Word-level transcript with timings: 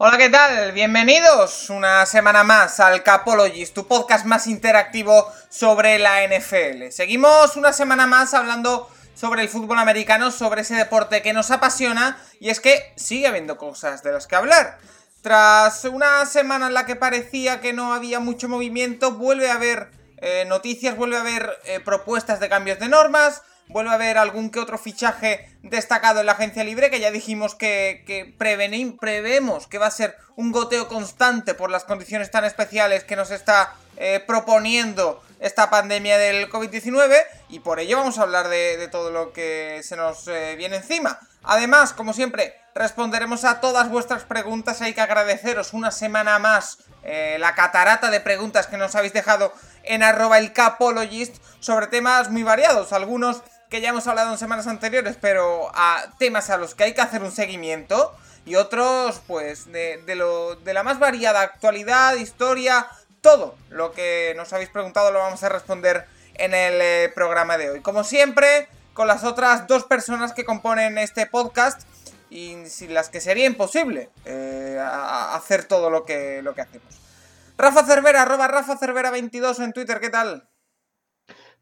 Hola, 0.00 0.16
¿qué 0.16 0.30
tal? 0.30 0.70
Bienvenidos 0.70 1.70
una 1.70 2.06
semana 2.06 2.44
más 2.44 2.78
al 2.78 3.02
Capologist, 3.02 3.74
tu 3.74 3.88
podcast 3.88 4.26
más 4.26 4.46
interactivo 4.46 5.26
sobre 5.48 5.98
la 5.98 6.24
NFL. 6.24 6.92
Seguimos 6.92 7.56
una 7.56 7.72
semana 7.72 8.06
más 8.06 8.32
hablando 8.32 8.88
sobre 9.16 9.42
el 9.42 9.48
fútbol 9.48 9.76
americano, 9.76 10.30
sobre 10.30 10.60
ese 10.60 10.76
deporte 10.76 11.20
que 11.20 11.32
nos 11.32 11.50
apasiona, 11.50 12.16
y 12.38 12.50
es 12.50 12.60
que 12.60 12.92
sigue 12.94 13.26
habiendo 13.26 13.56
cosas 13.56 14.04
de 14.04 14.12
las 14.12 14.28
que 14.28 14.36
hablar. 14.36 14.78
Tras 15.20 15.84
una 15.84 16.24
semana 16.26 16.68
en 16.68 16.74
la 16.74 16.86
que 16.86 16.94
parecía 16.94 17.60
que 17.60 17.72
no 17.72 17.92
había 17.92 18.20
mucho 18.20 18.48
movimiento, 18.48 19.14
vuelve 19.14 19.50
a 19.50 19.54
haber 19.54 19.90
eh, 20.18 20.44
noticias, 20.46 20.96
vuelve 20.96 21.16
a 21.16 21.22
haber 21.22 21.58
eh, 21.64 21.80
propuestas 21.80 22.38
de 22.38 22.48
cambios 22.48 22.78
de 22.78 22.88
normas, 22.88 23.42
vuelve 23.68 23.90
a 23.90 23.94
haber 23.94 24.18
algún 24.18 24.50
que 24.50 24.60
otro 24.60 24.78
fichaje 24.78 25.50
destacado 25.62 26.20
en 26.20 26.26
la 26.26 26.32
agencia 26.32 26.64
libre, 26.64 26.90
que 26.90 27.00
ya 27.00 27.10
dijimos 27.10 27.54
que, 27.54 28.04
que 28.06 28.24
prevemos 28.38 29.66
que 29.66 29.78
va 29.78 29.86
a 29.86 29.90
ser 29.90 30.16
un 30.36 30.52
goteo 30.52 30.88
constante 30.88 31.54
por 31.54 31.70
las 31.70 31.84
condiciones 31.84 32.30
tan 32.30 32.44
especiales 32.44 33.04
que 33.04 33.16
nos 33.16 33.30
está 33.30 33.74
eh, 33.96 34.22
proponiendo 34.24 35.20
esta 35.40 35.70
pandemia 35.70 36.18
del 36.18 36.48
COVID-19 36.48 37.16
y 37.48 37.60
por 37.60 37.80
ello 37.80 37.96
vamos 37.96 38.18
a 38.18 38.22
hablar 38.22 38.48
de, 38.48 38.88
todo 38.92 39.10
lo 39.10 39.32
que 39.32 39.80
se 39.82 39.96
nos 39.96 40.28
eh, 40.28 40.54
viene 40.56 40.76
encima. 40.76 41.18
Además, 41.42 41.92
como 41.92 42.12
siempre, 42.12 42.54
responderemos 42.76 43.44
a 43.44 43.60
todas 43.60 43.88
vuestras 43.88 44.22
preguntas. 44.22 44.82
Hay 44.82 44.94
que 44.94 45.00
agradeceros 45.00 45.72
una 45.72 45.90
semana 45.90 46.38
más 46.38 46.78
eh, 47.02 47.38
la 47.40 47.56
catarata 47.56 48.10
de 48.10 48.20
preguntas 48.20 48.68
que 48.68 48.76
nos 48.76 48.94
habéis 48.94 49.12
dejado 49.12 49.52
en 49.82 50.04
arroba 50.04 50.38
el 50.38 50.52
capologist 50.52 51.36
sobre 51.58 51.88
temas 51.88 52.30
muy 52.30 52.44
variados. 52.44 52.92
Algunos 52.92 53.42
que 53.68 53.80
ya 53.80 53.90
hemos 53.90 54.06
hablado 54.06 54.32
en 54.32 54.38
semanas 54.38 54.66
anteriores, 54.66 55.16
pero 55.20 55.70
a 55.74 56.04
temas 56.18 56.50
a 56.50 56.56
los 56.56 56.74
que 56.74 56.84
hay 56.84 56.94
que 56.94 57.00
hacer 57.00 57.22
un 57.22 57.32
seguimiento. 57.32 58.14
Y 58.44 58.56
otros, 58.56 59.20
pues, 59.26 59.70
de, 59.70 60.02
lo, 60.14 60.56
de 60.56 60.72
la 60.72 60.82
más 60.82 60.98
variada 60.98 61.42
actualidad, 61.42 62.14
historia, 62.16 62.86
todo 63.20 63.56
lo 63.68 63.92
que 63.92 64.32
nos 64.36 64.52
habéis 64.52 64.70
preguntado 64.70 65.10
lo 65.10 65.18
vamos 65.18 65.42
a 65.42 65.50
responder 65.50 66.06
en 66.34 66.54
el 66.54 66.80
eh, 66.80 67.12
programa 67.14 67.58
de 67.58 67.70
hoy. 67.70 67.80
Como 67.82 68.04
siempre, 68.04 68.68
con 68.94 69.06
las 69.06 69.24
otras 69.24 69.66
dos 69.66 69.84
personas 69.84 70.32
que 70.32 70.44
componen 70.44 70.96
este 70.98 71.26
podcast 71.26 71.82
y 72.30 72.56
sin 72.66 72.94
las 72.94 73.08
que 73.08 73.20
sería 73.20 73.46
imposible 73.46 74.10
eh, 74.24 74.78
hacer 74.80 75.64
todo 75.64 75.90
lo 75.90 76.04
que, 76.04 76.40
lo 76.42 76.54
que 76.54 76.62
hacemos. 76.62 77.00
Rafa 77.56 77.84
Cervera, 77.84 78.22
arroba 78.22 78.48
Rafa 78.48 78.76
Cervera 78.76 79.10
22 79.10 79.60
en 79.60 79.72
Twitter, 79.72 80.00
¿qué 80.00 80.10
tal? 80.10 80.48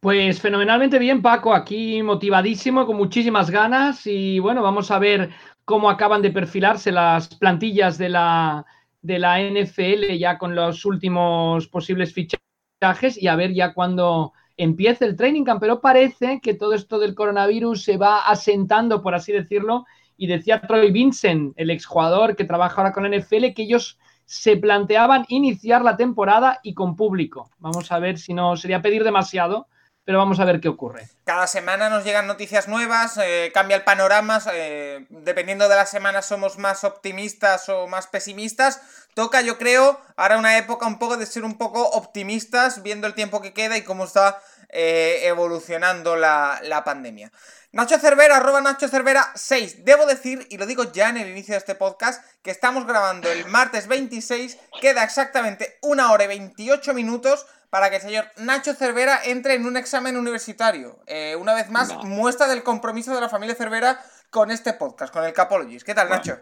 Pues 0.07 0.41
fenomenalmente 0.41 1.01
bien, 1.01 1.21
Paco, 1.21 1.53
aquí 1.53 2.01
motivadísimo, 2.01 2.87
con 2.87 2.97
muchísimas 2.97 3.51
ganas 3.51 4.07
y 4.07 4.39
bueno, 4.39 4.63
vamos 4.63 4.93
a 4.93 5.01
ver 5.01 5.31
cómo 5.65 5.91
acaban 5.91 6.23
de 6.23 6.31
perfilarse 6.31 6.93
las 6.93 7.27
plantillas 7.35 7.99
de 7.99 8.11
la, 8.11 8.65
de 9.03 9.19
la 9.19 9.41
NFL 9.41 10.17
ya 10.17 10.39
con 10.39 10.55
los 10.55 10.85
últimos 10.85 11.67
posibles 11.67 12.15
fichajes 12.15 13.21
y 13.21 13.27
a 13.27 13.35
ver 13.35 13.53
ya 13.53 13.75
cuando 13.75 14.33
empiece 14.57 15.07
el 15.07 15.17
training 15.17 15.43
camp. 15.43 15.59
Pero 15.61 15.81
parece 15.81 16.39
que 16.41 16.55
todo 16.55 16.75
esto 16.75 17.01
del 17.01 17.17
coronavirus 17.17 17.83
se 17.83 17.97
va 17.97 18.29
asentando, 18.29 19.03
por 19.03 19.17
así 19.17 19.33
decirlo. 19.33 19.87
Y 20.17 20.29
decía 20.29 20.61
Troy 20.61 20.93
Vincent, 20.93 21.53
el 21.57 21.71
exjugador 21.71 22.37
que 22.37 22.45
trabaja 22.45 22.81
ahora 22.81 22.93
con 22.93 23.11
la 23.11 23.19
NFL, 23.19 23.55
que 23.57 23.65
ellos 23.65 23.99
se 24.25 24.57
planteaban 24.57 25.25
iniciar 25.31 25.83
la 25.83 25.97
temporada 25.97 26.61
y 26.63 26.75
con 26.75 26.95
público. 26.95 27.51
Vamos 27.59 27.91
a 27.91 27.99
ver 27.99 28.19
si 28.19 28.35
no 28.35 28.57
sería 28.57 28.81
pedir 28.81 29.03
demasiado, 29.03 29.67
pero 30.07 30.19
vamos 30.19 30.39
a 30.39 30.45
ver 30.45 30.61
qué 30.61 30.69
ocurre. 30.69 31.09
Cada 31.25 31.49
semana 31.49 31.91
nos 31.91 32.05
llegan 32.05 32.29
noticias 32.29 32.69
nuevas, 32.69 33.19
eh, 33.19 33.51
cambia 33.53 33.77
el 33.77 33.83
panorama, 33.83 34.41
eh, 34.53 35.05
dependiendo 35.11 35.69
de 35.69 35.75
la 35.75 35.85
semana 35.85 36.23
somos 36.23 36.59
más 36.59 36.85
optimistas 36.85 37.69
o 37.69 37.89
más 37.89 38.07
pesimistas. 38.07 38.81
Toca, 39.15 39.41
yo 39.41 39.59
creo, 39.59 40.01
ahora 40.17 40.39
una 40.39 40.59
época 40.59 40.87
un 40.87 41.01
poco 41.01 41.17
de 41.17 41.27
ser 41.27 41.43
un 41.43 41.59
poco 41.59 41.83
optimistas, 41.83 42.85
viendo 42.85 43.09
el 43.09 43.15
tiempo 43.15 43.43
que 43.43 43.53
queda 43.53 43.77
y 43.77 43.83
cómo 43.83 44.05
está 44.05 44.41
eh, 44.69 45.23
evolucionando 45.25 46.15
la, 46.15 46.61
la 46.63 46.85
pandemia. 46.85 47.33
Nacho 47.73 47.99
Cervera, 47.99 48.37
arroba 48.37 48.61
Nacho 48.61 48.87
Cervera 48.87 49.33
6. 49.35 49.85
Debo 49.85 50.07
decir, 50.07 50.47
y 50.51 50.57
lo 50.57 50.67
digo 50.67 50.93
ya 50.93 51.09
en 51.09 51.17
el 51.17 51.29
inicio 51.29 51.55
de 51.55 51.59
este 51.59 51.75
podcast, 51.75 52.25
que 52.43 52.53
estamos 52.53 52.87
grabando 52.87 53.29
el 53.29 53.45
martes 53.47 53.89
26, 53.89 54.57
queda 54.81 55.03
exactamente 55.03 55.79
una 55.83 56.13
hora 56.13 56.25
y 56.25 56.29
28 56.29 56.95
minutos 56.95 57.45
para 57.71 57.91
que 57.91 57.97
el 57.97 58.03
señor 58.03 58.27
Nacho 58.39 58.75
Cervera 58.75 59.21
entre 59.25 59.55
en 59.55 59.67
un 59.67 59.77
examen 59.77 60.17
universitario. 60.17 60.99
Eh, 61.07 61.37
una 61.37 61.55
vez 61.55 61.71
más, 61.71 61.95
muestra 62.05 62.47
del 62.47 62.63
compromiso 62.63 63.15
de 63.15 63.21
la 63.21 63.29
familia 63.29 63.55
Cervera 63.55 63.99
con 64.31 64.51
este 64.51 64.73
podcast, 64.73 65.13
con 65.13 65.25
el 65.25 65.33
Capologist. 65.33 65.85
¿Qué 65.85 65.95
tal, 65.95 66.09
Nacho? 66.09 66.39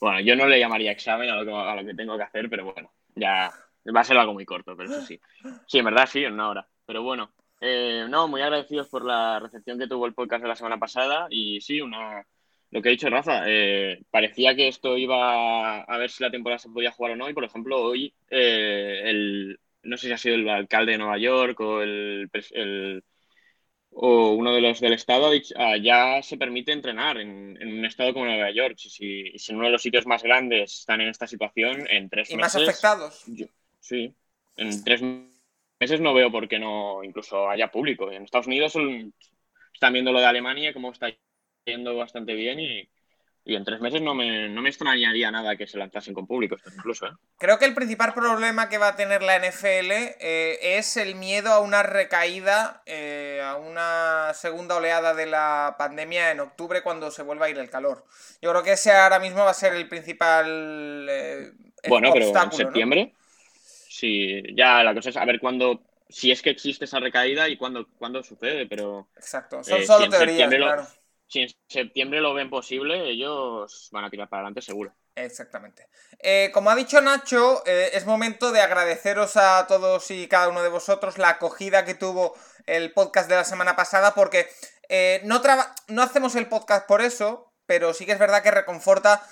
Bueno, 0.00 0.20
yo 0.20 0.36
no 0.36 0.46
le 0.46 0.60
llamaría 0.60 0.92
examen 0.92 1.28
a 1.30 1.36
lo, 1.36 1.84
que, 1.84 1.94
tengo 1.94 2.16
que 2.16 2.22
hacer, 2.22 2.48
pero 2.48 2.72
bueno, 2.72 2.92
ya 3.14 3.52
va 3.94 4.00
a 4.00 4.04
ser 4.04 4.16
algo 4.16 4.32
muy 4.32 4.44
corto, 4.44 4.76
pero 4.76 4.90
eso 4.90 5.04
sí. 5.04 5.20
Sí, 5.66 5.78
en 5.78 5.84
verdad 5.84 6.08
sí, 6.10 6.24
en 6.24 6.34
una 6.34 6.48
hora. 6.48 6.68
Pero 6.86 7.02
bueno, 7.02 7.32
eh, 7.60 8.06
no, 8.08 8.28
muy 8.28 8.40
agradecidos 8.40 8.88
por 8.88 9.04
la 9.04 9.40
recepción 9.40 9.78
que 9.78 9.88
tuvo 9.88 10.06
el 10.06 10.14
podcast 10.14 10.42
de 10.42 10.48
la 10.48 10.56
semana 10.56 10.78
pasada 10.78 11.26
y 11.30 11.60
sí, 11.60 11.80
una 11.80 12.24
lo 12.70 12.82
que 12.82 12.90
ha 12.90 12.92
dicho 12.92 13.08
Rafa, 13.08 13.44
eh, 13.46 14.02
parecía 14.10 14.54
que 14.54 14.68
esto 14.68 14.98
iba 14.98 15.80
a 15.80 15.96
ver 15.96 16.10
si 16.10 16.22
la 16.22 16.30
temporada 16.30 16.58
se 16.58 16.68
podía 16.68 16.92
jugar 16.92 17.12
o 17.12 17.16
no 17.16 17.30
y 17.30 17.32
por 17.32 17.44
ejemplo 17.44 17.80
hoy 17.80 18.12
el, 18.28 19.58
no 19.88 19.96
sé 19.96 20.06
si 20.06 20.12
ha 20.12 20.18
sido 20.18 20.34
el 20.36 20.48
alcalde 20.48 20.92
de 20.92 20.98
Nueva 20.98 21.18
York 21.18 21.58
o 21.60 21.82
el, 21.82 22.30
o 23.90 24.30
uno 24.32 24.54
de 24.54 24.60
los 24.60 24.80
del 24.80 24.92
estado, 24.92 25.30
ah, 25.56 25.76
ya 25.76 26.22
se 26.22 26.36
permite 26.36 26.72
entrenar 26.72 27.18
en, 27.18 27.58
un 27.60 27.84
estado 27.84 28.12
como 28.12 28.26
Nueva 28.26 28.50
York. 28.50 28.74
Si, 28.76 28.90
si, 28.90 29.38
si, 29.38 29.52
en 29.52 29.58
uno 29.58 29.66
de 29.66 29.72
los 29.72 29.82
sitios 29.82 30.06
más 30.06 30.22
grandes 30.22 30.80
están 30.80 31.00
en 31.00 31.08
esta 31.08 31.26
situación, 31.26 31.86
en 31.88 32.08
tres 32.08 32.28
meses. 32.28 32.34
¿Y 32.34 32.36
más 32.36 32.56
afectados? 32.56 33.24
sí, 33.80 34.14
en 34.56 34.84
tres 34.84 35.02
meses 35.80 36.00
no 36.00 36.14
veo 36.14 36.30
por 36.30 36.48
qué 36.48 36.58
no 36.58 37.02
incluso 37.02 37.48
haya 37.48 37.70
público. 37.70 38.10
En 38.10 38.24
Estados 38.24 38.46
Unidos 38.46 38.74
están 39.72 39.92
viendo 39.92 40.12
lo 40.12 40.20
de 40.20 40.26
Alemania, 40.26 40.72
como 40.72 40.92
está 40.92 41.08
yendo 41.64 41.96
bastante 41.96 42.34
bien 42.34 42.60
y, 42.60 42.88
y 43.48 43.56
en 43.56 43.64
tres 43.64 43.80
meses 43.80 44.02
no 44.02 44.14
me, 44.14 44.46
no 44.50 44.60
me 44.60 44.68
extrañaría 44.68 45.30
nada 45.30 45.56
que 45.56 45.66
se 45.66 45.78
lanzasen 45.78 46.12
con 46.12 46.26
público, 46.26 46.56
incluso. 46.76 47.06
¿eh? 47.06 47.12
Creo 47.38 47.58
que 47.58 47.64
el 47.64 47.74
principal 47.74 48.12
problema 48.12 48.68
que 48.68 48.76
va 48.76 48.88
a 48.88 48.96
tener 48.96 49.22
la 49.22 49.38
NFL 49.38 49.90
eh, 49.90 50.58
es 50.60 50.98
el 50.98 51.14
miedo 51.14 51.50
a 51.50 51.60
una 51.60 51.82
recaída, 51.82 52.82
eh, 52.84 53.40
a 53.42 53.56
una 53.56 54.34
segunda 54.34 54.76
oleada 54.76 55.14
de 55.14 55.24
la 55.24 55.76
pandemia 55.78 56.30
en 56.30 56.40
octubre 56.40 56.82
cuando 56.82 57.10
se 57.10 57.22
vuelva 57.22 57.46
a 57.46 57.48
ir 57.48 57.56
el 57.56 57.70
calor. 57.70 58.04
Yo 58.42 58.50
creo 58.50 58.62
que 58.62 58.72
ese 58.72 58.92
ahora 58.92 59.18
mismo 59.18 59.38
va 59.38 59.52
a 59.52 59.54
ser 59.54 59.72
el 59.72 59.88
principal 59.88 61.54
bueno, 61.88 62.10
pero 62.12 62.26
en 62.26 62.52
septiembre, 62.52 63.14
sí, 63.88 64.42
ya 64.54 64.84
la 64.84 64.92
cosa 64.92 65.08
es 65.08 65.16
a 65.16 65.24
ver 65.24 65.40
cuándo 65.40 65.80
si 66.10 66.30
es 66.30 66.42
que 66.42 66.50
existe 66.50 66.84
esa 66.84 67.00
recaída 67.00 67.48
y 67.48 67.56
cuándo, 67.56 67.86
cuándo 67.98 68.22
sucede, 68.22 68.66
pero... 68.66 69.08
Exacto, 69.16 69.64
son 69.64 69.86
solo 69.86 70.10
teorías, 70.10 70.50
claro 70.50 70.86
si 71.28 71.42
en 71.42 71.48
septiembre 71.68 72.20
lo 72.20 72.34
ven 72.34 72.50
posible, 72.50 73.10
ellos 73.10 73.88
van 73.92 74.04
a 74.04 74.10
tirar 74.10 74.28
para 74.28 74.40
adelante 74.40 74.62
seguro. 74.62 74.94
Exactamente. 75.14 75.88
Eh, 76.20 76.50
como 76.54 76.70
ha 76.70 76.74
dicho 76.74 77.00
Nacho, 77.00 77.62
eh, 77.66 77.90
es 77.92 78.06
momento 78.06 78.50
de 78.52 78.60
agradeceros 78.60 79.36
a 79.36 79.66
todos 79.66 80.10
y 80.10 80.26
cada 80.28 80.48
uno 80.48 80.62
de 80.62 80.68
vosotros 80.68 81.18
la 81.18 81.30
acogida 81.30 81.84
que 81.84 81.94
tuvo 81.94 82.34
el 82.66 82.92
podcast 82.92 83.28
de 83.28 83.36
la 83.36 83.44
semana 83.44 83.76
pasada, 83.76 84.14
porque 84.14 84.48
eh, 84.88 85.20
no, 85.24 85.42
no 85.88 86.02
hacemos 86.02 86.34
el 86.34 86.48
podcast 86.48 86.86
por 86.86 87.02
eso, 87.02 87.52
pero 87.66 87.92
sí 87.92 88.06
que 88.06 88.12
es 88.12 88.18
verdad 88.18 88.42
que 88.42 88.50
reconforta 88.50 89.22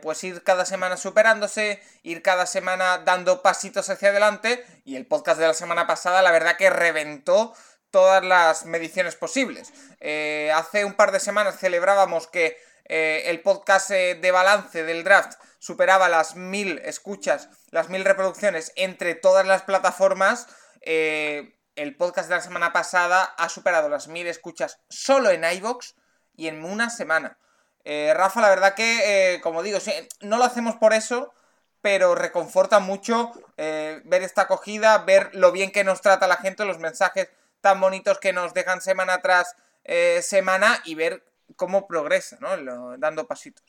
pues 0.00 0.22
ir 0.22 0.44
cada 0.44 0.64
semana 0.64 0.96
superándose, 0.96 1.82
ir 2.04 2.22
cada 2.22 2.46
semana 2.46 2.98
dando 2.98 3.42
pasitos 3.42 3.90
hacia 3.90 4.10
adelante, 4.10 4.64
y 4.84 4.94
el 4.94 5.06
podcast 5.06 5.40
de 5.40 5.48
la 5.48 5.54
semana 5.54 5.88
pasada 5.88 6.22
la 6.22 6.30
verdad 6.30 6.56
que 6.56 6.70
reventó 6.70 7.52
todas 7.92 8.24
las 8.24 8.64
mediciones 8.64 9.14
posibles. 9.14 9.72
Eh, 10.00 10.50
hace 10.52 10.84
un 10.84 10.94
par 10.94 11.12
de 11.12 11.20
semanas 11.20 11.58
celebrábamos 11.58 12.26
que 12.26 12.56
eh, 12.86 13.24
el 13.26 13.40
podcast 13.42 13.92
eh, 13.92 14.18
de 14.20 14.30
balance 14.32 14.82
del 14.82 15.04
draft 15.04 15.38
superaba 15.60 16.08
las 16.08 16.34
mil 16.34 16.80
escuchas, 16.84 17.48
las 17.70 17.90
mil 17.90 18.04
reproducciones 18.04 18.72
entre 18.74 19.14
todas 19.14 19.46
las 19.46 19.62
plataformas. 19.62 20.48
el 20.84 21.96
podcast 21.96 22.28
de 22.28 22.34
la 22.34 22.40
semana 22.40 22.72
pasada 22.72 23.22
ha 23.38 23.48
superado 23.48 23.88
las 23.88 24.08
mil 24.08 24.26
escuchas 24.26 24.80
solo 24.88 25.30
en 25.30 25.44
iVoox 25.44 25.94
y 26.34 26.48
en 26.48 26.64
una 26.64 26.90
semana. 26.90 27.38
Rafa, 27.84 28.40
la 28.40 28.48
verdad 28.48 28.74
que, 28.74 29.40
como 29.42 29.62
digo, 29.62 29.78
no 30.20 30.38
lo 30.38 30.44
hacemos 30.44 30.76
por 30.76 30.92
eso, 30.92 31.32
pero 31.80 32.14
reconforta 32.14 32.80
mucho 32.80 33.32
ver 33.56 34.22
esta 34.22 34.42
acogida, 34.42 34.98
ver 34.98 35.30
lo 35.34 35.52
bien 35.52 35.70
que 35.70 35.84
nos 35.84 36.00
trata 36.00 36.26
la 36.26 36.36
gente, 36.36 36.64
los 36.64 36.78
mensajes 36.78 37.28
tan 37.62 37.80
bonitos 37.80 38.18
que 38.18 38.34
nos 38.34 38.52
dejan 38.52 38.82
semana 38.82 39.22
tras 39.22 39.56
semana 40.20 40.78
y 40.84 40.94
ver 40.94 41.24
cómo 41.56 41.86
progresa, 41.88 42.38
¿no? 42.40 42.98
dando 42.98 43.26
pasitos. 43.26 43.64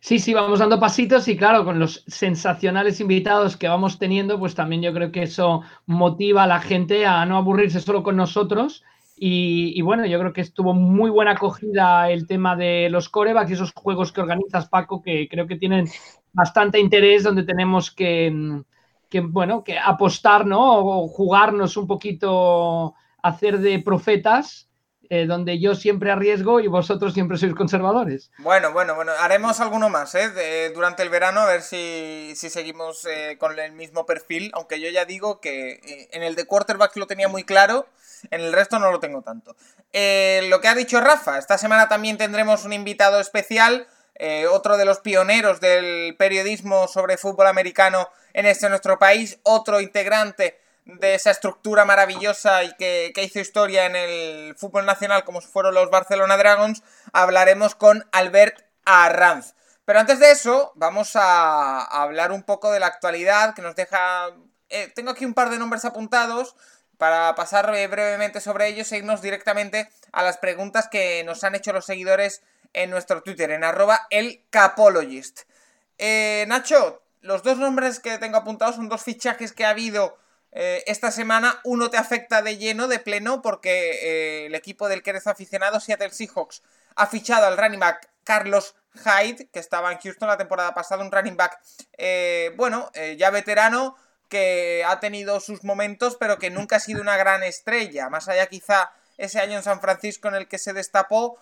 Sí, 0.00 0.20
sí, 0.20 0.32
vamos 0.32 0.60
dando 0.60 0.78
pasitos 0.78 1.26
y 1.26 1.36
claro, 1.36 1.64
con 1.64 1.80
los 1.80 2.04
sensacionales 2.06 3.00
invitados 3.00 3.56
que 3.56 3.66
vamos 3.66 3.98
teniendo, 3.98 4.38
pues 4.38 4.54
también 4.54 4.80
yo 4.80 4.94
creo 4.94 5.10
que 5.10 5.24
eso 5.24 5.62
motiva 5.86 6.44
a 6.44 6.46
la 6.46 6.60
gente 6.60 7.04
a 7.04 7.24
no 7.26 7.36
aburrirse 7.36 7.80
solo 7.80 8.04
con 8.04 8.16
nosotros. 8.16 8.84
Y, 9.20 9.82
bueno, 9.82 10.06
yo 10.06 10.20
creo 10.20 10.32
que 10.32 10.42
estuvo 10.42 10.74
muy 10.74 11.10
buena 11.10 11.32
acogida 11.32 12.08
el 12.08 12.28
tema 12.28 12.54
de 12.54 12.88
los 12.88 13.08
corebacks 13.08 13.50
y 13.50 13.54
esos 13.54 13.72
juegos 13.72 14.12
que 14.12 14.20
organizas, 14.20 14.68
Paco, 14.68 15.02
que 15.02 15.28
creo 15.28 15.48
que 15.48 15.56
tienen 15.56 15.88
bastante 16.32 16.78
interés, 16.78 17.24
donde 17.24 17.42
tenemos 17.42 17.90
que, 17.90 18.62
que 19.08 19.20
bueno, 19.20 19.64
que 19.64 19.78
apostar, 19.78 20.46
¿no? 20.46 20.78
O 20.78 21.08
jugarnos 21.08 21.76
un 21.76 21.86
poquito, 21.86 22.94
hacer 23.22 23.58
de 23.58 23.78
profetas 23.80 24.68
eh, 25.10 25.24
donde 25.26 25.58
yo 25.58 25.74
siempre 25.74 26.10
arriesgo 26.10 26.60
y 26.60 26.66
vosotros 26.66 27.14
siempre 27.14 27.38
sois 27.38 27.54
conservadores. 27.54 28.30
Bueno, 28.38 28.72
bueno, 28.72 28.94
bueno, 28.94 29.12
haremos 29.18 29.58
alguno 29.60 29.88
más 29.88 30.14
¿eh? 30.14 30.70
durante 30.74 31.02
el 31.02 31.08
verano 31.08 31.40
a 31.40 31.46
ver 31.46 31.62
si, 31.62 32.34
seguimos 32.36 33.06
eh, 33.06 33.36
con 33.38 33.58
el 33.58 33.72
mismo 33.72 34.04
perfil, 34.04 34.50
aunque 34.52 34.80
yo 34.80 34.90
ya 34.90 35.06
digo 35.06 35.40
que 35.40 35.80
eh, 35.82 36.08
en 36.12 36.22
el 36.22 36.34
de 36.34 36.44
quarterback 36.44 36.94
lo 36.96 37.06
tenía 37.06 37.26
muy 37.26 37.44
claro, 37.44 37.86
en 38.30 38.42
el 38.42 38.52
resto 38.52 38.78
no 38.78 38.90
lo 38.90 39.00
tengo 39.00 39.22
tanto. 39.22 39.56
lo 40.50 40.60
que 40.60 40.68
ha 40.68 40.74
dicho 40.74 41.00
Rafa, 41.00 41.38
esta 41.38 41.56
semana 41.56 41.88
también 41.88 42.18
tendremos 42.18 42.66
un 42.66 42.74
invitado 42.74 43.18
especial, 43.18 43.86
otro 44.50 44.76
de 44.76 44.84
los 44.84 44.98
pioneros 44.98 45.60
del 45.60 46.16
periodismo 46.16 46.88
sobre 46.88 47.16
fútbol 47.16 47.46
americano 47.46 48.08
en 48.32 48.46
este 48.46 48.68
nuestro 48.68 48.98
país, 48.98 49.38
otro 49.42 49.80
integrante 49.80 50.58
de 50.88 51.14
esa 51.14 51.30
estructura 51.30 51.84
maravillosa 51.84 52.64
y 52.64 52.74
que, 52.76 53.12
hizo 53.16 53.38
historia 53.38 53.84
en 53.84 53.94
el 53.94 54.56
fútbol 54.56 54.86
nacional 54.86 55.22
como 55.22 55.40
fueron 55.42 55.74
los 55.74 55.90
Barcelona 55.90 56.36
Dragons, 56.36 56.82
hablaremos 57.12 57.74
con 57.74 58.08
Albert 58.10 58.64
Arranz. 58.86 59.54
Pero 59.84 60.00
antes 60.00 60.18
de 60.18 60.30
eso, 60.30 60.72
vamos 60.76 61.12
a, 61.14 61.82
hablar 61.82 62.32
un 62.32 62.42
poco 62.42 62.72
de 62.72 62.80
la 62.80 62.86
actualidad 62.86 63.54
que 63.54 63.62
nos 63.62 63.76
deja... 63.76 64.30
Eh, 64.70 64.90
tengo 64.94 65.10
aquí 65.10 65.24
un 65.24 65.34
par 65.34 65.50
de 65.50 65.58
nombres 65.58 65.84
apuntados 65.84 66.56
para 66.96 67.34
pasar 67.34 67.74
eh, 67.74 67.86
brevemente 67.86 68.40
sobre 68.40 68.68
ellos 68.68 68.90
e 68.92 68.98
irnos 68.98 69.22
directamente 69.22 69.88
a 70.12 70.22
las 70.22 70.38
preguntas 70.38 70.88
que 70.88 71.22
nos 71.24 71.44
han 71.44 71.54
hecho 71.54 71.72
los 71.72 71.86
seguidores 71.86 72.42
en 72.72 72.90
nuestro 72.90 73.22
Twitter, 73.22 73.50
en 73.50 73.64
arroba 73.64 74.06
el 74.10 74.44
Capologist. 74.50 75.42
Eh, 75.98 76.44
Nacho, 76.48 77.02
los 77.20 77.42
dos 77.42 77.58
nombres 77.58 78.00
que 78.00 78.18
tengo 78.18 78.36
apuntados 78.36 78.76
son 78.76 78.88
dos 78.88 79.02
fichajes 79.02 79.52
que 79.52 79.64
ha 79.64 79.70
habido 79.70 80.18
eh, 80.52 80.82
esta 80.86 81.10
semana 81.10 81.60
uno 81.64 81.90
te 81.90 81.98
afecta 81.98 82.42
de 82.42 82.56
lleno, 82.56 82.88
de 82.88 82.98
pleno, 82.98 83.42
porque 83.42 83.90
eh, 84.02 84.46
el 84.46 84.54
equipo 84.54 84.88
del 84.88 85.02
que 85.02 85.10
eres 85.10 85.26
aficionado, 85.26 85.80
Seattle 85.80 86.10
Seahawks, 86.10 86.62
ha 86.96 87.06
fichado 87.06 87.46
al 87.46 87.58
running 87.58 87.80
back 87.80 88.10
Carlos 88.24 88.74
Hyde, 88.94 89.48
que 89.52 89.58
estaba 89.58 89.92
en 89.92 89.98
Houston 89.98 90.28
la 90.28 90.36
temporada 90.38 90.74
pasada, 90.74 91.04
un 91.04 91.12
running 91.12 91.36
back, 91.36 91.58
eh, 91.96 92.52
bueno, 92.56 92.90
ya 93.16 93.30
veterano, 93.30 93.96
que 94.28 94.84
ha 94.86 95.00
tenido 95.00 95.40
sus 95.40 95.64
momentos, 95.64 96.16
pero 96.18 96.38
que 96.38 96.50
nunca 96.50 96.76
ha 96.76 96.80
sido 96.80 97.00
una 97.00 97.16
gran 97.16 97.42
estrella. 97.42 98.10
Más 98.10 98.28
allá 98.28 98.46
quizá 98.46 98.90
ese 99.16 99.40
año 99.40 99.56
en 99.56 99.62
San 99.62 99.80
Francisco 99.80 100.28
en 100.28 100.34
el 100.34 100.48
que 100.48 100.58
se 100.58 100.72
destapó, 100.72 101.38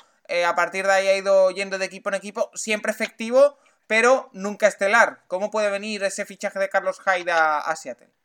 a 0.47 0.55
partir 0.55 0.87
de 0.87 0.93
ahí 0.93 1.07
ha 1.09 1.17
ido 1.17 1.51
yendo 1.51 1.79
de 1.79 1.87
equipo 1.87 2.09
en 2.09 2.17
equipo, 2.17 2.51
siempre 2.55 2.93
efectivo, 2.93 3.59
pero 3.87 4.31
nunca 4.33 4.67
estelar. 4.69 5.25
¿Cómo 5.29 5.51
puede 5.51 5.71
venir 5.71 6.03
ese 6.03 6.25
fichaje 6.25 6.59
de 6.59 6.69
Carlos 6.69 7.01
Hyde 7.01 7.31
a 7.31 7.75
Seattle? 7.77 8.17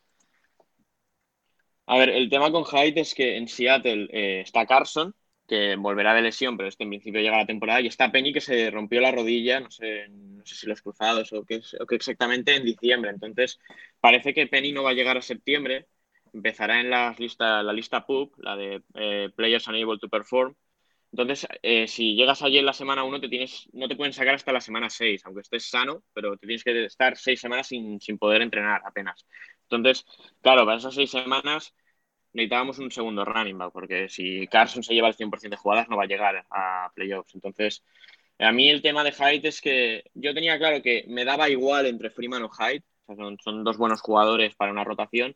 A 1.92 1.98
ver, 1.98 2.09
el 2.09 2.30
tema 2.30 2.51
con 2.51 2.63
Hyde 2.63 3.01
es 3.01 3.13
que 3.13 3.36
en 3.36 3.50
Seattle 3.50 4.07
eh, 4.12 4.42
está 4.42 4.65
Carson, 4.65 5.13
que 5.45 5.75
volverá 5.75 6.13
de 6.13 6.21
lesión, 6.21 6.56
pero 6.56 6.69
este 6.69 6.83
en 6.83 6.89
principio 6.89 7.19
llega 7.19 7.36
la 7.36 7.45
temporada, 7.45 7.81
y 7.81 7.88
está 7.88 8.09
Penny 8.12 8.31
que 8.31 8.39
se 8.39 8.71
rompió 8.71 9.01
la 9.01 9.12
rodilla, 9.12 9.59
no 9.59 9.69
sé, 9.69 10.07
no 10.07 10.45
sé 10.45 10.56
si 10.56 10.68
los 10.68 10.81
cruzados 10.81 11.33
o 11.33 11.44
qué, 11.44 11.62
o 11.81 11.86
qué 11.86 11.95
exactamente, 11.95 12.56
en 12.56 12.63
diciembre. 12.63 13.12
Entonces, 13.12 13.59
parece 14.00 14.33
que 14.33 14.48
Penny 14.48 14.71
no 14.71 14.83
va 14.83 14.92
a 14.92 14.94
llegar 14.94 15.18
a 15.18 15.21
septiembre, 15.21 15.88
empezará 16.33 16.80
en 16.80 16.89
la 16.89 17.13
lista, 17.19 17.62
la 17.62 17.74
lista 17.74 18.06
PUB, 18.06 18.31
la 18.38 18.56
de 18.56 18.81
eh, 18.94 19.30
Players 19.36 19.68
Unable 19.68 20.00
to 20.00 20.07
Perform. 20.07 20.56
Entonces, 21.11 21.47
eh, 21.61 21.87
si 21.87 22.15
llegas 22.15 22.41
allí 22.41 22.57
en 22.57 22.65
la 22.65 22.73
semana 22.73 23.03
1, 23.03 23.19
te 23.19 23.27
tienes, 23.27 23.67
no 23.73 23.87
te 23.87 23.95
pueden 23.95 24.13
sacar 24.13 24.35
hasta 24.35 24.53
la 24.53 24.61
semana 24.61 24.89
6, 24.89 25.25
aunque 25.25 25.41
estés 25.41 25.69
sano, 25.69 26.03
pero 26.13 26.37
te 26.37 26.47
tienes 26.47 26.63
que 26.63 26.85
estar 26.85 27.17
seis 27.17 27.39
semanas 27.41 27.67
sin, 27.67 27.99
sin 27.99 28.17
poder 28.17 28.41
entrenar 28.41 28.81
apenas. 28.85 29.25
Entonces, 29.63 30.05
claro, 30.41 30.65
para 30.65 30.77
esas 30.77 30.95
seis 30.95 31.11
semanas 31.11 31.73
necesitábamos 32.33 32.79
un 32.79 32.91
segundo 32.91 33.25
running 33.25 33.57
back, 33.57 33.73
porque 33.73 34.07
si 34.09 34.47
Carson 34.47 34.83
se 34.83 34.93
lleva 34.93 35.09
el 35.09 35.15
100% 35.15 35.49
de 35.49 35.57
jugadas 35.57 35.89
no 35.89 35.97
va 35.97 36.03
a 36.03 36.07
llegar 36.07 36.45
a 36.49 36.91
playoffs. 36.95 37.35
Entonces, 37.35 37.83
a 38.39 38.51
mí 38.51 38.69
el 38.69 38.81
tema 38.81 39.03
de 39.03 39.11
Hyde 39.11 39.47
es 39.47 39.61
que 39.61 40.03
yo 40.13 40.33
tenía 40.33 40.57
claro 40.57 40.81
que 40.81 41.05
me 41.07 41.25
daba 41.25 41.49
igual 41.49 41.85
entre 41.85 42.09
Freeman 42.09 42.43
o 42.43 42.49
Hyde, 42.49 42.83
son, 43.43 43.63
dos 43.63 43.77
buenos 43.77 44.01
jugadores 44.01 44.55
para 44.55 44.71
una 44.71 44.83
rotación, 44.83 45.35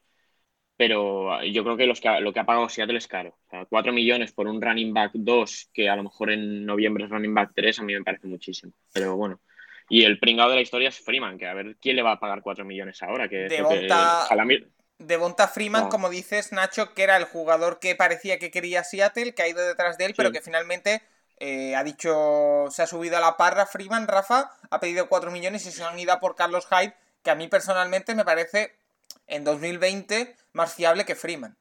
pero 0.78 1.42
yo 1.44 1.64
creo 1.64 1.78
que, 1.78 1.86
los 1.86 2.02
que 2.02 2.20
lo 2.20 2.34
que 2.34 2.40
ha 2.40 2.46
pagado 2.46 2.70
Seattle 2.70 2.98
es 2.98 3.08
caro. 3.08 3.38
O 3.48 3.50
sea, 3.50 3.66
4 3.66 3.94
millones 3.94 4.34
por 4.34 4.48
un 4.48 4.62
running 4.62 4.94
back 4.94 5.12
2, 5.14 5.70
que 5.74 5.90
a 5.90 5.96
lo 5.96 6.04
mejor 6.04 6.32
en 6.32 6.66
noviembre 6.66 7.06
es 7.06 7.10
running 7.10 7.34
back 7.34 7.52
3, 7.56 7.80
a 7.80 7.84
mí 7.84 7.94
me 7.94 8.04
parece 8.04 8.28
muchísimo. 8.28 8.74
Pero 8.94 9.16
bueno. 9.16 9.40
Y 9.88 10.04
el 10.04 10.20
pringado 10.20 10.50
de 10.50 10.56
la 10.56 10.62
historia 10.62 10.90
es 10.90 11.00
Freeman, 11.00 11.38
que 11.38 11.48
a 11.48 11.54
ver 11.54 11.78
quién 11.80 11.96
le 11.96 12.02
va 12.02 12.14
a 12.14 12.20
pagar 12.20 12.42
4 12.42 12.66
millones 12.66 13.02
ahora. 13.04 13.30
Que, 13.30 13.48
de 14.98 15.18
Bonta 15.18 15.48
Freeman, 15.48 15.90
como 15.90 16.10
dices, 16.10 16.52
Nacho, 16.52 16.94
que 16.94 17.04
era 17.04 17.18
el 17.18 17.26
jugador 17.26 17.80
que 17.80 17.96
parecía 17.96 18.40
que 18.40 18.52
quería 18.52 18.84
Seattle, 18.84 19.34
que 19.34 19.44
ha 19.44 19.48
ido 19.48 19.66
detrás 19.66 19.98
de 19.98 20.06
él, 20.06 20.14
pero 20.16 20.32
que 20.32 20.42
finalmente 20.42 21.02
eh, 21.38 21.76
ha 21.76 21.84
dicho, 21.84 22.66
se 22.70 22.82
ha 22.82 22.88
subido 22.88 23.18
a 23.18 23.20
la 23.20 23.38
parra 23.38 23.66
Freeman, 23.66 24.08
Rafa, 24.08 24.52
ha 24.70 24.80
pedido 24.80 25.10
4 25.10 25.32
millones 25.32 25.66
y 25.66 25.72
se 25.72 25.84
han 25.84 26.00
ido 26.00 26.18
por 26.20 26.36
Carlos 26.36 26.68
Hyde, 26.68 26.96
que 27.24 27.30
a 27.32 27.36
mí 27.36 27.48
personalmente 27.48 28.16
me 28.16 28.24
parece 28.24 28.78
en 29.28 29.44
2020 29.44 30.36
más 30.54 30.74
fiable 30.74 31.06
que 31.06 31.16
Freeman. 31.16 31.58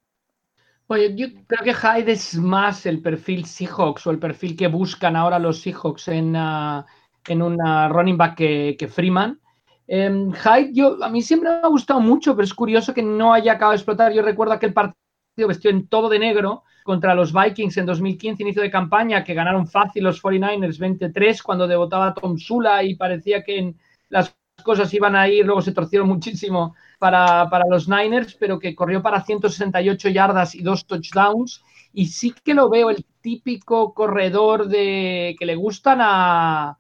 Oye, 0.86 1.14
yo 1.14 1.28
creo 1.46 1.64
que 1.64 1.74
Hyde 1.74 2.12
es 2.12 2.34
más 2.34 2.84
el 2.86 3.00
perfil 3.00 3.46
Seahawks 3.46 4.06
o 4.06 4.10
el 4.10 4.18
perfil 4.18 4.56
que 4.56 4.68
buscan 4.68 5.16
ahora 5.16 5.38
los 5.38 5.62
Seahawks 5.62 6.08
en, 6.08 6.36
uh, 6.36 6.84
en 7.26 7.42
una 7.42 7.88
running 7.88 8.18
back 8.18 8.36
que 8.36 8.90
Freeman. 8.92 9.40
Eh, 9.86 10.30
Hyde, 10.32 10.72
yo, 10.72 11.02
a 11.02 11.08
mí 11.08 11.22
siempre 11.22 11.50
me 11.50 11.56
ha 11.56 11.68
gustado 11.68 12.00
mucho, 12.00 12.34
pero 12.34 12.44
es 12.44 12.54
curioso 12.54 12.94
que 12.94 13.02
no 13.02 13.32
haya 13.32 13.52
acabado 13.52 13.72
de 13.72 13.76
explotar. 13.76 14.12
Yo 14.12 14.22
recuerdo 14.22 14.54
aquel 14.54 14.72
partido 14.72 15.48
vestido 15.48 15.70
en 15.74 15.88
todo 15.88 16.08
de 16.08 16.18
negro 16.18 16.64
contra 16.84 17.14
los 17.14 17.32
Vikings 17.32 17.76
en 17.78 17.86
2015, 17.86 18.42
inicio 18.42 18.62
de 18.62 18.70
campaña, 18.70 19.24
que 19.24 19.34
ganaron 19.34 19.66
fácil 19.66 20.04
los 20.04 20.22
49ers 20.22 20.78
23 20.78 21.42
cuando 21.42 21.66
debutaba 21.66 22.14
Tom 22.14 22.36
Sula 22.36 22.82
y 22.82 22.94
parecía 22.94 23.42
que 23.42 23.74
las 24.10 24.36
cosas 24.64 24.92
iban 24.92 25.14
a 25.14 25.28
ir, 25.28 25.46
luego 25.46 25.62
se 25.62 25.70
torcieron 25.70 26.08
muchísimo 26.08 26.74
para, 26.98 27.48
para, 27.48 27.64
los 27.68 27.88
Niners, 27.88 28.34
pero 28.34 28.58
que 28.58 28.74
corrió 28.74 29.00
para 29.02 29.22
168 29.22 30.08
yardas 30.08 30.56
y 30.56 30.62
dos 30.62 30.86
touchdowns. 30.86 31.62
Y 31.92 32.06
sí 32.06 32.34
que 32.42 32.54
lo 32.54 32.68
veo 32.68 32.90
el 32.90 33.04
típico 33.20 33.94
corredor 33.94 34.66
de 34.66 35.36
que 35.38 35.46
le 35.46 35.54
gustan 35.54 36.00
a, 36.02 36.76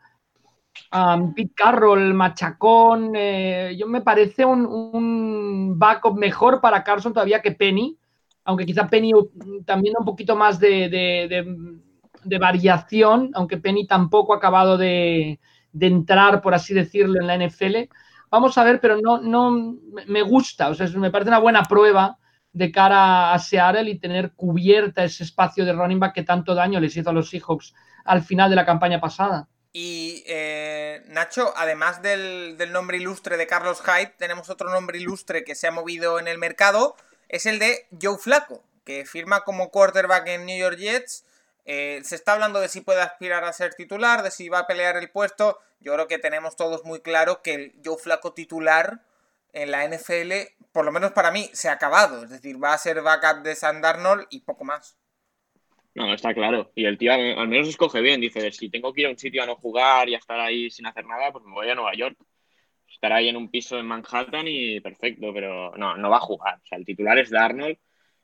um, 0.92 1.32
Pete 1.34 1.52
Carroll, 1.54 2.14
Machacón. 2.14 3.12
Eh, 3.14 3.76
yo 3.78 3.86
me 3.86 4.00
parece 4.00 4.44
un, 4.44 5.78
backup 5.78 6.16
mejor 6.16 6.60
para 6.60 6.82
Carson 6.82 7.12
todavía 7.12 7.42
que 7.42 7.52
Penny, 7.52 7.96
aunque 8.44 8.66
quizá 8.66 8.88
Penny 8.88 9.12
también 9.64 9.94
un 9.98 10.04
poquito 10.04 10.34
más 10.34 10.58
de, 10.58 11.46
variación, 12.40 13.30
aunque 13.34 13.58
Penny 13.58 13.86
tampoco 13.86 14.34
ha 14.34 14.38
acabado 14.38 14.76
de, 14.76 15.38
entrar, 15.80 16.40
por 16.40 16.54
así 16.54 16.74
decirlo, 16.74 17.20
en 17.20 17.26
la 17.26 17.36
NFL. 17.36 17.88
Vamos 18.30 18.58
a 18.58 18.64
ver, 18.64 18.80
pero 18.80 18.98
no, 19.00 19.20
no 19.20 19.76
me 20.06 20.22
gusta, 20.22 20.68
o 20.68 20.74
sea, 20.74 20.88
me 20.88 21.10
parece 21.10 21.28
una 21.28 21.38
buena 21.38 21.62
prueba 21.62 22.18
de 22.52 22.70
cara 22.70 23.32
a 23.32 23.38
Seattle 23.38 23.90
y 23.90 23.98
tener 23.98 24.32
cubierta 24.32 25.04
ese 25.04 25.24
espacio 25.24 25.64
de 25.64 25.72
running 25.72 25.98
back 25.98 26.14
que 26.14 26.22
tanto 26.22 26.54
daño 26.54 26.80
les 26.80 26.96
hizo 26.96 27.10
a 27.10 27.12
los 27.12 27.28
Seahawks 27.28 27.74
al 28.04 28.22
final 28.22 28.48
de 28.48 28.56
la 28.56 28.64
campaña 28.64 29.00
pasada. 29.00 29.48
Y 29.72 30.22
eh, 30.28 31.02
Nacho, 31.08 31.52
además 31.56 32.00
del, 32.00 32.56
nombre 32.70 32.96
ilustre 32.96 33.36
de 33.36 33.48
Carlos 33.48 33.82
Hyde, 33.82 34.14
tenemos 34.16 34.48
otro 34.48 34.70
nombre 34.70 34.98
ilustre 34.98 35.42
que 35.42 35.56
se 35.56 35.66
ha 35.66 35.72
movido 35.72 36.20
en 36.20 36.28
el 36.28 36.38
mercado, 36.38 36.94
es 37.28 37.44
el 37.44 37.58
de 37.58 37.88
Joe 38.00 38.16
Flaco, 38.16 38.62
que 38.84 39.04
firma 39.04 39.40
como 39.40 39.70
quarterback 39.70 40.28
en 40.28 40.46
New 40.46 40.56
York 40.56 40.78
Jets. 40.78 41.24
Eh, 41.64 42.00
se 42.04 42.14
está 42.14 42.34
hablando 42.34 42.60
de 42.60 42.68
si 42.68 42.82
puede 42.82 43.00
aspirar 43.00 43.44
a 43.44 43.52
ser 43.52 43.74
titular, 43.74 44.22
de 44.22 44.30
si 44.30 44.48
va 44.48 44.60
a 44.60 44.66
pelear 44.66 44.96
el 44.96 45.10
puesto. 45.10 45.58
Yo 45.80 45.94
creo 45.94 46.08
que 46.08 46.18
tenemos 46.18 46.56
todos 46.56 46.84
muy 46.84 47.00
claro 47.00 47.42
que 47.42 47.54
el 47.54 47.74
Joe 47.84 47.96
Flaco 47.98 48.34
titular 48.34 49.02
en 49.52 49.70
la 49.70 49.84
NFL, 49.84 50.32
por 50.72 50.84
lo 50.84 50.92
menos 50.92 51.12
para 51.12 51.30
mí, 51.30 51.48
se 51.52 51.68
ha 51.68 51.72
acabado. 51.72 52.24
Es 52.24 52.30
decir, 52.30 52.62
va 52.62 52.74
a 52.74 52.78
ser 52.78 53.00
backup 53.02 53.42
de 53.42 53.54
Sam 53.54 53.80
Darnold 53.80 54.26
y 54.30 54.40
poco 54.40 54.64
más. 54.64 54.98
No, 55.94 56.12
está 56.12 56.34
claro. 56.34 56.72
Y 56.74 56.86
el 56.86 56.98
tío 56.98 57.12
al 57.12 57.48
menos 57.48 57.68
escoge 57.68 58.00
bien. 58.00 58.20
Dice, 58.20 58.50
si 58.52 58.68
tengo 58.68 58.92
que 58.92 59.02
ir 59.02 59.06
a 59.06 59.10
un 59.10 59.18
sitio 59.18 59.42
a 59.42 59.46
no 59.46 59.56
jugar 59.56 60.08
y 60.08 60.14
a 60.14 60.18
estar 60.18 60.40
ahí 60.40 60.70
sin 60.70 60.86
hacer 60.86 61.06
nada, 61.06 61.32
pues 61.32 61.44
me 61.44 61.52
voy 61.52 61.70
a 61.70 61.74
Nueva 61.74 61.94
York. 61.94 62.18
Estar 62.88 63.12
ahí 63.12 63.28
en 63.28 63.36
un 63.36 63.50
piso 63.50 63.78
en 63.78 63.86
Manhattan 63.86 64.46
y 64.48 64.80
perfecto, 64.80 65.32
pero 65.32 65.72
no, 65.76 65.96
no 65.96 66.10
va 66.10 66.16
a 66.16 66.20
jugar. 66.20 66.58
O 66.62 66.66
sea, 66.66 66.78
el 66.78 66.84
titular 66.84 67.18
es 67.18 67.30
Darnold 67.30 67.78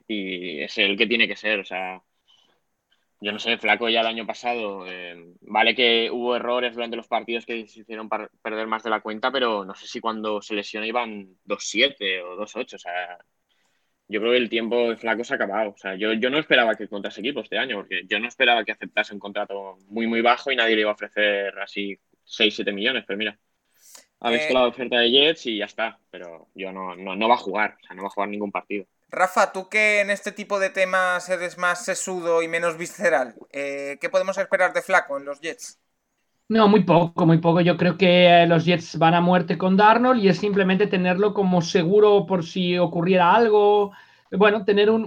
y 0.08 0.62
es 0.62 0.76
el 0.78 0.96
que 0.96 1.06
tiene 1.06 1.28
que 1.28 1.36
ser. 1.36 1.60
O 1.60 1.64
sea, 1.64 2.02
yo 3.20 3.32
no 3.32 3.38
sé, 3.38 3.58
Flaco 3.58 3.88
ya 3.88 4.00
el 4.00 4.06
año 4.06 4.26
pasado, 4.26 4.86
eh, 4.86 5.34
vale 5.42 5.74
que 5.74 6.10
hubo 6.10 6.36
errores 6.36 6.74
durante 6.74 6.96
los 6.96 7.06
partidos 7.06 7.44
que 7.44 7.68
se 7.68 7.80
hicieron 7.80 8.08
para 8.08 8.28
perder 8.42 8.66
más 8.66 8.82
de 8.82 8.90
la 8.90 9.00
cuenta, 9.00 9.30
pero 9.30 9.64
no 9.64 9.74
sé 9.74 9.86
si 9.86 10.00
cuando 10.00 10.40
se 10.40 10.54
lesiona 10.54 10.86
iban 10.86 11.36
2-7 11.44 12.22
o 12.22 12.36
2-8. 12.36 12.76
O 12.76 12.78
sea, 12.78 13.18
yo 14.08 14.20
creo 14.20 14.32
que 14.32 14.38
el 14.38 14.48
tiempo 14.48 14.88
de 14.88 14.96
Flaco 14.96 15.22
se 15.22 15.34
ha 15.34 15.36
acabado. 15.36 15.70
O 15.70 15.76
sea, 15.76 15.94
yo, 15.96 16.14
yo 16.14 16.30
no 16.30 16.38
esperaba 16.38 16.74
que 16.74 16.84
ese 16.84 17.20
equipo 17.20 17.40
este 17.40 17.58
año, 17.58 17.76
porque 17.76 18.02
yo 18.08 18.18
no 18.18 18.26
esperaba 18.26 18.64
que 18.64 18.72
aceptase 18.72 19.12
un 19.12 19.20
contrato 19.20 19.76
muy, 19.88 20.06
muy 20.06 20.22
bajo 20.22 20.50
y 20.50 20.56
nadie 20.56 20.74
le 20.74 20.80
iba 20.82 20.90
a 20.90 20.94
ofrecer 20.94 21.58
así 21.58 21.98
6-7 22.24 22.72
millones, 22.72 23.04
pero 23.06 23.18
mira. 23.18 23.38
Ha 24.20 24.30
visto 24.30 24.50
eh, 24.50 24.54
la 24.54 24.66
oferta 24.66 24.98
de 24.98 25.10
Jets 25.10 25.46
y 25.46 25.58
ya 25.58 25.66
está, 25.66 25.98
pero 26.10 26.48
yo 26.54 26.72
no, 26.72 26.94
no, 26.96 27.16
no 27.16 27.28
va 27.28 27.34
a 27.34 27.38
jugar, 27.38 27.76
o 27.82 27.86
sea, 27.86 27.96
no 27.96 28.02
va 28.02 28.08
a 28.08 28.10
jugar 28.10 28.28
ningún 28.28 28.52
partido. 28.52 28.86
Rafa, 29.10 29.52
tú 29.52 29.68
que 29.68 30.00
en 30.00 30.10
este 30.10 30.32
tipo 30.32 30.58
de 30.58 30.70
temas 30.70 31.28
eres 31.28 31.58
más 31.58 31.84
sesudo 31.84 32.42
y 32.42 32.48
menos 32.48 32.76
visceral, 32.76 33.34
eh, 33.52 33.98
¿qué 34.00 34.08
podemos 34.08 34.38
esperar 34.38 34.72
de 34.72 34.82
Flaco 34.82 35.18
en 35.18 35.24
los 35.24 35.40
Jets? 35.40 35.78
No, 36.48 36.66
muy 36.68 36.82
poco, 36.82 37.26
muy 37.26 37.38
poco. 37.38 37.60
Yo 37.60 37.76
creo 37.76 37.96
que 37.96 38.44
los 38.48 38.64
Jets 38.64 38.98
van 38.98 39.14
a 39.14 39.20
muerte 39.20 39.56
con 39.56 39.76
Darnold 39.76 40.22
y 40.22 40.28
es 40.28 40.38
simplemente 40.38 40.88
tenerlo 40.88 41.32
como 41.32 41.62
seguro 41.62 42.26
por 42.26 42.44
si 42.44 42.76
ocurriera 42.76 43.32
algo. 43.34 43.92
Bueno, 44.32 44.64
tener 44.64 44.90
un, 44.90 45.04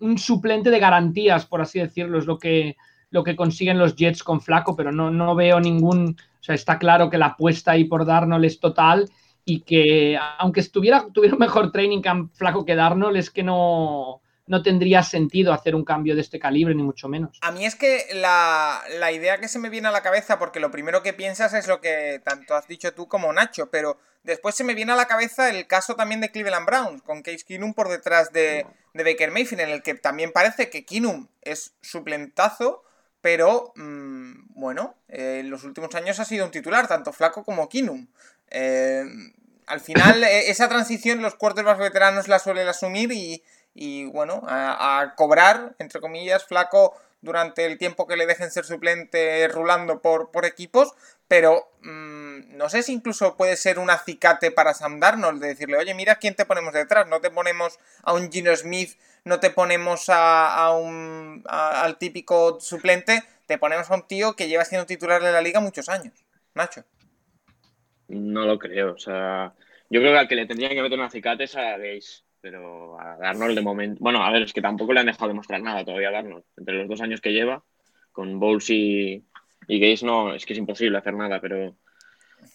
un 0.00 0.18
suplente 0.18 0.70
de 0.70 0.78
garantías, 0.78 1.46
por 1.46 1.60
así 1.60 1.80
decirlo, 1.80 2.18
es 2.18 2.26
lo 2.26 2.38
que, 2.38 2.76
lo 3.10 3.24
que 3.24 3.34
consiguen 3.34 3.78
los 3.78 3.96
Jets 3.96 4.22
con 4.22 4.40
Flaco, 4.40 4.76
pero 4.76 4.92
no, 4.92 5.10
no 5.10 5.34
veo 5.34 5.58
ningún. 5.58 6.16
O 6.40 6.42
sea, 6.44 6.54
está 6.54 6.78
claro 6.78 7.10
que 7.10 7.18
la 7.18 7.26
apuesta 7.26 7.72
ahí 7.72 7.84
por 7.84 8.06
Darnold 8.06 8.44
es 8.44 8.60
total 8.60 9.08
y 9.44 9.62
que 9.62 10.18
aunque 10.38 10.60
estuviera, 10.60 11.06
tuviera 11.12 11.34
un 11.34 11.40
mejor 11.40 11.72
training 11.72 12.00
camp 12.00 12.32
flaco 12.34 12.64
que 12.64 12.76
Darnold, 12.76 13.16
es 13.16 13.30
que 13.30 13.42
no, 13.42 14.22
no 14.46 14.62
tendría 14.62 15.02
sentido 15.02 15.52
hacer 15.52 15.74
un 15.74 15.84
cambio 15.84 16.14
de 16.14 16.20
este 16.20 16.38
calibre, 16.38 16.74
ni 16.74 16.82
mucho 16.82 17.08
menos. 17.08 17.38
A 17.42 17.52
mí 17.52 17.64
es 17.64 17.74
que 17.74 18.06
la, 18.14 18.82
la, 18.98 19.12
idea 19.12 19.38
que 19.38 19.48
se 19.48 19.58
me 19.58 19.68
viene 19.68 19.88
a 19.88 19.92
la 19.92 20.02
cabeza, 20.02 20.38
porque 20.38 20.60
lo 20.60 20.70
primero 20.70 21.02
que 21.02 21.12
piensas 21.12 21.54
es 21.54 21.66
lo 21.66 21.80
que 21.80 22.20
tanto 22.24 22.54
has 22.54 22.68
dicho 22.68 22.92
tú 22.92 23.08
como 23.08 23.32
Nacho, 23.32 23.70
pero 23.70 23.98
después 24.22 24.54
se 24.54 24.64
me 24.64 24.74
viene 24.74 24.92
a 24.92 24.96
la 24.96 25.06
cabeza 25.06 25.50
el 25.50 25.66
caso 25.66 25.94
también 25.96 26.20
de 26.20 26.30
Cleveland 26.30 26.66
Browns, 26.66 27.02
con 27.02 27.22
Case 27.22 27.44
Keenum 27.46 27.74
por 27.74 27.88
detrás 27.88 28.32
de, 28.32 28.66
de 28.94 29.04
Baker 29.04 29.30
Mayfield, 29.30 29.62
en 29.62 29.70
el 29.70 29.82
que 29.82 29.94
también 29.94 30.32
parece 30.32 30.70
que 30.70 30.84
Keenum 30.84 31.28
es 31.40 31.74
suplentazo, 31.80 32.84
pero 33.20 33.72
mmm, 33.76 34.32
bueno, 34.48 34.96
eh, 35.08 35.38
en 35.40 35.50
los 35.50 35.64
últimos 35.64 35.94
años 35.94 36.18
ha 36.20 36.24
sido 36.24 36.44
un 36.44 36.50
titular, 36.50 36.88
tanto 36.88 37.12
flaco 37.12 37.44
como 37.44 37.68
Keenum. 37.68 38.08
Eh, 38.52 39.04
al 39.66 39.80
final, 39.80 40.22
e, 40.22 40.50
esa 40.50 40.68
transición 40.68 41.22
los 41.22 41.36
más 41.64 41.78
veteranos 41.78 42.28
la 42.28 42.38
suelen 42.38 42.68
asumir 42.68 43.10
y, 43.74 44.04
bueno, 44.06 44.42
a, 44.46 45.14
cobrar, 45.16 45.74
entre 45.78 46.00
comillas, 46.00 46.44
flaco 46.44 46.94
durante 47.22 47.64
el 47.64 47.78
tiempo 47.78 48.06
que 48.06 48.16
le 48.16 48.26
dejen 48.26 48.50
ser 48.50 48.64
suplente 48.64 49.48
rulando 49.48 50.02
por, 50.02 50.44
equipos, 50.44 50.92
pero 51.28 51.70
mm, 51.82 52.56
no 52.56 52.68
sé 52.68 52.82
si 52.82 52.92
incluso 52.92 53.36
puede 53.36 53.56
ser 53.56 53.78
un 53.78 53.90
acicate 53.90 54.50
para 54.50 54.74
Sam 54.74 55.00
de 55.00 55.48
decirle, 55.48 55.78
oye, 55.78 55.94
mira 55.94 56.16
quién 56.16 56.34
te 56.34 56.44
ponemos 56.44 56.74
detrás, 56.74 57.08
no 57.08 57.20
te 57.20 57.30
ponemos 57.30 57.78
a 58.02 58.12
un 58.12 58.30
Gino 58.30 58.54
Smith, 58.54 58.98
no 59.24 59.40
te 59.40 59.50
ponemos 59.50 60.06
a, 60.08 60.72
un, 60.72 61.44
al 61.48 61.96
típico 61.96 62.60
suplente, 62.60 63.22
te 63.46 63.56
ponemos 63.56 63.90
a 63.90 63.94
un 63.94 64.06
tío 64.06 64.34
que 64.34 64.48
lleva 64.48 64.64
siendo 64.64 64.86
titular 64.86 65.22
de 65.22 65.32
la 65.32 65.40
liga 65.40 65.60
muchos 65.60 65.88
años. 65.88 66.12
Nacho. 66.54 66.84
No 68.12 68.46
lo 68.46 68.58
creo. 68.58 68.92
O 68.94 68.98
sea, 68.98 69.54
yo 69.88 70.00
creo 70.00 70.12
que 70.12 70.18
al 70.18 70.28
que 70.28 70.36
le 70.36 70.46
tendrían 70.46 70.72
que 70.72 70.82
meter 70.82 70.98
una 70.98 71.06
acicate 71.06 71.44
es 71.44 71.56
a 71.56 71.76
Gaze. 71.78 72.22
Pero 72.40 73.00
a 73.00 73.16
Darnold 73.18 73.54
de 73.54 73.62
momento. 73.62 73.98
Bueno, 74.02 74.22
a 74.22 74.30
ver, 74.32 74.42
es 74.42 74.52
que 74.52 74.60
tampoco 74.60 74.92
le 74.92 75.00
han 75.00 75.06
dejado 75.06 75.28
demostrar 75.28 75.62
nada 75.62 75.84
todavía 75.84 76.08
a 76.08 76.12
Darnold. 76.12 76.44
Entre 76.56 76.74
los 76.74 76.88
dos 76.88 77.00
años 77.00 77.20
que 77.20 77.32
lleva, 77.32 77.62
con 78.10 78.40
Bowles 78.40 78.68
y, 78.70 79.24
y 79.68 79.94
no, 80.02 80.34
es 80.34 80.44
que 80.44 80.52
es 80.52 80.58
imposible 80.58 80.98
hacer 80.98 81.14
nada. 81.14 81.40
Pero 81.40 81.76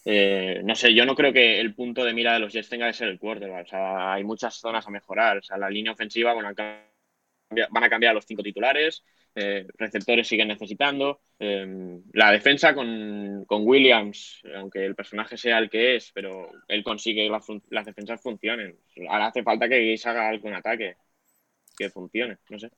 eh, 0.04 0.62
no 0.64 0.76
sé, 0.76 0.94
yo 0.94 1.06
no 1.06 1.16
creo 1.16 1.32
que 1.32 1.60
el 1.60 1.74
punto 1.74 2.04
de 2.04 2.14
mira 2.14 2.34
de 2.34 2.40
los 2.40 2.54
Jets 2.54 2.70
tenga 2.70 2.88
que 2.88 2.94
ser 2.94 3.08
el 3.08 3.20
quarterback. 3.20 3.66
O 3.66 3.70
sea, 3.70 4.14
hay 4.14 4.24
muchas 4.26 4.56
zonas 4.56 4.86
a 4.86 4.92
mejorar. 4.92 5.38
O 5.38 5.42
sea, 5.42 5.58
la 5.58 5.70
línea 5.70 5.94
ofensiva, 5.94 6.34
bueno, 6.34 6.50
van 6.54 7.84
a 7.84 7.90
cambiar 7.90 8.14
los 8.14 8.26
cinco 8.26 8.44
titulares. 8.44 9.04
Eh, 9.40 9.68
receptores 9.78 10.28
siguen 10.28 10.48
necesitando. 10.48 11.22
Em, 11.38 12.02
la 12.14 12.32
defensa 12.32 12.74
con, 12.74 13.46
Williams, 13.48 14.42
aunque 14.56 14.84
el 14.84 14.96
personaje 14.96 15.38
sea 15.38 15.60
el 15.60 15.70
que 15.70 15.96
es, 15.96 16.12
pero 16.12 16.50
él 16.68 16.84
consigue 16.84 17.28
que 17.28 17.62
las 17.70 17.86
defensas 17.86 18.20
funcionen. 18.20 18.80
Ahora 19.08 19.28
hace 19.28 19.44
falta 19.44 19.70
que 19.70 19.92
Gaze 19.92 20.10
haga 20.10 20.28
algún 20.28 20.56
ataque 20.56 20.98
que 21.78 21.92
funcione, 21.92 22.40
no 22.50 22.58
sé. 22.58 22.72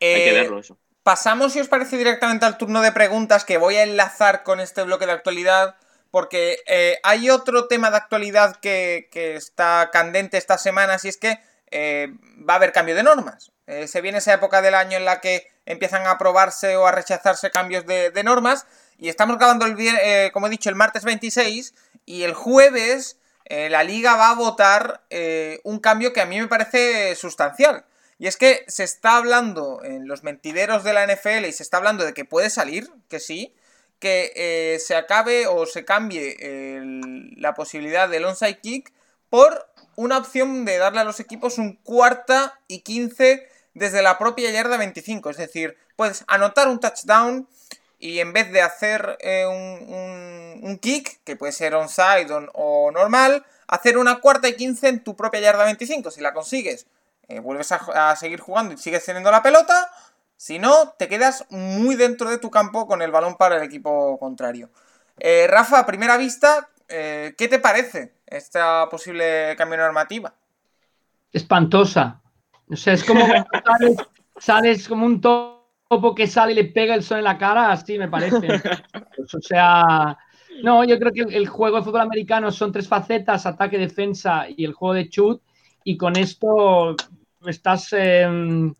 Hay 0.00 0.14
que 0.14 0.30
eh, 0.30 0.32
verlo 0.32 0.60
eso. 0.60 0.78
Pasamos, 1.02 1.52
si 1.52 1.60
os 1.60 1.68
parece, 1.68 1.98
directamente 1.98 2.46
al 2.46 2.56
turno 2.56 2.80
de 2.80 2.92
preguntas 2.92 3.44
que 3.44 3.58
voy 3.58 3.74
a 3.74 3.82
enlazar 3.82 4.44
con 4.44 4.60
este 4.60 4.84
bloque 4.84 5.04
de 5.04 5.12
actualidad. 5.12 5.76
Porque 6.10 6.56
eh, 6.66 6.96
hay 7.02 7.28
otro 7.28 7.66
tema 7.66 7.90
de 7.90 7.98
actualidad 7.98 8.56
que, 8.56 9.10
que, 9.12 9.36
está 9.36 9.90
candente 9.92 10.38
esta 10.38 10.56
semana, 10.56 10.96
y 11.04 11.08
es 11.08 11.18
que 11.18 11.38
va 12.48 12.54
a 12.54 12.56
haber 12.56 12.72
cambio 12.72 12.94
de 12.94 13.02
normas. 13.02 13.52
se 13.66 14.00
viene 14.00 14.16
esa 14.16 14.32
época 14.32 14.62
del 14.62 14.74
año 14.74 14.96
en 14.96 15.04
la 15.04 15.20
que 15.20 15.57
empiezan 15.68 16.06
a 16.06 16.12
aprobarse 16.12 16.76
o 16.76 16.86
a 16.86 16.92
rechazarse 16.92 17.50
cambios 17.50 17.86
de, 17.86 18.22
normas. 18.24 18.66
Y 18.98 19.10
estamos 19.10 19.36
grabando, 19.36 19.66
el, 19.66 19.76
eh, 19.78 20.30
como 20.32 20.46
he 20.46 20.50
dicho, 20.50 20.70
el 20.70 20.74
martes 20.74 21.04
26 21.04 21.74
y 22.06 22.22
el 22.22 22.32
jueves 22.32 23.18
eh, 23.44 23.68
la 23.68 23.84
liga 23.84 24.16
va 24.16 24.30
a 24.30 24.34
votar 24.34 25.02
eh, 25.10 25.60
un 25.64 25.78
cambio 25.78 26.12
que 26.12 26.22
a 26.22 26.26
mí 26.26 26.40
me 26.40 26.48
parece 26.48 27.14
sustancial. 27.14 27.84
Y 28.18 28.26
es 28.26 28.36
que 28.36 28.64
se 28.66 28.82
está 28.82 29.18
hablando 29.18 29.84
en 29.84 30.08
los 30.08 30.24
mentideros 30.24 30.84
de 30.84 30.94
la 30.94 31.06
NFL 31.06 31.44
y 31.44 31.52
se 31.52 31.62
está 31.62 31.76
hablando 31.76 32.04
de 32.04 32.14
que 32.14 32.24
puede 32.24 32.50
salir, 32.50 32.90
que 33.08 33.20
sí, 33.20 33.54
que 34.00 34.78
se 34.84 34.96
acabe 34.96 35.46
o 35.46 35.66
se 35.66 35.84
cambie 35.84 36.36
la 37.36 37.54
posibilidad 37.54 38.08
del 38.08 38.24
onside 38.24 38.58
kick 38.60 38.92
por 39.28 39.70
una 39.94 40.18
opción 40.18 40.64
de 40.64 40.78
darle 40.78 41.00
a 41.00 41.04
los 41.04 41.20
equipos 41.20 41.58
un 41.58 41.76
cuarta 41.76 42.60
y 42.66 42.80
quince 42.80 43.48
desde 43.78 44.02
la 44.02 44.18
propia 44.18 44.50
yarda 44.50 44.76
25. 44.76 45.30
Es 45.30 45.36
decir, 45.36 45.76
puedes 45.96 46.24
anotar 46.28 46.68
un 46.68 46.80
touchdown 46.80 47.48
y 47.98 48.20
en 48.20 48.32
vez 48.32 48.52
de 48.52 48.62
hacer 48.62 49.18
eh, 49.20 49.44
un, 49.46 50.78
kick, 50.78 51.22
que 51.24 51.36
puede 51.36 51.52
ser 51.52 51.74
onside 51.74 52.28
o, 52.54 52.90
normal, 52.92 53.44
hacer 53.66 53.98
una 53.98 54.20
cuarta 54.20 54.48
y 54.48 54.54
15 54.54 54.88
en 54.88 55.04
tu 55.04 55.16
propia 55.16 55.40
yarda 55.40 55.64
25. 55.64 56.10
Si 56.10 56.20
la 56.20 56.32
consigues, 56.32 56.86
eh, 57.28 57.40
vuelves 57.40 57.72
a, 57.72 58.14
seguir 58.16 58.40
jugando 58.40 58.74
y 58.74 58.78
sigues 58.78 59.04
teniendo 59.04 59.30
la 59.30 59.42
pelota. 59.42 59.90
Si 60.36 60.60
no, 60.60 60.90
te 60.90 61.08
quedas 61.08 61.44
muy 61.50 61.96
dentro 61.96 62.30
de 62.30 62.38
tu 62.38 62.50
campo 62.50 62.86
con 62.86 63.02
el 63.02 63.10
balón 63.10 63.36
para 63.36 63.56
el 63.56 63.64
equipo 63.64 64.18
contrario. 64.18 64.70
Eh, 65.18 65.48
Rafa, 65.48 65.80
a 65.80 65.86
primera 65.86 66.16
vista, 66.16 66.68
¿qué 66.86 67.48
te 67.50 67.58
parece 67.58 68.12
esta 68.26 68.88
posible 68.88 69.56
cambio 69.56 69.78
normativa? 69.78 70.32
Espantosa. 71.32 72.20
O 72.70 72.76
sea, 72.76 72.94
es 72.94 73.04
como 73.04 73.20
sales, 73.64 73.96
sales, 74.36 74.88
como 74.88 75.06
un 75.06 75.20
topo 75.20 76.14
que 76.14 76.26
sale 76.26 76.52
y 76.52 76.56
le 76.56 76.64
pega 76.64 76.94
el 76.94 77.02
sol 77.02 77.18
en 77.18 77.24
la 77.24 77.38
cara, 77.38 77.72
así 77.72 77.98
me 77.98 78.08
parece. 78.08 78.60
Pues, 79.16 79.34
o 79.34 79.40
sea, 79.40 80.16
no, 80.62 80.84
yo 80.84 80.98
creo 80.98 81.12
que 81.12 81.36
el 81.36 81.48
juego 81.48 81.78
de 81.78 81.82
fútbol 81.82 82.02
americano 82.02 82.50
son 82.50 82.72
tres 82.72 82.88
facetas, 82.88 83.46
ataque, 83.46 83.78
defensa 83.78 84.46
y 84.48 84.64
el 84.64 84.72
juego 84.72 84.94
de 84.94 85.08
chut, 85.08 85.42
y 85.84 85.96
con 85.96 86.16
esto 86.16 86.96
estás 87.46 87.92
em, 87.92 88.74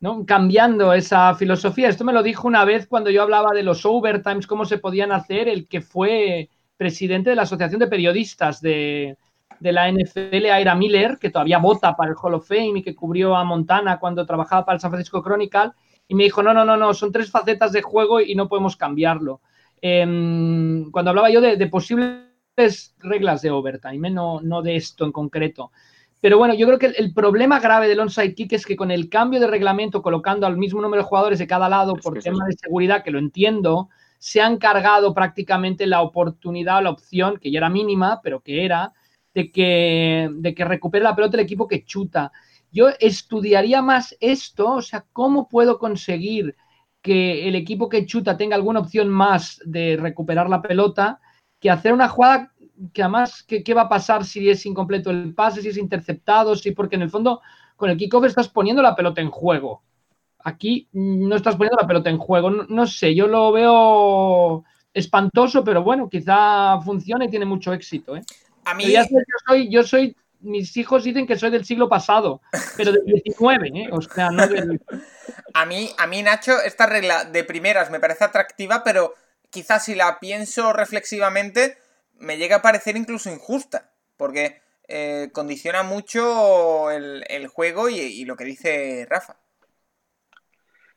¿no? 0.00 0.24
cambiando 0.26 0.92
esa 0.92 1.34
filosofía. 1.34 1.88
Esto 1.88 2.04
me 2.04 2.12
lo 2.12 2.22
dijo 2.22 2.46
una 2.46 2.64
vez 2.64 2.86
cuando 2.86 3.10
yo 3.10 3.22
hablaba 3.22 3.52
de 3.52 3.62
los 3.62 3.84
overtimes, 3.84 4.46
cómo 4.46 4.64
se 4.64 4.78
podían 4.78 5.12
hacer, 5.12 5.48
el 5.48 5.66
que 5.66 5.80
fue 5.80 6.50
presidente 6.76 7.30
de 7.30 7.36
la 7.36 7.42
Asociación 7.42 7.80
de 7.80 7.86
Periodistas 7.86 8.60
de, 8.60 9.16
de 9.60 9.72
la 9.72 9.90
NFL, 9.90 10.46
Ira 10.60 10.74
Miller, 10.74 11.18
que 11.18 11.30
todavía 11.30 11.58
vota 11.58 11.96
para 11.96 12.10
el 12.10 12.16
Hall 12.20 12.34
of 12.34 12.46
Fame 12.46 12.78
y 12.78 12.82
que 12.82 12.94
cubrió 12.94 13.36
a 13.36 13.44
Montana 13.44 13.98
cuando 13.98 14.26
trabajaba 14.26 14.64
para 14.64 14.76
el 14.76 14.80
San 14.80 14.90
Francisco 14.90 15.22
Chronicle, 15.22 15.72
y 16.08 16.14
me 16.14 16.24
dijo, 16.24 16.42
no, 16.42 16.52
no, 16.52 16.64
no, 16.64 16.76
no, 16.76 16.92
son 16.94 17.12
tres 17.12 17.30
facetas 17.30 17.72
de 17.72 17.82
juego 17.82 18.20
y 18.20 18.34
no 18.34 18.48
podemos 18.48 18.76
cambiarlo. 18.76 19.40
Em, 19.80 20.90
cuando 20.90 21.10
hablaba 21.10 21.30
yo 21.30 21.40
de, 21.40 21.66
posibles 21.68 22.94
reglas 22.98 23.42
de 23.42 23.50
overtime, 23.50 24.08
¿eh? 24.08 24.10
no, 24.10 24.40
no 24.40 24.62
de 24.62 24.76
esto 24.76 25.04
en 25.04 25.12
concreto. 25.12 25.72
Pero 26.22 26.38
bueno, 26.38 26.54
yo 26.54 26.66
creo 26.66 26.78
que 26.78 26.86
el, 26.86 27.12
problema 27.12 27.58
grave 27.58 27.88
del 27.88 27.98
onside 27.98 28.34
kick 28.34 28.52
es 28.52 28.64
que 28.64 28.76
con 28.76 28.92
el 28.92 29.08
cambio 29.08 29.40
de 29.40 29.48
reglamento, 29.48 30.02
colocando 30.02 30.46
al 30.46 30.56
mismo 30.56 30.80
número 30.80 31.02
de 31.02 31.08
jugadores 31.08 31.40
de 31.40 31.48
cada 31.48 31.68
lado 31.68 31.94
por 31.96 32.22
tema 32.22 32.46
de 32.46 32.56
seguridad, 32.56 33.02
que 33.02 33.10
lo 33.10 33.18
entiendo, 33.18 33.88
se 34.20 34.40
han 34.40 34.58
cargado 34.58 35.14
prácticamente 35.14 35.84
la 35.84 36.00
oportunidad 36.00 36.78
o 36.78 36.82
la 36.82 36.90
opción, 36.90 37.38
que 37.38 37.50
ya 37.50 37.58
era 37.58 37.68
mínima, 37.68 38.20
pero 38.22 38.38
que 38.38 38.64
era, 38.64 38.92
de 39.34 39.50
que, 39.50 40.28
de 40.32 40.54
que 40.54 40.64
recupere 40.64 41.04
la 41.04 41.14
pelota 41.14 41.36
el 41.36 41.44
equipo 41.44 41.68
que 41.68 41.84
chuta. 41.84 42.32
Yo 42.70 42.88
estudiaría 43.00 43.82
más 43.82 44.16
esto, 44.20 44.72
o 44.72 44.82
sea, 44.82 45.04
cómo 45.12 45.48
puedo 45.48 45.78
conseguir 45.78 46.56
que 47.02 47.48
el 47.48 47.54
equipo 47.54 47.88
que 47.88 48.06
chuta 48.06 48.36
tenga 48.36 48.56
alguna 48.56 48.80
opción 48.80 49.08
más 49.08 49.60
de 49.64 49.96
recuperar 50.00 50.48
la 50.48 50.62
pelota 50.62 51.20
que 51.60 51.70
hacer 51.70 51.92
una 51.92 52.08
jugada 52.08 52.52
que 52.92 53.02
además, 53.02 53.44
¿qué, 53.46 53.74
va 53.74 53.82
a 53.82 53.88
pasar 53.88 54.24
si 54.24 54.48
es 54.48 54.64
incompleto 54.66 55.10
el 55.10 55.34
pase, 55.34 55.62
si 55.62 55.68
es 55.68 55.76
interceptado? 55.76 56.56
Si, 56.56 56.72
porque 56.72 56.96
en 56.96 57.02
el 57.02 57.10
fondo, 57.10 57.40
con 57.76 57.90
el 57.90 57.96
kickoff 57.96 58.24
estás 58.24 58.48
poniendo 58.48 58.82
la 58.82 58.96
pelota 58.96 59.20
en 59.20 59.30
juego. 59.30 59.82
Aquí 60.44 60.88
no 60.92 61.36
estás 61.36 61.54
poniendo 61.54 61.80
la 61.80 61.86
pelota 61.86 62.10
en 62.10 62.18
juego. 62.18 62.50
No, 62.50 62.86
sé, 62.86 63.14
yo 63.14 63.28
lo 63.28 63.52
veo 63.52 64.64
espantoso, 64.92 65.62
pero 65.62 65.82
bueno, 65.82 66.08
quizá 66.08 66.80
funcione 66.80 67.26
y 67.26 67.30
tiene 67.30 67.44
mucho 67.44 67.72
éxito. 67.72 68.16
¿eh? 68.16 68.22
A 68.64 68.74
mí... 68.74 68.92
yo, 68.92 69.02
soy, 69.46 69.70
yo 69.70 69.82
soy, 69.82 70.16
mis 70.40 70.76
hijos 70.76 71.04
dicen 71.04 71.26
que 71.26 71.38
soy 71.38 71.50
del 71.50 71.64
siglo 71.64 71.88
pasado, 71.88 72.40
pero 72.76 72.92
del 72.92 73.04
19, 73.04 73.68
¿eh? 73.68 73.88
O 73.92 74.00
sea, 74.02 74.30
no 74.30 74.46
del... 74.46 74.80
A 75.54 75.66
mí, 75.66 75.90
a 75.98 76.06
mí, 76.06 76.22
Nacho, 76.22 76.60
esta 76.62 76.86
regla 76.86 77.24
de 77.24 77.44
primeras 77.44 77.90
me 77.90 78.00
parece 78.00 78.24
atractiva, 78.24 78.82
pero 78.82 79.14
quizás 79.50 79.84
si 79.84 79.94
la 79.94 80.18
pienso 80.18 80.72
reflexivamente, 80.72 81.76
me 82.18 82.38
llega 82.38 82.56
a 82.56 82.62
parecer 82.62 82.96
incluso 82.96 83.30
injusta, 83.30 83.92
porque 84.16 84.62
eh, 84.88 85.28
condiciona 85.32 85.82
mucho 85.82 86.90
el, 86.90 87.46
juego 87.48 87.88
y, 87.88 88.24
lo 88.24 88.36
que 88.36 88.44
dice 88.44 89.06
Rafa. 89.08 89.36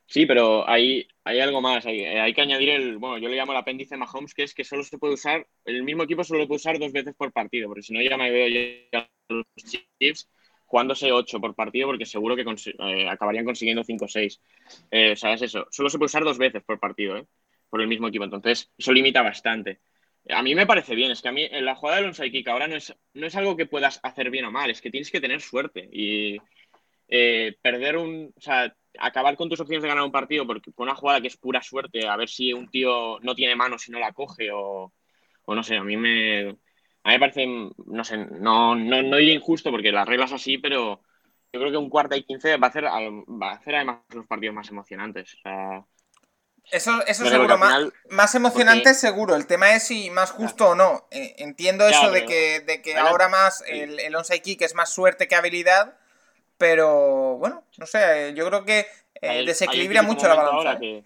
Sí, 0.07 0.25
pero 0.25 0.67
hay, 0.69 1.07
hay 1.23 1.39
algo 1.39 1.61
más. 1.61 1.85
Hay, 1.85 2.33
que 2.33 2.41
añadir 2.41 2.69
el. 2.69 2.97
Bueno, 2.97 3.17
yo 3.17 3.27
le 3.27 3.35
llamo 3.35 3.51
el 3.53 3.57
apéndice 3.57 3.97
Mahomes, 3.97 4.33
que 4.33 4.43
es 4.43 4.53
que 4.53 4.63
solo 4.63 4.83
se 4.83 4.97
puede 4.97 5.15
usar. 5.15 5.47
El 5.65 5.83
mismo 5.83 6.03
equipo 6.03 6.23
solo 6.23 6.41
lo 6.41 6.47
puede 6.47 6.57
usar 6.57 6.79
dos 6.79 6.91
veces 6.91 7.15
por 7.15 7.31
partido, 7.31 7.67
porque 7.67 7.81
si 7.81 7.93
no, 7.93 8.01
ya 8.01 8.17
me 8.17 8.29
veo 8.31 8.47
ya 8.91 9.09
los 9.29 9.45
Chiefs 9.55 10.29
jugándose 10.65 11.11
ocho 11.11 11.39
por 11.39 11.55
partido, 11.55 11.87
porque 11.87 12.05
seguro 12.05 12.35
que 12.35 12.43
eh, 12.43 13.07
acabarían 13.09 13.45
consiguiendo 13.45 13.83
cinco 13.83 14.05
o 14.05 14.07
seis. 14.07 14.41
Eh, 14.91 15.15
¿Sabes 15.15 15.41
eso? 15.43 15.67
Solo 15.71 15.89
se 15.89 15.97
puede 15.97 16.07
usar 16.07 16.23
dos 16.23 16.37
veces 16.37 16.63
por 16.63 16.79
partido, 16.79 17.17
¿eh? 17.17 17.25
Por 17.69 17.81
el 17.81 17.87
mismo 17.87 18.07
equipo. 18.07 18.23
Entonces, 18.25 18.71
eso 18.77 18.91
limita 18.91 19.21
bastante. 19.21 19.81
A 20.29 20.41
mí 20.41 20.55
me 20.55 20.65
parece 20.65 20.95
bien, 20.95 21.11
es 21.11 21.21
que 21.21 21.29
a 21.29 21.31
mí 21.31 21.43
en 21.43 21.65
la 21.65 21.75
jugada 21.75 21.97
del 21.97 22.07
onside 22.07 22.31
kick 22.31 22.47
ahora 22.47 22.67
no 22.67 22.75
es, 22.75 22.95
no 23.13 23.27
es 23.27 23.35
algo 23.35 23.55
que 23.55 23.67
puedas 23.67 23.99
hacer 24.01 24.31
bien 24.31 24.45
o 24.45 24.51
mal, 24.51 24.71
es 24.71 24.81
que 24.81 24.89
tienes 24.89 25.11
que 25.11 25.21
tener 25.21 25.39
suerte 25.39 25.87
y 25.91 26.37
eh, 27.07 27.55
perder 27.61 27.97
un, 27.97 28.33
o 28.35 28.41
sea, 28.41 28.75
acabar 28.99 29.35
con 29.35 29.49
tus 29.49 29.59
opciones 29.59 29.83
de 29.83 29.89
ganar 29.89 30.03
un 30.03 30.11
partido 30.11 30.45
porque 30.45 30.71
con 30.73 30.87
una 30.87 30.95
jugada 30.95 31.21
que 31.21 31.27
es 31.27 31.37
pura 31.37 31.61
suerte, 31.61 32.07
a 32.07 32.15
ver 32.15 32.29
si 32.29 32.53
un 32.53 32.69
tío 32.69 33.19
no 33.21 33.35
tiene 33.35 33.55
mano 33.55 33.77
si 33.77 33.91
no 33.91 33.99
la 33.99 34.13
coge 34.13 34.49
o, 34.51 34.91
no 35.47 35.63
sé, 35.63 35.77
a 35.77 35.83
mí 35.83 35.97
me, 35.97 36.49
a 36.49 36.51
mí 36.51 36.57
me 37.13 37.19
parece, 37.19 37.45
no 37.47 38.03
sé, 38.03 38.17
no, 38.17 38.75
no, 38.75 39.01
no 39.01 39.17
diría 39.17 39.33
injusto 39.33 39.71
porque 39.71 39.91
las 39.91 40.07
reglas 40.07 40.31
así, 40.31 40.57
pero 40.57 41.01
yo 41.53 41.59
creo 41.59 41.71
que 41.71 41.77
un 41.77 41.89
cuarta 41.89 42.17
y 42.17 42.23
quince 42.23 42.57
va 42.57 42.67
a 42.67 42.69
hacer, 42.69 42.85
va 42.85 43.51
a 43.51 43.55
hacer 43.55 43.75
además 43.75 43.99
los 44.09 44.27
partidos 44.27 44.55
más 44.55 44.69
emocionantes. 44.69 45.33
O 45.35 45.41
sea, 45.41 45.85
eso, 46.71 47.05
eso 47.05 47.25
seguro, 47.25 47.57
más, 47.57 48.35
emocionante 48.35 48.93
seguro. 48.93 49.35
El 49.35 49.45
tema 49.45 49.75
es 49.75 49.83
si 49.83 50.09
más 50.09 50.31
justo 50.31 50.69
o 50.69 50.75
no. 50.75 51.07
Eh, 51.11 51.35
entiendo 51.37 51.87
eso 51.87 52.11
de 52.11 52.25
que, 52.25 52.61
de 52.61 52.81
que 52.81 52.97
ahora 52.97 53.29
más 53.29 53.63
el, 53.67 53.99
el 53.99 54.15
onside 54.15 54.41
kick 54.41 54.61
es 54.61 54.73
más 54.75 54.89
suerte 54.89 55.27
que 55.27 55.35
habilidad, 55.35 55.97
pero 56.57 57.37
bueno, 57.37 57.63
no 57.77 57.85
sé, 57.85 58.33
yo 58.35 58.47
creo 58.47 58.63
que 58.63 58.85
eh, 59.21 59.45
desequilibra 59.45 60.01
mucho 60.01 60.27
la 60.27 60.35
balanza. 60.35 60.77
¿eh? 60.81 61.03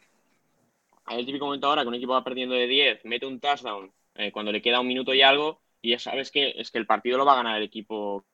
hay 1.06 1.20
el 1.20 1.26
típico 1.26 1.46
momento 1.46 1.68
ahora 1.68 1.82
que 1.82 1.88
un 1.88 1.96
equipo 1.96 2.14
va 2.14 2.24
perdiendo 2.24 2.56
de 2.56 2.68
10, 2.68 3.06
mete 3.06 3.26
un 3.26 3.40
touchdown 3.40 3.92
cuando 4.34 4.52
le 4.52 4.62
queda 4.62 4.82
un 4.82 4.88
minuto 4.88 5.14
y 5.14 5.22
algo, 5.22 5.62
y 5.82 5.92
ya 5.92 6.00
sabes 6.00 6.30
que 6.30 6.54
es 6.58 6.72
que 6.72 6.78
el 6.78 6.86
partido 6.86 7.18
lo 7.18 7.26
va 7.26 7.34
a 7.34 7.38
ganar 7.38 7.58
el 7.58 7.64
equipo 7.64 8.26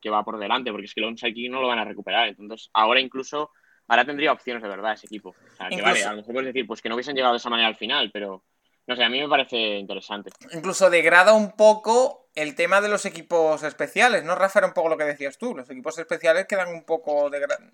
que 0.00 0.10
va 0.10 0.24
por 0.24 0.38
delante, 0.38 0.70
porque 0.70 0.86
es 0.86 0.94
que 0.94 1.00
el 1.00 1.06
onside 1.06 1.34
kick 1.34 1.50
no 1.50 1.60
lo 1.60 1.68
van 1.68 1.78
a 1.78 1.84
recuperar. 1.84 2.28
Entonces, 2.28 2.70
ahora 2.72 3.00
incluso 3.00 3.50
ahora 3.88 4.04
tendría 4.04 4.32
opciones 4.32 4.62
de 4.62 4.68
verdad 4.68 4.92
ese 4.92 5.06
equipo. 5.06 5.30
O 5.30 5.56
sea, 5.56 5.68
que 5.68 5.82
vale, 5.82 6.04
a 6.04 6.10
lo 6.10 6.18
mejor 6.18 6.32
puedes 6.32 6.52
decir 6.52 6.66
pues 6.66 6.82
que 6.82 6.88
no 6.88 6.94
hubiesen 6.94 7.14
llegado 7.14 7.34
de 7.34 7.38
esa 7.38 7.50
manera 7.50 7.68
al 7.68 7.76
final, 7.76 8.10
pero 8.12 8.44
no 8.86 8.94
sé, 8.94 9.02
a 9.02 9.08
mí 9.08 9.20
me 9.20 9.28
parece 9.28 9.78
interesante. 9.78 10.30
Incluso 10.52 10.90
degrada 10.90 11.32
un 11.32 11.52
poco 11.52 12.28
el 12.36 12.54
tema 12.54 12.80
de 12.80 12.88
los 12.88 13.04
equipos 13.04 13.62
especiales, 13.62 14.22
¿no? 14.22 14.34
Rafa, 14.34 14.60
era 14.60 14.68
un 14.68 14.74
poco 14.74 14.90
lo 14.90 14.96
que 14.96 15.04
decías 15.04 15.38
tú. 15.38 15.56
Los 15.56 15.68
equipos 15.70 15.98
especiales 15.98 16.46
quedan 16.46 16.68
un 16.68 16.84
poco 16.84 17.30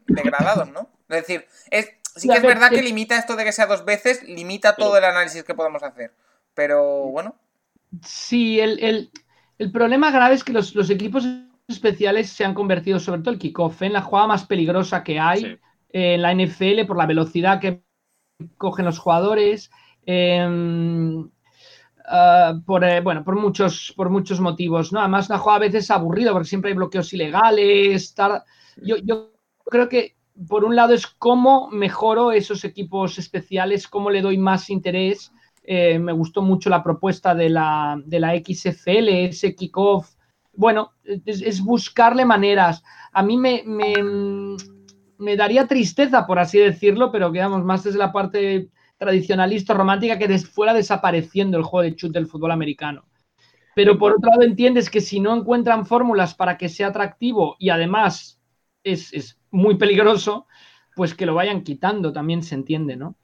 degradados, 0.07 0.71
¿no? 0.71 0.89
Es 1.09 1.27
decir, 1.27 1.47
es, 1.71 1.91
sí 2.15 2.29
que 2.29 2.37
es 2.37 2.43
verdad 2.43 2.71
que 2.71 2.81
limita 2.81 3.19
esto 3.19 3.37
de 3.37 3.45
que 3.45 3.53
sea 3.53 3.67
dos 3.67 3.85
veces, 3.85 4.23
limita 4.23 4.77
todo 4.77 4.97
el 4.97 5.05
análisis 5.05 5.45
que 5.45 5.55
podemos 5.55 5.83
hacer. 5.83 6.13
Pero 6.55 7.05
bueno. 7.11 7.35
Sí, 8.03 8.61
el, 8.61 9.11
problema 9.73 10.11
grave 10.11 10.35
es 10.35 10.45
que 10.45 10.53
los, 10.53 10.91
equipos 10.91 11.27
especiales 11.69 12.31
se 12.31 12.45
han 12.45 12.55
convertido, 12.55 13.01
sobre 13.01 13.21
todo 13.21 13.35
el 13.35 13.39
kickoff, 13.39 13.83
en 13.83 13.93
la 13.93 14.01
jugada 14.01 14.29
más 14.29 14.47
peligrosa 14.47 15.05
que 15.05 15.21
hay 15.21 15.59
en 15.91 16.23
la 16.23 16.35
NFL 16.35 16.87
por 16.87 16.97
la 16.97 17.07
velocidad 17.07 17.61
que 17.61 17.83
cogen 18.57 18.87
los 18.87 18.99
jugadores. 18.99 19.71
Em, 20.05 21.31
ah, 22.07 22.55
por, 22.67 22.85
eh, 22.85 23.01
bueno, 23.01 23.25
por 23.25 23.37
muchos, 23.37 23.93
por 23.97 24.11
muchos 24.11 24.41
motivos, 24.41 24.93
¿no? 24.93 25.01
Además, 25.01 25.29
la 25.29 25.39
jugada 25.39 25.57
a 25.57 25.61
veces 25.61 25.85
es 25.85 25.91
aburrida 25.91 26.33
porque 26.33 26.49
siempre 26.49 26.71
hay 26.71 26.77
bloqueos 26.77 27.13
ilegales. 27.13 28.15
Yo, 28.83 28.97
yo, 28.97 29.33
creo 29.67 29.89
que, 29.89 30.17
por 30.49 30.65
un 30.65 30.77
lado, 30.77 30.95
es 30.95 31.07
cómo 31.07 31.71
mejoro 31.71 32.33
esos 32.33 32.65
equipos 32.65 33.19
especiales, 33.19 33.89
cómo 33.89 34.11
le 34.11 34.23
doy 34.23 34.39
más 34.39 34.71
interés. 34.71 35.33
Eh, 35.65 35.99
me 35.99 36.13
gustó 36.13 36.43
mucho 36.43 36.69
la 36.71 36.83
propuesta 36.83 37.35
de 37.35 37.49
la, 37.49 38.01
de 38.05 38.19
la 38.19 38.35
XFL, 38.37 39.09
ese 39.27 39.55
kickoff. 39.55 40.15
Bueno, 40.55 40.93
es, 41.05 41.63
buscarle 41.63 42.25
maneras. 42.25 42.83
A 43.13 43.23
mí 43.23 43.37
me, 43.39 43.63
me 45.19 45.37
daría 45.37 45.67
tristeza, 45.67 46.27
por 46.27 46.39
así 46.39 46.59
decirlo, 46.59 47.13
pero 47.13 47.33
quedamos 47.33 47.65
más 47.65 47.85
desde 47.85 47.99
la 47.99 48.13
parte 48.13 48.69
tradicionalista, 49.03 49.75
romántica, 49.75 50.17
que 50.17 50.39
fuera 50.39 50.73
desapareciendo 50.73 51.59
el 51.59 51.65
juego 51.65 51.83
de 51.83 51.97
chute 51.97 52.19
del 52.19 52.29
fútbol 52.29 52.53
americano. 52.53 53.05
Pero 53.75 53.99
por 53.99 54.13
otro 54.13 54.31
lado 54.31 54.43
entiendes 54.43 54.89
que 54.91 55.01
si 55.01 55.19
no 55.19 55.35
encuentran 55.35 55.87
fórmulas 55.87 56.35
para 56.35 56.57
que 56.57 56.69
sea 56.69 56.89
atractivo 56.89 57.57
y 57.59 57.71
además 57.71 58.41
es, 58.85 59.41
muy 59.51 59.77
peligroso, 59.77 60.47
pues 60.95 61.15
que 61.15 61.27
lo 61.27 61.35
vayan 61.35 61.65
quitando, 61.65 62.13
también 62.13 62.43
se 62.43 62.55
entiende, 62.55 62.97
¿no? 62.97 63.17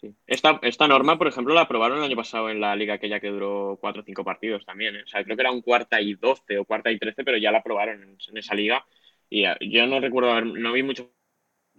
Sí. 0.00 0.14
Esta, 0.26 0.60
esta, 0.62 0.86
norma, 0.86 1.18
por 1.18 1.28
ejemplo, 1.28 1.54
la 1.54 1.62
aprobaron 1.62 1.98
el 1.98 2.04
año 2.04 2.16
pasado 2.16 2.50
en 2.50 2.60
la 2.60 2.76
liga 2.76 2.94
aquella 2.94 3.20
que 3.20 3.30
duró 3.30 3.78
cuatro 3.80 4.02
o 4.02 4.04
cinco 4.04 4.22
partidos 4.22 4.64
también. 4.64 4.96
¿eh? 4.96 5.02
O 5.04 5.08
sea, 5.08 5.24
creo 5.24 5.36
que 5.36 5.42
era 5.42 5.50
un 5.50 5.62
cuarta 5.62 6.00
y 6.00 6.14
doce 6.14 6.58
o 6.58 6.64
cuarta 6.64 6.92
y 6.92 6.98
trece, 6.98 7.24
pero 7.24 7.38
ya 7.38 7.50
la 7.50 7.58
aprobaron 7.58 8.02
en 8.02 8.38
esa 8.38 8.54
liga 8.54 8.84
y 9.30 9.44
ah, 9.46 9.56
yo 9.60 9.86
no 9.86 9.98
recuerdo, 10.00 10.40
no 10.40 10.72
vi 10.72 10.82
muchos 10.82 11.08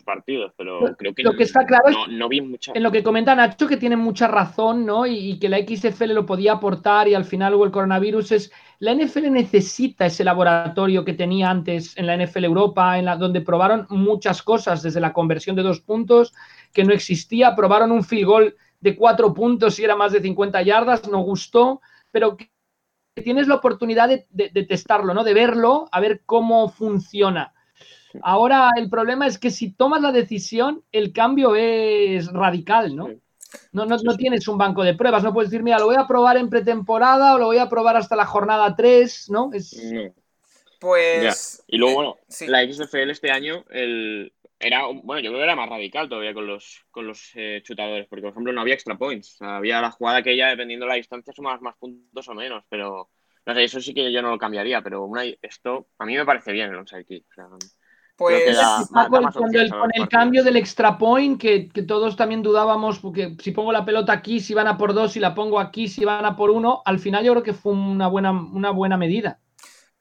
partidos, 0.05 0.53
pero 0.55 0.95
creo 0.97 1.13
que, 1.13 1.23
lo 1.23 1.35
que 1.35 1.43
está 1.43 1.65
claro 1.65 1.85
no, 2.09 2.29
vi 2.29 2.39
mucho. 2.39 2.71
En 2.73 2.83
lo 2.83 2.91
que 2.91 3.03
comenta 3.03 3.35
Nacho, 3.35 3.67
que 3.67 3.75
tiene 3.75 3.97
mucha 3.97 4.27
razón, 4.27 4.85
¿no? 4.85 5.05
Y, 5.05 5.37
que 5.39 5.49
la 5.49 5.57
XFL 5.57 6.13
lo 6.13 6.25
podía 6.25 6.53
aportar 6.53 7.09
y 7.09 7.15
al 7.15 7.25
final 7.25 7.55
hubo 7.55 7.65
el 7.65 7.71
coronavirus, 7.71 8.31
es 8.31 8.51
la 8.79 8.93
NFL 8.93 9.31
necesita 9.31 10.05
ese 10.05 10.23
laboratorio 10.23 11.03
que 11.03 11.13
tenía 11.13 11.49
antes 11.49 11.97
en 11.97 12.07
la 12.07 12.15
NFL 12.15 12.45
Europa, 12.45 12.97
en 12.97 13.05
la, 13.05 13.17
donde 13.17 13.41
probaron 13.41 13.87
muchas 13.89 14.41
cosas, 14.41 14.83
desde 14.83 15.01
la 15.01 15.11
conversión 15.11 15.55
de 15.55 15.63
dos 15.63 15.81
puntos, 15.81 16.33
que 16.71 16.83
no 16.83 16.93
existía, 16.93 17.55
probaron 17.55 17.91
un 17.91 18.03
field 18.03 18.25
goal 18.25 18.55
de 18.79 18.95
cuatro 18.95 19.33
puntos 19.33 19.79
y 19.79 19.83
era 19.83 19.95
más 19.95 20.11
de 20.11 20.21
50 20.21 20.61
yardas, 20.61 21.07
no 21.09 21.19
gustó, 21.19 21.81
pero 22.11 22.37
que 22.37 22.51
tienes 23.23 23.47
la 23.47 23.55
oportunidad 23.55 24.09
de, 24.09 24.65
testarlo, 24.65 25.13
¿no? 25.13 25.23
De 25.23 25.33
verlo, 25.33 25.87
a 25.91 25.99
ver 25.99 26.21
cómo 26.25 26.69
funciona. 26.69 27.54
Ahora 28.21 28.69
el 28.77 28.89
problema 28.89 29.27
es 29.27 29.37
que 29.37 29.51
si 29.51 29.71
tomas 29.71 30.01
la 30.01 30.11
decisión, 30.11 30.83
el 30.91 31.13
cambio 31.13 31.55
es 31.55 32.31
radical, 32.31 32.95
¿no? 32.95 33.09
No, 33.71 33.85
no, 33.85 34.17
tienes 34.17 34.47
un 34.47 34.57
banco 34.57 34.83
de 34.83 34.95
pruebas, 34.95 35.23
no 35.23 35.33
puedes 35.33 35.49
decir, 35.49 35.63
mira, 35.63 35.79
lo 35.79 35.85
voy 35.85 35.95
a 35.97 36.07
probar 36.07 36.37
en 36.37 36.49
pretemporada 36.49 37.35
o 37.35 37.37
lo 37.37 37.45
voy 37.45 37.57
a 37.57 37.69
probar 37.69 37.95
hasta 37.95 38.15
la 38.15 38.25
jornada 38.25 38.75
3, 38.75 39.29
¿no? 39.29 39.49
Pues. 40.79 41.63
Y 41.67 41.77
luego, 41.77 41.95
bueno, 41.95 42.17
la 42.47 42.63
XFL 42.69 43.11
este 43.11 43.31
año, 43.31 43.63
el, 43.69 44.33
era, 44.59 44.85
bueno, 44.87 45.21
yo 45.21 45.29
creo 45.29 45.39
que 45.39 45.43
era 45.43 45.55
más 45.55 45.69
radical 45.69 46.09
todavía 46.09 46.33
con 46.33 46.47
los, 46.47 46.85
con 46.91 47.07
los 47.07 47.31
eh, 47.35 47.61
chutadores, 47.63 48.07
porque 48.07 48.21
por 48.21 48.31
ejemplo 48.31 48.53
no 48.53 48.61
había 48.61 48.73
extra 48.73 48.97
points, 48.97 49.37
había 49.41 49.81
la 49.81 49.91
jugada 49.91 50.23
que 50.23 50.35
ya 50.35 50.49
dependiendo 50.49 50.85
de 50.85 50.89
la 50.89 50.95
distancia 50.95 51.33
sumabas 51.33 51.61
más 51.61 51.75
puntos 51.75 52.27
o 52.27 52.33
menos, 52.33 52.63
pero 52.69 53.09
no 53.45 53.53
sé, 53.53 53.63
eso 53.63 53.79
sí 53.79 53.93
que 53.93 54.11
yo 54.11 54.21
no 54.21 54.31
lo 54.31 54.37
cambiaría, 54.37 54.81
pero 54.81 55.03
una, 55.03 55.23
esto 55.41 55.87
a 55.99 56.05
mí 56.05 56.15
me 56.15 56.25
parece 56.25 56.51
bien 56.51 56.69
el 56.69 56.77
onside 56.77 57.05
kick. 57.05 57.25
Pues 58.15 58.57
con, 59.33 59.55
el, 59.93 60.07
cambio 60.09 60.43
del 60.43 60.55
extra 60.55 60.97
point, 60.97 61.39
que, 61.39 61.67
que, 61.67 61.83
todos 61.83 62.15
también 62.15 62.43
dudábamos, 62.43 62.99
porque 62.99 63.35
si 63.41 63.51
pongo 63.51 63.73
la 63.73 63.83
pelota 63.83 64.13
aquí, 64.13 64.39
si 64.39 64.53
van 64.53 64.67
a 64.67 64.77
por 64.77 64.93
dos, 64.93 65.13
si 65.13 65.19
la 65.19 65.35
pongo 65.35 65.59
aquí, 65.59 65.89
si 65.89 66.05
van 66.05 66.25
a 66.25 66.37
por 66.37 66.49
uno, 66.49 66.81
al 66.85 66.99
final 66.99 67.25
yo 67.25 67.33
creo 67.33 67.43
que 67.43 67.53
fue 67.53 67.73
una 67.73 68.07
buena, 68.07 68.31
una 68.31 68.71
buena 68.71 68.95
medida. 68.95 69.39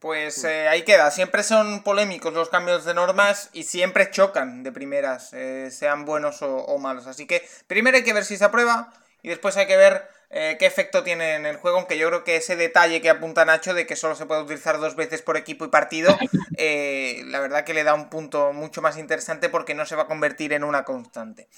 Pues 0.04 0.44
eh, 0.44 0.68
ahí 0.68 0.82
queda, 0.82 1.10
siempre 1.10 1.42
son 1.42 1.82
polémicos 1.82 2.34
los 2.34 2.50
cambios 2.50 2.84
de 2.84 2.92
normas 2.92 3.48
y 3.54 3.62
siempre 3.62 4.10
chocan 4.10 4.62
de 4.62 4.70
primeras, 4.70 5.32
eh, 5.32 5.70
sean 5.70 6.04
buenos 6.04 6.42
o, 6.42 6.78
malos. 6.78 7.06
Así 7.06 7.26
que 7.26 7.42
primero 7.66 7.96
hay 7.96 8.04
que 8.04 8.12
ver 8.12 8.26
si 8.26 8.36
se 8.36 8.44
aprueba 8.44 8.92
y 9.22 9.30
después 9.30 9.56
hay 9.56 9.66
que 9.66 9.78
ver 9.78 10.06
eh, 10.36 10.56
qué 10.58 10.66
efecto 10.66 11.04
tiene 11.04 11.34
en 11.36 11.46
el 11.46 11.56
juego, 11.58 11.78
aunque 11.78 11.96
yo 11.96 12.08
creo 12.08 12.24
que 12.24 12.36
ese 12.36 12.56
detalle 12.56 13.00
que 13.00 13.10
apunta 13.10 13.44
Nacho 13.44 13.72
de 13.72 13.86
que 13.86 13.94
solo 13.94 14.16
se 14.16 14.26
puede 14.26 14.42
utilizar 14.42 14.80
dos 14.80 14.96
veces 14.96 15.22
por 15.22 15.36
equipo 15.36 15.64
y 15.64 15.68
partido, 15.68 16.16
eh, 16.56 17.22
la 17.26 17.40
verdad 17.40 17.64
que 17.64 17.74
le 17.74 17.84
da 17.84 17.94
un 17.94 18.10
punto 18.10 18.52
mucho 18.52 18.82
más 18.82 18.98
interesante 18.98 19.48
porque 19.48 19.74
no 19.74 19.86
se 19.86 19.96
va 19.96 20.02
a 20.02 20.06
convertir 20.06 20.52
en 20.52 20.64
una 20.64 20.84
constante. 20.84 21.48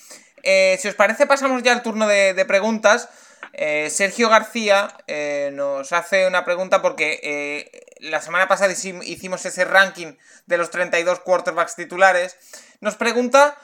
Eh, 0.42 0.76
si 0.80 0.88
os 0.88 0.94
parece, 0.94 1.26
pasamos 1.26 1.62
ya 1.62 1.72
al 1.72 1.82
turno 1.82 2.06
de, 2.06 2.44
preguntas. 2.46 3.08
Sergio 3.88 4.28
García 4.28 4.94
nos 5.52 5.90
hace 5.92 6.26
una 6.26 6.44
pregunta 6.44 6.82
porque 6.82 7.96
la 8.00 8.20
semana 8.20 8.48
pasada 8.48 8.72
hicimos 8.72 9.46
ese 9.46 9.64
ranking 9.64 10.14
de 10.44 10.58
los 10.58 10.70
32 10.70 11.20
quarterbacks 11.20 11.74
titulares. 11.74 12.36
Nos 12.80 12.96
pregunta 12.96 13.56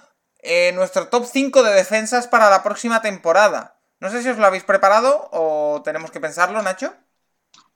nuestro 0.72 1.08
top 1.08 1.26
5 1.30 1.62
de 1.62 1.74
defensas 1.74 2.26
para 2.26 2.48
la 2.48 2.62
próxima 2.62 3.02
temporada. 3.02 3.71
No 4.02 4.10
sé 4.10 4.20
si 4.20 4.28
os 4.28 4.36
lo 4.36 4.46
habéis 4.46 4.64
preparado 4.64 5.28
o 5.30 5.80
tenemos 5.84 6.10
que 6.10 6.18
pensarlo, 6.18 6.60
Nacho. 6.60 6.92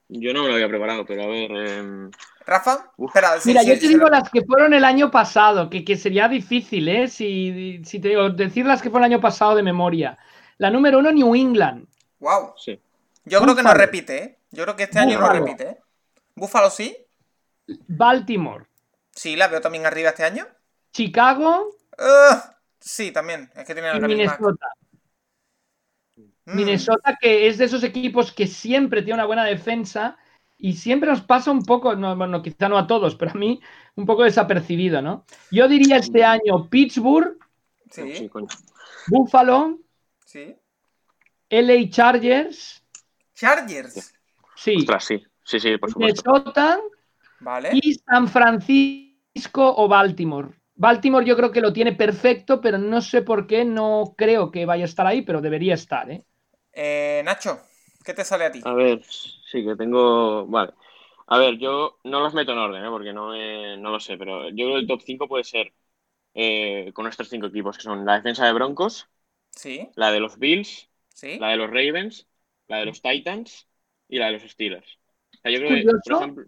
Yo 0.09 0.33
no 0.33 0.41
me 0.41 0.49
lo 0.49 0.55
había 0.55 0.67
preparado, 0.67 1.05
pero 1.05 1.23
a 1.23 1.27
ver. 1.27 1.49
Em, 1.49 2.11
Rafa, 2.45 2.91
Mira, 3.45 3.63
yo 3.63 3.79
te 3.79 3.87
digo 3.87 4.09
las 4.09 4.29
que 4.29 4.41
fueron 4.41 4.73
el 4.73 4.83
año 4.83 5.09
pasado, 5.09 5.69
que, 5.69 5.95
sería 5.95 6.27
difícil, 6.27 6.89
¿eh? 6.89 7.07
Si, 7.07 7.81
te 8.01 8.09
digo, 8.09 8.29
decir 8.29 8.65
las 8.65 8.81
que 8.81 8.89
fueron 8.89 9.05
el 9.05 9.13
año 9.13 9.21
pasado 9.21 9.55
de 9.55 9.63
memoria. 9.63 10.17
La 10.57 10.69
número 10.69 10.99
uno, 10.99 11.13
New 11.13 11.33
England. 11.33 11.87
Wow. 12.19 12.55
Sí. 12.57 12.77
Yo 13.23 13.39
creo 13.39 13.55
que 13.55 13.63
no 13.63 13.73
repite, 13.73 14.17
¿eh? 14.17 14.39
Yo 14.51 14.63
creo 14.63 14.75
que 14.75 14.83
este 14.83 14.99
año 14.99 15.17
no 15.17 15.29
repite, 15.29 15.63
¿eh? 15.63 15.77
¿Búfalo 16.35 16.69
sí? 16.69 16.93
Baltimore. 17.87 18.65
Sí, 19.15 19.37
la 19.37 19.47
veo 19.47 19.61
también 19.61 19.85
arriba 19.85 20.09
este 20.09 20.25
año. 20.25 20.45
Chicago. 20.91 21.73
sí, 22.81 23.11
también. 23.11 23.49
Es 23.55 23.63
que 23.63 23.73
tiene 23.73 23.97
la 23.97 24.05
Minnesota. 24.05 24.67
Mm. 26.47 26.55
Minnesota, 26.55 27.17
que 27.19 27.47
es 27.47 27.57
de 27.57 27.65
esos 27.65 27.83
equipos 27.83 28.31
que 28.31 28.47
siempre 28.47 29.01
tiene 29.01 29.15
una 29.15 29.25
buena 29.25 29.43
defensa 29.43 30.17
y 30.57 30.73
siempre 30.73 31.09
nos 31.09 31.21
pasa 31.21 31.51
un 31.51 31.63
poco, 31.63 31.95
no, 31.95 32.15
bueno, 32.15 32.41
quizá 32.41 32.69
no 32.69 32.77
a 32.77 32.87
todos, 32.87 33.15
pero 33.15 33.31
a 33.31 33.33
mí 33.33 33.59
un 33.95 34.05
poco 34.05 34.23
desapercibido, 34.23 35.01
¿no? 35.01 35.25
Yo 35.51 35.67
diría 35.67 35.97
este 35.97 36.23
año 36.23 36.69
Pittsburgh, 36.69 37.37
sí. 37.91 38.29
Buffalo, 39.07 39.77
sí. 40.25 40.55
LA 41.49 41.89
Chargers. 41.89 42.81
Chargers. 43.35 44.15
Sí. 44.55 44.77
sí. 44.99 45.23
Sí, 45.43 45.59
sí, 45.59 45.77
por 45.77 45.91
supuesto. 45.91 46.31
Minnesota 46.31 46.79
vale. 47.41 47.69
y 47.73 47.93
San 47.93 48.27
Francisco 48.29 49.75
o 49.77 49.87
Baltimore. 49.87 50.49
Baltimore 50.75 51.25
yo 51.25 51.35
creo 51.35 51.51
que 51.51 51.61
lo 51.61 51.73
tiene 51.73 51.93
perfecto, 51.93 52.61
pero 52.61 52.77
no 52.77 53.01
sé 53.01 53.21
por 53.21 53.47
qué 53.47 53.65
no 53.65 54.13
creo 54.17 54.51
que 54.51 54.65
vaya 54.65 54.83
a 54.83 54.85
estar 54.85 55.07
ahí, 55.07 55.23
pero 55.23 55.41
debería 55.41 55.73
estar, 55.73 56.09
¿eh? 56.09 56.23
Eh, 56.79 57.23
Nacho, 57.25 57.59
¿qué 58.05 58.13
te 58.13 58.23
sale 58.23 58.45
a 58.45 58.51
ti? 58.51 58.61
A 58.63 58.73
ver, 58.73 59.03
sí 59.03 59.65
que 59.65 59.75
tengo. 59.75 60.45
Vale. 60.45 60.73
A 61.25 61.39
ver, 61.39 61.57
yo 61.57 61.97
no 62.03 62.21
los 62.21 62.33
meto 62.35 62.51
en 62.51 62.59
orden, 62.59 62.85
¿eh? 62.85 62.89
porque 62.89 63.13
no, 63.13 63.31
no 63.77 63.89
lo 63.89 63.99
sé, 63.99 64.15
pero 64.17 64.49
yo 64.49 64.55
creo 64.65 64.73
que 64.73 64.79
el 64.81 64.87
top 64.87 65.01
5 65.03 65.27
puede 65.27 65.43
ser 65.43 65.73
eh, 66.35 66.91
con 66.93 67.07
estos 67.07 67.29
cinco 67.29 67.47
equipos, 67.47 67.77
que 67.77 67.83
son 67.83 68.05
la 68.05 68.15
defensa 68.15 68.45
de 68.45 68.53
Broncos, 68.53 69.09
¿Sí? 69.51 69.89
la 69.95 70.11
de 70.11 70.19
los 70.19 70.37
Bills, 70.37 70.89
¿Sí? 71.13 71.37
la 71.39 71.49
de 71.49 71.57
los 71.57 71.67
Ravens, 71.67 72.27
la 72.67 72.77
de 72.77 72.85
los 72.85 73.01
Titans 73.01 73.67
y 74.07 74.19
la 74.19 74.27
de 74.27 74.33
los 74.33 74.43
Steelers. 74.43 74.99
O 75.33 75.37
sea, 75.41 75.51
yo 75.51 75.59
creo 75.59 75.69
que, 75.71 76.09
por 76.09 76.13
ejemplo. 76.21 76.45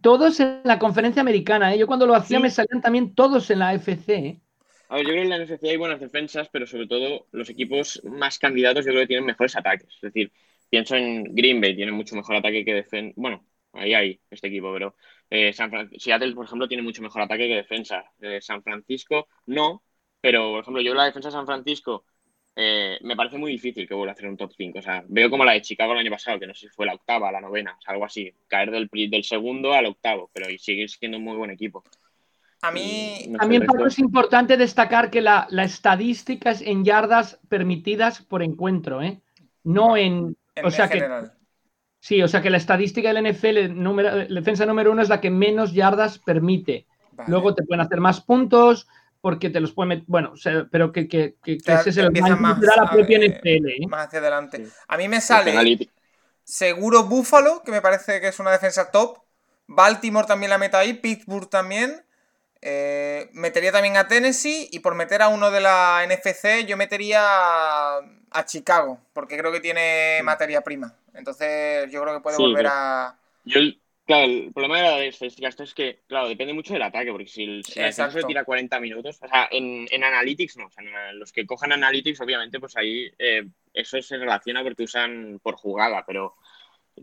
Todos 0.00 0.40
en 0.40 0.60
la 0.64 0.78
conferencia 0.78 1.22
americana, 1.22 1.74
¿eh? 1.74 1.78
Yo 1.78 1.86
cuando 1.86 2.06
lo 2.06 2.14
hacía 2.14 2.40
me 2.40 2.50
salían 2.50 2.80
también 2.80 3.14
todos 3.14 3.50
en 3.50 3.58
la 3.58 3.74
FC, 3.74 4.14
¿eh? 4.14 4.40
A 4.88 4.96
ver, 4.96 5.04
yo 5.06 5.10
creo 5.12 5.16
que 5.20 5.24
en 5.24 5.30
la 5.30 5.36
NFC 5.36 5.68
hay 5.68 5.76
buenas 5.76 6.00
defensas, 6.00 6.48
pero 6.50 6.66
sobre 6.66 6.86
todo 6.86 7.26
los 7.32 7.50
equipos 7.50 8.00
más 8.04 8.38
candidatos 8.38 8.84
yo 8.86 8.90
creo 8.92 9.02
que 9.02 9.06
tienen 9.08 9.26
mejores 9.26 9.54
ataques. 9.56 9.94
Es 9.94 10.00
decir, 10.00 10.32
pienso 10.70 10.96
en 10.96 11.24
Green 11.34 11.60
Bay, 11.60 11.76
tiene 11.76 11.92
mucho 11.92 12.16
mejor 12.16 12.36
ataque 12.36 12.64
que 12.64 12.72
defensa. 12.74 13.12
Bueno, 13.16 13.46
ahí 13.72 13.92
hay 13.94 14.20
este 14.30 14.48
equipo, 14.48 14.72
pero 14.72 14.96
eh, 15.30 15.52
Seattle, 15.52 16.34
por 16.34 16.46
ejemplo, 16.46 16.68
tiene 16.68 16.82
mucho 16.82 17.02
mejor 17.02 17.20
ataque 17.22 17.48
que 17.48 17.54
defensa. 17.56 18.04
Eh, 18.20 18.40
San 18.40 18.62
Francisco 18.62 19.28
no, 19.46 19.82
pero 20.22 20.50
por 20.52 20.60
ejemplo, 20.62 20.82
yo 20.82 20.94
la 20.94 21.04
defensa 21.04 21.28
de 21.28 21.32
San 21.32 21.46
Francisco 21.46 22.04
eh, 22.56 22.98
me 23.02 23.14
parece 23.14 23.36
muy 23.38 23.52
difícil 23.52 23.86
que 23.86 23.94
vuelva 23.94 24.12
a 24.12 24.14
hacer 24.14 24.28
un 24.28 24.36
top 24.38 24.52
5. 24.56 24.78
O 24.78 24.82
sea, 24.82 25.04
veo 25.08 25.28
como 25.30 25.44
la 25.44 25.52
de 25.52 25.60
Chicago 25.62 25.92
el 25.92 25.98
año 25.98 26.10
pasado, 26.10 26.40
que 26.40 26.46
no 26.46 26.54
sé 26.54 26.68
si 26.68 26.74
fue 26.74 26.86
la 26.86 26.94
octava, 26.94 27.30
la 27.30 27.40
novena, 27.42 27.76
o 27.78 27.82
sea, 27.82 27.92
algo 27.92 28.06
así. 28.06 28.32
Caer 28.48 28.70
del, 28.70 28.88
del 29.10 29.24
segundo 29.24 29.72
al 29.74 29.84
octavo, 29.86 30.30
pero 30.32 30.46
sigue 30.58 30.88
siendo 30.88 31.18
un 31.18 31.24
muy 31.24 31.36
buen 31.36 31.50
equipo. 31.50 31.84
A 32.62 32.70
mí. 32.70 33.32
También, 33.38 33.66
es 33.86 33.98
importante 33.98 34.56
destacar 34.56 35.10
que 35.10 35.20
la, 35.20 35.46
estadística 35.62 36.50
es 36.50 36.60
en 36.60 36.84
yardas 36.84 37.38
permitidas 37.48 38.22
por 38.22 38.42
encuentro, 38.42 39.02
¿eh? 39.02 39.20
No 39.64 39.96
en. 39.96 40.36
o 40.62 40.70
sea 40.70 40.88
que. 40.88 41.06
Sí, 42.00 42.22
o 42.22 42.28
sea 42.28 42.40
que 42.40 42.50
la 42.50 42.58
estadística 42.58 43.12
del 43.12 43.32
NFL, 43.32 43.74
número, 43.74 44.26
defensa 44.32 44.64
número 44.64 44.92
uno, 44.92 45.02
es 45.02 45.08
la 45.08 45.20
que 45.20 45.30
menos 45.30 45.72
yardas 45.72 46.18
permite. 46.18 46.86
Luego 47.26 47.54
te 47.54 47.64
pueden 47.64 47.80
hacer 47.80 47.98
más 48.00 48.20
puntos, 48.20 48.86
porque 49.20 49.50
te 49.50 49.60
los 49.60 49.72
pueden 49.72 49.88
meter. 49.88 50.04
Bueno, 50.06 50.32
pero 50.70 50.92
que, 50.92 51.08
que, 51.08 51.34
que, 51.42 51.54
ese 51.56 51.90
es 51.90 51.96
el 51.96 52.12
más, 52.38 52.60
la 52.60 52.88
propia 52.90 53.18
NFL. 53.18 53.68
¿eh? 53.68 53.86
Más 53.88 54.06
hacia 54.06 54.20
adelante. 54.20 54.68
A 54.86 54.96
mí 54.96 55.08
me 55.08 55.20
sale 55.20 55.90
seguro 56.44 57.04
Buffalo, 57.04 57.62
que 57.62 57.72
me 57.72 57.82
parece 57.82 58.20
que 58.20 58.28
es 58.28 58.38
una 58.38 58.50
defensa 58.50 58.90
top. 58.90 59.18
Baltimore 59.66 60.26
también 60.26 60.50
la 60.50 60.58
meta 60.58 60.78
ahí, 60.78 60.94
Pittsburgh 60.94 61.50
también. 61.50 62.04
Eh, 62.60 63.30
metería 63.34 63.70
también 63.70 63.96
a 63.96 64.08
Tennessee 64.08 64.68
y 64.72 64.80
por 64.80 64.96
meter 64.96 65.22
a 65.22 65.28
uno 65.28 65.50
de 65.50 65.60
la 65.60 66.04
NFC 66.08 66.66
yo 66.66 66.76
metería 66.76 67.20
a, 67.20 68.44
Chicago, 68.46 69.00
porque 69.12 69.38
creo 69.38 69.52
que 69.52 69.60
tiene 69.60 70.20
materia 70.24 70.62
prima. 70.62 70.94
Entonces 71.14 71.90
yo 71.90 72.02
creo 72.02 72.14
que 72.14 72.20
puede 72.20 72.36
volver 72.36 72.66
a... 72.68 73.16
Yo, 73.44 73.60
claro, 74.04 74.24
el 74.24 74.52
problema 74.52 74.78
de 74.78 74.82
la 74.82 75.04
estadística 75.04 75.48
esto 75.48 75.62
es 75.62 75.72
que, 75.72 76.00
claro, 76.08 76.28
depende 76.28 76.52
mucho 76.52 76.72
del 76.72 76.82
ataque, 76.82 77.12
porque 77.12 77.28
si, 77.28 77.44
el, 77.44 77.64
si 77.64 77.80
se 77.92 78.22
tira 78.26 78.44
40 78.44 78.80
minutos, 78.80 79.20
o 79.22 79.28
sea, 79.28 79.48
en, 79.50 79.86
en 79.90 80.04
Analytics 80.04 80.56
no, 80.56 80.66
o 80.66 80.70
sea, 80.70 80.84
en 81.10 81.18
los 81.18 81.32
que 81.32 81.46
cojan 81.46 81.72
Analytics, 81.72 82.20
obviamente, 82.20 82.58
pues 82.58 82.76
ahí 82.76 83.10
eh, 83.18 83.46
eso 83.72 84.02
se 84.02 84.16
relaciona 84.16 84.62
porque 84.62 84.82
usan 84.82 85.40
por 85.42 85.54
jugada, 85.54 86.04
pero 86.06 86.34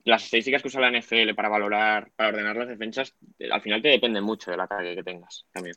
las 0.04 0.24
estadísticas 0.24 0.62
que 0.62 0.68
usa 0.68 0.82
la 0.82 0.92
NFL 0.92 1.34
para 1.36 1.50
valorar, 1.50 2.12
para 2.16 2.30
ordenar 2.30 2.56
las 2.56 2.68
defensas, 2.68 3.16
al 3.52 3.62
final 3.62 3.82
te 3.82 3.90
depende 3.90 4.22
mucho 4.22 4.52
del 4.52 4.60
ataque 4.60 4.96
que 4.96 5.04
tengas 5.04 5.46
también. 5.52 5.76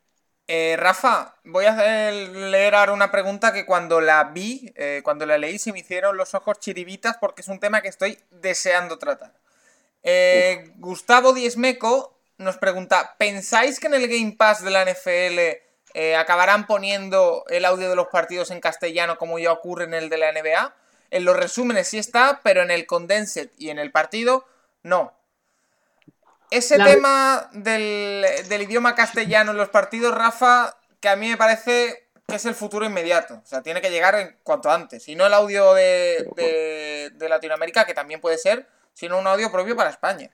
Eh, 0.50 0.76
Rafa, 0.78 1.35
voy 1.44 1.66
a 1.66 2.11
leer 2.11 2.74
ahora 2.74 2.94
una 2.94 3.11
pregunta 3.11 3.52
que 3.52 3.66
cuando 3.66 4.00
la 4.00 4.24
vi, 4.24 4.72
eh, 4.76 5.02
cuando 5.04 5.26
la 5.26 5.37
leí, 5.37 5.59
se 5.59 5.74
me 5.74 5.81
hicieron 5.81 6.16
los 6.16 6.33
ojos 6.33 6.59
chiribitas 6.59 7.18
porque 7.20 7.42
es 7.42 7.48
un 7.48 7.61
tema 7.61 7.83
que 7.83 7.88
estoy 7.88 8.18
deseando 8.31 8.98
tratar. 8.98 9.35
Eh, 10.02 10.72
Gustavo 10.76 11.35
Diesmeco 11.35 12.18
nos 12.38 12.57
pregunta: 12.57 13.16
¿Pensáis 13.18 13.78
que 13.78 13.88
en 13.88 13.94
el 13.94 14.09
Game 14.09 14.37
Pass 14.38 14.64
de 14.64 14.70
la 14.70 14.87
NFL 14.87 16.14
acabarán 16.16 16.66
poniendo 16.66 17.44
el 17.50 17.66
audio 17.66 17.90
de 17.90 17.96
los 17.96 18.07
partidos 18.07 18.50
en 18.50 18.61
castellano 18.61 19.18
como 19.18 19.38
ya 19.38 19.52
ocurre 19.52 19.85
en 19.85 19.92
el 19.92 20.09
de 20.09 20.16
la 20.16 20.33
NBA? 20.33 20.74
En 21.10 21.24
los 21.24 21.36
resúmenes 21.36 21.88
sí 21.88 21.98
está, 21.98 22.40
pero 22.42 22.62
en 22.62 22.70
el 22.70 22.86
condensed 22.86 23.50
y 23.56 23.70
en 23.70 23.78
el 23.78 23.90
partido 23.90 24.44
no. 24.82 25.12
Ese 26.50 26.78
tema 26.78 27.50
del, 27.52 28.24
idioma 28.62 28.94
castellano 28.94 29.50
en 29.50 29.58
los 29.58 29.68
partidos, 29.68 30.14
Rafa, 30.14 30.76
que 31.00 31.08
a 31.08 31.16
mí 31.16 31.28
me 31.28 31.36
parece 31.36 32.08
que 32.26 32.36
es 32.36 32.44
el 32.46 32.54
futuro 32.54 32.86
inmediato. 32.86 33.34
O 33.34 33.46
sea, 33.46 33.62
tiene 33.62 33.80
que 33.80 33.90
llegar 33.90 34.14
en 34.14 34.36
cuanto 34.42 34.70
antes. 34.70 35.08
Y 35.08 35.14
no 35.14 35.26
el 35.26 35.34
audio 35.34 35.74
de, 35.74 37.10
de 37.14 37.28
Latinoamérica, 37.28 37.84
que 37.84 37.94
también 37.94 38.20
puede 38.20 38.38
ser, 38.38 38.66
sino 38.94 39.18
un 39.18 39.26
audio 39.26 39.52
propio 39.52 39.76
para 39.76 39.90
España. 39.90 40.30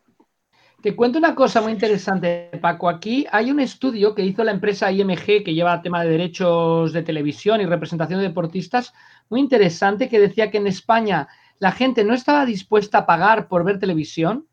Te 0.84 0.94
cuento 0.94 1.16
una 1.16 1.34
cosa 1.34 1.62
muy 1.62 1.72
interesante, 1.72 2.50
Paco. 2.60 2.90
Aquí 2.90 3.26
hay 3.32 3.50
un 3.50 3.58
estudio 3.58 4.14
que 4.14 4.20
hizo 4.20 4.44
la 4.44 4.50
empresa 4.50 4.92
IMG, 4.92 5.42
que 5.42 5.54
lleva 5.54 5.80
tema 5.80 6.04
de 6.04 6.10
derechos 6.10 6.92
de 6.92 7.02
televisión 7.02 7.62
y 7.62 7.64
representación 7.64 8.20
de 8.20 8.28
deportistas, 8.28 8.92
muy 9.28 9.40
interesante, 9.40 10.08
que 10.08 10.20
decía 10.20 10.50
que 10.50 10.58
en 10.58 10.66
España 10.66 11.28
la 11.58 11.72
gente 11.72 12.04
no 12.04 12.14
estaba 12.14 12.46
dispuesta 12.46 12.98
a 12.98 13.06
pagar 13.06 13.48
por 13.48 13.64
ver 13.64 13.78
televisión. 13.78 14.46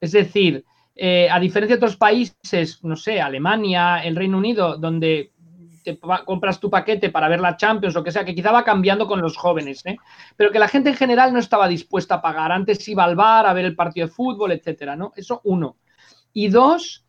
Es 0.00 0.12
decir, 0.12 0.64
eh, 0.94 1.28
a 1.30 1.38
diferencia 1.40 1.76
de 1.76 1.84
otros 1.84 1.96
países, 1.96 2.82
no 2.84 2.96
sé, 2.96 3.20
Alemania, 3.20 4.04
el 4.04 4.16
Reino 4.16 4.38
Unido, 4.38 4.76
donde 4.76 5.32
te 5.82 5.98
compras 5.98 6.60
tu 6.60 6.68
paquete 6.68 7.10
para 7.10 7.28
ver 7.28 7.40
la 7.40 7.56
Champions, 7.56 7.96
o 7.96 8.04
que 8.04 8.12
sea, 8.12 8.24
que 8.24 8.34
quizá 8.34 8.52
va 8.52 8.64
cambiando 8.64 9.06
con 9.06 9.20
los 9.20 9.36
jóvenes, 9.36 9.84
¿eh? 9.86 9.96
pero 10.36 10.50
que 10.50 10.58
la 10.58 10.68
gente 10.68 10.90
en 10.90 10.96
general 10.96 11.32
no 11.32 11.38
estaba 11.38 11.68
dispuesta 11.68 12.16
a 12.16 12.22
pagar. 12.22 12.52
Antes 12.52 12.86
iba 12.88 13.04
al 13.04 13.16
bar 13.16 13.46
a 13.46 13.52
ver 13.52 13.64
el 13.64 13.76
partido 13.76 14.06
de 14.06 14.12
fútbol, 14.12 14.52
etcétera, 14.52 14.96
¿no? 14.96 15.12
Eso 15.16 15.40
uno. 15.44 15.76
Y 16.32 16.48
dos, 16.48 17.06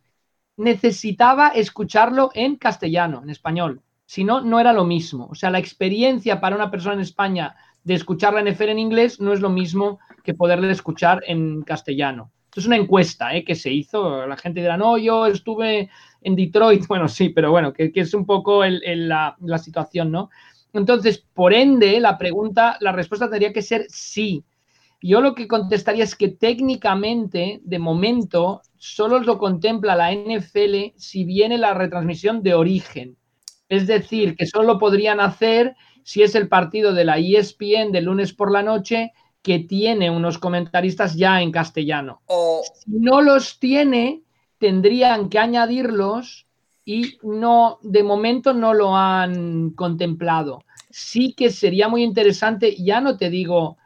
necesitaba 0.58 1.50
escucharlo 1.50 2.32
en 2.34 2.56
castellano, 2.56 3.22
en 3.24 3.30
español. 3.30 3.82
Si 4.12 4.26
no, 4.26 4.42
no 4.42 4.60
era 4.60 4.74
lo 4.74 4.84
mismo. 4.84 5.30
O 5.32 5.36
sea, 5.36 5.50
la 5.52 5.60
experiencia 5.60 6.42
para 6.42 6.58
una 6.58 6.70
persona 6.70 6.96
en 6.96 7.00
España 7.00 7.56
de 7.86 7.94
escuchar 7.94 8.34
la 8.34 8.42
NFL 8.44 8.68
en 8.68 8.80
inglés 8.80 9.22
no 9.22 9.32
es 9.32 9.40
lo 9.40 9.50
mismo 9.50 10.00
que 10.22 10.34
poderle 10.34 10.70
escuchar 10.70 11.24
en 11.28 11.62
castellano. 11.62 12.30
Esto 12.44 12.60
es 12.60 12.66
una 12.66 12.76
encuesta 12.76 13.34
¿eh? 13.34 13.46
que 13.46 13.56
se 13.56 13.72
hizo. 13.72 14.28
La 14.28 14.36
gente 14.36 14.60
dirá, 14.60 14.76
no, 14.76 14.98
yo 14.98 15.28
estuve 15.28 15.90
en 16.24 16.36
Detroit. 16.36 16.86
Bueno, 16.90 17.08
sí, 17.08 17.30
pero 17.30 17.52
bueno, 17.52 17.72
que, 17.72 17.90
es 17.96 18.14
un 18.14 18.26
poco 18.26 18.66
la, 18.66 19.38
situación, 19.64 20.12
¿no? 20.12 20.30
Entonces, 20.74 21.26
por 21.34 21.54
ende, 21.54 21.98
la 22.02 22.18
pregunta, 22.18 22.76
la 22.82 22.92
respuesta 22.92 23.30
tendría 23.30 23.54
que 23.54 23.62
ser 23.62 23.86
sí. 23.88 24.44
Yo 25.02 25.22
lo 25.22 25.36
que 25.36 25.48
contestaría 25.48 26.04
es 26.04 26.18
que 26.18 26.28
técnicamente, 26.28 27.62
de 27.64 27.80
momento, 27.80 28.62
solo 28.78 29.20
lo 29.20 29.38
contempla 29.38 29.96
la 29.96 30.14
NFL 30.14 30.98
si 30.98 31.24
viene 31.24 31.58
la 31.58 31.74
retransmisión 31.74 32.44
de 32.44 32.56
origen. 32.56 33.16
Es 33.72 33.88
decir, 33.88 34.36
que 34.36 34.48
solo 34.48 34.78
podrían 34.78 35.22
hacer 35.22 35.78
si 36.04 36.24
es 36.24 36.36
el 36.36 36.50
partido 36.50 36.94
de 36.94 37.06
la 37.06 37.20
ESPN 37.20 37.94
de 37.94 38.02
lunes 38.02 38.34
por 38.34 38.52
la 38.52 38.62
noche 38.62 39.14
que 39.42 39.60
tiene 39.60 40.12
unos 40.12 40.38
comentaristas 40.38 41.16
ya 41.16 41.42
en 41.42 41.54
castellano. 41.54 42.22
Si 42.28 42.92
no 42.92 43.22
los 43.22 43.60
tiene, 43.60 44.24
tendrían 44.58 45.30
que 45.30 45.40
añadirlos 45.40 46.48
y 46.84 47.18
no, 47.24 47.80
de 47.82 48.04
momento 48.04 48.54
no 48.54 48.74
lo 48.74 48.94
han 48.94 49.70
contemplado. 49.70 50.66
Sí 50.90 51.34
que 51.34 51.50
sería 51.50 51.88
muy 51.88 52.04
interesante, 52.04 52.76
ya 52.76 53.00
no 53.00 53.16
te 53.16 53.30
digo 53.30 53.78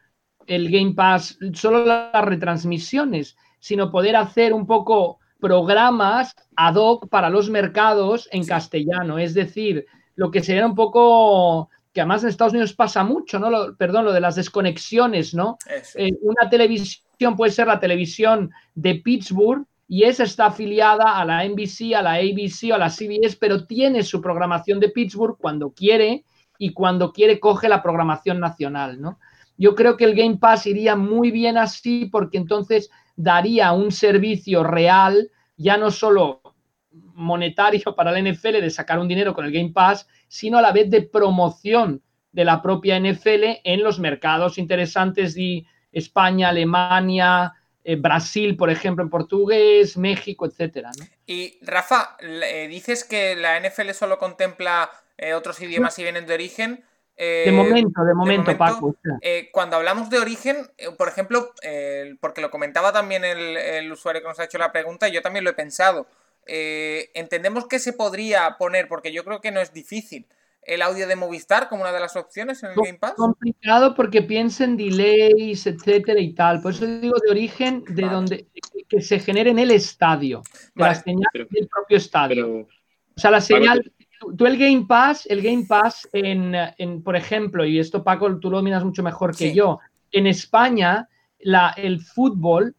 el 0.48 0.72
Game 0.72 0.94
Pass, 0.94 1.38
solo 1.54 1.86
las 1.86 2.26
retransmisiones, 2.26 3.38
sino 3.60 3.92
poder 3.92 4.16
hacer 4.16 4.52
un 4.52 4.66
poco 4.66 5.20
programas 5.40 6.36
ad 6.56 6.76
hoc 6.76 7.10
para 7.10 7.30
los 7.30 7.50
mercados 7.50 8.28
en 8.32 8.46
castellano. 8.46 9.18
Es 9.18 9.34
decir, 9.34 9.86
lo 10.16 10.32
que 10.32 10.44
sería 10.44 10.66
un 10.66 10.76
poco 10.76 11.70
que 11.96 12.02
además 12.02 12.24
en 12.24 12.30
Estados 12.30 12.52
Unidos 12.52 12.74
pasa 12.74 13.06
mucho, 13.06 13.40
¿no? 13.40 13.50
Lo, 13.50 13.76
perdón, 13.78 14.04
lo 14.04 14.12
de 14.12 14.20
las 14.20 14.36
desconexiones, 14.36 15.34
¿no? 15.34 15.58
Eh, 15.96 16.12
una 16.22 16.50
televisión 16.50 17.38
puede 17.38 17.54
ser 17.54 17.68
la 17.68 17.80
televisión 17.80 18.52
de 18.74 18.96
Pittsburgh 18.96 19.66
y 19.88 20.04
esa 20.04 20.24
está 20.24 20.48
afiliada 20.48 21.18
a 21.18 21.24
la 21.24 21.46
NBC, 21.46 21.94
a 21.96 22.02
la 22.02 22.16
ABC 22.16 22.72
o 22.72 22.76
a 22.76 22.80
la 22.80 22.90
CBS, 22.90 23.38
pero 23.40 23.66
tiene 23.66 24.04
su 24.04 24.20
programación 24.20 24.82
de 24.82 24.90
Pittsburgh 24.90 25.38
cuando 25.40 25.72
quiere 25.72 26.26
y 26.58 26.74
cuando 26.74 27.14
quiere 27.14 27.40
coge 27.40 27.70
la 27.70 27.82
programación 27.82 28.42
nacional, 28.42 29.00
¿no? 29.00 29.20
Yo 29.58 29.74
creo 29.74 29.96
que 29.96 30.04
el 30.04 30.16
Game 30.16 30.38
Pass 30.38 30.66
iría 30.66 30.98
muy 30.98 31.32
bien 31.32 31.58
así 31.58 32.10
porque 32.12 32.38
entonces 32.38 32.90
daría 33.16 33.72
un 33.72 33.92
servicio 33.92 34.64
real, 34.64 35.32
ya 35.58 35.78
no 35.78 35.92
solo 35.92 36.42
monetario 36.92 37.94
para 37.96 38.12
la 38.12 38.22
NFL 38.22 38.62
de 38.62 38.70
sacar 38.70 39.00
un 39.00 39.08
dinero 39.08 39.34
con 39.34 39.46
el 39.46 39.52
Game 39.52 39.72
Pass, 39.72 40.08
sino 40.28 40.58
a 40.58 40.62
la 40.62 40.72
vez 40.72 40.90
de 40.90 41.02
promoción 41.02 42.02
de 42.32 42.46
la 42.46 42.62
propia 42.62 43.00
NFL 43.00 43.62
en 43.64 43.84
los 43.84 44.00
mercados 44.00 44.58
interesantes 44.58 45.36
de 45.36 45.66
España, 45.94 46.50
Alemania, 46.50 47.54
eh, 47.88 47.96
Brasil, 47.96 48.58
por 48.58 48.70
ejemplo, 48.70 49.04
en 49.04 49.10
portugués, 49.10 49.96
México, 49.96 50.46
etcétera. 50.46 50.92
Y 51.26 51.58
Rafa, 51.62 52.18
eh, 52.20 52.68
dices 52.68 53.04
que 53.06 53.36
la 53.36 53.58
NFL 53.60 53.92
solo 53.92 54.18
contempla 54.18 54.90
eh, 55.18 55.34
otros 55.34 55.62
idiomas 55.62 55.94
si 55.94 56.04
vienen 56.04 56.26
de 56.26 56.34
origen. 56.34 56.84
Eh, 57.18 57.44
de 57.46 57.52
momento, 57.52 58.04
de 58.04 58.14
momento, 58.14 58.58
Paco. 58.58 58.96
Eh, 59.22 59.50
cuando 59.52 59.78
hablamos 59.78 60.10
de 60.10 60.20
origen, 60.20 60.58
eh, 60.78 60.88
por 60.98 61.08
ejemplo, 61.08 61.54
porque 62.20 62.42
lo 62.42 62.52
comentaba 62.52 62.92
también 62.92 63.24
el, 63.24 63.92
usuario 63.92 64.22
que 64.22 64.28
nos 64.28 64.40
ha 64.40 64.46
hecho 64.46 64.58
la 64.58 64.72
pregunta, 64.72 65.08
yo 65.08 65.22
también 65.22 65.44
lo 65.44 65.52
he 65.52 65.54
pensado. 65.54 66.08
entendemos 66.46 67.68
que 67.68 67.80
se 67.80 67.94
podría 67.94 68.58
poner, 68.58 68.88
porque 68.88 69.14
yo 69.14 69.24
creo 69.24 69.40
que 69.40 69.52
no 69.52 69.62
es 69.62 69.74
difícil, 69.74 70.28
el 70.62 70.82
audio 70.82 71.08
de 71.08 71.16
Movistar 71.16 71.70
como 71.70 71.84
una 71.84 71.92
de 71.92 72.00
las 72.00 72.16
opciones 72.16 72.64
en 72.64 72.72
el 72.72 72.76
Game 72.76 72.98
Pass. 72.98 73.14
complicado 73.14 73.94
porque 73.94 74.24
piensa 74.24 74.64
en 74.64 74.78
delays, 74.78 75.68
etcétera 75.68 76.20
y 76.20 76.34
tal. 76.34 76.62
Por 76.62 76.74
eso 76.74 76.86
digo 76.88 77.16
de 77.24 77.32
origen, 77.32 77.84
de 77.88 78.02
donde 78.02 78.48
que 78.90 79.02
se 79.02 79.20
genere 79.20 79.52
en 79.52 79.60
el 79.60 79.72
estadio, 79.72 80.44
de 80.74 80.84
la 80.84 80.96
señal 80.96 81.30
del 81.34 81.68
propio 81.68 81.98
estadio. 81.98 82.62
o 82.62 82.68
sea, 83.16 83.32
la 83.32 83.42
señal 83.42 83.92
tú 84.38 84.46
el 84.46 84.58
Game 84.58 84.86
Pass, 84.88 85.26
el 85.28 85.42
Game 85.42 85.66
Pass 85.68 86.08
en, 86.14 87.04
por 87.04 87.16
ejemplo, 87.16 87.66
y 87.66 87.80
esto 87.80 88.04
Paco, 88.04 88.38
tú 88.38 88.50
lo 88.50 88.58
dominas 88.58 88.84
mucho 88.84 89.04
mejor 89.04 89.36
que 89.36 89.54
yo, 89.54 89.80
en 90.12 90.28
España 90.28 91.10
la, 91.40 91.74
el 91.78 92.02
fútbol 92.02 92.76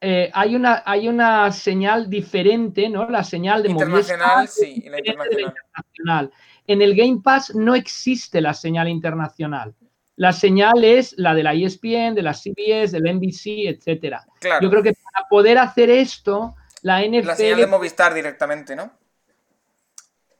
eh, 0.00 0.30
hay, 0.32 0.54
una, 0.54 0.82
hay 0.84 1.08
una 1.08 1.50
señal 1.50 2.10
diferente, 2.10 2.88
¿no? 2.88 3.08
La 3.08 3.24
señal 3.24 3.62
de 3.62 3.70
internacional, 3.70 4.46
sí, 4.46 4.84
la 4.88 4.98
internacional. 4.98 6.30
En 6.66 6.82
el 6.82 6.94
Game 6.94 7.20
Pass 7.22 7.54
no 7.54 7.74
existe 7.74 8.40
la 8.40 8.52
señal 8.52 8.88
internacional. 8.88 9.74
La 10.16 10.32
señal 10.32 10.84
es 10.84 11.14
la 11.18 11.34
de 11.34 11.42
la 11.42 11.54
ESPN, 11.54 12.14
de 12.14 12.22
la 12.22 12.34
CBS, 12.34 12.92
del 12.92 13.16
NBC, 13.16 13.68
etcétera. 13.68 14.24
Yo 14.60 14.70
creo 14.70 14.82
que 14.82 14.92
para 14.92 15.28
poder 15.28 15.58
hacer 15.58 15.90
esto, 15.90 16.56
la 16.82 17.02
NFL... 17.02 17.26
La 17.26 17.36
señal 17.36 17.60
de 17.60 17.66
Movistar 17.66 18.14
directamente, 18.14 18.76
¿no? 18.76 18.90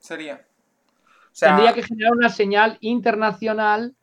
Sería. 0.07 0.41
Tendría 1.37 1.73
que 1.73 1.83
generar 1.83 2.13
una 2.13 2.29
señal 2.29 2.77
internacional 2.81 3.93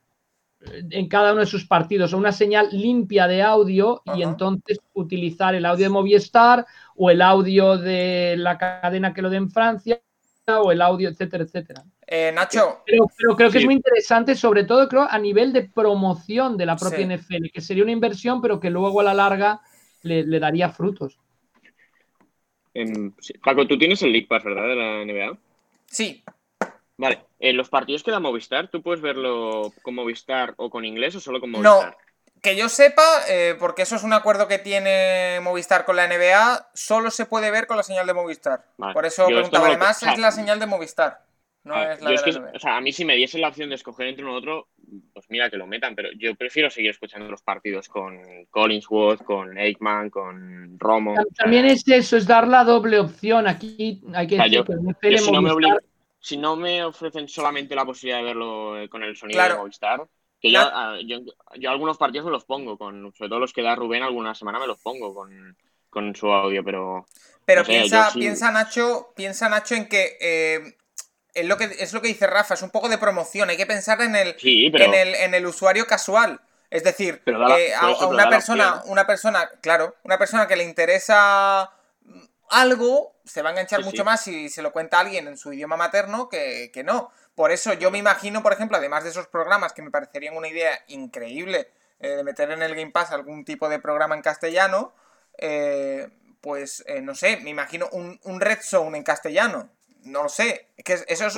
eh, 0.60 0.82
en 0.90 1.08
cada 1.08 1.32
uno 1.32 1.40
de 1.40 1.46
sus 1.46 1.66
partidos, 1.66 2.12
o 2.12 2.18
una 2.18 2.30
señal 2.30 2.68
limpia 2.70 3.26
de 3.26 3.42
audio 3.42 4.02
y 4.14 4.22
entonces 4.22 4.78
utilizar 4.92 5.54
el 5.54 5.64
audio 5.64 5.86
de 5.86 5.90
Movistar 5.90 6.66
o 6.94 7.10
el 7.10 7.22
audio 7.22 7.78
de 7.78 8.36
la 8.36 8.58
cadena 8.58 9.14
que 9.14 9.22
lo 9.22 9.30
dé 9.30 9.38
en 9.38 9.50
Francia 9.50 10.00
o 10.46 10.70
el 10.70 10.82
audio, 10.82 11.08
etcétera, 11.08 11.44
etcétera. 11.44 11.82
Eh, 12.06 12.30
Nacho. 12.32 12.82
Pero, 12.84 13.06
creo 13.34 13.50
que 13.50 13.58
es 13.58 13.64
muy 13.64 13.74
interesante, 13.74 14.34
sobre 14.34 14.64
todo 14.64 14.86
creo 14.88 15.08
a 15.08 15.18
nivel 15.18 15.54
de 15.54 15.62
promoción 15.62 16.58
de 16.58 16.66
la 16.66 16.76
propia 16.76 17.06
NFL, 17.06 17.50
que 17.50 17.62
sería 17.62 17.82
una 17.82 17.92
inversión, 17.92 18.42
pero 18.42 18.60
que 18.60 18.68
luego 18.68 19.00
a 19.00 19.04
la 19.04 19.14
larga 19.14 19.62
le, 20.02 20.38
daría 20.38 20.68
frutos. 20.68 21.18
Paco, 23.42 23.66
tú 23.66 23.78
tienes 23.78 24.02
el 24.02 24.12
League 24.12 24.26
Pass, 24.28 24.44
¿verdad? 24.44 24.68
De 24.68 24.76
la 24.76 25.04
NBA. 25.04 25.38
Sí. 25.94 26.24
Vale, 26.96 27.24
en 27.38 27.56
los 27.56 27.68
partidos 27.68 28.02
que 28.02 28.10
da 28.10 28.20
Movistar, 28.20 28.68
¿tú 28.68 28.82
puedes 28.82 29.00
verlo 29.00 29.72
con 29.82 29.94
Movistar 29.94 30.54
o 30.56 30.70
con 30.70 30.84
inglés 30.84 31.14
o 31.16 31.20
solo 31.20 31.40
con 31.40 31.50
Movistar? 31.50 31.90
No, 31.90 31.96
que 32.40 32.56
yo 32.56 32.68
sepa, 32.68 33.02
eh, 33.28 33.56
porque 33.58 33.82
eso 33.82 33.96
es 33.96 34.02
un 34.02 34.12
acuerdo 34.12 34.48
que 34.48 34.58
tiene 34.58 35.40
Movistar 35.42 35.84
con 35.84 35.96
la 35.96 36.06
NBA, 36.06 36.70
solo 36.74 37.10
se 37.10 37.26
puede 37.26 37.50
ver 37.50 37.66
con 37.66 37.76
la 37.76 37.82
señal 37.82 38.06
de 38.06 38.14
Movistar. 38.14 38.64
Por 38.92 39.06
eso 39.06 39.26
preguntaba, 39.26 39.68
además 39.68 40.02
es 40.02 40.18
la 40.18 40.30
señal 40.30 40.60
de 40.60 40.66
Movistar. 40.66 41.22
No 41.64 41.82
es 41.82 42.00
la 42.00 42.10
de 42.10 42.50
O 42.54 42.58
sea, 42.58 42.76
a 42.76 42.80
mí 42.80 42.92
si 42.92 43.06
me 43.06 43.16
diese 43.16 43.38
la 43.38 43.48
opción 43.48 43.70
de 43.70 43.76
escoger 43.76 44.06
entre 44.08 44.22
uno 44.22 44.34
u 44.34 44.36
otro, 44.36 44.68
pues 45.14 45.24
mira 45.30 45.48
que 45.48 45.56
lo 45.56 45.66
metan, 45.66 45.94
pero 45.94 46.10
yo 46.16 46.34
prefiero 46.34 46.68
seguir 46.68 46.90
escuchando 46.90 47.28
los 47.30 47.42
partidos 47.42 47.88
con 47.88 48.20
Collinsworth, 48.50 49.24
con 49.24 49.56
Aikman, 49.56 50.10
con 50.10 50.78
Romo. 50.78 51.14
También 51.36 51.64
es 51.64 51.88
eso, 51.88 52.18
es 52.18 52.26
dar 52.26 52.46
la 52.46 52.64
doble 52.64 52.98
opción. 52.98 53.46
Aquí 53.46 54.02
hay 54.14 54.26
que 54.26 54.36
decir 54.36 54.64
que 55.00 55.18
si 55.18 55.32
no 55.32 55.40
me 55.40 55.50
si 56.24 56.38
no 56.38 56.56
me 56.56 56.82
ofrecen 56.82 57.28
solamente 57.28 57.74
la 57.74 57.84
posibilidad 57.84 58.18
de 58.18 58.24
verlo 58.24 58.80
eh, 58.80 58.88
con 58.88 59.02
el 59.02 59.14
sonido 59.14 59.42
de 59.42 59.56
Movistar, 59.56 60.06
que 60.40 60.56
ah, 60.56 60.96
yo, 61.04 61.20
yo, 61.56 61.70
algunos 61.70 61.98
partidos 61.98 62.24
me 62.24 62.32
los 62.32 62.46
pongo, 62.46 62.78
con, 62.78 63.12
sobre 63.12 63.28
todo 63.28 63.40
los 63.40 63.52
que 63.52 63.62
da 63.62 63.74
Rubén 63.74 64.02
alguna 64.02 64.34
semana 64.34 64.58
me 64.58 64.66
los 64.66 64.78
pongo 64.78 65.14
con, 65.14 66.14
su 66.14 66.32
audio, 66.32 66.64
pero... 66.64 67.06
Pero 67.44 67.62
piensa, 67.62 68.10
piensa, 68.14 68.50
Nacho, 68.50 69.12
piensa 69.14 69.50
Nacho 69.50 69.74
en 69.74 69.86
que 69.86 70.16
eh, 70.18 70.76
es, 71.34 71.46
lo 71.46 71.56
que 71.56 71.64
es 71.64 71.92
lo 71.92 72.00
que 72.00 72.08
dice 72.08 72.26
Rafa, 72.26 72.54
es 72.54 72.62
un 72.62 72.70
poco 72.70 72.88
de 72.88 72.98
promoción, 72.98 73.50
hay 73.50 73.56
que 73.56 73.66
pensar 73.66 74.00
en 74.00 74.16
el, 74.16 74.36
en 74.42 74.94
el, 74.94 75.14
en 75.14 75.34
el 75.34 75.46
usuario 75.46 75.86
casual. 75.86 76.40
Es 76.70 76.82
decir, 76.82 77.22
eh, 77.26 77.72
a, 77.74 78.06
una 78.06 78.28
persona, 78.28 78.82
una 78.86 79.06
persona, 79.06 79.48
claro, 79.60 79.94
una 80.02 80.18
persona 80.18 80.48
que 80.48 80.56
le 80.56 80.64
interesa 80.64 81.70
algo 82.50 83.14
se 83.24 83.42
va 83.42 83.48
a 83.48 83.52
enganchar 83.52 83.82
mucho 83.82 84.04
más 84.04 84.22
si 84.22 84.48
se 84.48 84.62
lo 84.62 84.72
cuenta 84.72 85.00
alguien 85.00 85.26
en 85.28 85.36
su 85.36 85.52
idioma 85.52 85.76
materno 85.76 86.28
que, 86.28 86.82
no. 86.84 87.10
Por 87.34 87.50
eso 87.50 87.72
yo 87.72 87.90
me 87.90 87.98
imagino, 87.98 88.42
por 88.42 88.52
ejemplo, 88.52 88.76
además 88.76 89.04
de 89.04 89.10
esos 89.10 89.26
programas 89.26 89.72
que 89.72 89.82
me 89.82 89.90
parecerían 89.90 90.36
una 90.36 90.48
idea 90.48 90.84
increíble 90.88 91.68
eh, 92.00 92.10
de 92.10 92.24
meter 92.24 92.50
en 92.50 92.62
el 92.62 92.74
Game 92.74 92.92
Pass 92.92 93.10
algún 93.10 93.44
tipo 93.44 93.68
de 93.68 93.80
programa 93.80 94.14
en 94.14 94.22
castellano, 94.22 94.94
eh, 95.38 96.08
pues 96.40 96.84
eh, 96.86 97.00
no 97.00 97.14
sé, 97.14 97.38
me 97.38 97.50
imagino 97.50 97.88
un, 97.90 98.40
Red 98.40 98.58
Zone 98.62 98.98
en 98.98 99.04
castellano. 99.04 99.70
No 100.04 100.22
lo 100.22 100.28
sé. 100.28 100.68
Es 100.76 100.84
que 100.84 100.92
eso 101.08 101.26
es, 101.26 101.34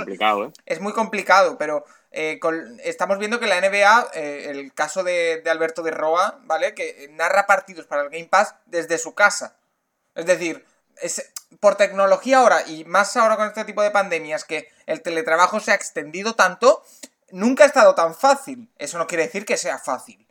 es 0.66 0.80
muy 0.80 0.92
complicado, 0.92 1.56
pero 1.58 1.84
estamos 2.10 3.18
viendo 3.18 3.38
que 3.38 3.46
la 3.46 3.60
NBA, 3.60 4.10
el 4.14 4.72
caso 4.72 5.04
de, 5.04 5.42
de 5.42 5.50
Alberto 5.50 5.82
de 5.82 5.90
Roa, 5.90 6.40
¿vale? 6.44 6.74
Que 6.74 7.08
narra 7.12 7.46
partidos 7.46 7.86
para 7.86 8.02
el 8.02 8.10
Game 8.10 8.26
Pass 8.26 8.54
desde 8.66 8.98
su 8.98 9.14
casa. 9.14 9.56
Es 10.14 10.26
decir, 10.26 10.64
es, 11.00 11.30
por 11.60 11.76
tecnología 11.76 12.38
ahora, 12.38 12.66
y 12.66 12.84
más 12.84 13.16
ahora 13.16 13.36
con 13.36 13.48
este 13.48 13.64
tipo 13.64 13.82
de 13.82 13.90
pandemias, 13.90 14.44
que 14.44 14.68
el 14.86 15.02
teletrabajo 15.02 15.60
se 15.60 15.72
ha 15.72 15.74
extendido 15.74 16.34
tanto, 16.34 16.82
nunca 17.30 17.64
ha 17.64 17.66
estado 17.66 17.94
tan 17.94 18.14
fácil. 18.14 18.70
Eso 18.78 18.98
no 18.98 19.06
quiere 19.06 19.24
decir 19.24 19.44
que 19.44 19.56
sea 19.56 19.78
fácil. 19.78 20.26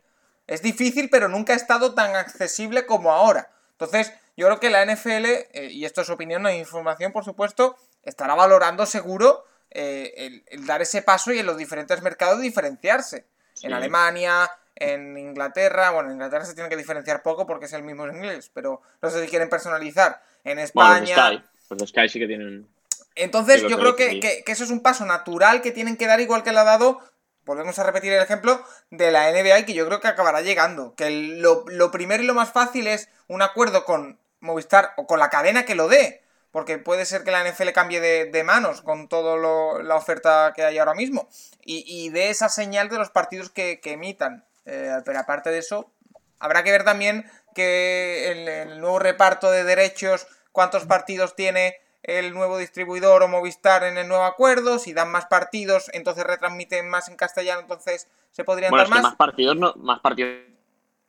Es 0.46 0.62
difícil, 0.62 1.08
pero 1.10 1.28
nunca 1.28 1.52
ha 1.52 1.56
estado 1.56 1.94
tan 1.94 2.14
accesible 2.14 2.86
como 2.86 3.12
ahora. 3.12 3.50
Entonces, 3.72 4.12
yo 4.36 4.46
creo 4.46 4.60
que 4.60 4.70
la 4.70 4.84
NFL, 4.84 5.24
eh, 5.24 5.68
y 5.70 5.84
esto 5.84 6.02
es 6.02 6.10
opinión, 6.10 6.42
no 6.42 6.48
es 6.48 6.58
información, 6.58 7.12
por 7.12 7.24
supuesto, 7.24 7.76
estará 8.06 8.34
valorando 8.34 8.86
seguro 8.86 9.44
eh, 9.70 10.42
el, 10.46 10.66
dar 10.66 10.80
ese 10.80 11.02
paso 11.02 11.32
y 11.32 11.38
en 11.38 11.46
los 11.46 11.58
diferentes 11.58 12.00
mercados 12.00 12.40
diferenciarse. 12.40 13.26
En 13.62 13.72
Alemania, 13.72 14.50
en 14.74 15.16
Inglaterra, 15.16 15.90
bueno, 15.90 16.08
en 16.08 16.14
Inglaterra 16.14 16.44
se 16.44 16.54
tiene 16.54 16.68
que 16.68 16.76
diferenciar 16.76 17.22
poco 17.22 17.46
porque 17.46 17.66
es 17.66 17.72
el 17.72 17.82
mismo 17.82 18.06
inglés, 18.06 18.50
pero 18.52 18.82
no 19.00 19.10
sé 19.10 19.22
si 19.22 19.28
quieren 19.28 19.48
personalizar 19.48 20.22
en 20.44 20.58
España. 20.58 21.42
Pues 21.68 21.80
los 21.80 21.90
Sky, 21.90 22.08
sí 22.08 22.18
que 22.18 22.26
tienen. 22.26 22.66
Entonces, 23.14 23.62
yo 23.62 23.78
creo 23.78 23.96
que, 23.96 24.44
eso 24.46 24.64
es 24.64 24.70
un 24.70 24.80
paso 24.80 25.06
natural 25.06 25.62
que 25.62 25.72
tienen 25.72 25.96
que 25.96 26.06
dar, 26.06 26.20
igual 26.20 26.42
que 26.42 26.52
le 26.52 26.58
ha 26.58 26.64
dado 26.64 27.00
volvemos 27.46 27.78
a 27.78 27.84
repetir 27.84 28.12
el 28.12 28.20
ejemplo 28.20 28.62
de 28.90 29.12
la 29.12 29.30
NBA 29.30 29.64
que 29.64 29.72
yo 29.72 29.86
creo 29.86 30.00
que 30.00 30.08
acabará 30.08 30.42
llegando. 30.42 30.94
Que 30.96 31.08
lo, 31.10 31.64
primero 31.90 32.22
y 32.22 32.26
lo 32.26 32.34
más 32.34 32.52
fácil 32.52 32.88
es 32.88 33.08
un 33.28 33.40
acuerdo 33.40 33.84
con 33.84 34.18
Movistar 34.40 34.92
o 34.96 35.06
con 35.06 35.18
la 35.18 35.30
cadena 35.30 35.64
que 35.64 35.74
lo 35.74 35.88
dé. 35.88 36.22
Porque 36.56 36.78
puede 36.78 37.04
ser 37.04 37.22
que 37.22 37.30
la 37.30 37.44
NFL 37.44 37.72
cambie 37.74 38.00
de, 38.00 38.42
manos 38.42 38.80
con 38.80 39.08
toda 39.08 39.36
la 39.82 39.94
oferta 39.94 40.54
que 40.56 40.64
hay 40.64 40.78
ahora 40.78 40.94
mismo. 40.94 41.28
Y, 41.62 41.84
y 41.86 42.08
dé 42.08 42.30
esa 42.30 42.48
señal 42.48 42.88
de 42.88 42.96
los 42.96 43.10
partidos 43.10 43.50
que, 43.50 43.78
emitan. 43.84 44.42
Eh, 44.64 45.02
pero 45.04 45.18
aparte 45.18 45.50
de 45.50 45.58
eso, 45.58 45.90
habrá 46.38 46.64
que 46.64 46.70
ver 46.70 46.82
también 46.82 47.30
que 47.54 48.32
el, 48.32 48.48
el 48.48 48.80
nuevo 48.80 48.98
reparto 48.98 49.50
de 49.50 49.64
derechos, 49.64 50.26
cuántos 50.50 50.86
partidos 50.86 51.36
tiene 51.36 51.76
el 52.02 52.32
nuevo 52.32 52.56
distribuidor 52.56 53.22
o 53.22 53.28
Movistar 53.28 53.84
en 53.84 53.98
el 53.98 54.08
nuevo 54.08 54.24
acuerdo, 54.24 54.78
si 54.78 54.94
dan 54.94 55.10
más 55.10 55.26
partidos, 55.26 55.90
entonces 55.92 56.24
retransmiten 56.24 56.88
más 56.88 57.10
en 57.10 57.16
castellano, 57.16 57.60
entonces 57.60 58.08
se 58.30 58.44
podrían 58.44 58.72
dar 58.72 58.88
más. 58.88 59.02
más 59.02 59.16
partidos 59.16 59.56
no, 59.56 59.74
más 59.76 60.00
partidos 60.00 60.30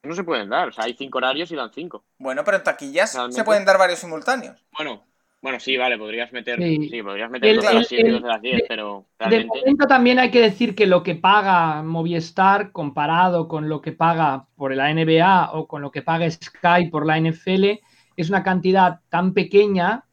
no 0.04 0.14
se 0.14 0.26
pueden 0.26 0.50
dar, 0.50 0.68
o 0.68 0.72
sea, 0.74 0.84
hay 0.84 0.94
cinco 0.94 1.20
horarios 1.20 1.50
y 1.52 1.56
dan 1.56 1.72
cinco. 1.74 2.04
Bueno, 2.18 2.44
pero 2.44 2.58
en 2.58 2.64
taquillas 2.64 3.18
se 3.30 3.44
pueden 3.46 3.64
dar 3.64 3.78
varios 3.78 4.00
simultáneos. 4.00 4.62
Bueno, 4.74 5.08
bueno, 5.42 5.60
sí, 5.60 5.78
vale, 5.78 5.98
podrías 5.98 6.34
meter, 6.34 6.58
sí. 6.62 7.02
podrías 7.04 7.30
meter 7.30 7.50
el, 7.50 7.58
las 7.58 7.90
de 7.90 8.20
las 8.20 8.42
10, 8.42 8.64
pero 8.68 9.06
realmente... 9.20 9.58
De 9.58 9.62
momento 9.62 9.88
también 9.88 10.20
hay 10.20 10.32
que 10.32 10.42
decir 10.42 10.76
que 10.76 10.88
lo 10.88 11.04
que 11.04 11.16
paga 11.16 11.84
Movistar 11.84 12.72
comparado 12.72 13.48
con 13.48 13.70
lo 13.70 13.82
que 13.82 13.92
paga 13.92 14.48
por 14.56 14.76
la 14.76 14.92
NBA 14.94 15.52
o 15.54 15.68
con 15.68 15.82
lo 15.82 15.92
que 15.92 16.02
paga 16.02 16.30
Sky 16.30 16.90
por 16.90 17.06
la 17.06 17.20
NFL 17.20 17.80
es 18.16 18.30
una 18.30 18.44
cantidad 18.44 19.02
tan 19.10 19.34
pequeña 19.34 20.04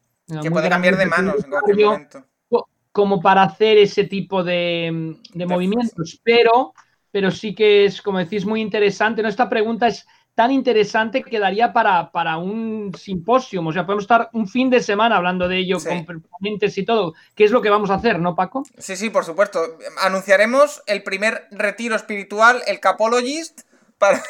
que 0.41 0.51
puede 0.51 0.69
cambiar 0.69 0.97
de 0.97 1.05
manos 1.05 1.43
en 1.43 1.49
cualquier 1.49 1.85
momento. 1.87 2.25
Como 2.91 3.21
para 3.21 3.43
hacer 3.43 3.77
ese 3.77 4.05
tipo 4.05 4.41
de, 4.41 5.17
movimientos, 5.33 6.21
pero, 6.23 6.73
pero 7.11 7.29
sí 7.29 7.53
que 7.53 7.83
es, 7.83 8.01
como 8.01 8.19
decís, 8.19 8.45
muy 8.45 8.61
interesante. 8.61 9.21
¿no? 9.21 9.27
Esta 9.27 9.49
pregunta 9.49 9.87
es 9.87 10.07
tan 10.35 10.51
interesante 10.51 11.23
que 11.23 11.39
daría 11.39 11.71
para, 11.71 12.11
para 12.11 12.37
un 12.37 12.93
simposio. 12.97 13.65
O 13.65 13.73
sea, 13.73 13.85
podemos 13.85 14.03
estar 14.03 14.29
un 14.33 14.47
fin 14.47 14.69
de 14.69 14.81
semana 14.81 15.15
hablando 15.15 15.47
de 15.47 15.57
ello 15.57 15.77
con 15.79 16.21
ponentes 16.21 16.77
y 16.77 16.83
todo. 16.83 17.13
¿Qué 17.33 17.45
es 17.45 17.51
lo 17.51 17.61
que 17.61 17.69
vamos 17.69 17.89
a 17.89 17.95
hacer, 17.95 18.19
no, 18.19 18.35
Paco? 18.35 18.63
Sí, 18.77 18.97
sí, 18.97 19.09
por 19.09 19.23
supuesto. 19.23 19.59
Anunciaremos 20.01 20.83
el 20.87 21.03
primer 21.03 21.47
retiro 21.51 21.95
espiritual, 21.95 22.61
el 22.67 22.81
Capologist, 22.81 23.61
para, 23.97 24.21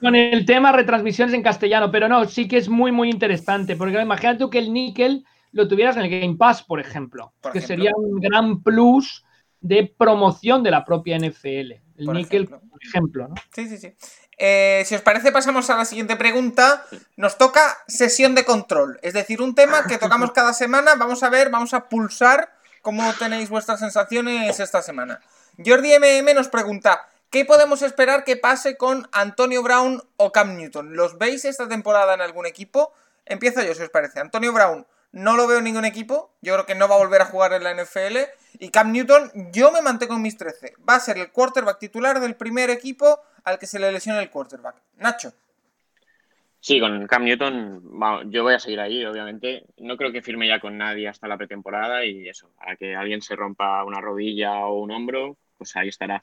con 0.00 0.14
el 0.14 0.44
tema 0.44 0.70
retransmisiones 0.70 1.34
en 1.34 1.42
castellano, 1.42 1.90
pero 1.90 2.08
no, 2.08 2.26
sí 2.26 2.46
que 2.46 2.58
es 2.58 2.68
muy, 2.68 2.92
muy 2.92 3.08
interesante, 3.08 3.74
porque 3.74 4.00
imagínate 4.00 4.38
tú 4.38 4.50
que 4.50 4.58
el 4.58 4.70
níquel 4.70 5.24
lo 5.52 5.66
tuvieras 5.66 5.96
en 5.96 6.02
el 6.02 6.20
Game 6.20 6.36
Pass, 6.36 6.62
por 6.62 6.78
ejemplo, 6.78 7.32
que 7.54 7.62
sería 7.62 7.92
un 7.96 8.20
gran 8.20 8.62
plus 8.62 9.24
de 9.62 9.92
promoción 9.96 10.62
de 10.62 10.70
la 10.70 10.84
propia 10.84 11.18
NFL. 11.18 11.72
El 11.96 12.12
níquel, 12.12 12.46
por 12.46 12.60
ejemplo. 12.82 13.28
¿no? 13.28 13.34
Sí, 13.54 13.66
sí, 13.68 13.78
sí. 13.78 13.88
Eh, 14.38 14.84
si 14.86 14.94
os 14.94 15.02
parece, 15.02 15.32
pasamos 15.32 15.68
a 15.70 15.76
la 15.76 15.84
siguiente 15.84 16.16
pregunta. 16.16 16.84
Nos 17.16 17.38
toca 17.38 17.78
sesión 17.88 18.34
de 18.34 18.44
control, 18.44 18.98
es 19.02 19.14
decir, 19.14 19.40
un 19.40 19.54
tema 19.54 19.84
que 19.86 19.98
tocamos 19.98 20.32
cada 20.32 20.52
semana. 20.52 20.94
Vamos 20.96 21.22
a 21.22 21.30
ver, 21.30 21.50
vamos 21.50 21.74
a 21.74 21.88
pulsar 21.88 22.52
cómo 22.82 23.12
tenéis 23.14 23.48
vuestras 23.48 23.80
sensaciones 23.80 24.60
esta 24.60 24.82
semana. 24.82 25.20
Jordi 25.64 25.92
MM 25.98 26.34
nos 26.34 26.48
pregunta, 26.48 27.08
¿Qué 27.30 27.44
podemos 27.44 27.82
esperar 27.82 28.24
que 28.24 28.36
pase 28.36 28.76
con 28.76 29.08
Antonio 29.10 29.62
Brown 29.62 30.00
o 30.16 30.30
Cam 30.30 30.56
Newton? 30.56 30.94
¿Los 30.94 31.18
veis 31.18 31.44
esta 31.44 31.68
temporada 31.68 32.14
en 32.14 32.20
algún 32.20 32.46
equipo? 32.46 32.92
Empiezo 33.24 33.62
yo, 33.62 33.74
si 33.74 33.82
os 33.82 33.90
parece. 33.90 34.20
Antonio 34.20 34.52
Brown 34.52 34.86
no 35.10 35.36
lo 35.36 35.46
veo 35.48 35.58
en 35.58 35.64
ningún 35.64 35.84
equipo. 35.84 36.32
Yo 36.40 36.54
creo 36.54 36.66
que 36.66 36.76
no 36.76 36.88
va 36.88 36.94
a 36.94 36.98
volver 36.98 37.20
a 37.20 37.26
jugar 37.26 37.52
en 37.52 37.64
la 37.64 37.74
NFL. 37.74 38.18
Y 38.60 38.70
Cam 38.70 38.92
Newton, 38.92 39.32
yo 39.52 39.72
me 39.72 39.82
mantengo 39.82 40.14
en 40.14 40.22
mis 40.22 40.36
13. 40.36 40.76
Va 40.88 40.94
a 40.94 41.00
ser 41.00 41.18
el 41.18 41.32
quarterback 41.32 41.80
titular 41.80 42.20
del 42.20 42.36
primer 42.36 42.70
equipo 42.70 43.20
al 43.46 43.58
que 43.58 43.66
se 43.66 43.78
le 43.78 43.90
lesione 43.92 44.20
el 44.20 44.30
quarterback. 44.30 44.76
Nacho. 44.98 45.32
Sí, 46.60 46.80
con 46.80 47.06
Cam 47.06 47.24
Newton 47.24 47.80
yo 48.28 48.42
voy 48.42 48.54
a 48.54 48.58
seguir 48.58 48.80
ahí, 48.80 49.04
obviamente. 49.04 49.64
No 49.78 49.96
creo 49.96 50.10
que 50.10 50.20
firme 50.20 50.48
ya 50.48 50.58
con 50.58 50.76
nadie 50.76 51.06
hasta 51.06 51.28
la 51.28 51.38
pretemporada 51.38 52.04
y 52.04 52.28
eso, 52.28 52.50
para 52.58 52.76
que 52.76 52.96
alguien 52.96 53.22
se 53.22 53.36
rompa 53.36 53.84
una 53.84 54.00
rodilla 54.00 54.66
o 54.66 54.80
un 54.80 54.90
hombro, 54.90 55.38
pues 55.56 55.76
ahí 55.76 55.88
estará. 55.88 56.20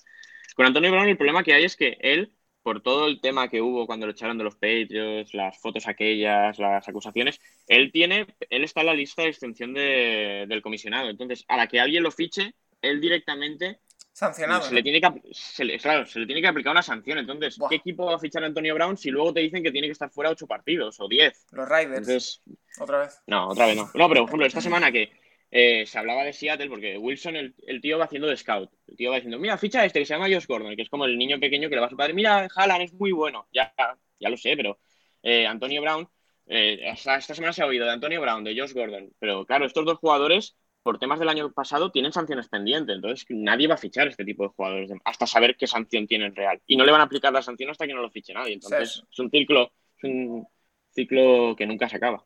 Con 0.53 0.65
Antonio 0.65 0.91
Brown 0.91 1.07
el 1.07 1.17
problema 1.17 1.43
que 1.43 1.53
hay 1.53 1.63
es 1.63 1.77
que 1.77 1.97
él, 2.01 2.33
por 2.61 2.81
todo 2.81 3.07
el 3.07 3.21
tema 3.21 3.47
que 3.47 3.61
hubo 3.61 3.87
cuando 3.87 4.05
lo 4.05 4.11
echaron 4.11 4.37
de 4.37 4.43
los 4.43 4.55
Patriots, 4.55 5.33
las 5.33 5.57
fotos 5.57 5.87
aquellas, 5.87 6.59
las 6.59 6.87
acusaciones, 6.89 7.39
él 7.67 7.91
tiene, 7.93 8.27
él 8.49 8.65
está 8.65 8.81
en 8.81 8.87
la 8.87 8.93
lista 8.93 9.21
de 9.21 9.29
extensión 9.29 9.73
del 9.73 10.61
comisionado. 10.61 11.09
Entonces, 11.09 11.45
a 11.47 11.55
la 11.55 11.67
que 11.67 11.79
alguien 11.79 12.03
lo 12.03 12.11
fiche, 12.11 12.53
él 12.81 12.99
directamente 12.99 13.79
sancionado. 14.13 14.61
Se 14.61 14.73
le 14.73 14.83
tiene 14.83 15.01
que, 15.01 15.77
claro, 15.79 16.05
se 16.05 16.19
le 16.19 16.25
tiene 16.25 16.41
que 16.41 16.47
aplicar 16.47 16.71
una 16.71 16.81
sanción. 16.81 17.17
Entonces, 17.17 17.57
¿qué 17.69 17.75
equipo 17.75 18.05
va 18.05 18.15
a 18.15 18.19
fichar 18.19 18.43
a 18.43 18.45
Antonio 18.45 18.75
Brown 18.75 18.95
si 18.97 19.09
luego 19.09 19.33
te 19.33 19.41
dicen 19.41 19.63
que 19.63 19.71
tiene 19.71 19.87
que 19.87 19.93
estar 19.93 20.09
fuera 20.09 20.29
ocho 20.29 20.47
partidos 20.47 20.99
o 20.99 21.07
diez? 21.07 21.45
Los 21.51 21.67
Riders. 21.67 22.41
otra 22.79 22.99
vez. 22.99 23.21
No, 23.27 23.49
otra 23.49 23.65
vez 23.65 23.75
no. 23.75 23.89
No, 23.93 24.07
pero 24.07 24.21
por 24.21 24.29
ejemplo, 24.29 24.45
esta 24.45 24.61
semana 24.61 24.91
que 24.91 25.11
eh, 25.55 25.85
se 25.85 25.99
hablaba 25.99 26.23
de 26.23 26.33
Seattle 26.33 26.69
porque 26.69 26.97
Wilson, 26.97 27.35
el, 27.35 27.81
tío 27.81 27.97
va 27.97 28.05
haciendo 28.05 28.27
de 28.27 28.37
scout. 28.37 28.71
El 28.87 28.95
tío 28.95 29.09
va 29.09 29.17
diciendo, 29.17 29.37
mira, 29.37 29.57
ficha 29.57 29.85
este 29.85 29.99
que 29.99 30.05
se 30.05 30.13
llama 30.13 30.27
Josh 30.27 30.47
Gordon, 30.47 30.75
que 30.75 30.81
es 30.83 30.89
como 30.89 31.05
el 31.05 31.17
niño 31.17 31.39
pequeño 31.39 31.69
que 31.69 31.75
le 31.75 31.81
va 31.81 31.87
a 31.87 31.91
su 31.91 31.97
padre, 31.97 32.13
mira, 32.13 32.47
Haaland 32.55 32.83
es 32.83 32.93
muy 32.93 33.11
bueno. 33.11 33.47
Ya, 33.53 33.73
ya 34.19 34.29
lo 34.29 34.37
sé, 34.37 34.55
pero 34.55 34.79
eh, 35.21 35.45
Antonio 35.45 35.81
Brown, 35.81 36.09
eh, 36.47 36.79
esta, 36.83 37.21
semana 37.21 37.53
se 37.53 37.61
ha 37.61 37.67
oído 37.67 37.85
de 37.85 37.91
Antonio 37.91 38.19
Brown, 38.19 38.43
de 38.43 38.59
Josh 38.59 38.73
Gordon. 38.73 39.13
Pero 39.19 39.45
claro, 39.45 39.65
estos 39.65 39.85
dos 39.85 39.99
jugadores, 39.99 40.55
por 40.83 40.99
temas 40.99 41.19
del 41.19 41.29
año 41.29 41.51
pasado, 41.51 41.91
tienen 41.91 42.11
sanciones 42.11 42.49
pendientes. 42.49 42.95
Entonces 42.95 43.25
nadie 43.29 43.67
va 43.67 43.75
a 43.75 43.77
fichar 43.77 44.07
este 44.07 44.25
tipo 44.25 44.43
de 44.43 44.49
jugadores 44.49 44.91
hasta 45.05 45.25
saber 45.25 45.55
qué 45.57 45.65
sanción 45.65 46.05
tienen 46.05 46.35
real. 46.35 46.61
Y 46.67 46.75
no 46.75 46.85
le 46.85 46.91
van 46.91 47.01
a 47.01 47.05
aplicar 47.05 47.33
la 47.33 47.41
sanción 47.41 47.71
hasta 47.71 47.87
que 47.87 47.93
no 47.93 48.01
lo 48.01 48.11
fiche 48.11 48.33
nadie. 48.33 48.53
Entonces 48.53 49.03
es 49.09 49.19
un 49.19 49.29
ciclo, 49.31 49.71
es 49.97 50.03
un 50.03 50.47
ciclo 50.93 51.55
que 51.57 51.65
nunca 51.65 51.89
se 51.89 51.95
acaba. 51.95 52.23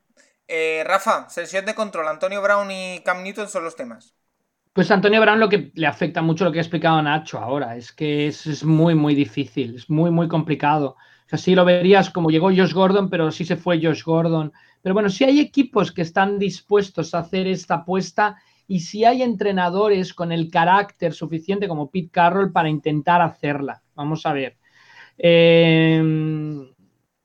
Eh, 0.48 0.84
Rafa, 0.86 1.30
sesión 1.30 1.66
de 1.66 1.76
control. 1.76 2.08
Antonio 2.08 2.42
Brown 2.42 2.70
y 2.72 3.00
Cam 3.04 3.24
Newton 3.24 3.48
son 3.48 3.64
los 3.64 3.76
temas. 3.76 4.16
Pues 4.74 4.92
Antonio 4.92 5.20
Brown 5.20 5.40
lo 5.40 5.50
que 5.50 5.72
le 5.74 5.88
afecta 5.88 6.22
mucho 6.22 6.46
lo 6.46 6.52
que 6.52 6.60
ha 6.60 6.62
explicado 6.62 7.02
Nacho 7.02 7.40
ahora, 7.40 7.76
es 7.76 7.92
que 7.92 8.28
es, 8.28 8.64
muy, 8.64 8.94
muy 8.94 9.16
difícil, 9.16 9.76
es 9.76 9.90
muy, 9.90 10.12
muy 10.12 10.28
complicado. 10.28 10.96
O 11.26 11.30
sea, 11.30 11.40
sí 11.40 11.56
lo 11.56 11.66
verías 11.66 12.12
como 12.12 12.30
llegó 12.30 12.48
Josh 12.50 12.74
Gordon, 12.74 13.10
pero 13.10 13.32
sí 13.32 13.44
se 13.44 13.58
fue 13.58 13.82
Josh 13.82 14.04
Gordon. 14.04 14.54
Pero 14.82 14.94
bueno, 14.94 15.10
si 15.10 15.24
hay 15.24 15.40
equipos 15.40 15.92
que 15.92 16.04
están 16.04 16.38
dispuestos 16.38 17.14
a 17.14 17.20
hacer 17.20 17.48
esta 17.48 17.76
apuesta 17.76 18.38
y 18.68 18.82
si 18.82 19.06
hay 19.06 19.22
entrenadores 19.24 20.14
con 20.14 20.32
el 20.32 20.52
carácter 20.52 21.14
suficiente 21.14 21.68
como 21.68 21.90
Pete 21.90 22.10
Carroll 22.12 22.52
para 22.52 22.70
intentar 22.70 23.22
hacerla. 23.22 23.82
Vamos 23.96 24.26
a 24.26 24.34
ver. 24.34 24.58
Eh, 25.18 26.02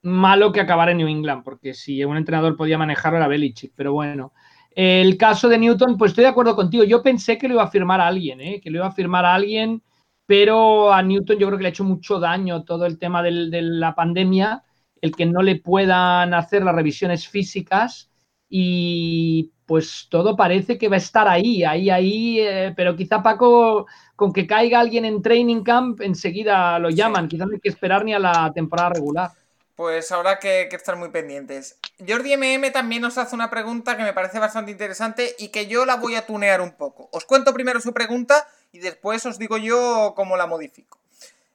malo 0.03 0.53
que 0.53 0.61
acabara 0.61 0.93
en 0.93 0.99
New 0.99 1.09
England, 1.09 1.43
porque 1.45 1.75
si 1.75 2.05
un 2.05 2.17
entrenador 2.17 2.57
podía 2.57 2.79
manejarlo 2.79 3.19
era 3.19 3.29
Belichick, 3.29 3.73
pero 3.75 3.93
bueno. 3.93 4.33
El 4.71 5.17
caso 5.19 5.49
de 5.49 5.59
Newton, 5.59 5.99
pues 5.99 6.13
estoy 6.13 6.23
de 6.25 6.31
acuerdo 6.31 6.57
contigo. 6.57 6.85
Yo 6.85 7.03
pensé 7.03 7.37
que 7.37 7.47
lo 7.47 7.55
iba 7.55 7.65
a 7.65 7.71
firmar 7.71 8.01
a 8.01 8.07
alguien, 8.07 8.41
¿eh? 8.41 8.61
que 8.61 8.71
lo 8.71 8.79
iba 8.79 8.87
a 8.87 8.93
firmar 8.93 9.25
a 9.25 9.35
alguien, 9.35 9.83
pero 10.27 10.93
a 10.93 11.03
Newton 11.03 11.39
yo 11.39 11.47
creo 11.47 11.59
que 11.59 11.63
le 11.63 11.69
ha 11.69 11.71
hecho 11.71 11.85
mucho 11.85 12.19
daño 12.19 12.65
todo 12.65 12.87
el 12.87 12.99
tema 12.99 13.23
de 13.23 13.63
la 13.63 13.95
pandemia, 13.95 14.63
el 15.01 15.15
que 15.15 15.27
no 15.27 15.43
le 15.43 15.57
puedan 15.57 16.33
hacer 16.33 16.65
las 16.65 16.75
revisiones 16.75 17.29
físicas 17.29 18.11
y 18.49 19.53
pues 19.73 20.07
todo 20.11 20.37
parece 20.37 20.77
que 20.77 20.91
va 20.91 20.97
a 20.97 20.99
estar 20.99 21.27
ahí, 21.27 21.65
ahí, 21.65 21.89
ahí, 21.89 22.41
eh, 22.41 22.75
pero 22.77 22.95
quizá 22.95 23.23
Paco, 23.23 23.87
con 24.17 24.31
que 24.31 24.47
caiga 24.47 24.79
alguien 24.79 25.07
en 25.07 25.23
training 25.23 25.63
camp, 25.63 26.03
enseguida 26.03 26.79
lo 26.79 26.91
llaman, 26.91 27.27
quizá 27.27 27.47
no 27.47 27.53
hay 27.55 27.61
que 27.61 27.71
esperar 27.71 28.05
ni 28.05 28.13
a 28.13 28.19
la 28.19 28.53
temporada 28.55 28.91
regular. 28.91 29.31
Pues 29.75 30.13
habrá 30.13 30.39
que, 30.39 30.69
estar 30.71 30.97
muy 30.97 31.09
pendientes. 31.09 31.79
Jordi 32.07 32.37
MM 32.37 32.71
también 32.71 33.01
nos 33.01 33.17
hace 33.17 33.35
una 33.35 33.49
pregunta 33.49 33.97
que 33.97 34.03
me 34.03 34.13
parece 34.13 34.39
bastante 34.39 34.73
interesante 34.73 35.35
y 35.39 35.49
que 35.49 35.67
yo 35.67 35.87
la 35.87 35.97
voy 35.97 36.17
a 36.17 36.27
tunear 36.27 36.61
un 36.61 36.73
poco. 36.73 37.09
Os 37.11 37.25
cuento 37.25 37.55
primero 37.55 37.81
su 37.81 37.95
pregunta 37.95 38.47
y 38.73 38.81
después 38.81 39.25
os 39.25 39.39
digo 39.39 39.57
yo 39.57 40.13
cómo 40.15 40.37
la 40.37 40.47
modifico. 40.47 40.99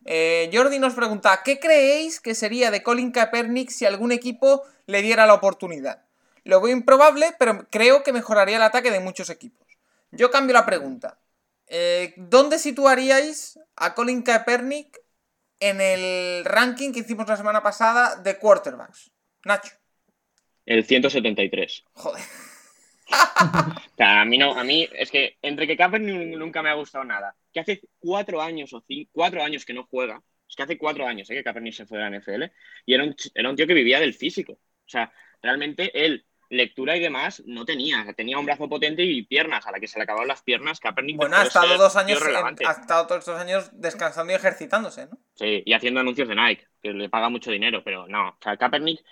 Eh, 0.06 0.50
Jordi 0.52 0.80
nos 0.80 0.96
pregunta, 0.96 1.42
¿qué 1.46 1.60
creéis 1.60 2.20
que 2.20 2.34
sería 2.34 2.72
de 2.72 2.82
Colin 2.82 3.12
Kaepernick 3.12 3.70
si 3.70 3.86
algún 3.86 4.12
equipo 4.12 4.64
le 4.88 5.04
diera 5.04 5.28
la 5.28 5.36
oportunidad? 5.36 6.07
Lo 6.48 6.62
veo 6.62 6.72
improbable, 6.72 7.34
pero 7.38 7.68
creo 7.70 8.04
que 8.04 8.14
mejoraría 8.14 8.56
el 8.56 8.64
ataque 8.64 8.90
de 8.90 9.02
muchos 9.02 9.30
equipos. 9.30 9.68
Yo 10.12 10.32
cambio 10.32 10.54
la 10.54 10.66
pregunta. 10.66 11.20
Eh, 11.68 12.14
¿Dónde 12.16 12.58
situaríais 12.58 13.60
a 13.76 13.94
Colin 13.94 14.22
Kaepernick 14.22 14.98
en 15.60 15.82
el 15.82 16.46
ranking 16.46 16.94
que 16.94 17.00
hicimos 17.00 17.28
la 17.28 17.38
semana 17.38 17.62
pasada 17.62 18.16
de 18.16 18.38
quarterbacks. 18.38 19.12
Nacho. 19.44 19.76
El 20.66 20.86
173. 20.86 21.84
Joder. 21.94 22.24
a 24.00 24.26
mí 24.26 24.38
no, 24.38 24.54
a 24.54 24.64
mí 24.64 24.88
es 24.94 25.12
que 25.12 25.38
entre 25.42 25.66
que 25.66 25.78
Kaepernick 25.78 26.38
nunca 26.38 26.62
me 26.62 26.70
ha 26.70 26.76
gustado 26.76 27.04
nada. 27.04 27.36
Que 27.54 27.60
hace 27.60 27.82
cuatro 28.00 28.42
años 28.42 28.74
o 28.74 28.82
cinco, 28.88 29.10
cuatro 29.14 29.44
años 29.44 29.66
que 29.66 29.74
no 29.74 29.86
juega. 29.90 30.22
Es 30.48 30.56
que 30.56 30.64
hace 30.64 30.78
cuatro 30.78 31.06
años 31.06 31.30
¿eh? 31.30 31.36
que 31.36 31.44
Kaepernick 31.44 31.74
se 31.74 31.86
fue 31.86 31.98
de 31.98 32.10
la 32.10 32.18
NFL 32.18 32.44
y 32.86 32.94
era 32.94 33.04
un, 33.04 33.16
era 33.34 33.50
un 33.50 33.56
tío 33.56 33.68
que 33.68 33.74
vivía 33.74 34.00
del 34.00 34.14
físico. 34.14 34.54
O 34.54 34.90
sea, 34.90 35.12
realmente 35.42 36.06
él 36.06 36.26
lectura 36.50 36.96
y 36.96 37.00
demás 37.00 37.44
no 37.46 37.66
tenía. 37.66 38.06
Tenía 38.16 38.38
un 38.38 38.46
brazo 38.46 38.70
potente 38.70 39.04
y 39.04 39.24
piernas. 39.24 39.68
A 39.68 39.72
la 39.72 39.80
que 39.80 39.88
se 39.88 40.00
le 40.00 40.04
acabaron 40.04 40.28
las 40.28 40.42
piernas, 40.42 40.80
Kaepernick 40.80 41.18
Bueno, 41.18 41.38
ha 41.38 41.44
estado 41.44 41.78
dos 41.78 41.96
años, 41.96 42.22
ha 42.22 42.72
estado 42.72 43.08
todos 43.08 43.20
estos 43.20 43.40
años 43.40 43.70
descansando 43.74 44.34
y 44.34 44.36
ejercitándose, 44.36 45.08
¿no? 45.08 45.18
Sí, 45.36 45.64
y 45.66 45.74
haciendo 45.74 46.00
anuncios 46.00 46.28
de 46.28 46.36
Nike, 46.36 46.68
que 46.82 46.94
le 46.94 47.10
paga 47.10 47.30
mucho 47.30 47.52
dinero, 47.52 47.84
pero 47.84 48.08
no. 48.08 48.30
O 48.30 48.38
sea, 48.42 48.58
Kaepernick, 48.58 49.04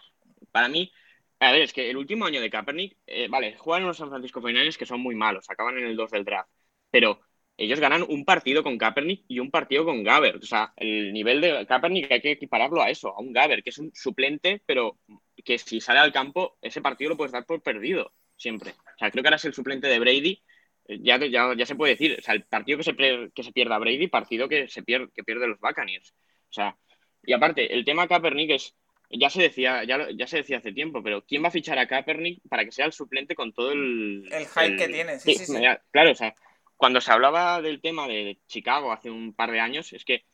para 0.51 0.69
mí, 0.69 0.91
a 1.39 1.51
ver, 1.51 1.63
es 1.63 1.73
que 1.73 1.89
el 1.89 1.97
último 1.97 2.25
año 2.25 2.41
de 2.41 2.49
Kaepernick, 2.49 2.97
eh, 3.05 3.27
vale, 3.27 3.55
juegan 3.57 3.83
en 3.83 3.88
los 3.89 3.97
San 3.97 4.09
Francisco 4.09 4.41
Finales 4.41 4.77
que 4.77 4.86
son 4.86 5.01
muy 5.01 5.15
malos, 5.15 5.49
acaban 5.49 5.77
en 5.77 5.86
el 5.86 5.95
2 5.95 6.11
del 6.11 6.25
draft, 6.25 6.49
pero 6.89 7.19
ellos 7.57 7.79
ganan 7.79 8.03
un 8.07 8.25
partido 8.25 8.63
con 8.63 8.77
Kaepernick 8.77 9.23
y 9.27 9.39
un 9.39 9.49
partido 9.49 9.86
con 9.86 10.03
Gaber. 10.03 10.38
O 10.38 10.41
sea, 10.41 10.73
el 10.75 11.13
nivel 11.13 11.39
de 11.39 11.65
Kaepernick 11.65 12.11
hay 12.11 12.21
que 12.21 12.31
equipararlo 12.31 12.81
a 12.81 12.89
eso, 12.89 13.15
a 13.15 13.21
un 13.21 13.31
Gaber, 13.31 13.63
que 13.63 13.69
es 13.69 13.77
un 13.77 13.91
suplente, 13.93 14.61
pero 14.65 14.97
que 15.43 15.57
si 15.57 15.81
sale 15.81 15.99
al 15.99 16.13
campo, 16.13 16.57
ese 16.61 16.81
partido 16.81 17.09
lo 17.09 17.17
puedes 17.17 17.31
dar 17.31 17.45
por 17.45 17.61
perdido, 17.61 18.13
siempre. 18.38 18.71
O 18.71 18.97
sea, 18.97 19.11
creo 19.11 19.23
que 19.23 19.27
ahora 19.27 19.38
es 19.38 19.45
el 19.45 19.53
suplente 19.53 19.88
de 19.88 19.99
Brady. 19.99 20.41
Eh, 20.88 20.99
ya, 21.01 21.17
ya, 21.17 21.53
ya 21.55 21.65
se 21.65 21.75
puede 21.75 21.93
decir, 21.93 22.17
o 22.19 22.21
sea, 22.21 22.33
el 22.33 22.43
partido 22.43 22.77
que 22.77 22.83
se, 22.83 22.95
que 22.95 23.43
se 23.43 23.51
pierda 23.51 23.77
Brady, 23.79 24.07
partido 24.07 24.47
que 24.47 24.67
se 24.67 24.83
pierde, 24.83 25.09
que 25.13 25.23
pierde 25.23 25.47
los 25.47 25.59
Buccaneers. 25.59 26.13
O 26.49 26.53
sea, 26.53 26.77
y 27.23 27.33
aparte, 27.33 27.73
el 27.73 27.83
tema 27.83 28.07
Kaepernick 28.07 28.51
es, 28.51 28.75
ya 29.09 29.29
se 29.29 29.41
decía, 29.41 29.83
ya, 29.83 30.07
ya 30.15 30.27
se 30.27 30.38
decía 30.38 30.57
hace 30.57 30.71
tiempo, 30.71 31.01
pero 31.03 31.23
¿quién 31.25 31.43
va 31.43 31.47
a 31.47 31.51
fichar 31.51 31.77
a 31.79 31.88
Kaepernick 31.88 32.41
para 32.49 32.65
que 32.65 32.71
sea 32.71 32.86
el 32.86 32.93
suplente 32.93 33.36
con 33.36 33.53
todo 33.53 33.71
el. 33.71 34.27
El 34.31 34.45
hype 34.45 34.75
que 34.75 34.88
tiene, 34.88 35.19
sí, 35.19 35.36
sí, 35.36 35.45
sí. 35.45 35.53
Claro, 35.91 36.11
o 36.11 36.15
sea, 36.15 36.36
cuando 36.77 37.01
se 37.01 37.11
hablaba 37.11 37.61
del 37.61 37.81
tema 37.81 38.07
de 38.07 38.39
Chicago 38.47 38.91
hace 38.91 39.09
un 39.09 39.33
par 39.33 39.51
de 39.51 39.59
años, 39.59 39.93
es 39.93 40.05
que, 40.05 40.25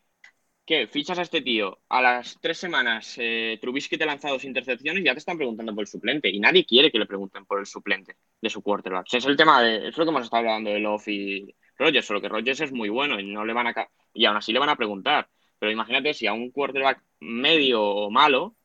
¿qué? 0.72 0.88
Fichas 0.88 1.19
a 1.19 1.24
este 1.24 1.41
tío, 1.41 1.80
a 1.89 2.01
las 2.01 2.39
tres 2.39 2.57
semanas 2.57 3.15
eh, 3.19 3.57
Trubisky 3.59 3.97
te 3.97 4.05
ha 4.05 4.07
lanzado 4.07 4.36
dos 4.36 4.45
intercepciones 4.45 5.01
y 5.01 5.05
ya 5.05 5.11
te 5.11 5.19
están 5.19 5.36
preguntando 5.36 5.76
por 5.76 5.82
el 5.82 5.88
suplente. 5.88 6.30
Y 6.30 6.39
nadie 6.39 6.65
quiere 6.65 6.89
que 6.89 6.97
le 6.97 7.05
pregunten 7.05 7.45
por 7.45 7.59
el 7.59 7.65
suplente 7.65 8.15
de 8.41 8.49
su 8.49 8.61
quarterback. 8.61 9.05
es 9.13 9.26
el 9.26 9.36
tema 9.36 9.61
de, 9.61 9.89
es 9.89 9.97
lo 9.97 10.05
que 10.05 10.11
hemos 10.11 10.24
estado 10.24 10.47
hablando 10.47 10.69
de 10.69 10.80
Love 10.80 11.07
y 11.09 11.55
Rogers, 11.78 12.05
solo 12.05 12.22
que 12.22 12.30
Rogers 12.30 12.61
es 12.61 12.72
muy 12.72 12.88
bueno 12.88 13.19
y 13.19 13.24
no 13.26 13.43
le 13.43 13.51
van 13.51 13.67
a 13.67 13.89
y 14.13 14.24
aún 14.24 14.38
así 14.38 14.53
le 14.53 14.59
van 14.59 14.69
a 14.69 14.78
preguntar. 14.78 15.28
Pero 15.59 15.74
imagínate 15.74 16.13
si 16.13 16.26
a 16.26 16.32
un 16.32 16.51
quarterback 16.51 17.03
medio 17.19 17.84
o 17.84 18.09
malo 18.09 18.55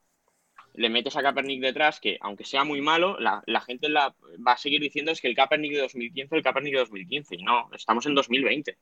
le 0.77 0.89
metes 0.89 1.16
a 1.16 1.22
Kaepernick 1.22 1.61
detrás, 1.61 2.01
que 2.01 2.18
aunque 2.20 2.45
sea 2.45 2.64
muy 2.64 2.81
malo, 2.81 3.18
la, 3.18 3.43
gente 3.62 3.89
la, 3.89 4.14
va 4.47 4.53
a 4.53 4.57
seguir 4.57 4.81
diciendo 4.81 5.11
es 5.11 5.20
que 5.20 5.29
el 5.29 5.35
Kaepernick 5.35 5.72
de 5.72 5.81
2015 5.81 6.27
es 6.27 6.39
el 6.39 6.43
Kaepernick 6.43 6.74
de 6.74 6.81
2015. 6.81 7.35
Y 7.37 7.43
no, 7.43 7.68
estamos 7.74 8.07
en 8.07 8.14
2020. 8.14 8.77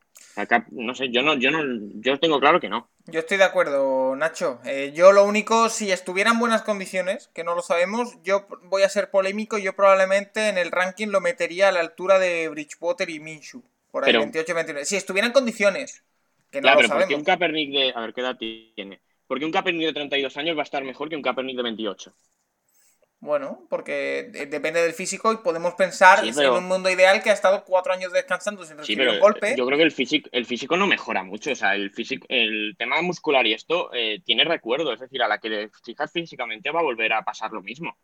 no 0.72 0.94
sé, 0.94 1.10
yo 1.10 1.22
no, 1.22 1.34
yo 1.34 1.50
no, 1.50 1.62
yo 1.94 2.18
tengo 2.18 2.40
claro 2.40 2.60
que 2.60 2.68
no. 2.68 2.88
Yo 3.06 3.20
estoy 3.20 3.38
de 3.38 3.44
acuerdo, 3.44 4.16
Nacho. 4.16 4.60
Eh, 4.64 4.92
yo 4.94 5.12
lo 5.12 5.24
único, 5.24 5.68
si 5.68 5.92
estuviera 5.92 6.30
en 6.30 6.38
buenas 6.38 6.62
condiciones, 6.62 7.30
que 7.34 7.44
no 7.44 7.54
lo 7.54 7.62
sabemos, 7.62 8.18
yo 8.22 8.46
voy 8.64 8.82
a 8.82 8.88
ser 8.88 9.10
polémico, 9.10 9.58
yo 9.58 9.74
probablemente 9.74 10.48
en 10.48 10.58
el 10.58 10.70
ranking 10.70 11.08
lo 11.08 11.20
metería 11.20 11.68
a 11.68 11.72
la 11.72 11.80
altura 11.80 12.18
de 12.18 12.48
Bridgewater 12.48 13.08
y 13.10 13.20
Minshew. 13.20 13.62
Por 13.90 14.04
ahí, 14.04 14.12
28-29. 14.12 14.84
Si 14.84 14.96
estuviera 14.96 15.26
en 15.26 15.32
condiciones, 15.32 16.02
que 16.50 16.60
no 16.60 16.74
lo 16.74 16.88
sabemos. 16.88 17.14
un 17.14 17.24
Kaepernick 17.24 17.70
de... 17.70 17.92
A 17.94 18.00
ver, 18.00 18.14
¿qué 18.14 18.20
edad 18.20 18.36
tiene? 18.36 19.00
Porque 19.26 19.44
un 19.44 19.52
Kaepernick 19.52 19.86
de 19.86 19.92
32 19.92 20.36
años 20.36 20.56
va 20.56 20.60
a 20.60 20.64
estar 20.64 20.84
mejor 20.84 21.08
que 21.08 21.16
un 21.16 21.22
Kaepernick 21.22 21.56
de 21.56 21.62
28. 21.62 22.14
Bueno, 23.24 23.66
porque 23.70 24.28
depende 24.50 24.82
del 24.82 24.92
físico 24.92 25.32
y 25.32 25.38
podemos 25.38 25.72
pensar 25.72 26.22
en 26.22 26.50
un 26.50 26.68
mundo 26.68 26.90
ideal 26.90 27.22
que 27.22 27.30
ha 27.30 27.32
estado 27.32 27.64
cuatro 27.64 27.94
años 27.94 28.12
descansando 28.12 28.62
sin 28.66 28.76
recibir 28.76 29.08
un 29.08 29.18
golpe. 29.18 29.54
Yo 29.56 29.64
creo 29.64 29.78
que 29.78 29.84
el 29.84 29.92
físico, 29.92 30.28
el 30.30 30.44
físico 30.44 30.76
no 30.76 30.86
mejora 30.86 31.22
mucho. 31.22 31.50
O 31.50 31.54
sea, 31.54 31.74
el 31.74 31.90
físico, 31.90 32.26
el 32.28 32.74
tema 32.76 33.00
muscular 33.00 33.46
y 33.46 33.54
esto 33.54 33.88
eh, 33.94 34.20
tiene 34.26 34.44
recuerdo. 34.44 34.92
Es 34.92 35.00
decir, 35.00 35.22
a 35.22 35.28
la 35.28 35.38
que 35.38 35.48
le 35.48 35.70
fijas 35.82 36.12
físicamente 36.12 36.70
va 36.70 36.80
a 36.80 36.82
volver 36.82 37.14
a 37.14 37.22
pasar 37.22 37.50
lo 37.50 37.62
mismo. 37.62 37.96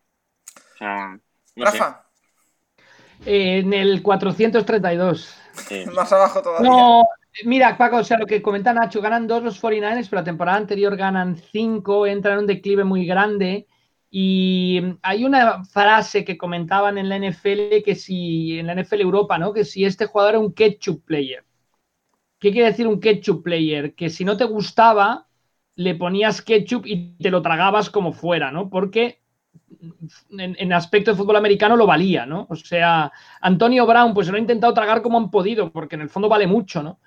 O 0.54 0.78
sea, 0.78 1.20
Rafa. 1.54 2.06
en 3.26 3.74
el 3.74 4.02
432. 4.02 5.36
Más 5.92 6.10
abajo 6.14 6.40
todavía. 6.40 6.70
No, 6.70 7.04
Mira, 7.44 7.78
Paco, 7.78 7.98
o 7.98 8.04
sea, 8.04 8.18
lo 8.18 8.26
que 8.26 8.42
comenta 8.42 8.72
Nacho, 8.72 9.00
ganan 9.00 9.26
dos 9.26 9.42
los 9.42 9.62
49ers, 9.62 10.08
pero 10.08 10.20
la 10.20 10.24
temporada 10.24 10.58
anterior 10.58 10.96
ganan 10.96 11.36
cinco, 11.36 12.06
entran 12.06 12.34
en 12.34 12.40
un 12.40 12.46
declive 12.46 12.84
muy 12.84 13.06
grande. 13.06 13.68
Y 14.10 14.82
hay 15.02 15.24
una 15.24 15.64
frase 15.64 16.24
que 16.24 16.36
comentaban 16.36 16.98
en 16.98 17.08
la 17.08 17.16
NFL 17.16 17.82
que 17.84 17.94
si, 17.94 18.58
en 18.58 18.66
la 18.66 18.74
NFL 18.74 19.00
Europa, 19.00 19.38
¿no? 19.38 19.52
Que 19.52 19.64
si 19.64 19.84
este 19.84 20.06
jugador 20.06 20.34
era 20.34 20.40
un 20.40 20.52
ketchup 20.52 21.04
player. 21.04 21.44
¿Qué 22.40 22.50
quiere 22.50 22.68
decir 22.68 22.88
un 22.88 23.00
ketchup 23.00 23.44
player? 23.44 23.94
Que 23.94 24.10
si 24.10 24.24
no 24.24 24.36
te 24.36 24.44
gustaba, 24.44 25.28
le 25.76 25.94
ponías 25.94 26.42
ketchup 26.42 26.86
y 26.86 27.16
te 27.18 27.30
lo 27.30 27.42
tragabas 27.42 27.90
como 27.90 28.12
fuera, 28.12 28.50
¿no? 28.50 28.68
Porque 28.68 29.20
en, 30.36 30.56
en, 30.58 30.72
aspecto 30.72 31.12
de 31.12 31.16
fútbol 31.16 31.36
americano 31.36 31.76
lo 31.76 31.86
valía, 31.86 32.26
¿no? 32.26 32.46
O 32.50 32.56
sea, 32.56 33.12
Antonio 33.40 33.86
Brown, 33.86 34.14
pues 34.14 34.26
se 34.26 34.32
lo 34.32 34.38
ha 34.38 34.40
intentado 34.40 34.74
tragar 34.74 35.02
como 35.02 35.18
han 35.18 35.30
podido, 35.30 35.70
porque 35.70 35.94
en 35.94 36.02
el 36.02 36.10
fondo 36.10 36.28
vale 36.28 36.46
mucho, 36.48 36.82
¿no? 36.82 36.98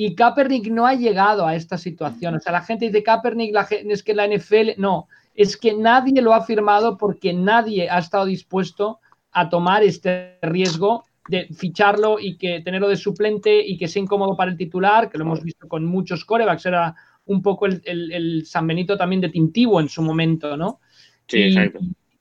Y 0.00 0.14
Kaepernick 0.14 0.68
no 0.68 0.86
ha 0.86 0.94
llegado 0.94 1.44
a 1.44 1.56
esta 1.56 1.76
situación. 1.76 2.36
O 2.36 2.38
sea, 2.38 2.52
la 2.52 2.62
gente 2.62 2.84
dice 2.84 3.02
Kaepernick 3.02 3.52
la 3.52 3.66
es 3.68 4.04
que 4.04 4.14
la 4.14 4.28
NFL, 4.28 4.80
no, 4.80 5.08
es 5.34 5.56
que 5.56 5.74
nadie 5.74 6.22
lo 6.22 6.34
ha 6.34 6.44
firmado 6.44 6.96
porque 6.96 7.32
nadie 7.32 7.90
ha 7.90 7.98
estado 7.98 8.26
dispuesto 8.26 9.00
a 9.32 9.48
tomar 9.48 9.82
este 9.82 10.38
riesgo 10.40 11.02
de 11.28 11.48
ficharlo 11.48 12.20
y 12.20 12.38
que 12.38 12.60
tenerlo 12.60 12.88
de 12.88 12.94
suplente 12.94 13.60
y 13.66 13.76
que 13.76 13.88
sea 13.88 14.00
incómodo 14.00 14.36
para 14.36 14.52
el 14.52 14.56
titular, 14.56 15.10
que 15.10 15.18
lo 15.18 15.24
hemos 15.24 15.42
visto 15.42 15.66
con 15.66 15.84
muchos 15.84 16.24
corebacks, 16.24 16.66
era 16.66 16.94
un 17.24 17.42
poco 17.42 17.66
el, 17.66 18.46
San 18.46 18.68
Benito 18.68 18.96
también 18.96 19.20
de 19.20 19.30
Tintivo 19.30 19.80
en 19.80 19.88
su 19.88 20.00
momento, 20.00 20.56
¿no? 20.56 20.78
Sí, 21.26 21.42
exacto. 21.42 21.80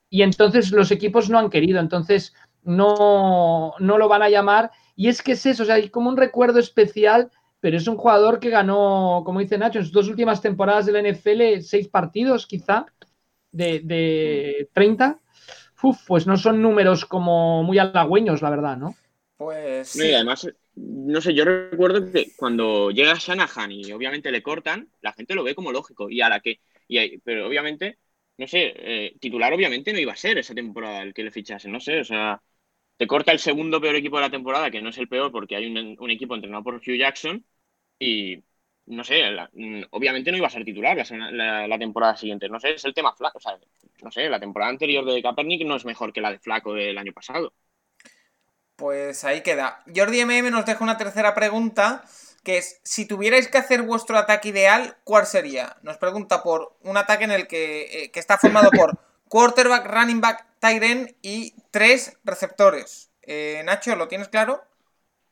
Y 0.10 0.24
entonces 0.24 0.72
los 0.72 0.90
equipos 0.90 1.30
no 1.30 1.38
han 1.38 1.52
querido, 1.52 1.80
entonces 1.80 2.34
no, 2.64 3.76
no 3.78 4.00
lo 4.00 4.08
van 4.08 4.24
a 4.24 4.30
llamar. 4.30 4.72
Y 4.96 5.10
es 5.10 5.22
que 5.22 5.34
es 5.34 5.46
eso, 5.46 5.62
o 5.62 5.66
sea, 5.68 5.76
hay 5.76 5.90
como 5.90 6.10
un 6.10 6.18
recuerdo 6.18 6.58
especial 6.58 7.30
pero 7.60 7.78
es 7.78 7.88
un 7.88 7.98
jugador 7.98 8.40
que 8.40 8.50
ganó, 8.50 9.24
como 9.26 9.40
dice 9.40 9.58
Nacho, 9.58 9.80
en 9.80 9.86
sus 9.86 9.94
dos 9.94 10.08
últimas 10.08 10.42
temporadas 10.42 10.86
de 10.86 10.92
la 10.92 11.00
NFL, 11.00 11.62
seis 11.62 11.88
partidos 11.88 12.46
quizá, 12.46 12.86
de, 13.52 13.82
de 13.84 14.70
30. 14.74 15.20
Uf, 15.82 15.98
pues 16.08 16.28
no 16.28 16.38
son 16.38 16.62
números 16.62 17.06
como 17.06 17.64
muy 17.64 17.80
halagüeños, 17.80 18.42
la 18.42 18.50
verdad, 18.50 18.78
¿no? 18.78 18.96
Pues. 19.38 19.96
y 19.96 20.14
además, 20.14 20.50
no 20.76 21.22
sé, 21.22 21.34
yo 21.34 21.46
recuerdo 21.46 22.12
que 22.12 22.32
cuando 22.36 22.90
llega 22.90 23.14
Shanahan 23.14 23.72
y 23.72 23.92
obviamente 23.92 24.32
le 24.32 24.42
cortan, 24.42 24.90
la 25.02 25.14
gente 25.14 25.36
lo 25.36 25.44
ve 25.44 25.54
como 25.54 25.72
lógico. 25.72 26.10
Y 26.10 26.22
a 26.22 26.30
la 26.30 26.40
que. 26.40 26.60
Y, 26.88 27.20
pero 27.20 27.48
obviamente, 27.48 28.00
no 28.38 28.48
sé, 28.48 28.74
eh, 28.76 29.16
titular 29.20 29.54
obviamente 29.54 29.94
no 29.94 30.00
iba 30.00 30.14
a 30.14 30.18
ser 30.18 30.38
esa 30.40 30.56
temporada 30.56 31.04
el 31.04 31.14
que 31.14 31.24
le 31.24 31.32
fichase, 31.32 31.70
no 31.70 31.80
sé, 31.80 32.00
o 32.00 32.04
sea 32.04 32.42
te 32.98 33.08
corta 33.08 33.32
el 33.32 33.40
segundo 33.40 33.80
peor 33.80 33.96
equipo 33.96 34.18
de 34.18 34.24
la 34.24 34.30
temporada, 34.32 34.72
que 34.72 34.82
no 34.82 34.90
es 34.90 34.98
el 34.98 35.08
peor 35.08 35.32
porque 35.32 35.56
hay 35.56 35.68
un, 35.68 36.12
equipo 36.12 36.36
entrenado 36.36 36.64
por 36.64 36.76
Hugh 36.76 36.98
Jackson 36.98 37.46
y 38.00 38.44
no 38.88 39.04
sé, 39.04 39.24
obviamente 39.92 40.32
no 40.32 40.38
iba 40.38 40.48
a 40.48 40.50
ser 40.50 40.64
titular 40.64 40.98
la, 41.32 41.78
temporada 41.78 42.16
siguiente. 42.18 42.50
No 42.50 42.60
sé, 42.60 42.72
es 42.72 42.86
el 42.86 42.94
tema 42.94 43.14
flaco. 43.14 43.38
O 43.38 43.42
sea, 43.42 43.58
no 44.02 44.12
sé, 44.12 44.30
la 44.30 44.40
temporada 44.40 44.72
anterior 44.72 45.06
de 45.06 45.22
Kaepernick 45.22 45.66
no 45.66 45.76
es 45.76 45.86
mejor 45.86 46.14
que 46.14 46.22
la 46.22 46.32
de 46.32 46.40
Flaco 46.40 46.74
del 46.74 46.98
año 46.98 47.12
pasado. 47.12 47.54
Pues 48.78 49.24
ahí 49.26 49.42
queda. 49.42 49.84
Jordi 49.94 50.22
MM 50.24 50.52
nos 50.52 50.66
deja 50.66 50.84
una 50.84 50.98
tercera 50.98 51.36
pregunta, 51.36 52.06
que 52.44 52.60
es, 52.60 52.80
si 52.84 53.06
tuvierais 53.06 53.50
que 53.50 53.58
hacer 53.58 53.82
vuestro 53.82 54.18
ataque 54.18 54.50
ideal, 54.50 54.96
¿cuál 55.04 55.26
sería? 55.26 55.76
Nos 55.82 55.98
pregunta 55.98 56.42
por 56.42 56.78
un 56.84 56.96
ataque 56.96 57.26
en 57.26 57.32
el 57.32 57.48
que, 57.48 58.04
eh, 58.04 58.12
que 58.12 58.20
está 58.20 58.38
formado 58.38 58.70
por 58.72 58.98
quarterback, 59.28 59.86
running 59.86 60.22
back, 60.22 60.47
tight 60.60 61.16
y 61.22 61.54
tres 61.72 62.18
receptores. 62.24 63.12
Eh, 63.22 63.62
Nacho, 63.66 63.96
¿lo 63.96 64.08
tienes 64.08 64.30
claro? 64.30 64.62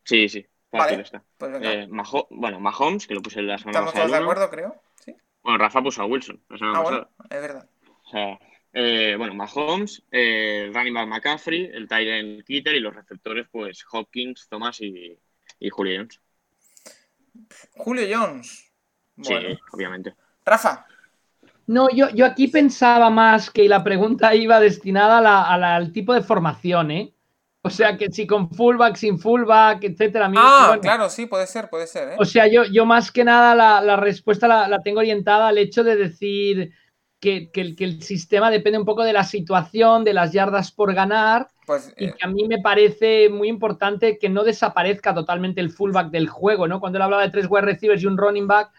Sí, 0.03 0.29
sí. 0.29 0.45
Vale, 0.71 1.01
está. 1.01 1.23
Pues 1.37 1.57
eh, 1.61 1.87
bueno, 2.29 2.59
Mahomes, 2.59 3.07
que 3.07 3.13
lo 3.13 3.21
puse 3.21 3.41
la 3.41 3.57
semana 3.57 3.85
pasada. 3.85 3.89
Estamos 3.89 3.93
todos 3.93 4.11
de 4.11 4.17
acuerdo, 4.17 4.49
creo. 4.49 4.81
¿Sí? 5.03 5.15
Bueno, 5.41 5.57
Rafa 5.57 5.81
puso 5.81 6.01
a 6.01 6.05
Wilson 6.05 6.41
la 6.49 6.57
semana 6.57 6.79
ah, 6.79 6.81
Bueno, 6.81 7.09
es 7.29 7.41
verdad. 7.41 7.69
O 8.03 8.09
sea, 8.09 8.39
eh, 8.73 9.15
bueno, 9.17 9.33
Mahomes, 9.33 10.03
eh, 10.11 10.69
back 10.73 10.89
McCaffrey, 10.91 11.71
el 11.73 11.87
end 11.89 12.43
Kitter 12.43 12.75
y 12.75 12.81
los 12.81 12.93
receptores, 12.93 13.47
pues 13.49 13.85
Hopkins, 13.91 14.47
Thomas 14.49 14.81
y, 14.81 15.17
y 15.59 15.69
Julio 15.69 15.97
Jones. 15.97 16.19
Julio 17.77 18.05
Jones. 18.17 18.71
Sí, 19.21 19.33
obviamente. 19.71 20.13
Rafa. 20.43 20.85
No, 21.67 21.89
yo, 21.89 22.09
yo 22.09 22.25
aquí 22.25 22.47
pensaba 22.47 23.09
más 23.09 23.49
que 23.49 23.67
la 23.67 23.83
pregunta 23.83 24.35
iba 24.35 24.59
destinada 24.59 25.75
al 25.75 25.91
tipo 25.91 26.13
de 26.13 26.21
formación, 26.21 26.91
¿eh? 26.91 27.15
O 27.65 27.69
sea, 27.71 27.97
que 27.97 28.11
si 28.11 28.27
con 28.27 28.51
fullback, 28.51 28.95
sin 28.95 29.17
fullback, 29.17 29.83
etcétera. 29.83 30.31
Ah, 30.35 30.77
claro, 30.79 31.09
sí, 31.09 31.25
puede 31.25 31.47
ser, 31.47 31.67
puede 31.67 31.87
ser. 31.87 32.09
¿eh? 32.09 32.15
O 32.19 32.23
sea, 32.23 32.45
yo, 32.45 32.63
yo 32.65 32.85
más 32.85 33.11
que 33.11 33.23
nada 33.23 33.55
la, 33.81 33.95
respuesta 33.95 34.47
la, 34.47 34.81
tengo 34.83 34.99
orientada 34.99 35.47
al 35.47 35.57
hecho 35.57 35.83
de 35.83 35.95
decir 35.95 36.73
que, 37.19 37.49
el, 37.55 38.03
sistema 38.03 38.51
depende 38.51 38.77
un 38.77 38.85
poco 38.85 39.03
de 39.03 39.13
la 39.13 39.23
situación, 39.23 40.03
de 40.03 40.13
las 40.13 40.31
yardas 40.31 40.71
por 40.71 40.93
ganar. 40.93 41.47
Pues, 41.65 41.91
y 41.97 42.11
que 42.11 42.23
a 42.23 42.27
mí 42.27 42.47
me 42.47 42.61
parece 42.61 43.29
muy 43.29 43.47
importante 43.47 44.19
que 44.19 44.29
no 44.29 44.43
desaparezca 44.43 45.15
totalmente 45.15 45.59
el 45.59 45.71
fullback 45.71 46.11
del 46.11 46.29
juego, 46.29 46.67
¿no? 46.67 46.79
Cuando 46.79 46.99
él 46.99 47.01
hablaba 47.01 47.23
de 47.23 47.31
tres 47.31 47.47
wide 47.49 47.65
receivers 47.65 48.03
y 48.03 48.05
un 48.05 48.19
running 48.19 48.45
back, 48.45 48.69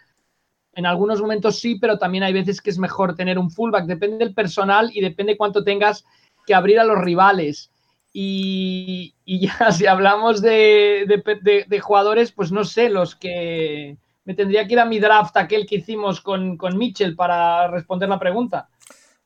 en 0.76 0.84
algunos 0.84 1.22
momentos 1.22 1.58
sí, 1.58 1.76
pero 1.80 1.98
también 1.98 2.22
hay 2.22 2.34
veces 2.34 2.60
que 2.60 2.68
es 2.68 2.78
mejor 2.78 3.16
tener 3.16 3.38
un 3.38 3.50
fullback. 3.50 3.86
Depende 3.86 4.18
del 4.18 4.34
personal 4.34 4.90
y 4.92 5.00
depende 5.00 5.38
cuánto 5.38 5.64
tengas 5.64 6.04
que 6.46 6.54
abrir 6.54 6.78
a 6.78 6.84
los 6.84 6.98
rivales. 6.98 7.70
Y, 8.12 9.14
ya, 9.26 9.72
si 9.72 9.86
hablamos 9.86 10.42
de, 10.42 11.80
jugadores, 11.82 12.30
pues 12.30 12.52
no 12.52 12.64
sé, 12.64 12.90
los 12.90 13.16
que 13.16 13.96
me 14.26 14.34
tendría 14.34 14.66
que 14.66 14.74
ir 14.74 14.80
a 14.80 14.84
mi 14.84 14.98
draft, 14.98 15.36
aquel 15.38 15.66
que 15.66 15.76
hicimos 15.76 16.20
con, 16.20 16.58
con 16.58 16.76
Mitchell, 16.76 17.16
para 17.16 17.68
responder 17.68 18.10
la 18.10 18.18
pregunta. 18.18 18.68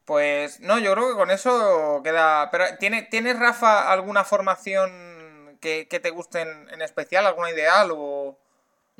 Pues 0.04 0.60
no, 0.60 0.78
yo 0.78 0.92
creo 0.92 1.10
que 1.10 1.16
con 1.16 1.32
eso 1.32 2.00
queda. 2.04 2.48
Pero 2.52 2.64
¿tiene, 2.78 3.02
¿tienes, 3.02 3.38
Rafa, 3.38 3.90
alguna 3.90 4.22
formación 4.22 5.58
que, 5.60 5.86
te 5.86 6.10
guste 6.10 6.42
en, 6.42 6.80
especial, 6.80 7.26
alguna 7.26 7.50
ideal 7.50 7.90
o.? 7.92 8.38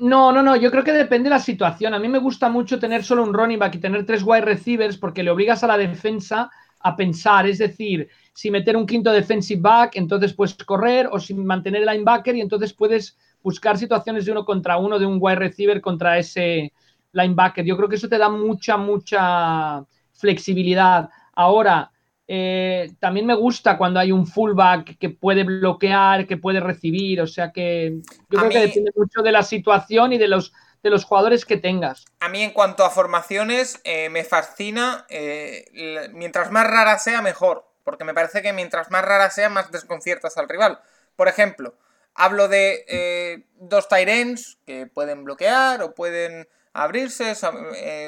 No, 0.09 0.31
no, 0.31 0.41
no, 0.41 0.55
yo 0.55 0.71
creo 0.71 0.83
que 0.83 0.91
depende 0.93 1.25
de 1.29 1.35
la 1.35 1.39
situación. 1.39 1.93
A 1.93 1.99
mí 1.99 2.07
me 2.07 2.17
gusta 2.17 2.49
mucho 2.49 2.79
tener 2.79 3.03
solo 3.03 3.21
un 3.23 3.33
running 3.33 3.59
back 3.59 3.75
y 3.75 3.79
tener 3.79 4.03
tres 4.05 4.23
wide 4.23 4.41
receivers 4.41 4.97
porque 4.97 5.21
le 5.21 5.29
obligas 5.29 5.63
a 5.63 5.67
la 5.67 5.77
defensa 5.77 6.49
a 6.79 6.95
pensar, 6.95 7.45
es 7.47 7.59
decir, 7.59 8.09
si 8.33 8.49
meter 8.49 8.75
un 8.75 8.87
quinto 8.87 9.11
defensive 9.11 9.61
back, 9.61 9.95
entonces 9.97 10.33
puedes 10.33 10.55
correr, 10.55 11.07
o 11.11 11.19
si 11.19 11.35
mantener 11.35 11.83
el 11.83 11.87
linebacker 11.87 12.35
y 12.35 12.41
entonces 12.41 12.73
puedes 12.73 13.15
buscar 13.43 13.77
situaciones 13.77 14.25
de 14.25 14.31
uno 14.31 14.43
contra 14.43 14.77
uno, 14.77 14.97
de 14.97 15.05
un 15.05 15.19
wide 15.21 15.35
receiver 15.35 15.79
contra 15.79 16.17
ese 16.17 16.73
linebacker. 17.11 17.63
Yo 17.63 17.77
creo 17.77 17.87
que 17.87 17.97
eso 17.97 18.09
te 18.09 18.17
da 18.17 18.29
mucha, 18.29 18.77
mucha 18.77 19.85
flexibilidad. 20.13 21.09
Ahora, 21.35 21.90
eh, 22.33 22.93
también 23.01 23.25
me 23.25 23.35
gusta 23.35 23.77
cuando 23.77 23.99
hay 23.99 24.13
un 24.13 24.25
fullback 24.25 24.97
que 24.97 25.09
puede 25.09 25.43
bloquear, 25.43 26.25
que 26.27 26.37
puede 26.37 26.61
recibir, 26.61 27.19
o 27.19 27.27
sea 27.27 27.51
que 27.51 27.99
yo 28.29 28.39
creo 28.39 28.49
que 28.49 28.59
depende 28.59 28.91
mucho 28.95 29.21
de 29.21 29.33
la 29.33 29.43
situación 29.43 30.13
y 30.13 30.17
de 30.17 30.29
los, 30.29 30.53
de 30.81 30.89
los 30.91 31.03
jugadores 31.03 31.43
que 31.43 31.57
tengas. 31.57 32.05
A 32.21 32.29
mí 32.29 32.41
en 32.41 32.51
cuanto 32.51 32.85
a 32.85 32.89
formaciones, 32.89 33.81
eh, 33.83 34.07
me 34.07 34.23
fascina, 34.23 35.05
eh, 35.09 36.09
mientras 36.13 36.51
más 36.51 36.65
rara 36.67 36.97
sea, 36.99 37.21
mejor, 37.21 37.65
porque 37.83 38.05
me 38.05 38.13
parece 38.13 38.41
que 38.41 38.53
mientras 38.53 38.91
más 38.91 39.03
rara 39.03 39.29
sea, 39.29 39.49
más 39.49 39.69
desconciertas 39.69 40.37
al 40.37 40.47
rival. 40.47 40.79
Por 41.17 41.27
ejemplo, 41.27 41.75
hablo 42.15 42.47
de 42.47 43.43
dos 43.55 43.89
Tyrens 43.89 44.57
que 44.65 44.87
pueden 44.87 45.25
bloquear 45.25 45.81
o 45.81 45.93
pueden 45.93 46.47
abrirse, 46.71 47.33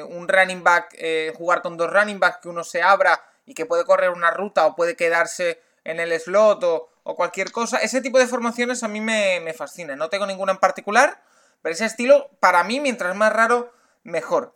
un 0.08 0.28
running 0.28 0.62
back, 0.62 0.94
eh, 0.98 1.32
jugar 1.36 1.62
con 1.62 1.76
dos 1.76 1.92
running 1.92 2.18
backs, 2.18 2.38
que 2.42 2.48
uno 2.48 2.64
se 2.64 2.82
abra 2.82 3.20
y 3.46 3.54
que 3.54 3.66
puede 3.66 3.84
correr 3.84 4.10
una 4.10 4.30
ruta 4.30 4.66
o 4.66 4.74
puede 4.74 4.96
quedarse 4.96 5.60
en 5.84 6.00
el 6.00 6.18
slot 6.18 6.62
o, 6.64 6.90
cualquier 7.16 7.52
cosa. 7.52 7.78
Ese 7.78 8.00
tipo 8.00 8.18
de 8.18 8.26
formaciones 8.26 8.82
a 8.82 8.88
mí 8.88 9.00
me, 9.00 9.40
me 9.40 9.52
fascina. 9.52 9.94
No 9.94 10.08
tengo 10.08 10.26
ninguna 10.26 10.52
en 10.52 10.58
particular, 10.58 11.22
pero 11.60 11.74
ese 11.74 11.84
estilo, 11.84 12.30
para 12.40 12.64
mí, 12.64 12.80
mientras 12.80 13.14
más 13.14 13.32
raro, 13.32 13.72
mejor. 14.04 14.54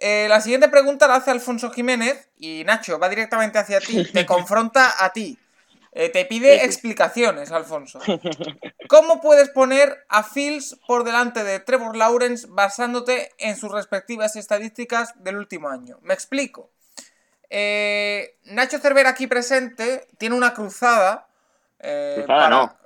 Eh, 0.00 0.26
la 0.30 0.40
siguiente 0.40 0.68
pregunta 0.68 1.06
la 1.06 1.16
hace 1.16 1.30
Alfonso 1.30 1.70
Jiménez 1.70 2.30
y 2.38 2.64
Nacho, 2.64 2.98
va 2.98 3.10
directamente 3.10 3.58
hacia 3.58 3.80
ti, 3.80 4.04
te 4.12 4.24
confronta 4.24 5.04
a 5.04 5.12
ti. 5.12 5.38
Eh, 5.92 6.08
te 6.08 6.24
pide 6.24 6.64
explicaciones, 6.64 7.52
Alfonso. 7.52 8.00
¿Cómo 8.88 9.20
puedes 9.20 9.50
poner 9.50 10.06
a 10.08 10.22
Fields 10.22 10.78
por 10.86 11.04
delante 11.04 11.44
de 11.44 11.60
Trevor 11.60 11.96
Lawrence 11.96 12.46
basándote 12.48 13.32
en 13.38 13.56
sus 13.56 13.72
respectivas 13.72 14.36
estadísticas 14.36 15.12
del 15.22 15.36
último 15.36 15.68
año? 15.68 15.98
Me 16.02 16.14
explico. 16.14 16.70
Eh, 17.50 18.36
Nacho 18.44 18.78
Cervera 18.78 19.10
aquí 19.10 19.26
presente 19.26 20.06
tiene 20.18 20.36
una 20.36 20.54
cruzada. 20.54 21.26
Eh, 21.80 22.24
no, 22.26 22.76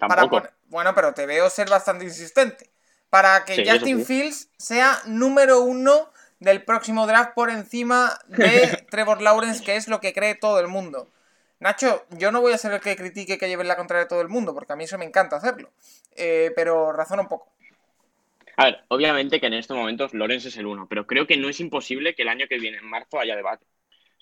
bueno, 0.69 0.95
pero 0.95 1.13
te 1.13 1.27
veo 1.27 1.51
ser 1.51 1.69
bastante 1.69 2.05
insistente. 2.05 2.71
Para 3.11 3.45
que 3.45 3.69
Justin 3.71 4.05
Fields 4.05 4.49
sea 4.57 5.01
número 5.07 5.61
uno 5.61 6.11
del 6.41 6.65
próximo 6.65 7.07
draft 7.07 7.35
por 7.35 7.51
encima 7.51 8.19
de 8.27 8.85
Trevor 8.91 9.23
Lawrence, 9.23 9.63
que 9.63 9.77
es 9.77 9.87
lo 9.87 10.01
que 10.01 10.13
cree 10.13 10.35
todo 10.35 10.59
el 10.59 10.67
mundo. 10.67 11.09
Nacho, 11.61 12.05
yo 12.11 12.33
no 12.33 12.41
voy 12.41 12.53
a 12.53 12.59
ser 12.59 12.73
el 12.73 12.81
que 12.81 12.97
critique 12.97 13.39
que 13.39 13.49
lleve 13.49 13.65
la 13.65 13.77
contraria 13.77 14.05
de 14.05 14.09
todo 14.09 14.21
el 14.21 14.29
mundo, 14.29 14.53
porque 14.53 14.73
a 14.73 14.77
mí 14.77 14.85
eso 14.85 14.99
me 14.99 15.05
encanta 15.05 15.37
hacerlo. 15.37 15.71
Eh, 16.17 16.53
pero 16.57 16.93
razona 16.93 17.23
un 17.23 17.29
poco. 17.29 17.49
A 18.57 18.65
ver, 18.65 18.85
obviamente 18.89 19.41
que 19.41 19.47
en 19.47 19.55
estos 19.55 19.77
momentos 19.77 20.15
Lorenz 20.15 20.45
es 20.47 20.57
el 20.57 20.67
uno, 20.67 20.87
pero 20.89 21.07
creo 21.07 21.27
que 21.27 21.37
no 21.37 21.49
es 21.49 21.61
imposible 21.61 22.15
que 22.15 22.23
el 22.23 22.29
año 22.29 22.47
que 22.49 22.59
viene, 22.59 22.79
en 22.79 22.87
marzo, 22.87 23.19
haya 23.19 23.35
debate. 23.35 23.65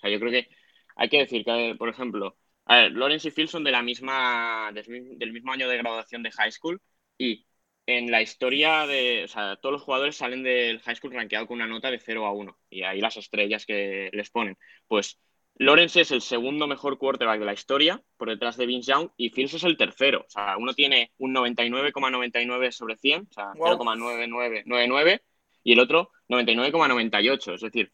Sea, 0.03 0.11
yo 0.11 0.19
creo 0.19 0.31
que 0.31 0.49
hay 0.97 1.09
que 1.09 1.19
decir 1.19 1.45
que, 1.45 1.75
por 1.79 1.89
ejemplo, 1.89 2.37
a 2.65 2.77
ver, 2.77 2.91
Lorenz 2.91 3.25
y 3.25 3.31
Phil 3.31 3.47
son 3.47 3.63
de 3.63 3.71
la 3.71 3.81
misma, 3.81 4.71
del 4.73 5.31
mismo 5.33 5.51
año 5.53 5.67
de 5.67 5.77
graduación 5.77 6.23
de 6.23 6.31
high 6.31 6.51
school 6.51 6.81
y 7.17 7.45
en 7.85 8.11
la 8.11 8.21
historia 8.21 8.85
de, 8.85 9.23
o 9.23 9.27
sea, 9.27 9.55
todos 9.57 9.73
los 9.73 9.81
jugadores 9.81 10.17
salen 10.17 10.43
del 10.43 10.79
high 10.81 10.95
school 10.95 11.13
rankeado 11.13 11.47
con 11.47 11.55
una 11.55 11.67
nota 11.67 11.89
de 11.89 11.99
0 11.99 12.25
a 12.25 12.31
1 12.33 12.57
y 12.69 12.83
ahí 12.83 12.99
las 12.99 13.17
estrellas 13.17 13.65
que 13.65 14.09
les 14.13 14.29
ponen. 14.29 14.57
Pues 14.87 15.19
Lawrence 15.55 16.01
es 16.01 16.11
el 16.11 16.21
segundo 16.21 16.67
mejor 16.67 16.97
quarterback 16.97 17.39
de 17.39 17.45
la 17.45 17.53
historia, 17.53 18.01
por 18.17 18.29
detrás 18.29 18.57
de 18.57 18.65
Vince 18.65 18.91
Young, 18.91 19.09
y 19.15 19.29
Fields 19.29 19.53
es 19.53 19.63
el 19.63 19.77
tercero. 19.77 20.25
O 20.27 20.29
sea, 20.29 20.57
uno 20.57 20.73
tiene 20.73 21.11
un 21.17 21.33
99,99 21.33 22.71
sobre 22.71 22.97
100, 22.97 23.27
o 23.29 23.33
sea, 23.33 23.51
0,9999, 23.53 25.21
y 25.63 25.73
el 25.73 25.79
otro 25.79 26.11
99,98. 26.27 27.53
Es 27.53 27.61
decir, 27.61 27.91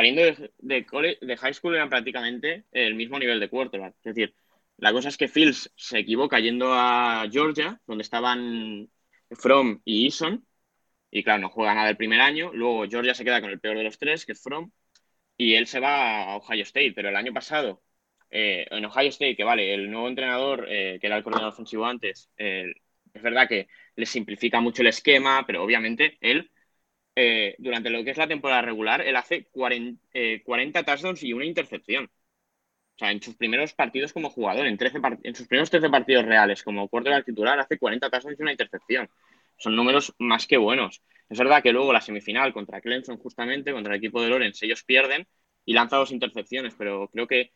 saliendo 0.00 0.22
de, 0.22 1.18
de, 1.20 1.36
high 1.36 1.52
school 1.52 1.74
eran 1.74 1.90
prácticamente 1.90 2.64
el 2.72 2.94
mismo 2.94 3.18
nivel 3.18 3.38
de 3.38 3.50
quarterback. 3.50 3.94
Es 3.98 4.14
decir, 4.14 4.34
la 4.78 4.92
cosa 4.92 5.10
es 5.10 5.18
que 5.18 5.28
Fields 5.28 5.70
se 5.76 5.98
equivoca 5.98 6.40
yendo 6.40 6.72
a 6.72 7.26
Georgia, 7.30 7.78
donde 7.86 8.02
estaban 8.02 8.88
From 9.30 9.82
y 9.84 10.06
Eason, 10.06 10.46
y 11.10 11.22
claro, 11.22 11.42
no 11.42 11.50
juega 11.50 11.74
nada 11.74 11.90
el 11.90 11.98
primer 11.98 12.20
año. 12.20 12.50
Luego 12.54 12.88
Georgia 12.88 13.14
se 13.14 13.24
queda 13.24 13.42
con 13.42 13.50
el 13.50 13.60
peor 13.60 13.76
de 13.76 13.84
los 13.84 13.98
tres, 13.98 14.24
que 14.24 14.32
es 14.32 14.42
From, 14.42 14.70
y 15.36 15.54
él 15.54 15.66
se 15.66 15.80
va 15.80 16.32
a 16.32 16.36
Ohio 16.36 16.62
State, 16.62 16.92
pero 16.94 17.10
el 17.10 17.16
año 17.16 17.34
pasado, 17.34 17.82
eh, 18.30 18.66
en 18.70 18.84
Ohio 18.86 19.10
State, 19.10 19.36
que 19.36 19.44
vale, 19.44 19.74
el 19.74 19.90
nuevo 19.90 20.08
entrenador, 20.08 20.66
eh, 20.68 20.98
que 20.98 21.08
era 21.08 21.18
el 21.18 21.22
coordinador 21.22 21.52
ofensivo 21.52 21.84
antes, 21.84 22.30
es 22.38 23.22
verdad 23.22 23.48
que 23.48 23.68
le 23.96 24.06
simplifica 24.06 24.60
mucho 24.60 24.80
el 24.82 24.88
esquema, 24.88 25.44
pero 25.46 25.62
obviamente 25.62 26.16
él, 26.22 26.50
eh, 27.22 27.54
durante 27.58 27.90
lo 27.90 28.02
que 28.02 28.12
es 28.12 28.16
la 28.16 28.26
temporada 28.26 28.62
regular, 28.62 29.02
él 29.02 29.14
hace 29.14 29.44
40, 29.52 30.82
touchdowns 30.84 31.22
y 31.22 31.34
una 31.34 31.44
intercepción. 31.44 32.06
O 32.06 32.98
sea, 32.98 33.10
en 33.10 33.20
sus 33.22 33.36
primeros 33.36 33.74
partidos 33.74 34.14
como 34.14 34.30
jugador, 34.30 34.66
en, 34.66 34.78
13 34.78 35.00
en 35.24 35.34
sus 35.34 35.46
primeros 35.46 35.68
13 35.70 35.90
partidos 35.90 36.24
reales 36.24 36.62
como 36.62 36.88
quarterback 36.88 37.26
titular, 37.26 37.58
hace 37.58 37.78
40 37.78 38.08
touchdowns 38.08 38.38
y 38.38 38.42
una 38.42 38.52
intercepción. 38.52 39.10
Son 39.58 39.76
números 39.76 40.14
más 40.18 40.46
que 40.46 40.56
buenos. 40.56 41.02
Es 41.28 41.38
verdad 41.38 41.62
que 41.62 41.72
luego 41.72 41.92
la 41.92 42.00
semifinal 42.00 42.54
contra 42.54 42.80
Clemson, 42.80 43.18
justamente, 43.18 43.72
contra 43.72 43.92
el 43.92 43.98
equipo 43.98 44.22
de 44.22 44.30
Lorenz, 44.30 44.62
ellos 44.62 44.82
pierden 44.82 45.28
y 45.66 45.74
lanza 45.74 45.96
dos 45.96 46.12
intercepciones, 46.12 46.74
pero 46.76 47.08
creo 47.08 47.26
que, 47.26 47.52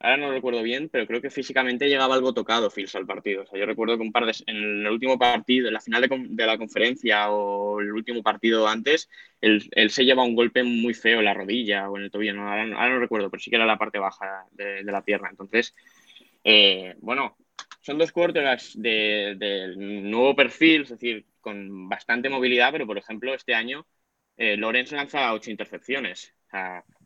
ahora 0.00 0.16
no 0.16 0.30
recuerdo 0.30 0.62
bien, 0.62 0.88
pero 0.88 1.06
creo 1.06 1.20
que 1.20 1.30
físicamente 1.30 1.88
llegaba 1.88 2.14
algo 2.14 2.34
tocado 2.34 2.70
Fields 2.70 2.94
al 2.94 3.06
partido. 3.06 3.42
O 3.42 3.46
sea, 3.46 3.58
yo 3.58 3.66
recuerdo 3.66 3.96
que 3.96 4.02
un 4.02 4.12
par 4.12 4.26
de, 4.26 4.34
en 4.46 4.56
el 4.56 4.88
último 4.88 5.18
partido, 5.18 5.68
en 5.68 5.74
la 5.74 5.80
final 5.80 6.02
de, 6.28 6.46
la 6.46 6.58
conferencia 6.58 7.30
o 7.30 7.80
el 7.80 7.92
último 7.92 8.22
partido 8.22 8.68
antes, 8.68 9.08
él, 9.40 9.90
se 9.90 10.04
lleva 10.04 10.24
un 10.24 10.34
golpe 10.34 10.62
muy 10.62 10.94
feo 10.94 11.18
en 11.18 11.24
la 11.24 11.34
rodilla 11.34 11.90
o 11.90 11.96
en 11.96 12.04
el 12.04 12.10
tobillo, 12.10 12.34
no, 12.34 12.48
ahora, 12.48 12.66
no 12.66 12.98
recuerdo, 12.98 13.30
pero 13.30 13.40
sí 13.40 13.50
que 13.50 13.56
era 13.56 13.66
la 13.66 13.78
parte 13.78 13.98
baja 13.98 14.46
de, 14.52 14.82
la 14.84 15.02
pierna. 15.02 15.30
Entonces, 15.30 15.74
eh, 16.44 16.94
bueno, 17.00 17.36
son 17.80 17.98
dos 17.98 18.12
quarterbacks 18.12 18.80
de 18.80 19.74
nuevo 19.76 20.34
perfil, 20.36 20.82
es 20.82 20.90
decir, 20.90 21.26
con 21.40 21.88
bastante 21.88 22.28
movilidad, 22.28 22.72
pero 22.72 22.86
por 22.86 22.98
ejemplo, 22.98 23.34
este 23.34 23.54
año 23.54 23.86
eh, 24.36 24.56
Lorenz 24.56 24.92
lanza 24.92 25.32
ocho 25.32 25.50
intercepciones. 25.50 26.34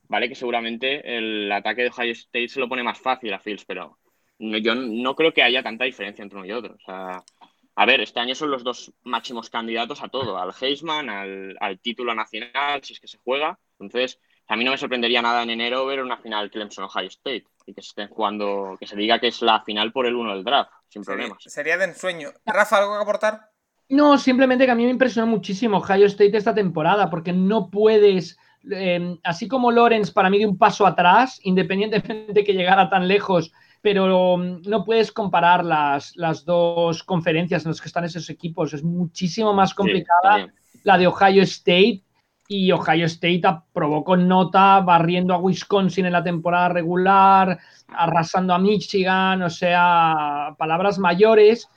Vale 0.09 0.29
que 0.29 0.35
seguramente 0.35 1.17
el 1.17 1.51
ataque 1.51 1.83
de 1.83 1.89
Ohio 1.89 2.13
State 2.13 2.49
se 2.49 2.61
lo 2.61 2.69
pone 2.69 2.83
más 2.83 2.99
fácil 2.99 3.33
a 3.33 3.39
Fields, 3.39 3.65
pero 3.65 3.99
yo 4.39 4.75
no 4.75 5.15
creo 5.15 5.33
que 5.33 5.43
haya 5.43 5.63
tanta 5.63 5.85
diferencia 5.85 6.23
entre 6.23 6.39
uno 6.39 6.47
y 6.47 6.53
otro. 6.53 6.77
a 6.87 7.87
ver, 7.87 8.01
este 8.01 8.21
año 8.21 8.35
son 8.35 8.51
los 8.51 8.65
dos 8.65 8.93
máximos 9.03 9.49
candidatos 9.49 10.03
a 10.03 10.09
todo, 10.09 10.37
al 10.39 10.53
Heisman, 10.61 11.09
al, 11.09 11.57
al 11.61 11.79
título 11.81 12.15
nacional, 12.15 12.83
si 12.83 12.93
es 12.93 13.01
que 13.01 13.09
se 13.09 13.19
juega. 13.19 13.59
Entonces, 13.79 14.21
a 14.49 14.57
mí 14.57 14.65
no 14.65 14.71
me 14.71 14.79
sorprendería 14.79 15.23
nada 15.23 15.43
en 15.43 15.51
enero 15.51 15.87
ver 15.87 16.03
una 16.03 16.19
final 16.19 16.51
Clemson-Ohio 16.51 17.09
State 17.09 17.45
y 17.67 17.75
que 17.75 17.83
se 17.83 17.89
estén 17.89 18.09
jugando, 18.09 18.77
que 18.79 18.87
se 18.87 18.97
diga 18.97 19.19
que 19.19 19.29
es 19.29 19.41
la 19.41 19.63
final 19.63 19.93
por 19.93 20.07
el 20.07 20.17
uno 20.17 20.35
del 20.35 20.45
draft, 20.45 20.71
sin 20.89 21.03
problemas. 21.03 21.39
Sería 21.45 21.79
de 21.79 21.87
ensueño. 21.87 22.31
Rafa, 22.45 22.79
¿algo 22.79 22.97
que 22.97 23.03
aportar? 23.03 23.53
No, 23.89 24.19
simplemente 24.19 24.65
que 24.65 24.71
a 24.71 24.75
mí 24.75 24.85
me 24.85 24.91
impresionó 24.91 25.27
muchísimo 25.27 25.79
Ohio 25.79 26.07
State 26.07 26.37
esta 26.37 26.55
temporada, 26.55 27.11
porque 27.11 27.33
no 27.33 27.71
puedes, 27.71 28.39
em, 28.71 29.19
así 29.25 29.49
como 29.49 29.71
Lawrence 29.71 30.13
para 30.13 30.31
mí 30.31 30.39
de 30.39 30.47
un 30.47 30.59
paso 30.59 30.87
atrás, 30.87 31.41
independientemente 31.43 32.33
de 32.33 32.45
que 32.45 32.53
llegara 32.53 32.89
tan 32.89 33.09
lejos, 33.09 33.53
pero 33.81 34.37
mm, 34.37 34.63
no 34.63 34.85
puedes 34.85 35.13
comparar 35.13 35.65
las, 35.65 36.17
las 36.17 36.45
dos 36.45 37.03
conferencias 37.03 37.65
en 37.65 37.71
las 37.71 37.81
que 37.81 37.89
están 37.89 38.05
esos 38.05 38.29
equipos. 38.31 38.73
Es 38.75 38.83
muchísimo 38.83 39.53
más 39.53 39.75
complicada 39.75 40.53
la 40.85 40.99
de 40.99 41.07
Ohio 41.07 41.43
State 41.43 42.03
y 42.49 42.73
Ohio 42.73 43.07
State 43.07 43.43
aprobó 43.45 44.05
con 44.05 44.27
nota 44.29 44.81
barriendo 44.81 45.33
a 45.35 45.39
Wisconsin 45.39 46.07
en 46.07 46.13
la 46.13 46.25
temporada 46.25 46.69
regular, 46.69 47.59
arrasando 47.89 48.53
a 48.53 48.59
Michigan, 48.59 49.43
o 49.43 49.51
sea, 49.51 50.55
palabras 50.59 50.99
mayores 50.99 51.69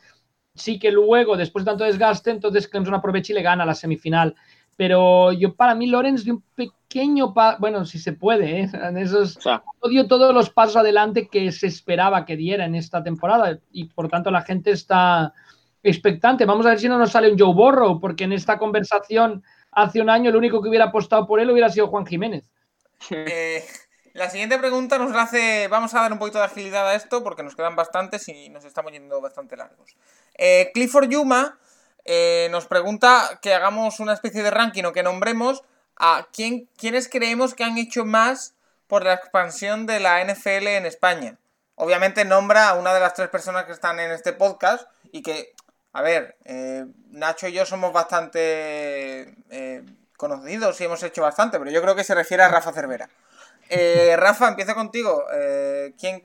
sí 0.55 0.79
que 0.79 0.91
luego, 0.91 1.37
después 1.37 1.63
de 1.65 1.71
tanto 1.71 1.83
desgaste, 1.83 2.31
entonces 2.31 2.67
Clemson 2.67 2.95
aprovecha 2.95 3.33
y 3.33 3.35
le 3.35 3.41
gana 3.41 3.65
la 3.65 3.75
semifinal. 3.75 4.35
Pero 4.77 5.31
yo 5.31 5.55
para 5.55 5.75
mí 5.75 5.87
Lorenz 5.87 6.25
de 6.25 6.33
un 6.33 6.43
pequeño 6.55 7.33
paso, 7.33 7.57
bueno, 7.59 7.85
si 7.85 7.99
se 7.99 8.13
puede, 8.13 8.61
¿eh? 8.61 8.69
en 8.73 8.97
esos, 8.97 9.39
dio 9.89 10.07
todos 10.07 10.33
los 10.33 10.49
pasos 10.49 10.77
adelante 10.77 11.27
que 11.27 11.51
se 11.51 11.67
esperaba 11.67 12.25
que 12.25 12.35
diera 12.35 12.65
en 12.65 12.75
esta 12.75 13.03
temporada 13.03 13.59
y 13.71 13.85
por 13.85 14.09
tanto 14.09 14.31
la 14.31 14.41
gente 14.41 14.71
está 14.71 15.33
expectante. 15.83 16.45
Vamos 16.45 16.65
a 16.65 16.69
ver 16.69 16.79
si 16.79 16.89
no 16.89 16.97
nos 16.97 17.11
sale 17.11 17.31
un 17.31 17.39
Joe 17.39 17.53
Borrow, 17.53 17.99
porque 17.99 18.23
en 18.23 18.33
esta 18.33 18.57
conversación 18.57 19.43
hace 19.71 20.01
un 20.01 20.09
año 20.09 20.29
el 20.29 20.35
único 20.35 20.61
que 20.61 20.69
hubiera 20.69 20.85
apostado 20.85 21.27
por 21.27 21.39
él 21.39 21.49
hubiera 21.49 21.69
sido 21.69 21.87
Juan 21.87 22.05
Jiménez. 22.05 22.49
Eh, 23.11 23.63
la 24.13 24.29
siguiente 24.29 24.57
pregunta 24.57 24.97
nos 24.97 25.11
la 25.11 25.23
hace. 25.23 25.67
Vamos 25.67 25.93
a 25.93 25.99
dar 25.99 26.13
un 26.13 26.17
poquito 26.17 26.37
de 26.37 26.45
agilidad 26.45 26.87
a 26.87 26.95
esto 26.95 27.21
porque 27.21 27.43
nos 27.43 27.53
quedan 27.53 27.75
bastantes 27.75 28.27
y 28.29 28.47
nos 28.49 28.63
estamos 28.63 28.93
yendo 28.93 29.19
bastante 29.19 29.57
largos. 29.57 29.97
Eh, 30.37 30.71
Clifford 30.73 31.09
Yuma 31.09 31.59
eh, 32.05 32.47
nos 32.51 32.67
pregunta 32.67 33.39
que 33.41 33.53
hagamos 33.53 33.99
una 33.99 34.13
especie 34.13 34.43
de 34.43 34.51
ranking 34.51 34.83
o 34.83 34.93
que 34.93 35.01
nombremos 35.01 35.63
a 35.97 36.27
quién, 36.31 36.69
quiénes 36.77 37.09
creemos 37.09 37.55
que 37.55 37.63
han 37.63 37.79
hecho 37.79 38.05
más 38.05 38.53
por 38.87 39.03
la 39.03 39.13
expansión 39.13 39.87
de 39.87 39.99
la 39.99 40.23
NFL 40.23 40.67
en 40.67 40.85
España. 40.85 41.37
Obviamente 41.73 42.23
nombra 42.23 42.69
a 42.69 42.75
una 42.75 42.93
de 42.93 42.99
las 42.99 43.15
tres 43.15 43.29
personas 43.29 43.65
que 43.65 43.71
están 43.71 43.99
en 43.99 44.11
este 44.11 44.33
podcast 44.33 44.87
y 45.11 45.23
que, 45.23 45.53
a 45.93 46.03
ver, 46.03 46.37
eh, 46.45 46.85
Nacho 47.09 47.47
y 47.47 47.53
yo 47.53 47.65
somos 47.65 47.91
bastante 47.91 49.35
eh, 49.49 49.83
conocidos 50.15 50.79
y 50.79 50.83
hemos 50.83 51.01
hecho 51.01 51.23
bastante, 51.23 51.57
pero 51.57 51.71
yo 51.71 51.81
creo 51.81 51.95
que 51.95 52.03
se 52.03 52.13
refiere 52.13 52.43
a 52.43 52.49
Rafa 52.49 52.71
Cervera. 52.71 53.09
Rafa, 54.17 54.49
empiezo 54.49 54.75
contigo. 54.75 55.25
¿quién, 55.99 56.23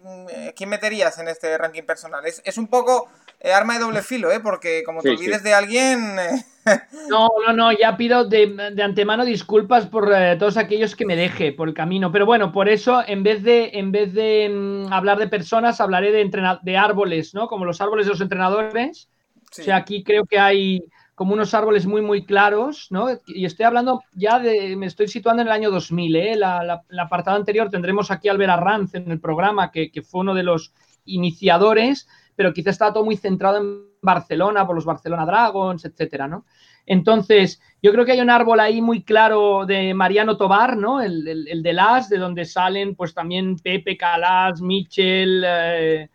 ¿quién, 0.54 0.68
meterías 0.68 1.18
en 1.18 1.28
este 1.28 1.56
ranking 1.56 1.84
personal? 1.84 2.26
Es, 2.26 2.42
es 2.44 2.58
un 2.58 2.66
poco 2.66 3.08
es 3.40 3.54
arma 3.54 3.74
de 3.74 3.80
doble 3.80 4.02
filo, 4.02 4.30
¿eh? 4.30 4.40
Porque 4.40 4.82
como 4.84 5.00
te 5.00 5.10
olvides 5.10 5.42
de 5.42 5.54
alguien... 5.54 6.18
Eh, 6.18 6.44
no, 7.08 7.30
no, 7.46 7.54
no, 7.54 7.72
ya 7.72 7.96
pido 7.96 8.26
de, 8.26 8.54
antemano 8.82 9.24
disculpas 9.24 9.86
por 9.86 10.12
eh, 10.14 10.36
todos 10.36 10.58
aquellos 10.58 10.94
que 10.94 11.06
me 11.06 11.16
deje 11.16 11.52
por 11.52 11.66
el 11.68 11.74
camino. 11.74 12.12
Pero 12.12 12.26
bueno, 12.26 12.52
por 12.52 12.68
eso, 12.68 13.02
en 13.06 13.22
vez 13.22 13.42
de, 13.42 13.70
en 13.72 13.92
vez 13.92 14.12
de 14.12 14.50
mm, 14.50 14.92
hablar 14.92 15.18
de 15.18 15.26
personas, 15.26 15.80
hablaré 15.80 16.12
de, 16.12 16.58
de 16.62 16.76
árboles, 16.76 17.32
¿no? 17.32 17.48
Como 17.48 17.64
los 17.64 17.80
árboles 17.80 18.04
de 18.04 18.10
los 18.10 18.20
entrenadores. 18.20 19.08
O 19.50 19.62
sea, 19.62 19.76
aquí 19.76 20.04
creo 20.04 20.26
que 20.26 20.38
hay 20.38 20.84
como 21.14 21.32
unos 21.32 21.54
árboles 21.54 21.86
muy, 21.86 22.02
muy 22.02 22.24
claros, 22.24 22.88
¿no? 22.90 23.08
Y 23.26 23.46
estoy 23.46 23.64
hablando 23.64 24.02
ya 24.14 24.38
de, 24.38 24.76
me 24.76 24.86
estoy 24.86 25.08
situando 25.08 25.42
en 25.42 25.48
el 25.48 25.52
año 25.52 25.70
2000, 25.70 26.16
¿eh? 26.16 26.36
La, 26.36 26.82
la, 26.88 27.02
apartado 27.02 27.36
anterior 27.36 27.70
tendremos 27.70 28.10
aquí 28.10 28.28
a 28.28 28.32
Albert 28.32 28.52
Arranz 28.52 28.94
en 28.94 29.10
el 29.10 29.18
programa, 29.18 29.70
que, 29.70 29.90
que 29.90 30.02
fue 30.02 30.20
uno 30.20 30.34
de 30.34 30.42
los 30.42 30.72
iniciadores 31.04 32.06
pero 32.40 32.54
quizá 32.54 32.70
estaba 32.70 32.94
todo 32.94 33.04
muy 33.04 33.18
centrado 33.18 33.58
en 33.58 33.82
Barcelona 34.00 34.66
por 34.66 34.74
los 34.74 34.86
Barcelona 34.86 35.26
Dragons, 35.26 35.84
etcétera, 35.84 36.26
¿no? 36.26 36.46
Entonces, 36.86 37.60
yo 37.82 37.92
creo 37.92 38.06
que 38.06 38.12
hay 38.12 38.20
un 38.22 38.30
árbol 38.30 38.60
ahí 38.60 38.80
muy 38.80 39.02
claro 39.02 39.66
de 39.66 39.92
Mariano 39.92 40.38
Tobar, 40.38 40.74
¿no? 40.78 41.02
El, 41.02 41.62
de 41.62 41.72
Las, 41.74 42.08
de 42.08 42.16
donde 42.16 42.46
salen 42.46 42.94
pues 42.94 43.12
también 43.12 43.56
Pepe, 43.56 43.98
Calas, 43.98 44.62
Michel, 44.62 45.44
eh, 45.46 46.08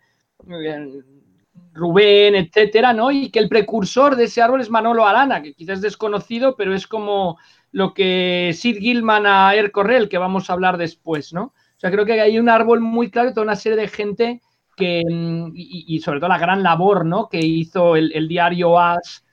eh, 0.50 1.02
Rubén, 1.72 2.34
etcétera, 2.34 2.92
¿no? 2.92 3.12
Y 3.12 3.30
que 3.30 3.38
el 3.38 3.48
precursor 3.48 4.16
de 4.16 4.24
ese 4.24 4.42
árbol 4.42 4.62
es 4.62 4.68
Manolo 4.68 5.06
Arana, 5.06 5.42
que 5.42 5.54
quizás 5.54 5.74
es 5.74 5.82
desconocido, 5.82 6.56
pero 6.56 6.74
es 6.74 6.88
como 6.88 7.38
lo 7.70 7.94
que 7.94 8.50
Sid 8.52 8.78
Gilman 8.78 9.26
a 9.28 9.54
Air 9.54 9.70
Correll, 9.70 10.08
que 10.08 10.18
vamos 10.18 10.50
a 10.50 10.54
hablar 10.54 10.76
después, 10.76 11.32
¿no? 11.32 11.44
O 11.44 11.78
sea, 11.78 11.92
creo 11.92 12.04
que 12.04 12.20
hay 12.20 12.40
un 12.40 12.48
árbol 12.48 12.80
muy 12.80 13.12
claro 13.12 13.28
y 13.28 13.32
toda 13.32 13.44
una 13.44 13.54
serie 13.54 13.78
de 13.78 13.86
gente 13.86 14.40
que, 14.76 15.02
mm, 15.10 15.52
y, 15.54 15.98
sobre 16.00 16.20
todo 16.20 16.28
la 16.28 16.38
gran 16.38 16.62
labor 16.62 17.04
¿no? 17.06 17.28
que 17.28 17.40
hizo 17.40 17.96
el, 17.96 18.28
diario 18.28 18.78
AS, 18.78 19.24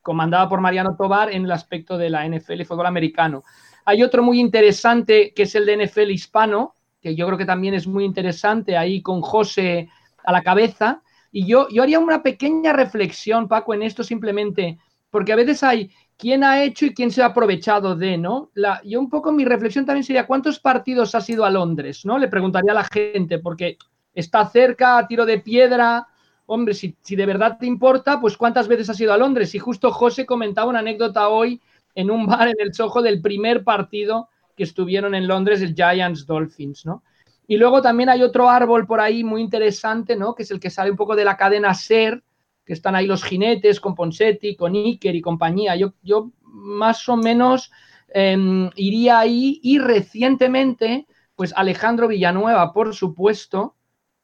comandado 0.00 0.48
por 0.48 0.60
Mariano 0.60 0.96
Tobar, 0.96 1.32
en 1.32 1.44
el 1.44 1.52
aspecto 1.52 1.98
de 1.98 2.10
la 2.10 2.26
NFL 2.26 2.62
y 2.62 2.64
fútbol 2.64 2.86
americano. 2.86 3.44
Hay 3.84 4.02
otro 4.02 4.22
muy 4.22 4.40
interesante 4.40 5.32
que 5.34 5.42
es 5.42 5.54
el 5.54 5.66
de 5.66 5.86
NFL 5.86 6.10
hispano, 6.10 6.74
que 7.00 7.14
yo 7.14 7.26
creo 7.26 7.38
que 7.38 7.44
también 7.44 7.74
es 7.74 7.86
muy 7.86 8.04
interesante, 8.04 8.76
ahí 8.76 9.02
con 9.02 9.20
José 9.20 9.88
a 10.24 10.32
la 10.32 10.42
cabeza. 10.42 11.02
Y 11.30 11.46
yo, 11.46 11.68
yo 11.68 11.82
haría 11.82 11.98
una 11.98 12.22
pequeña 12.22 12.72
reflexión, 12.72 13.48
Paco, 13.48 13.74
en 13.74 13.82
esto 13.82 14.02
simplemente, 14.02 14.78
porque 15.10 15.32
a 15.32 15.36
veces 15.36 15.62
hay 15.62 15.90
quién 16.16 16.44
ha 16.44 16.62
hecho 16.62 16.86
y 16.86 16.94
quién 16.94 17.10
se 17.10 17.22
ha 17.22 17.26
aprovechado 17.26 17.96
de, 17.96 18.18
¿no? 18.18 18.50
La, 18.54 18.80
yo 18.84 19.00
un 19.00 19.08
poco 19.08 19.32
mi 19.32 19.44
reflexión 19.44 19.86
también 19.86 20.04
sería, 20.04 20.26
¿cuántos 20.26 20.58
partidos 20.58 21.14
has 21.14 21.28
ido 21.30 21.44
a 21.44 21.50
Londres? 21.50 22.04
¿No? 22.04 22.18
Le 22.18 22.28
preguntaría 22.28 22.72
a 22.72 22.74
la 22.74 22.84
gente, 22.84 23.38
porque 23.38 23.78
está 24.14 24.46
cerca, 24.46 24.98
a 24.98 25.06
tiro 25.06 25.26
de 25.26 25.38
piedra. 25.38 26.06
Hombre, 26.46 26.74
si, 26.74 26.96
de 27.10 27.26
verdad 27.26 27.58
te 27.58 27.66
importa, 27.66 28.20
pues 28.20 28.36
cuántas 28.36 28.68
veces 28.68 28.90
has 28.90 29.00
ido 29.00 29.12
a 29.12 29.18
Londres. 29.18 29.54
Y 29.54 29.58
justo 29.58 29.90
José 29.92 30.26
comentaba 30.26 30.70
una 30.70 30.80
anécdota 30.80 31.28
hoy 31.28 31.60
en 31.94 32.10
un 32.10 32.26
bar 32.26 32.48
en 32.48 32.56
el 32.58 32.74
Soho 32.74 33.02
del 33.02 33.20
primer 33.20 33.64
partido 33.64 34.28
que 34.56 34.64
estuvieron 34.64 35.14
en 35.14 35.26
Londres, 35.26 35.62
el 35.62 35.74
Giants 35.74 36.26
Dolphins, 36.26 36.84
¿no? 36.84 37.02
Y 37.46 37.56
luego 37.56 37.82
también 37.82 38.08
hay 38.08 38.22
otro 38.22 38.48
árbol 38.48 38.86
por 38.86 39.00
ahí 39.00 39.24
muy 39.24 39.40
interesante, 39.40 40.14
¿no? 40.14 40.34
Que 40.34 40.44
es 40.44 40.50
el 40.52 40.60
que 40.60 40.70
sale 40.70 40.90
un 40.90 40.96
poco 40.96 41.16
de 41.16 41.24
la 41.24 41.36
cadena 41.36 41.74
SER, 41.74 42.22
que 42.64 42.72
están 42.72 42.94
ahí 42.94 43.06
los 43.06 43.24
jinetes 43.24 43.80
con 43.80 43.96
Ponsetti, 43.96 44.54
con 44.54 44.74
Iker 44.76 45.16
y 45.16 45.20
compañía. 45.20 45.74
Yo, 45.74 45.94
yo 46.02 46.30
más 46.42 47.08
o 47.08 47.16
menos 47.16 47.72
em, 48.08 48.70
iría 48.76 49.18
ahí 49.18 49.58
y 49.64 49.80
recientemente, 49.80 51.08
pues 51.34 51.52
Alejandro 51.56 52.06
Villanueva, 52.06 52.72
por 52.72 52.94
supuesto, 52.94 53.74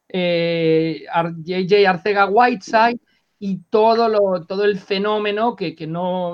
eh, 0.09 1.05
JJ 1.43 1.87
Arcega 1.87 2.27
Whiteside 2.27 2.99
y 3.39 3.59
todo, 3.69 4.09
lo, 4.09 4.45
todo 4.45 4.63
el 4.63 4.79
fenómeno 4.79 5.55
que, 5.55 5.75
no, 5.87 6.33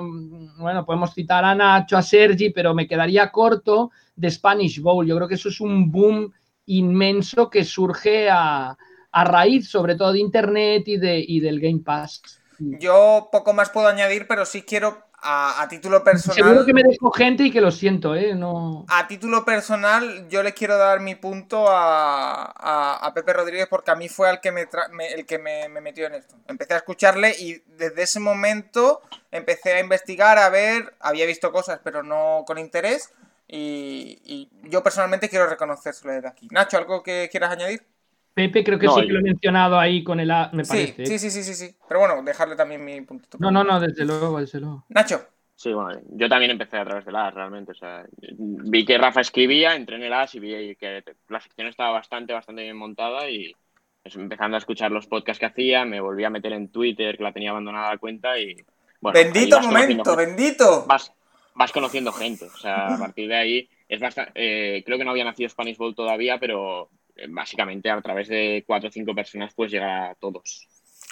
bueno, 0.58 0.86
podemos 0.86 1.12
citar 1.12 1.44
a 1.44 1.54
Nacho, 1.54 1.96
a 1.96 2.02
Sergi, 2.02 2.50
pero 2.50 2.74
me 2.74 2.86
quedaría 2.86 3.30
corto 3.30 3.90
de 4.16 4.30
Spanish 4.30 4.80
Bowl. 4.80 5.06
Yo 5.06 5.16
creo 5.16 5.28
que 5.28 5.34
eso 5.34 5.50
es 5.50 5.60
un 5.60 5.90
boom 5.90 6.32
inmenso 6.66 7.50
que 7.50 7.64
surge 7.64 8.28
a, 8.30 8.76
raíz 9.12 9.68
sobre 9.68 9.94
todo 9.94 10.12
de 10.12 10.18
Internet 10.18 10.88
y, 10.88 10.96
de, 10.96 11.24
y 11.26 11.40
del 11.40 11.60
Game 11.60 11.82
Pass. 11.84 12.40
Yo 12.58 13.28
poco 13.30 13.52
más 13.52 13.70
puedo 13.70 13.86
añadir, 13.86 14.26
pero 14.26 14.44
sí 14.44 14.62
quiero 14.62 15.04
a, 15.24 15.66
título 15.68 16.04
personal. 16.04 16.36
Seguro 16.36 16.66
que 16.66 16.74
me 16.74 16.82
dejo 16.82 17.10
gente 17.10 17.44
y 17.44 17.50
que 17.50 17.60
lo 17.60 17.70
siento, 17.70 18.14
¿eh? 18.14 18.34
No... 18.34 18.84
A 18.88 19.08
título 19.08 19.44
personal, 19.44 20.28
yo 20.28 20.42
le 20.42 20.52
quiero 20.52 20.76
dar 20.76 21.00
mi 21.00 21.14
punto 21.14 21.66
a, 21.68 23.10
Pepe 23.14 23.32
Rodríguez 23.32 23.66
porque 23.68 23.90
a 23.90 23.94
mí 23.94 24.08
fue 24.08 24.30
el 24.30 24.40
que, 24.40 24.52
me, 24.52 24.66
el 25.14 25.24
que 25.24 25.38
me, 25.38 25.68
metió 25.80 26.06
en 26.06 26.14
esto. 26.14 26.36
Empecé 26.48 26.74
a 26.74 26.78
escucharle 26.78 27.34
y 27.38 27.62
desde 27.76 28.02
ese 28.02 28.20
momento 28.20 29.00
empecé 29.30 29.74
a 29.74 29.80
investigar, 29.80 30.38
a 30.38 30.50
ver, 30.50 30.94
había 31.00 31.26
visto 31.26 31.52
cosas, 31.52 31.80
pero 31.82 32.02
no 32.02 32.44
con 32.46 32.58
interés. 32.58 33.12
Y, 33.48 34.50
yo 34.64 34.82
personalmente 34.82 35.28
quiero 35.28 35.46
reconocérselo 35.46 36.12
desde 36.12 36.28
aquí. 36.28 36.48
Nacho, 36.50 36.76
¿algo 36.76 37.02
que 37.02 37.28
quieras 37.30 37.52
añadir? 37.52 37.86
Pepe 38.34 38.64
creo 38.64 38.78
que 38.80 38.88
sí 38.88 39.06
que 39.06 39.12
lo 39.12 39.20
he 39.20 39.22
mencionado 39.22 39.78
ahí 39.78 40.02
con 40.02 40.18
el 40.18 40.30
A, 40.30 40.50
me 40.52 40.64
parece. 40.64 41.06
Sí, 41.06 41.18
sí, 41.18 41.30
sí, 41.30 41.44
sí, 41.44 41.54
sí. 41.54 41.76
Pero 41.88 42.00
bueno, 42.00 42.20
dejarle 42.22 42.56
también 42.56 42.84
mi 42.84 43.00
punto. 43.02 43.38
No, 43.38 43.52
no, 43.52 43.62
no, 43.62 43.80
desde 43.80 44.04
luego, 44.04 44.40
desde 44.40 44.60
luego. 44.60 44.84
Nacho. 44.88 45.28
Sí, 45.56 45.72
bueno, 45.72 46.00
yo 46.10 46.28
también 46.28 46.50
empecé 46.50 46.76
a 46.78 46.84
través 46.84 47.04
del 47.04 47.14
AS, 47.14 47.32
realmente. 47.32 47.70
O 47.70 47.74
sea, 47.76 48.04
vi 48.18 48.84
que 48.84 48.98
Rafa 48.98 49.20
escribía, 49.20 49.76
entré 49.76 49.96
en 49.96 50.02
el 50.02 50.12
AS 50.12 50.34
y 50.34 50.40
vi 50.40 50.74
que 50.74 51.04
la 51.28 51.40
sección 51.40 51.68
estaba 51.68 51.92
bastante, 51.92 52.32
bastante 52.32 52.62
bien 52.62 52.76
montada 52.76 53.30
y 53.30 53.54
pues, 54.02 54.16
empezando 54.16 54.56
a 54.56 54.58
escuchar 54.58 54.90
los 54.90 55.06
podcasts 55.06 55.38
que 55.38 55.46
hacía, 55.46 55.84
me 55.84 56.00
volví 56.00 56.24
a 56.24 56.30
meter 56.30 56.52
en 56.52 56.68
Twitter, 56.68 57.16
que 57.16 57.22
la 57.22 57.32
tenía 57.32 57.50
abandonada 57.50 57.92
la 57.92 57.98
cuenta 57.98 58.38
y... 58.38 58.56
Bueno, 59.00 59.18
bendito 59.18 59.60
momento, 59.60 60.16
bendito. 60.16 60.84
Vas, 60.86 61.12
vas 61.54 61.70
conociendo 61.70 62.10
gente, 62.10 62.46
o 62.46 62.58
sea, 62.58 62.94
a 62.94 62.98
partir 62.98 63.28
de 63.28 63.36
ahí 63.36 63.68
es 63.88 64.00
bastante... 64.00 64.32
Eh, 64.34 64.82
creo 64.84 64.98
que 64.98 65.04
no 65.04 65.12
había 65.12 65.24
nacido 65.24 65.48
Spanish 65.48 65.76
Bowl 65.76 65.94
todavía, 65.94 66.38
pero 66.38 66.90
básicamente 67.28 67.90
a 67.90 68.00
través 68.00 68.28
de 68.28 68.64
cuatro 68.66 68.88
o 68.88 68.92
cinco 68.92 69.14
personas 69.14 69.54
puedes 69.54 69.72
llegar 69.72 70.10
a 70.10 70.14
todos 70.14 70.68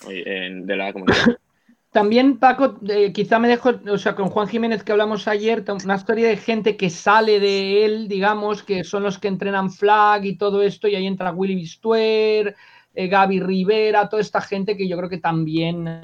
de 0.06 0.76
la 0.76 0.92
comunidad. 0.92 1.38
También, 1.92 2.38
Paco, 2.38 2.80
eh, 2.88 3.12
quizá 3.12 3.38
me 3.38 3.48
dejo, 3.48 3.72
o 3.86 3.98
sea, 3.98 4.14
con 4.14 4.30
Juan 4.30 4.48
Jiménez 4.48 4.82
que 4.82 4.92
hablamos 4.92 5.28
ayer, 5.28 5.62
una 5.84 5.96
historia 5.96 6.26
de 6.26 6.38
gente 6.38 6.78
que 6.78 6.88
sale 6.88 7.38
de 7.38 7.84
él, 7.84 8.08
digamos, 8.08 8.62
que 8.62 8.82
son 8.82 9.02
los 9.02 9.18
que 9.18 9.28
entrenan 9.28 9.70
flag 9.70 10.24
y 10.24 10.38
todo 10.38 10.62
esto, 10.62 10.88
y 10.88 10.94
ahí 10.94 11.06
entra 11.06 11.32
Willy 11.32 11.54
Bistuer, 11.54 12.56
eh, 12.94 13.08
Gaby 13.08 13.40
Rivera, 13.40 14.08
toda 14.08 14.22
esta 14.22 14.40
gente 14.40 14.74
que 14.74 14.88
yo 14.88 14.96
creo 14.96 15.10
que 15.10 15.18
también, 15.18 16.00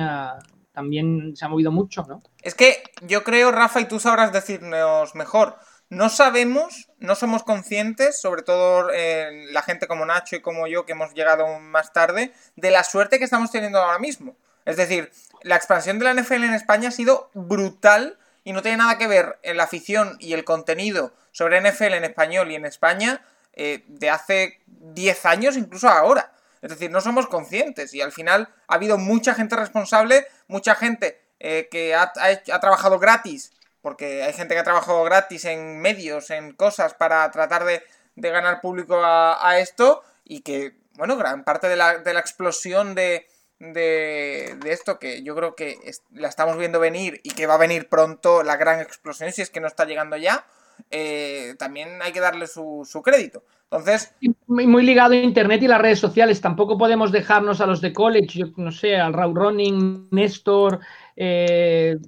también 0.73 1.35
se 1.35 1.47
ha 1.47 1.49
movido 1.49 1.73
mucho, 1.73 2.05
¿no? 2.07 2.23
Es 2.43 2.55
que 2.55 2.83
yo 3.07 3.25
creo, 3.25 3.51
Rafa, 3.51 3.81
y 3.81 3.89
tú 3.89 3.99
sabrás 3.99 4.31
decirnos 4.31 5.15
mejor, 5.15 5.57
no 5.91 6.11
sabemos, 6.11 6.89
no 6.99 7.15
somos 7.15 7.43
conscientes, 7.45 8.21
sobre 8.21 8.43
todo 8.43 8.91
eh, 8.93 9.47
la 9.51 9.63
gente 9.63 9.87
como 9.87 10.05
Nacho 10.05 10.37
y 10.37 10.41
como 10.41 10.67
yo 10.67 10.85
que 10.85 10.93
hemos 10.93 11.15
llegado 11.15 11.61
más 11.61 11.93
tarde, 11.93 12.33
de 12.57 12.71
la 12.71 12.85
suerte 12.85 13.19
que 13.19 13.25
estamos 13.25 13.51
teniendo 13.51 13.79
ahora 13.79 13.99
mismo. 13.99 14.37
Es 14.67 14.77
decir, 14.77 15.11
la 15.43 15.57
expansión 15.57 15.99
de 15.99 16.05
la 16.05 16.15
NFL 16.15 16.45
en 16.45 16.55
España 16.55 16.89
ha 16.89 16.93
sido 16.93 17.31
brutal 17.33 18.19
y 18.45 18.53
no 18.53 18.61
tiene 18.61 18.79
nada 18.79 18.99
que 18.99 19.07
ver 19.07 19.39
en 19.43 19.57
la 19.57 19.65
afición 19.65 20.17
y 20.21 20.35
el 20.35 20.45
contenido 20.45 21.15
sobre 21.33 21.61
NFL 21.61 21.95
en 21.95 22.05
español 22.05 22.51
y 22.51 22.55
en 22.55 22.67
España 22.67 23.23
eh, 23.55 23.85
de 23.89 24.11
hace 24.11 24.61
10 24.67 25.27
años, 25.27 25.57
incluso 25.57 25.89
ahora. 25.89 26.33
Es 26.61 26.71
decir, 26.71 26.91
no 26.91 27.01
somos 27.01 27.29
conscientes 27.29 27.95
y 27.95 28.03
al 28.03 28.13
final 28.13 28.49
ha 28.67 28.75
habido 28.75 28.99
mucha 28.99 29.35
gente 29.35 29.57
responsable, 29.57 30.27
mucha 30.49 30.75
gente 30.75 31.21
eh, 31.41 31.69
que 31.71 31.95
ha, 31.95 32.13
ha 32.53 32.61
trabajado 32.61 32.99
gratis 32.99 33.53
porque 33.81 34.23
hay 34.23 34.33
gente 34.33 34.55
que 34.55 34.61
ha 34.61 34.65
trabajado 34.65 35.05
gratis 35.05 35.45
en 35.45 35.81
medios, 35.81 36.31
en 36.31 36.53
cosas, 36.53 36.95
para 36.95 37.31
tratar 37.31 37.65
de, 37.65 37.83
ganar 38.17 38.61
público 38.61 39.01
a, 39.03 39.59
esto, 39.59 40.03
y 40.25 40.41
que, 40.41 40.75
bueno, 40.95 41.17
gran 41.17 41.45
parte 41.45 41.69
de 41.69 41.77
la, 41.77 41.99
de 41.99 42.13
la 42.13 42.21
explosión 42.21 42.95
de, 42.95 43.27
de, 43.61 44.57
de, 44.61 44.73
esto, 44.73 44.99
que 44.99 45.23
yo 45.23 45.35
creo 45.37 45.55
que 45.55 45.79
la 46.13 46.29
estamos 46.29 46.57
viendo 46.57 46.81
venir 46.81 47.21
y 47.23 47.31
que 47.31 47.47
va 47.47 47.55
a 47.55 47.59
venir 47.59 47.89
pronto 47.89 48.43
la 48.43 48.57
gran 48.57 48.81
explosión, 48.81 49.33
si 49.33 49.43
es 49.43 49.51
que 49.51 49.61
no 49.61 49.69
está 49.69 49.85
llegando 49.85 50.17
ya, 50.17 50.45
eh, 50.91 51.55
también 51.59 52.01
hay 52.03 52.13
que 52.13 52.21
darle 52.21 52.47
su, 52.47 52.87
crédito. 53.05 53.43
Entonces. 53.65 54.15
Muy, 54.47 54.83
ligado 54.83 55.13
a 55.13 55.17
Internet 55.17 55.63
y 55.63 55.69
las 55.69 55.81
redes 55.81 55.99
sociales. 55.99 56.41
Tampoco 56.41 56.79
podemos 56.79 57.13
dejarnos 57.13 57.61
a 57.61 57.67
los 57.67 57.81
de 57.81 57.93
college, 57.93 58.53
no 58.57 58.73
sé, 58.73 58.97
al 58.97 59.13
Raw 59.13 59.35
Running, 59.35 60.09
Néstor, 60.11 60.81
eh, 61.17 61.99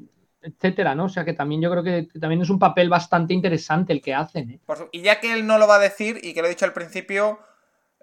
etcétera, 0.42 0.94
¿no? 0.94 1.04
O 1.04 1.08
sea 1.08 1.24
que 1.24 1.32
también 1.32 1.60
yo 1.60 1.70
creo 1.70 1.82
que 1.82 2.08
también 2.18 2.42
es 2.42 2.50
un 2.50 2.58
papel 2.58 2.88
bastante 2.88 3.34
interesante 3.34 3.92
el 3.92 4.00
que 4.00 4.14
hacen. 4.14 4.50
¿eh? 4.50 4.60
Y 4.92 5.02
ya 5.02 5.20
que 5.20 5.32
él 5.32 5.46
no 5.46 5.58
lo 5.58 5.66
va 5.66 5.76
a 5.76 5.80
decir 5.80 6.18
y 6.22 6.32
que 6.32 6.40
lo 6.40 6.46
he 6.46 6.50
dicho 6.50 6.64
al 6.64 6.72
principio, 6.72 7.40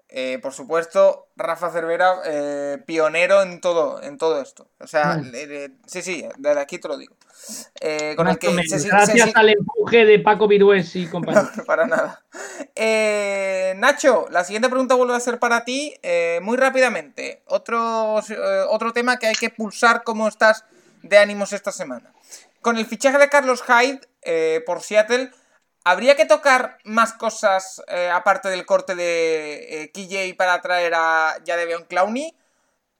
eh, 0.08 0.38
por 0.40 0.52
supuesto, 0.52 1.28
Rafa 1.36 1.70
Cervera, 1.70 2.14
eh, 2.24 2.78
pionero 2.86 3.42
en 3.42 3.60
todo, 3.60 4.00
en 4.02 4.18
todo 4.18 4.40
esto. 4.40 4.70
O 4.78 4.86
sea, 4.86 5.20
sí, 5.86 6.02
sí, 6.02 6.24
desde 6.38 6.60
aquí 6.60 6.78
te 6.78 6.88
lo 6.88 6.96
digo. 6.96 7.16
Con 8.16 8.28
el 8.28 8.38
que 8.38 8.52
Gracias 8.52 9.30
al 9.34 9.48
empuje 9.48 10.04
de 10.04 10.18
Paco 10.20 10.48
Virués 10.48 10.94
y 10.96 11.06
compañía. 11.08 11.50
para 11.66 11.86
nada. 11.86 12.22
Nacho, 13.76 14.26
la 14.30 14.44
siguiente 14.44 14.68
pregunta 14.68 14.94
vuelve 14.94 15.14
a 15.14 15.20
ser 15.20 15.38
para 15.38 15.64
ti, 15.64 15.94
muy 16.40 16.56
rápidamente. 16.56 17.42
Otro, 17.46 18.20
otro 18.70 18.92
tema 18.92 19.18
que 19.18 19.26
hay 19.26 19.34
que 19.34 19.50
pulsar, 19.50 20.04
¿cómo 20.04 20.28
estás 20.28 20.64
de 21.02 21.18
ánimos 21.18 21.52
esta 21.52 21.72
semana? 21.72 22.12
Con 22.60 22.76
el 22.78 22.86
fichaje 22.86 23.18
de 23.18 23.28
Carlos 23.28 23.62
Hyde 23.62 24.62
por 24.66 24.82
Seattle 24.82 25.30
¿Habría 25.90 26.16
que 26.16 26.26
tocar 26.26 26.76
más 26.84 27.14
cosas 27.14 27.82
eh, 27.88 28.10
aparte 28.12 28.50
del 28.50 28.66
corte 28.66 28.94
de 28.94 29.84
eh, 29.84 29.90
KJ 29.90 30.36
para 30.36 30.60
traer 30.60 30.92
a 30.94 31.36
Jadeveon 31.46 31.84
Clowney? 31.84 32.36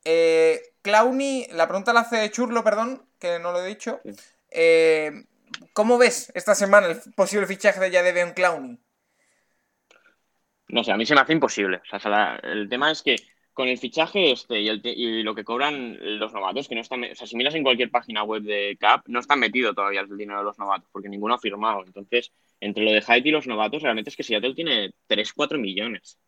Eh, 0.06 0.62
Clowney, 0.80 1.48
la 1.52 1.68
pregunta 1.68 1.92
la 1.92 2.00
hace 2.00 2.30
Churlo, 2.30 2.64
perdón, 2.64 3.06
que 3.18 3.38
no 3.40 3.52
lo 3.52 3.62
he 3.62 3.68
dicho. 3.68 4.00
Eh, 4.50 5.24
¿Cómo 5.74 5.98
ves 5.98 6.32
esta 6.34 6.54
semana 6.54 6.86
el 6.86 6.98
posible 7.14 7.46
fichaje 7.46 7.78
de 7.78 7.90
Jadeveon 7.90 8.32
Clowney? 8.32 8.78
No 10.68 10.82
sé, 10.82 10.90
a 10.90 10.96
mí 10.96 11.04
se 11.04 11.14
me 11.14 11.20
hace 11.20 11.34
imposible. 11.34 11.82
O 11.92 11.98
sea, 12.00 12.40
el 12.42 12.70
tema 12.70 12.90
es 12.90 13.02
que 13.02 13.16
con 13.58 13.66
el 13.66 13.76
fichaje 13.76 14.30
este 14.30 14.60
y, 14.60 15.22
lo 15.24 15.34
que 15.34 15.42
cobran 15.42 15.98
los 16.20 16.32
novatos, 16.32 16.68
que 16.68 16.76
no 16.76 16.80
están, 16.80 17.02
o 17.02 17.14
sea, 17.16 17.26
si 17.26 17.36
miras 17.36 17.56
en 17.56 17.64
cualquier 17.64 17.90
página 17.90 18.22
web 18.22 18.44
de 18.44 18.76
CAP, 18.78 19.08
no 19.08 19.18
están 19.18 19.40
metido 19.40 19.74
todavía 19.74 20.02
el 20.02 20.16
dinero 20.16 20.38
de 20.38 20.44
los 20.44 20.60
novatos, 20.60 20.88
porque 20.92 21.08
ninguno 21.08 21.34
ha 21.34 21.40
firmado. 21.40 21.82
Entonces, 21.84 22.32
entre 22.60 22.84
lo 22.84 22.92
de 22.92 23.02
Haiti 23.04 23.30
y 23.30 23.32
los 23.32 23.48
novatos, 23.48 23.82
realmente 23.82 24.10
es 24.10 24.16
que 24.16 24.22
Seattle 24.22 24.54
tiene 24.54 24.92
3, 25.08 25.32
4 25.32 25.58
millones. 25.58 26.20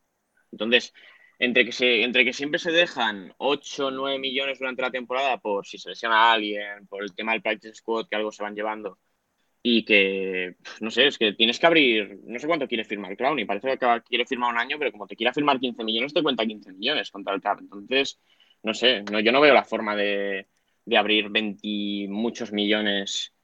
Entonces, 0.51 0.93
entre 1.39 1.65
que, 1.65 1.71
se, 1.71 2.03
entre 2.03 2.25
que 2.25 2.33
siempre 2.33 2.59
se 2.59 2.73
dejan 2.73 3.33
8, 3.39 3.93
9 3.93 4.19
millones 4.19 4.59
durante 4.59 4.83
la 4.83 4.91
temporada 4.91 5.39
por 5.39 5.65
si 5.65 5.79
se 5.79 5.91
lesiona 5.91 6.17
a 6.17 6.33
alguien, 6.33 6.89
por 6.89 7.05
el 7.05 7.15
tema 7.15 7.31
del 7.31 7.43
practice 7.43 7.77
squad, 7.77 8.09
que 8.09 8.17
algo 8.17 8.33
se 8.33 8.43
van 8.43 8.57
llevando, 8.57 8.99
y 9.63 9.85
que, 9.85 10.57
no 10.81 10.91
sé, 10.91 11.07
es 11.07 11.19
que 11.19 11.33
tienes 11.35 11.59
que 11.59 11.67
abrir, 11.67 12.19
no 12.25 12.39
sé 12.39 12.47
cuánto 12.47 12.67
quiere 12.67 12.85
firmar 12.85 13.13
y 13.13 13.45
parece 13.45 13.79
que 13.79 14.03
quiere 14.07 14.27
firmar 14.27 14.53
un 14.53 14.59
año, 14.59 14.79
pero 14.79 14.93
como 14.93 15.07
te 15.07 15.17
quiera 15.17 15.33
firmar 15.33 15.61
15 15.61 15.85
millones, 15.85 16.15
te 16.15 16.23
cuenta 16.23 16.47
15 16.47 16.73
millones 16.73 17.11
contra 17.11 17.35
el 17.35 17.41
cap. 17.43 17.59
Entonces, 17.61 18.19
no 18.63 18.75
sé, 18.75 19.03
no, 19.11 19.21
yo 19.21 19.33
no 19.33 19.41
veo 19.41 19.55
la 19.55 19.65
forma 19.65 19.97
de, 19.97 20.49
de 20.85 20.97
abrir 20.97 21.29
20 21.31 22.09
muchos 22.09 22.53
millones 22.53 23.35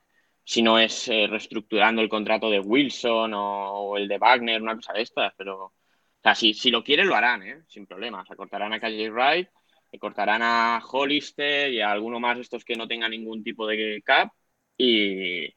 si 0.45 0.63
no 0.63 0.79
es 0.79 1.09
eh, 1.09 1.27
reestructurando 1.29 2.03
el 2.03 2.09
contrato 2.09 2.51
de 2.51 2.61
Wilson 2.61 3.33
o, 3.35 3.97
el 3.97 4.09
de 4.09 4.19
Wagner, 4.19 4.63
una 4.63 4.77
cosa 4.77 4.93
de 4.93 5.03
estas, 5.03 5.35
pero 5.37 5.65
o 5.67 5.73
sea, 6.23 6.35
si, 6.35 6.71
lo 6.71 6.85
quieren 6.85 7.09
lo 7.09 7.17
harán, 7.17 7.43
¿eh? 7.43 7.63
sin 7.69 7.87
problemas. 7.87 8.31
O 8.31 8.37
cortarán 8.37 8.73
a 8.73 8.81
KJ 8.81 9.11
Wright, 9.11 9.49
cortarán 10.01 10.43
a 10.43 10.81
Hollister 10.85 11.73
y 11.73 11.81
a 11.81 11.91
alguno 11.91 12.21
más 12.21 12.37
de 12.37 12.43
estos 12.43 12.65
que 12.65 12.77
no 12.77 12.87
tengan 12.89 13.11
ningún 13.11 13.43
tipo 13.43 13.67
de 13.67 14.03
cap 14.05 14.31
y, 14.77 15.49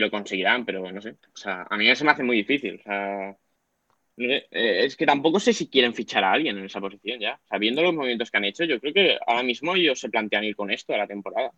lo 0.00 0.10
conseguirán, 0.10 0.64
pero 0.64 0.90
no 0.90 1.00
sé. 1.00 1.16
O 1.32 1.36
sea, 1.36 1.66
a 1.68 1.76
mí 1.76 1.94
se 1.94 2.04
me 2.04 2.10
hace 2.10 2.22
muy 2.22 2.36
difícil. 2.36 2.80
O 2.80 2.82
sea, 2.82 3.36
eh, 4.16 4.46
es 4.50 4.96
que 4.96 5.06
tampoco 5.06 5.40
sé 5.40 5.52
si 5.52 5.68
quieren 5.68 5.94
fichar 5.94 6.24
a 6.24 6.32
alguien 6.32 6.58
en 6.58 6.64
esa 6.64 6.80
posición 6.80 7.20
ya. 7.20 7.40
Sabiendo 7.48 7.82
los 7.82 7.94
movimientos 7.94 8.30
que 8.30 8.36
han 8.36 8.44
hecho, 8.44 8.64
yo 8.64 8.80
creo 8.80 8.92
que 8.92 9.18
ahora 9.26 9.42
mismo 9.42 9.74
ellos 9.74 9.98
se 9.98 10.08
plantean 10.08 10.44
ir 10.44 10.56
con 10.56 10.70
esto 10.70 10.94
a 10.94 10.98
la 10.98 11.06
temporada. 11.06 11.52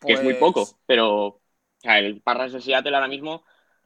Que 0.00 0.12
es 0.12 0.22
muy 0.22 0.34
pues 0.34 0.40
poco, 0.40 0.78
pero 0.86 1.26
o 1.26 1.40
sea, 1.80 1.98
el 1.98 2.20
Parras 2.20 2.52
de 2.52 2.60
Seattle 2.60 2.94
ahora 2.94 3.08
mismo, 3.08 3.44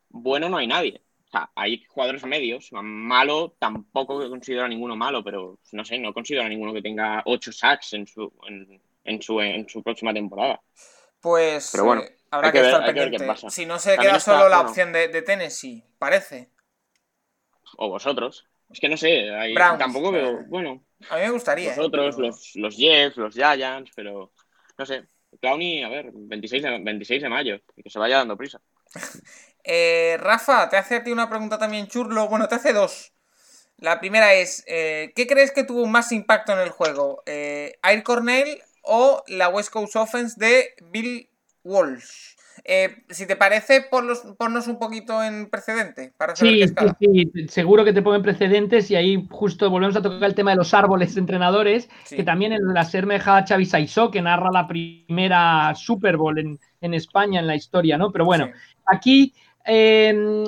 bueno, 0.09 0.49
no 0.49 0.59
hay 0.59 0.67
nadie. 0.67 1.03
O 1.27 1.31
sea, 1.31 1.51
hay 1.55 1.85
jugadores 1.89 2.25
medios. 2.25 2.71
Malo, 2.73 3.57
tampoco 3.59 4.29
considero 4.29 4.65
a 4.65 4.69
ninguno 4.69 4.97
malo, 4.97 5.25
pero 5.25 5.59
no 5.73 5.85
sé, 5.85 5.99
no 5.99 6.13
considero 6.13 6.45
a 6.45 6.49
ninguno 6.49 6.75
que 6.75 6.83
tenga 6.83 7.23
8 7.25 7.53
sacks 7.53 7.95
en 7.95 8.07
su, 8.07 8.33
en, 9.05 9.23
su, 9.23 9.41
en 9.41 9.69
su 9.69 9.83
próxima 9.83 10.13
temporada. 10.13 10.61
Pues 11.21 11.71
pero 11.73 11.85
bueno, 11.85 12.03
eh, 12.03 12.17
habrá 12.33 12.51
que, 12.51 12.61
estar 12.61 12.85
pendiente. 12.85 13.25
Si 13.51 13.67
no 13.67 13.79
se 13.79 13.97
queda 13.99 14.19
solo 14.19 14.49
la 14.49 14.61
opción 14.63 14.93
de, 14.93 15.09
de, 15.09 15.23
Tennessee, 15.23 15.85
parece. 15.99 16.51
O 17.77 17.89
vosotros. 17.89 18.47
Es 18.71 18.81
que 18.81 18.89
no 18.89 18.97
sé, 18.97 19.29
tampoco 19.79 20.11
veo. 20.11 20.45
Bueno. 20.49 20.83
A 21.11 21.17
mí 21.17 21.23
me 21.23 21.31
gustaría. 21.31 21.75
Vosotros, 21.75 22.17
¿eh? 22.17 22.23
los, 22.23 22.53
los 22.57 22.77
Jets, 22.77 23.17
los 23.17 23.35
Giants, 23.35 23.93
pero 23.95 24.33
no 24.79 24.87
sé. 24.87 25.05
Clowny, 25.41 25.83
a 25.83 25.89
ver, 25.89 26.11
26 26.13 26.63
de, 26.63 26.79
26 26.83 27.23
de 27.23 27.29
mayo, 27.29 27.61
que 27.83 27.91
se 27.91 27.99
vaya 27.99 28.19
dando 28.19 28.37
prisa. 28.37 28.61
Eh, 29.65 30.17
Rafa, 30.19 30.69
te 30.69 30.77
hace 30.77 30.97
a 30.97 31.05
ti 31.05 31.13
una 31.13 31.29
pregunta 31.29 31.57
también 31.57 31.87
churlo. 31.87 32.27
Bueno, 32.27 32.49
te 32.49 32.57
hace 32.57 32.73
dos. 32.73 33.13
La 33.77 34.01
primera 34.01 34.35
es, 34.35 34.65
eh, 34.67 35.13
¿qué 35.15 35.29
crees 35.29 35.53
que 35.53 35.63
tuvo 35.63 35.87
más 35.87 36.11
impacto 36.11 36.53
en 36.53 36.59
el 36.59 36.71
juego? 36.71 37.23
Eh, 37.27 37.79
¿Air 37.85 38.03
Cornell 38.03 38.61
o 38.83 39.23
la 39.29 39.49
West 39.51 39.71
Coast 39.71 39.95
Offense 39.95 40.35
de 40.37 40.75
Bill 40.91 41.31
Walsh? 41.65 42.33
Eh, 42.65 43.05
si 43.09 43.27
te 43.27 43.35
parece, 43.35 43.87
ponnos 43.91 44.67
un 44.69 44.79
poquito 44.79 45.23
en 45.23 45.49
precedente 45.51 46.13
para 46.17 46.37
sí, 46.37 46.63
sí, 47.01 47.31
seguro 47.49 47.85
que 47.85 47.93
te 47.93 48.03
pongo 48.03 48.17
en 48.17 48.23
precedentes 48.23 48.91
y 48.91 48.95
ahí 48.95 49.27
justo 49.31 49.69
volvemos 49.69 49.97
a 49.97 50.03
tocar 50.03 50.25
el 50.25 50.35
tema 50.35 50.53
de 50.53 50.59
los 50.59 50.73
árboles 50.75 51.17
entrenadores, 51.17 51.89
que 52.09 52.23
también 52.23 52.53
en 52.53 52.73
la 52.73 52.85
Sermeja 52.85 53.45
Xavi 53.45 53.67
Saisó, 53.67 54.11
que 54.11 54.23
narra 54.23 54.51
la 54.53 54.69
primera 54.69 55.75
Super 55.75 56.17
Bowl 56.17 56.39
en, 56.39 56.59
España 56.95 57.41
en 57.41 57.47
la 57.47 57.57
historia, 57.57 57.99
¿no? 57.99 58.13
Pero 58.13 58.27
bueno, 58.27 58.51
aquí 58.87 59.35
em, 59.65 60.45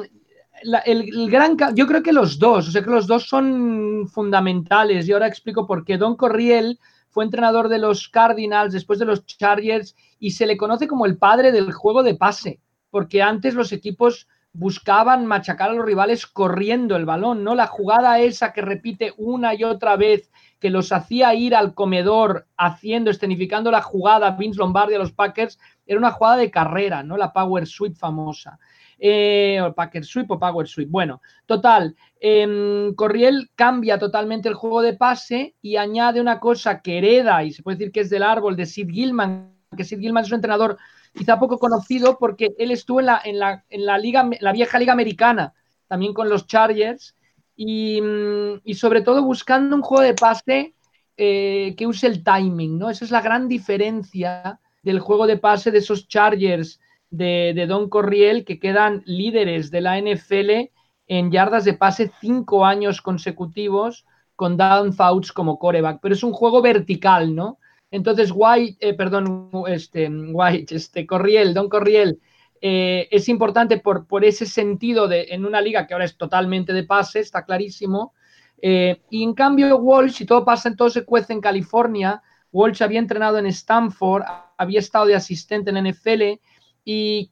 el, 0.84 1.30
gran... 1.30 1.56
Yo 1.74 1.86
creo 1.86 2.02
que 2.02 2.12
los 2.12 2.38
dos, 2.38 2.68
o 2.68 2.70
sea 2.70 2.82
que 2.82 2.90
los 2.90 3.06
dos 3.06 3.26
son 3.26 4.08
fundamentales 4.08 5.08
y 5.08 5.12
ahora 5.12 5.26
explico 5.26 5.66
por 5.66 5.84
qué. 5.84 5.96
Don 5.96 6.16
Corriel 6.16 6.78
fue 7.14 7.22
entrenador 7.22 7.68
de 7.68 7.78
los 7.78 8.08
Cardinals, 8.08 8.72
después 8.72 8.98
de 8.98 9.04
los 9.04 9.24
Chargers, 9.24 9.94
y 10.18 10.32
se 10.32 10.46
le 10.46 10.56
conoce 10.56 10.88
como 10.88 11.06
el 11.06 11.16
padre 11.16 11.52
del 11.52 11.72
juego 11.72 12.02
de 12.02 12.16
pase, 12.16 12.58
porque 12.90 13.22
antes 13.22 13.54
los 13.54 13.70
equipos 13.70 14.26
buscaban 14.52 15.24
machacar 15.24 15.70
a 15.70 15.74
los 15.74 15.86
rivales 15.86 16.26
corriendo 16.26 16.96
el 16.96 17.04
balón, 17.04 17.44
¿no? 17.44 17.54
La 17.54 17.68
jugada 17.68 18.18
esa 18.18 18.52
que 18.52 18.62
repite 18.62 19.14
una 19.16 19.54
y 19.54 19.62
otra 19.62 19.94
vez, 19.96 20.32
que 20.58 20.70
los 20.70 20.90
hacía 20.90 21.32
ir 21.34 21.54
al 21.54 21.72
comedor 21.74 22.48
haciendo, 22.56 23.12
escenificando 23.12 23.70
la 23.70 23.82
jugada 23.82 24.32
Vince 24.32 24.58
Lombardi 24.58 24.96
a 24.96 24.98
los 24.98 25.12
Packers, 25.12 25.60
era 25.86 25.98
una 26.00 26.10
jugada 26.10 26.36
de 26.38 26.50
carrera, 26.50 27.04
¿no? 27.04 27.16
La 27.16 27.32
Power 27.32 27.64
Sweep 27.64 27.94
famosa. 27.94 28.58
Eh, 28.98 29.60
o 29.60 29.74
Packer 29.74 30.04
Sweep 30.04 30.30
o 30.30 30.38
Power 30.38 30.66
Sweep. 30.66 30.88
Bueno, 30.90 31.20
total, 31.46 31.94
em, 32.20 32.94
Corriel 32.94 33.50
cambia 33.54 33.98
totalmente 33.98 34.48
el 34.48 34.54
juego 34.54 34.82
de 34.82 34.94
pase 34.94 35.54
y 35.60 35.76
añade 35.76 36.20
una 36.20 36.40
cosa 36.40 36.80
que 36.80 36.98
hereda, 36.98 37.44
y 37.44 37.52
se 37.52 37.62
puede 37.62 37.78
decir 37.78 37.92
que 37.92 38.00
es 38.00 38.10
del 38.10 38.22
árbol 38.22 38.56
de 38.56 38.66
Sid 38.66 38.90
Gilman, 38.90 39.52
que 39.76 39.84
Sid 39.84 39.98
Gilman 39.98 40.24
es 40.24 40.30
un 40.30 40.36
entrenador 40.36 40.78
quizá 41.12 41.38
poco 41.38 41.58
conocido 41.58 42.18
porque 42.18 42.54
él 42.58 42.70
estuvo 42.70 43.00
en 43.00 43.06
la, 43.06 43.20
en 43.24 43.38
la, 43.38 43.64
en 43.68 43.86
la, 43.86 43.98
liga, 43.98 44.28
la 44.40 44.52
vieja 44.52 44.78
liga 44.78 44.92
americana, 44.92 45.54
también 45.86 46.14
con 46.14 46.28
los 46.28 46.46
Chargers, 46.46 47.16
y, 47.56 48.00
mm, 48.00 48.60
y 48.64 48.74
sobre 48.74 49.02
todo 49.02 49.22
buscando 49.22 49.76
un 49.76 49.82
juego 49.82 50.02
de 50.02 50.14
pase 50.14 50.74
eh, 51.16 51.74
que 51.76 51.86
use 51.86 52.06
el 52.08 52.24
timing, 52.24 52.78
¿no? 52.78 52.90
Esa 52.90 53.04
es 53.04 53.12
la 53.12 53.20
gran 53.20 53.46
diferencia 53.48 54.58
del 54.82 54.98
juego 54.98 55.26
de 55.26 55.38
pase 55.38 55.70
de 55.70 55.78
esos 55.78 56.08
Chargers 56.08 56.80
de, 57.16 57.66
Don 57.68 57.88
Corriel, 57.88 58.44
que 58.44 58.58
quedan 58.58 59.02
líderes 59.06 59.70
de 59.70 59.80
la 59.80 59.98
NFL 59.98 60.70
en 61.06 61.30
yardas 61.30 61.64
de 61.64 61.74
pase 61.74 62.10
cinco 62.20 62.64
años 62.64 63.00
consecutivos 63.00 64.06
con 64.36 64.56
Dan 64.56 64.92
Fouts 64.92 65.32
como 65.32 65.58
coreback, 65.58 66.00
pero 66.00 66.14
es 66.14 66.24
un 66.24 66.32
juego 66.32 66.60
vertical, 66.60 67.34
¿no? 67.34 67.58
Entonces, 67.90 68.32
White, 68.34 68.76
eh, 68.80 68.94
perdón, 68.94 69.50
este, 69.68 70.08
White, 70.08 70.74
este, 70.74 71.06
Corriel, 71.06 71.54
Don 71.54 71.68
Corriel, 71.68 72.18
eh, 72.60 73.06
es 73.10 73.28
importante 73.28 73.78
por, 73.78 74.06
por, 74.06 74.24
ese 74.24 74.46
sentido 74.46 75.06
de, 75.06 75.28
en 75.30 75.44
una 75.44 75.60
liga 75.60 75.86
que 75.86 75.94
ahora 75.94 76.06
es 76.06 76.16
totalmente 76.16 76.72
de 76.72 76.82
pase, 76.82 77.20
está 77.20 77.44
clarísimo. 77.44 78.14
Eh, 78.60 79.02
y 79.10 79.22
en 79.22 79.34
cambio, 79.34 79.76
Walsh, 79.76 80.14
si 80.14 80.26
todo 80.26 80.44
pasa, 80.44 80.68
en 80.68 80.76
todo 80.76 80.90
se 80.90 81.04
cuece 81.04 81.32
en 81.34 81.40
California. 81.40 82.22
Walsh 82.50 82.82
había 82.82 82.98
entrenado 82.98 83.38
en 83.38 83.46
Stanford, 83.46 84.24
había 84.56 84.78
estado 84.78 85.06
de 85.06 85.14
asistente 85.14 85.70
en 85.70 85.86
NFL 85.86 86.40
y, 86.84 87.30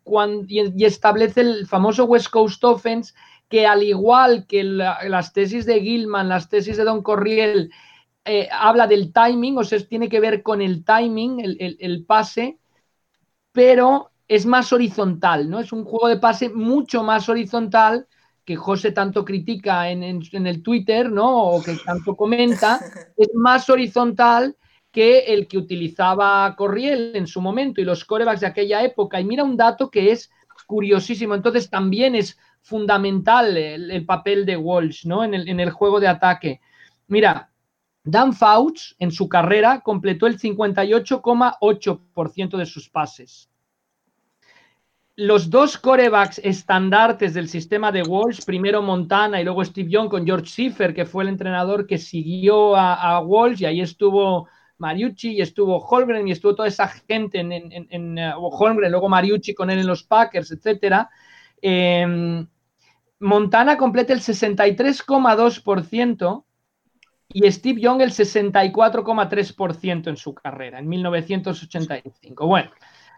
y, 0.49 0.85
establece 0.85 1.43
el 1.43 1.67
famoso 1.67 2.05
West 2.05 2.29
Coast 2.29 2.63
Offense, 2.65 3.13
que 3.49 3.67
al 3.67 3.83
igual 3.83 4.47
que 4.47 4.65
las 4.65 5.33
tesis 5.33 5.67
de 5.67 5.81
Gilman, 5.81 6.29
las 6.29 6.49
tesis 6.49 6.77
de 6.77 6.85
Don 6.85 7.03
Corriel, 7.03 7.71
eh, 8.25 8.49
habla 8.51 8.87
del 8.87 9.13
timing, 9.13 9.59
o 9.59 9.65
sea, 9.65 9.79
tiene 9.87 10.09
que 10.09 10.21
ver 10.21 10.43
con 10.43 10.63
el 10.63 10.85
timing, 10.85 11.41
el, 11.59 12.05
pase, 12.07 12.59
pero 13.53 14.13
es 14.27 14.47
más 14.47 14.73
horizontal, 14.73 15.51
¿no? 15.51 15.61
Es 15.61 15.73
un 15.73 15.85
juego 15.85 16.09
de 16.09 16.19
pase 16.19 16.49
mucho 16.49 17.03
más 17.03 17.29
horizontal 17.29 18.07
que 18.45 18.57
José 18.57 18.93
tanto 18.93 19.25
critica 19.25 19.91
en, 19.91 20.03
el 20.03 20.63
Twitter, 20.63 21.11
¿no? 21.11 21.45
O 21.45 21.63
que 21.63 21.77
tanto 21.85 22.17
comenta, 22.17 22.81
es 23.17 23.29
más 23.35 23.69
horizontal 23.69 24.57
que 24.93 25.21
el 25.21 25.49
que 25.49 25.59
utilizaba 25.59 26.55
Corriel 26.55 27.17
en 27.17 27.27
su 27.27 27.41
momento 27.41 27.81
y 27.81 27.85
los 27.85 28.05
corebacks 28.05 28.41
de 28.41 28.47
aquella 28.47 28.85
época. 28.85 29.21
Y 29.21 29.25
mira 29.25 29.43
un 29.43 29.57
dato 29.57 29.91
que 29.91 30.13
es 30.13 30.31
curiosísimo. 30.67 31.35
Entonces 31.35 31.71
también 31.71 32.15
es 32.15 32.39
fundamental 32.61 33.57
el, 33.57 34.07
papel 34.07 34.47
de 34.47 34.57
Walsh, 34.57 35.07
¿no? 35.07 35.25
En 35.25 35.35
el, 35.35 35.49
en 35.49 35.59
el 35.59 35.71
juego 35.71 35.99
de 35.99 36.09
ataque. 36.09 36.61
Mira, 37.09 37.53
Dan 38.05 38.33
Fouts 38.33 38.97
en 38.99 39.13
su 39.13 39.29
carrera 39.29 39.81
completó 39.81 40.27
el 40.27 40.39
58,8% 40.39 42.57
de 42.57 42.67
sus 42.67 42.89
pases. 42.89 43.49
Los 45.15 45.51
dos 45.51 45.77
corebacks 45.77 46.41
estandartes 46.43 47.35
del 47.35 47.49
sistema 47.49 47.93
de 47.93 48.03
Walsh, 48.03 48.45
primero 48.45 48.81
Montana 48.81 49.41
y 49.41 49.45
luego 49.45 49.63
Steve 49.63 49.91
Young 49.91 50.09
con 50.09 50.25
George 50.25 50.47
Schiffer, 50.47 50.95
que 50.95 51.05
fue 51.05 51.23
el 51.23 51.29
entrenador 51.29 51.87
que 51.87 51.99
siguió 51.99 52.75
a, 52.75 53.21
Walsh, 53.21 53.61
y 53.61 53.67
ahí 53.67 53.83
estuvo 53.83 54.49
Mariucci 54.83 55.33
y 55.33 55.41
estuvo 55.41 55.79
Holmgren 55.79 56.29
y 56.29 56.33
estuvo 56.33 56.55
toda 56.55 56.69
esa 56.69 56.89
gente 56.89 57.39
en, 57.39 57.53
en, 57.53 58.19
uh, 58.19 58.49
Holmgren, 58.49 58.91
luego 58.91 59.09
Mariucci 59.09 59.55
con 59.55 59.71
él 59.71 59.79
en 59.79 59.87
los 59.87 60.03
Packers, 60.03 60.51
etc. 60.51 61.07
Em, 61.63 62.47
Montana 63.21 63.79
completa 63.79 64.13
el 64.13 64.21
63,2% 64.21 66.45
y 67.29 67.51
Steve 67.51 67.81
Young 67.81 68.03
el 68.03 68.11
64,3% 68.11 70.09
en 70.09 70.17
su 70.17 70.35
carrera, 70.35 70.81
en 70.81 70.89
1985. 70.89 72.47
Bueno, 72.47 72.73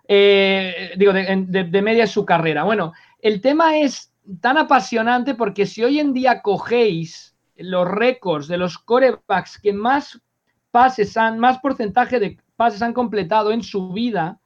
eh, 0.06 0.92
digo, 0.96 1.12
de, 1.12 1.82
media 1.82 2.04
es 2.04 2.10
su 2.10 2.26
carrera. 2.26 2.64
Bueno, 2.64 2.92
el 3.20 3.40
tema 3.40 3.78
es 3.78 4.12
tan 4.40 4.58
apasionante 4.58 5.34
porque 5.34 5.66
si 5.66 5.82
hoy 5.82 5.98
en 5.98 6.12
día 6.12 6.42
cogéis 6.42 7.36
los 7.56 7.88
récords 7.88 8.46
de 8.48 8.58
los 8.58 8.76
corebacks 8.78 9.58
que 9.58 9.72
más 9.72 10.20
pases 10.74 11.16
han, 11.16 11.38
más 11.38 11.60
porcentaje 11.60 12.18
de 12.18 12.36
pases 12.56 12.82
han 12.82 12.92
completado 12.92 13.52
en 13.52 13.62
su 13.62 13.92
vida, 13.92 14.40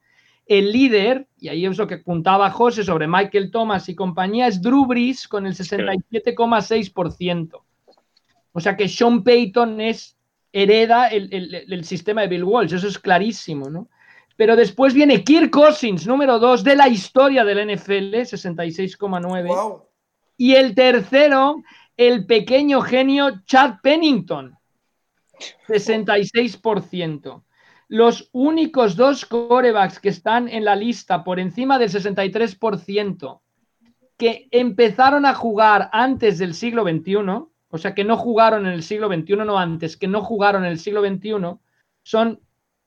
el 0.45 0.71
líder, 0.71 1.27
y 1.39 1.47
ahí 1.47 1.65
es 1.65 1.75
lo 1.75 1.87
que 1.87 1.95
apuntaba 1.95 2.51
José 2.51 2.83
sobre 2.83 3.07
Michael 3.07 3.49
Thomas 3.49 3.89
y 3.89 3.95
compañía, 3.95 4.45
es 4.45 4.61
Drew 4.61 4.85
Brees 4.85 5.27
con 5.27 5.47
el 5.47 5.55
67,6%. 5.55 7.63
O 8.51 8.59
sea 8.59 8.77
que 8.77 8.87
Sean 8.87 9.23
Payton 9.23 9.81
es, 9.81 10.15
hereda 10.53 11.07
el, 11.07 11.83
sistema 11.83 12.21
de 12.21 12.27
Bill 12.27 12.43
Walsh, 12.43 12.75
eso 12.75 12.87
es 12.87 12.99
clarísimo, 12.99 13.67
¿no? 13.67 13.89
Pero 14.37 14.55
después 14.55 14.93
viene 14.93 15.23
Kirk 15.23 15.49
Cousins, 15.49 16.05
número 16.05 16.37
dos 16.37 16.63
de 16.63 16.75
la 16.75 16.87
historia 16.87 17.43
del 17.43 17.75
NFL, 17.75 18.17
66,9. 18.17 19.81
Y 20.37 20.53
el 20.53 20.75
tercero, 20.75 21.55
el 21.97 22.27
pequeño 22.27 22.81
genio 22.81 23.41
Chad 23.45 23.77
Pennington, 23.81 24.58
66%. 25.67 27.43
Los 27.87 28.29
únicos 28.33 28.95
dos 28.95 29.25
corebacks 29.25 29.99
que 29.99 30.09
están 30.09 30.47
en 30.47 30.63
la 30.63 30.75
lista 30.75 31.23
por 31.23 31.39
encima 31.39 31.79
del 31.79 31.89
63% 31.89 33.41
que 34.17 34.47
empezaron 34.51 35.25
a 35.25 35.33
jugar 35.33 35.89
antes 35.91 36.37
del 36.37 36.53
siglo 36.53 36.83
XXI 36.83 37.49
o 37.69 37.77
sea, 37.77 37.93
que 37.93 38.03
no 38.03 38.17
jugaron 38.17 38.65
en 38.65 38.73
el 38.73 38.83
siglo 38.83 39.07
XXI, 39.07 39.35
no 39.37 39.59
antes, 39.59 39.95
que 39.95 40.07
no 40.07 40.21
jugaron 40.21 40.65
en 40.65 40.71
el 40.71 40.79
siglo 40.79 41.01
XXI, 41.01 41.59
son 42.01 42.39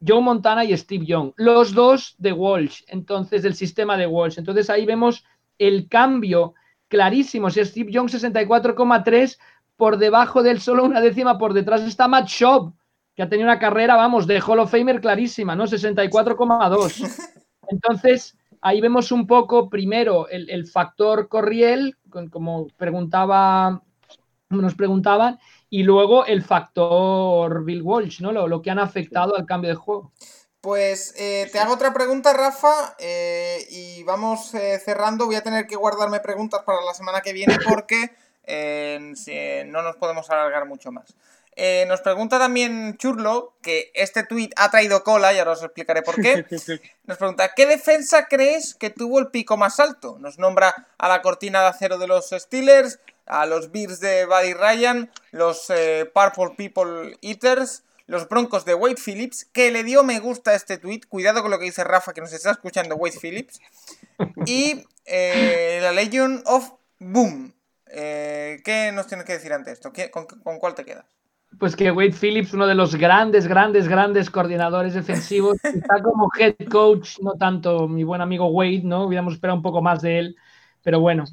Joe 0.05 0.21
Montana 0.21 0.65
y 0.65 0.77
Steve 0.77 1.07
Young, 1.07 1.33
los 1.37 1.73
dos 1.73 2.17
de 2.19 2.33
Walsh, 2.33 2.83
entonces 2.89 3.43
del 3.43 3.55
sistema 3.55 3.97
de 3.97 4.09
Walsh. 4.09 4.39
Entonces 4.39 4.69
ahí 4.69 4.85
vemos 4.85 5.25
el 5.59 5.89
cambio 5.89 6.55
clarísimo. 6.89 7.49
Si 7.51 7.65
Steve 7.65 7.93
Young 7.93 8.09
64,3 8.09 9.39
por 9.83 9.99
debajo 9.99 10.45
del 10.45 10.61
solo 10.61 10.85
una 10.85 11.01
décima 11.01 11.39
por 11.39 11.55
detrás 11.55 11.81
está 11.83 12.07
Matt 12.07 12.29
Schaub, 12.29 12.73
que 13.17 13.23
ha 13.25 13.29
tenido 13.29 13.49
una 13.49 13.59
carrera, 13.59 13.97
vamos, 13.97 14.29
de 14.29 14.41
Hall 14.41 14.61
of 14.61 14.71
Famer 14.71 15.01
clarísima, 15.01 15.57
¿no? 15.57 15.67
64,2. 15.67 17.43
Entonces, 17.69 18.39
ahí 18.61 18.81
vemos 18.81 19.11
un 19.11 19.27
poco, 19.27 19.69
primero, 19.69 20.29
el, 20.29 20.49
el 20.51 20.69
factor 20.69 21.27
Corriel, 21.27 21.97
como 22.31 22.69
preguntaba 22.77 23.83
nos 24.51 24.77
preguntaban, 24.77 25.41
y 25.69 25.83
luego 25.83 26.27
el 26.27 26.45
factor 26.45 27.65
Bill 27.65 27.83
Walsh, 27.83 28.21
¿no? 28.21 28.31
Lo, 28.31 28.63
que 28.63 28.71
han 28.71 28.79
afectado 28.79 29.35
al 29.37 29.47
cambio 29.47 29.71
de 29.71 29.75
juego. 29.75 30.13
Pues 30.61 31.13
eh, 31.19 31.49
te 31.51 31.59
hago 31.59 31.75
otra 31.75 31.93
pregunta, 31.93 32.33
Rafa, 32.33 32.95
eh, 33.01 33.67
y 33.69 34.05
vamos 34.05 34.55
eh, 34.55 34.79
cerrando. 34.79 35.27
Voy 35.27 35.35
a 35.35 35.43
tener 35.43 35.67
que 35.67 35.75
guardarme 35.75 36.21
preguntas 36.21 36.63
para 36.65 36.81
la 36.83 36.95
semana 36.95 37.21
que 37.21 37.33
viene 37.33 37.57
porque 37.69 38.13
no 38.47 39.83
nos 39.83 39.97
podemos 39.97 40.31
alargar 40.31 40.67
mucho 40.67 40.93
más. 40.93 41.15
nos 41.87 42.01
pregunta 42.01 42.39
también 42.39 42.97
Churlo, 42.99 43.55
que 43.63 43.91
este 43.95 44.25
tuit 44.25 44.53
ha 44.57 44.71
traído 44.71 45.05
cola, 45.05 45.33
y 45.33 45.39
ahora 45.39 45.53
os 45.53 45.63
explicaré 45.63 46.03
por 46.03 46.21
qué. 46.21 46.45
Nos 47.05 47.19
pregunta, 47.19 47.53
¿qué 47.55 47.67
defensa 47.67 48.29
crees 48.29 48.75
que 48.77 48.91
tuvo 48.91 49.19
el 49.19 49.27
pico 49.29 49.57
más 49.57 49.81
alto? 49.81 50.19
Nos 50.21 50.39
nombra 50.39 50.87
a 50.99 51.09
la 51.09 51.21
cortina 51.21 51.61
de 51.63 51.67
acero 51.67 51.99
de 51.99 52.07
los 52.07 52.31
Steelers, 52.31 53.01
a 53.27 53.47
los 53.47 53.71
Bears 53.73 54.01
de 54.01 54.27
Buddy 54.27 54.55
Ryan, 54.55 55.11
los 55.31 55.71
eh, 55.71 56.11
Purple 56.13 56.55
People 56.57 57.19
Eaters, 57.23 57.83
los 58.07 58.29
Broncos 58.29 58.65
de 58.65 58.75
Wade 58.75 58.97
Phillips, 59.03 59.47
que 59.53 59.71
le 59.71 59.85
dio 59.85 60.03
me 60.03 60.21
gusta 60.21 60.51
a 60.51 60.55
este 60.55 60.79
tweet. 60.79 61.01
Cuidado 61.09 61.43
con 61.43 61.51
lo 61.51 61.59
que 61.59 61.65
dice 61.65 61.85
Rafa, 61.85 62.13
que 62.13 62.21
nos 62.21 62.33
está 62.33 62.51
escuchando 62.51 62.97
Wade 62.97 63.19
Phillips. 63.21 63.61
Y 64.47 64.87
eh, 65.07 65.79
la 65.81 65.93
Legion 65.93 66.43
of 66.47 66.73
Boom. 66.99 67.55
Eh, 67.93 68.61
¿Qué 68.65 68.91
nos 68.93 69.07
tienes 69.07 69.27
que 69.27 69.35
decir 69.35 69.53
ante 69.53 69.73
esto? 69.73 69.93
Con, 70.11 70.27
con, 70.27 70.59
cuál 70.59 70.75
te 70.75 70.85
quedas? 70.85 71.05
Pues 71.59 71.77
que 71.77 71.91
Wade 71.91 72.13
Phillips, 72.13 72.55
uno 72.55 72.67
de 72.67 72.75
los 72.75 72.95
grandes, 72.95 73.47
grandes, 73.47 73.87
grandes 73.87 74.31
coordinadores 74.31 74.95
defensivos, 74.95 75.59
está 75.65 76.03
como 76.03 76.31
head 76.39 76.55
coach, 76.71 77.19
no 77.21 77.35
tanto 77.35 77.87
mi 77.89 78.05
buen 78.05 78.23
amigo 78.23 78.47
Wade, 78.47 78.83
¿no? 78.85 79.05
Hubiéramos 79.05 79.35
esperado 79.35 79.57
un 79.57 79.63
poco 79.63 79.83
más 79.83 80.01
de 80.01 80.19
él 80.19 80.37
pero 80.83 80.99
bueno, 81.01 81.25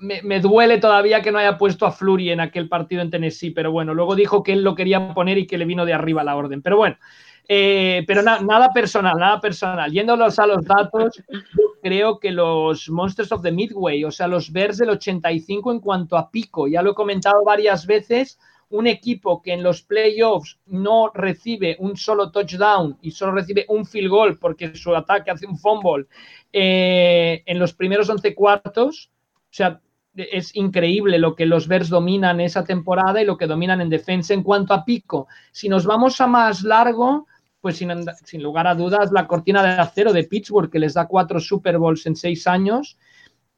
me, 0.00 0.40
duele 0.40 0.78
todavía 0.78 1.22
que 1.22 1.30
no 1.30 1.38
haya 1.38 1.56
puesto 1.56 1.86
a 1.86 1.92
Flurry 1.92 2.30
en 2.30 2.40
aquel 2.40 2.68
partido 2.68 3.00
en 3.00 3.10
Tennessee, 3.10 3.52
pero 3.52 3.70
bueno, 3.70 3.94
luego 3.94 4.16
dijo 4.16 4.42
que 4.42 4.52
él 4.52 4.64
lo 4.64 4.74
quería 4.74 5.14
poner 5.14 5.38
y 5.38 5.46
que 5.46 5.56
le 5.56 5.66
vino 5.66 5.86
de 5.86 5.94
arriba 5.94 6.24
la 6.24 6.34
orden. 6.34 6.62
Pero 6.62 6.76
bueno, 6.76 6.96
eh, 7.50 8.04
pero 8.06 8.22
nada 8.22 8.70
personal, 8.74 9.16
nada 9.18 9.40
personal. 9.40 9.90
Yéndolos 9.90 10.38
a 10.38 10.46
los 10.46 10.62
datos, 10.64 11.22
creo 11.82 12.18
que 12.18 12.30
los 12.30 12.90
Monsters 12.90 13.32
of 13.32 13.42
the 13.42 13.50
Midway, 13.50 14.04
o 14.04 14.10
sea, 14.10 14.28
los 14.28 14.52
Bears 14.52 14.76
del 14.76 14.90
85 14.90 15.72
en 15.72 15.80
cuanto 15.80 16.18
a 16.18 16.30
pico, 16.30 16.68
ya 16.68 16.82
lo 16.82 16.90
he 16.90 16.94
comentado 16.94 17.42
varias 17.44 17.86
veces, 17.86 18.38
un 18.70 18.86
equipo 18.86 19.40
que 19.40 19.54
en 19.54 19.62
los 19.62 19.82
playoffs 19.82 20.58
no 20.66 21.10
recibe 21.14 21.76
un 21.78 21.96
solo 21.96 22.30
touchdown 22.30 22.98
y 23.00 23.12
solo 23.12 23.32
recibe 23.32 23.64
un 23.68 23.86
field 23.86 24.10
goal 24.10 24.38
porque 24.38 24.74
su 24.74 24.94
ataque 24.94 25.30
hace 25.30 25.46
un 25.46 25.56
fumble 25.56 26.06
eh, 26.52 27.42
en 27.46 27.58
los 27.58 27.72
primeros 27.72 28.10
11 28.10 28.34
cuartos, 28.34 29.10
o 29.44 29.54
sea, 29.54 29.80
es 30.14 30.54
increíble 30.54 31.18
lo 31.18 31.34
que 31.34 31.46
los 31.46 31.68
Bears 31.68 31.88
dominan 31.88 32.40
esa 32.40 32.64
temporada 32.64 33.22
y 33.22 33.24
lo 33.24 33.38
que 33.38 33.46
dominan 33.46 33.80
en 33.80 33.88
defensa 33.88 34.34
en 34.34 34.42
cuanto 34.42 34.74
a 34.74 34.84
pico. 34.84 35.28
Si 35.52 35.68
nos 35.68 35.86
vamos 35.86 36.20
a 36.20 36.26
más 36.26 36.62
largo, 36.62 37.26
pues 37.68 38.20
sin, 38.24 38.42
lugar 38.42 38.66
a 38.66 38.74
dudas, 38.74 39.12
la 39.12 39.26
cortina 39.26 39.62
de 39.62 39.80
acero 39.80 40.12
de 40.14 40.24
Pittsburgh, 40.24 40.70
que 40.70 40.78
les 40.78 40.94
da 40.94 41.06
cuatro 41.06 41.38
Super 41.38 41.76
Bowls 41.76 42.06
en 42.06 42.16
seis 42.16 42.46
años. 42.46 42.96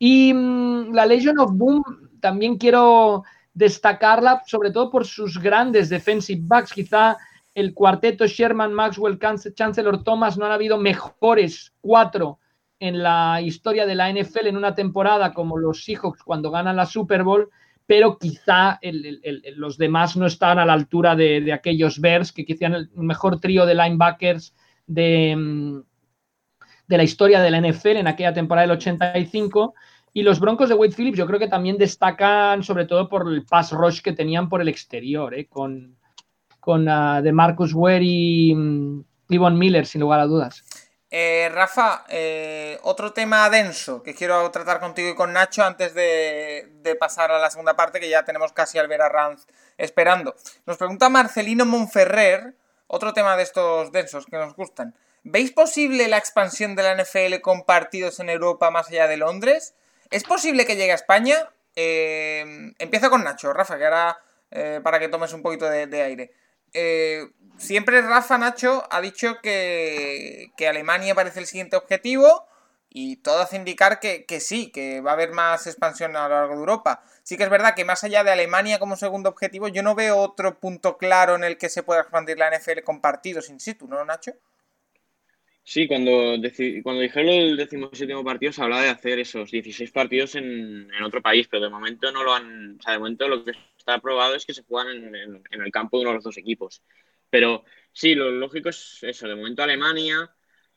Y 0.01 0.35
mm, 0.35 0.93
la 0.93 1.07
Legion 1.07 1.39
of 1.39 1.53
Boom, 1.53 1.85
también 2.21 2.59
quiero 2.59 3.23
destacarla, 3.55 4.43
sobre 4.47 4.73
todo 4.73 4.91
por 4.91 5.07
sus 5.07 5.39
grandes 5.39 5.89
defensive 5.89 6.41
backs. 6.43 6.73
Quizá 6.73 7.19
el 7.55 7.73
cuarteto 7.73 8.27
Sherman, 8.27 8.73
Maxwell, 8.73 9.19
Chancellor 9.55 10.03
Thomas 10.03 10.37
no 10.37 10.47
han 10.47 10.53
habido 10.53 10.77
mejores 10.77 11.73
cuatro 11.81 12.41
en 12.81 13.03
la 13.05 13.41
historia 13.41 13.87
de 13.87 13.95
la 13.95 14.11
NFL 14.13 14.49
en 14.49 14.57
una 14.57 14.75
temporada 14.75 15.33
como 15.33 15.57
los 15.57 15.85
Seahawks 15.85 16.25
cuando 16.25 16.51
ganan 16.51 16.75
la 16.75 16.87
Super 16.87 17.23
Bowl, 17.23 17.49
pero 17.91 18.18
quizá 18.18 18.78
los 19.57 19.76
demás 19.76 20.16
no 20.16 20.26
estaban 20.26 20.61
a 20.61 20.64
la 20.64 20.74
altura 20.74 21.16
de, 21.16 21.53
aquellos 21.53 22.01
Bears, 22.01 22.30
que 22.30 22.45
quizá 22.45 22.66
el 22.66 22.88
mejor 22.95 23.41
trío 23.41 23.66
de 23.66 23.74
linebackers 23.74 24.55
de, 24.86 25.34
mm, 25.36 25.80
la 26.86 27.03
historia 27.03 27.41
de 27.41 27.51
la 27.51 27.59
NFL 27.59 27.97
en 27.97 28.07
aquella 28.07 28.32
temporada 28.32 28.68
del 28.68 28.76
85. 28.76 29.74
Y 30.12 30.22
los 30.22 30.38
Broncos 30.38 30.68
de 30.68 30.76
Wade 30.76 30.93
Phillips 30.93 31.18
yo 31.18 31.26
creo 31.26 31.41
que 31.41 31.49
también 31.49 31.78
destacan 31.78 32.62
sobre 32.62 32.84
todo 32.84 33.09
por 33.09 33.26
el 33.26 33.45
pass 33.45 33.72
rush 33.72 34.03
que 34.03 34.12
tenían 34.12 34.49
por 34.49 34.61
el 34.61 34.68
exterior, 34.68 35.34
¿eh? 35.34 35.49
con, 35.49 35.97
con 36.61 36.88
uh, 36.88 37.20
de 37.20 37.32
Marcus 37.32 37.74
Ware 37.74 38.05
y, 38.05 38.55
mm, 38.55 39.05
Von 39.36 39.59
Miller, 39.59 39.84
sin 39.84 40.03
lugar 40.03 40.20
a 40.20 40.26
dudas. 40.26 40.62
Eh, 41.13 41.51
Rafa, 41.53 42.05
eh, 42.09 42.79
otro 42.83 43.13
tema 43.13 43.51
denso 43.51 44.01
que 44.01 44.15
quiero 44.15 44.49
tratar 44.53 44.79
contigo 44.79 45.09
y 45.11 45.15
con 45.17 45.33
Nacho 45.33 45.65
antes 45.65 45.93
de, 45.93 46.97
pasar 47.01 47.33
a 47.33 47.39
la 47.41 47.51
segunda 47.51 47.75
parte, 47.75 47.99
que 47.99 48.09
ya 48.09 48.25
tenemos 48.25 48.53
casi 48.53 48.79
al 48.79 48.87
ver 48.87 49.03
a 49.03 49.09
Ranz 49.09 49.47
esperando. 49.77 50.37
Nos 50.67 50.77
pregunta 50.77 51.09
Marcelino 51.09 51.65
Monferrer, 51.65 52.55
otro 52.87 53.13
tema 53.13 53.37
de 53.37 53.43
estos 53.43 53.91
densos 53.91 54.27
que 54.27 54.37
nos 54.37 54.55
gustan. 54.55 54.95
¿Veis 55.25 55.51
posible 55.51 56.07
la 56.09 56.17
expansión 56.17 56.77
de 56.77 56.83
la 56.85 56.95
NFL 56.95 57.41
con 57.41 57.65
partidos 57.65 58.21
en 58.21 58.31
Europa 58.31 58.71
más 58.71 58.89
allá 58.89 59.09
de 59.09 59.17
Londres? 59.17 59.75
¿Es 60.11 60.23
posible 60.23 60.65
que 60.65 60.77
llegue 60.77 60.93
a 60.93 60.97
España? 60.97 61.51
Eh, 61.75 62.73
empieza 62.79 63.11
con 63.11 63.25
Nacho, 63.25 63.53
Rafa, 63.53 63.79
que 63.79 63.85
ahora 63.85 64.21
para 64.83 64.99
que 64.99 65.09
tomes 65.09 65.33
un 65.33 65.43
poquito 65.43 65.71
de, 65.71 66.03
aire. 66.03 66.33
Siempre 67.57 68.01
Rafa 68.01 68.39
Nacho 68.39 68.83
ha 68.91 69.01
dicho 69.01 69.39
que, 69.43 70.53
Alemania 70.68 71.14
parece 71.14 71.41
el 71.41 71.47
siguiente 71.47 71.77
objetivo 71.77 72.47
y 72.89 73.16
todo 73.16 73.41
hace 73.41 73.57
indicar 73.57 74.01
que, 74.01 74.41
sí, 74.41 74.71
que 74.73 75.01
va 75.01 75.12
a 75.12 75.14
haber 75.14 75.31
más 75.31 75.66
expansión 75.66 76.16
a 76.16 76.29
lo 76.29 76.35
largo 76.35 76.55
de 76.55 76.61
Europa. 76.61 77.03
Sí 77.23 77.37
que 77.37 77.45
es 77.45 77.51
verdad 77.51 77.75
que 77.75 77.85
más 77.85 78.03
allá 78.03 78.25
de 78.25 78.33
Alemania 78.33 78.79
como 78.79 78.97
segundo 78.97 79.29
objetivo, 79.29 79.68
yo 79.68 79.83
no 79.83 79.95
veo 79.95 80.16
otro 80.16 80.59
punto 80.59 80.97
claro 80.97 81.37
en 81.37 81.45
el 81.45 81.59
que 81.59 81.68
se 81.68 81.83
pueda 81.83 82.01
expandir 82.01 82.39
la 82.39 82.51
NFL 82.51 82.81
con 82.85 83.01
partidos 83.01 83.49
in 83.51 83.61
situ, 83.61 83.87
¿no, 83.87 84.05
Nacho? 84.05 84.33
Sí, 85.62 85.87
cuando, 85.87 86.37
cuando 86.83 87.03
dijeron 87.03 87.29
el 87.29 87.57
decimoséptimo 87.57 88.25
partido 88.25 88.53
se 88.53 88.61
hablaba 88.61 88.83
de 88.83 88.89
hacer 88.89 89.21
esos 89.21 89.53
16 89.53 89.93
partidos 89.93 90.35
en, 90.35 90.91
otro 91.05 91.23
país, 91.23 91.47
pero 91.49 91.62
de 91.62 91.71
momento 91.71 92.11
no 92.11 92.25
lo 92.25 92.35
han. 92.35 92.77
O 92.79 92.83
sea, 92.83 92.95
de 92.95 92.99
momento 92.99 93.29
lo 93.29 93.45
que 93.45 93.53
está 93.91 93.99
aprobado 93.99 94.34
es 94.34 94.47
que 94.47 94.55
se 94.55 94.62
juegan 94.62 95.14
en, 95.14 95.43
el 95.51 95.72
campo 95.72 95.99
de 95.99 96.03
uno 96.03 96.11
de 96.11 96.16
los 96.16 96.24
dos 96.24 96.38
equipos. 96.38 96.82
Pero 97.28 97.64
sí, 97.93 98.14
lo 98.14 98.30
lógico 98.30 98.68
es 98.68 98.99
eso, 99.03 99.28
de 99.28 99.34
momento 99.34 99.62
Alemania. 99.62 100.30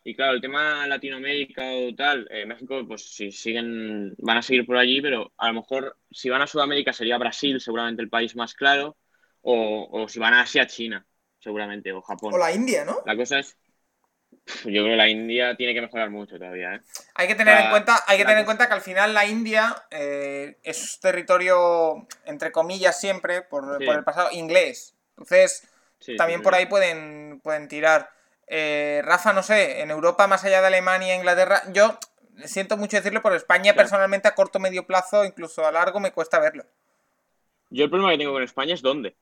Y 0.04 0.16
claro, 0.16 0.34
el 0.34 0.42
tema 0.42 0.86
Latinoamérica 0.88 1.64
o 1.72 1.96
tal, 1.96 2.28
eh, 2.30 2.46
México, 2.46 2.86
pues 2.86 3.14
si 3.14 3.32
siguen, 3.32 4.14
van 4.18 4.38
a 4.38 4.42
seguir 4.42 4.66
por 4.66 4.78
allí, 4.78 5.02
pero 5.02 5.32
a 5.38 5.48
lo 5.48 5.54
mejor 5.54 5.98
si 6.12 6.30
van 6.30 6.42
a 6.42 6.48
Sudamérica 6.48 6.92
sería 6.92 7.18
Brasil, 7.18 7.62
seguramente 7.62 8.02
el 8.02 8.10
país 8.10 8.36
más 8.36 8.54
claro, 8.54 8.98
o, 9.42 9.88
o 9.90 10.08
si 10.10 10.20
van 10.20 10.34
a 10.34 10.42
Asia, 10.42 10.68
China, 10.68 11.06
seguramente, 11.40 11.94
o 11.94 12.02
Japón. 12.02 12.34
O 12.34 12.38
la 12.38 12.52
India, 12.52 12.84
¿no? 12.84 12.98
La 13.06 13.16
cosa 13.16 13.40
es, 13.40 13.58
yo 14.46 14.84
creo 14.84 14.86
que 14.86 14.96
la 14.96 15.08
India 15.08 15.56
tiene 15.56 15.74
que 15.74 15.82
mejorar 15.82 16.10
mucho 16.10 16.38
todavía. 16.38 16.76
¿eh? 16.76 16.82
Hay 17.16 17.28
que 17.28 17.36
tener 17.36 17.58
en 17.60 17.70
cuenta, 17.70 18.04
hay 18.08 18.18
que 18.18 18.24
tener 18.24 18.40
en 18.40 18.46
cuenta 18.46 18.68
que 18.68 18.74
al 18.74 18.82
final 18.82 19.14
la 19.14 19.26
India 19.26 19.76
eh, 19.90 20.58
es 20.64 21.00
territorio, 21.00 22.08
entre 22.26 22.52
comillas, 22.52 23.00
siempre, 23.00 23.42
por, 23.42 23.82
el 23.82 24.04
pasado, 24.04 24.30
inglés. 24.32 24.96
Entonces, 25.12 25.68
también 26.18 26.42
por 26.42 26.56
ahí 26.56 26.66
pueden, 26.66 27.40
pueden 27.42 27.68
tirar. 27.68 28.10
Eh, 28.48 29.02
Rafa, 29.06 29.34
no 29.34 29.44
sé, 29.44 29.82
en 29.82 29.92
Europa, 29.92 30.28
más 30.28 30.44
allá 30.44 30.62
de 30.62 30.68
Alemania 30.68 31.14
e 31.14 31.18
Inglaterra, 31.18 31.64
yo 31.72 31.98
siento 32.46 32.78
mucho 32.78 32.98
decirlo, 32.98 33.22
por 33.22 33.34
España 33.34 33.74
personalmente 33.74 34.28
a 34.28 34.36
corto 34.36 34.60
medio 34.60 34.86
plazo, 34.86 35.24
incluso 35.24 35.66
a 35.66 35.72
largo, 35.72 36.00
me 36.00 36.12
cuesta 36.12 36.40
verlo. 36.40 36.66
Yo 37.70 37.86
el 37.86 37.90
problema 37.90 38.12
que 38.12 38.18
tengo 38.18 38.34
con 38.34 38.44
España 38.44 38.74
es 38.74 38.82
dónde. 38.82 39.16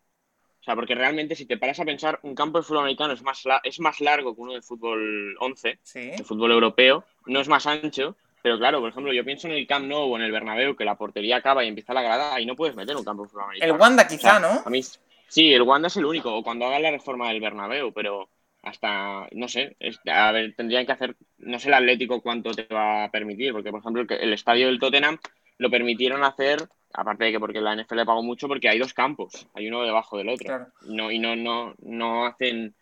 O 0.62 0.64
sea, 0.64 0.76
porque 0.76 0.94
realmente 0.94 1.36
si 1.36 1.48
te 1.48 1.58
paras 1.58 1.80
a 1.80 1.86
pensar, 1.86 2.20
un 2.22 2.36
campo 2.36 2.60
de 2.60 2.64
fútbol 2.64 2.84
americano 2.84 3.14
es 3.14 3.24
más, 3.24 3.44
es 3.64 3.80
más 3.80 4.00
largo 4.00 4.36
que 4.36 4.42
uno 4.42 4.54
de 4.54 4.62
fútbol 4.62 5.36
11, 5.40 5.80
de 5.94 6.24
fútbol 6.24 6.52
europeo, 6.52 7.04
no 7.26 7.42
es 7.42 7.48
más 7.48 7.66
ancho, 7.66 8.16
pero 8.44 8.60
claro, 8.60 8.80
por 8.80 8.90
ejemplo, 8.90 9.12
yo 9.12 9.26
pienso 9.26 9.48
en 9.48 9.54
el 9.54 9.66
Camp 9.66 9.88
Nou 9.88 10.12
o 10.12 10.16
en 10.18 10.24
el 10.24 10.32
Bernabéu, 10.32 10.76
que 10.76 10.86
la 10.86 10.96
portería 10.96 11.38
acaba 11.38 11.64
y 11.64 11.68
empieza 11.68 11.96
la 11.96 12.04
grada, 12.04 12.36
ahí 12.36 12.46
no 12.46 12.56
puedes 12.56 12.76
meter 12.76 12.96
un 12.96 13.04
campo 13.04 13.24
de 13.24 13.30
fútbol 13.30 13.46
americano. 13.46 13.74
El 13.74 13.80
Wanda 13.80 14.08
quizá, 14.08 14.40
¿no? 14.40 14.62
A 14.64 14.70
mí, 14.70 14.82
sí, 15.28 15.52
el 15.52 15.64
Wanda 15.64 15.88
es 15.88 15.98
el 15.98 16.06
único, 16.06 16.36
o 16.36 16.44
cuando 16.44 16.66
hagan 16.68 16.84
la 16.84 16.92
reforma 16.92 17.30
del 17.30 17.42
Bernabéu, 17.42 17.92
pero 17.92 18.30
hasta, 18.62 19.28
no 19.32 19.48
sé, 19.48 19.76
a 20.06 20.32
ver, 20.32 20.54
tendrían 20.56 20.86
que 20.86 20.92
hacer, 20.92 21.16
no 21.40 21.58
sé 21.58 21.70
el 21.70 21.74
Atlético 21.74 22.22
cuánto 22.22 22.52
te 22.52 22.72
va 22.72 23.06
a 23.06 23.10
permitir, 23.12 23.52
porque 23.52 23.72
por 23.72 23.80
ejemplo 23.80 24.06
el 24.08 24.34
estadio 24.34 24.68
del 24.68 24.80
Tottenham 24.80 25.18
lo 25.58 25.70
permitieron 25.70 26.24
hacer 26.24 26.68
Aparte 26.94 27.26
de 27.26 27.32
que 27.32 27.40
porque 27.40 27.62
la 27.62 27.76
NFL 27.76 27.96
le 27.96 28.06
pagó 28.06 28.24
mucho 28.24 28.48
porque 28.48 28.70
hay 28.70 28.80
dos 28.80 28.94
campos, 28.94 29.48
hay 29.54 29.68
uno 29.68 29.84
debajo 29.84 30.18
del 30.18 30.30
otro. 30.30 30.68
No, 30.88 31.12
y 31.12 31.20
no, 31.20 31.36
no, 31.36 31.74
no 31.84 32.26
hacen, 32.26 32.76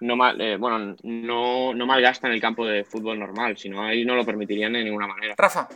no 0.00 0.16
mal, 0.16 0.40
eh, 0.40 0.56
bueno, 0.56 0.96
no, 1.02 1.74
no 1.74 1.86
malgastan 1.86 2.32
el 2.32 2.40
campo 2.40 2.66
de 2.66 2.84
fútbol 2.84 3.18
normal, 3.18 3.56
sino 3.58 3.82
ahí 3.82 4.04
no 4.04 4.14
lo 4.14 4.24
permitirían 4.24 4.72
de 4.72 4.84
ninguna 4.84 5.06
manera. 5.06 5.34
Rafa. 5.36 5.68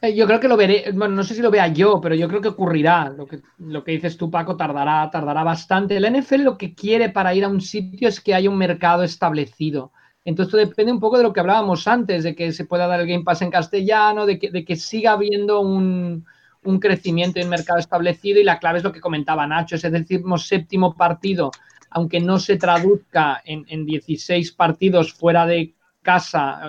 Eh, 0.00 0.14
yo 0.14 0.28
creo 0.28 0.38
que 0.38 0.46
lo 0.46 0.56
veré, 0.56 0.92
bueno, 0.92 1.16
no 1.16 1.24
sé 1.24 1.34
si 1.34 1.42
lo 1.42 1.50
vea 1.50 1.66
yo, 1.68 2.00
pero 2.00 2.14
yo 2.14 2.28
creo 2.28 2.40
que 2.40 2.48
ocurrirá. 2.48 3.08
Lo 3.08 3.26
que, 3.26 3.40
lo 3.58 3.82
que 3.82 3.92
dices 3.92 4.16
tú, 4.16 4.30
Paco, 4.30 4.56
tardará, 4.56 5.10
tardará 5.10 5.42
bastante. 5.42 5.96
El 5.96 6.04
NFL 6.04 6.42
lo 6.42 6.56
que 6.56 6.74
quiere 6.74 7.08
para 7.08 7.34
ir 7.34 7.44
a 7.44 7.48
un 7.48 7.60
sitio 7.60 8.08
es 8.08 8.20
que 8.20 8.34
haya 8.34 8.48
un 8.48 8.58
mercado 8.58 9.02
establecido. 9.02 9.90
Entonces, 10.28 10.68
depende 10.68 10.92
un 10.92 11.00
poco 11.00 11.16
de 11.16 11.22
lo 11.22 11.32
que 11.32 11.40
hablábamos 11.40 11.88
antes, 11.88 12.22
de 12.22 12.34
que 12.34 12.52
se 12.52 12.66
pueda 12.66 12.86
dar 12.86 13.00
el 13.00 13.06
Game 13.06 13.24
Pass 13.24 13.40
en 13.40 13.50
castellano, 13.50 14.26
de 14.26 14.38
que, 14.38 14.50
de 14.50 14.62
que 14.62 14.76
siga 14.76 15.12
habiendo 15.12 15.60
un, 15.60 16.26
un 16.64 16.80
crecimiento 16.80 17.40
en 17.40 17.48
mercado 17.48 17.78
establecido 17.78 18.38
y 18.38 18.44
la 18.44 18.58
clave 18.58 18.76
es 18.76 18.84
lo 18.84 18.92
que 18.92 19.00
comentaba 19.00 19.46
Nacho, 19.46 19.76
es 19.76 19.82
decir, 19.90 20.20
séptimo 20.36 20.94
partido, 20.94 21.50
aunque 21.88 22.20
no 22.20 22.38
se 22.38 22.58
traduzca 22.58 23.40
en, 23.42 23.64
en 23.70 23.86
16 23.86 24.52
partidos 24.52 25.14
fuera 25.14 25.46
de 25.46 25.72
casa, 26.02 26.60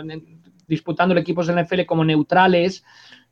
disputando 0.66 1.14
el 1.14 1.18
equipos 1.20 1.48
del 1.48 1.62
NFL 1.62 1.82
como 1.86 2.06
neutrales, 2.06 2.86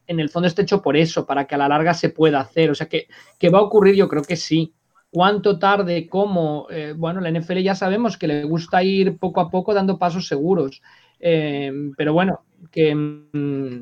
en 0.07 0.19
el 0.19 0.27
fondo 0.27 0.49
está 0.49 0.61
hecho 0.61 0.81
por 0.81 0.97
eso, 0.97 1.25
para 1.25 1.47
que 1.47 1.55
a 1.55 1.57
la 1.57 1.69
larga 1.69 1.93
se 1.93 2.09
pueda 2.09 2.41
hacer. 2.41 2.69
O 2.69 2.75
sea, 2.75 2.89
que, 2.89 3.07
que 3.39 3.49
va 3.49 3.59
a 3.59 3.63
ocurrir, 3.63 3.95
yo 3.95 4.09
creo 4.09 4.23
que 4.23 4.35
sí 4.35 4.73
cuánto 5.17 5.57
tarde, 5.57 6.07
cómo. 6.07 6.67
Eh, 6.69 6.93
bueno, 6.95 7.19
la 7.21 7.31
NFL 7.31 7.57
ya 7.63 7.73
sabemos 7.73 8.19
que 8.19 8.27
le 8.27 8.43
gusta 8.43 8.83
ir 8.83 9.17
poco 9.17 9.41
a 9.41 9.49
poco 9.49 9.73
dando 9.73 9.97
pasos 9.97 10.27
seguros. 10.27 10.83
Eh, 11.19 11.71
pero 11.97 12.13
bueno, 12.13 12.43
mm, 12.75 13.77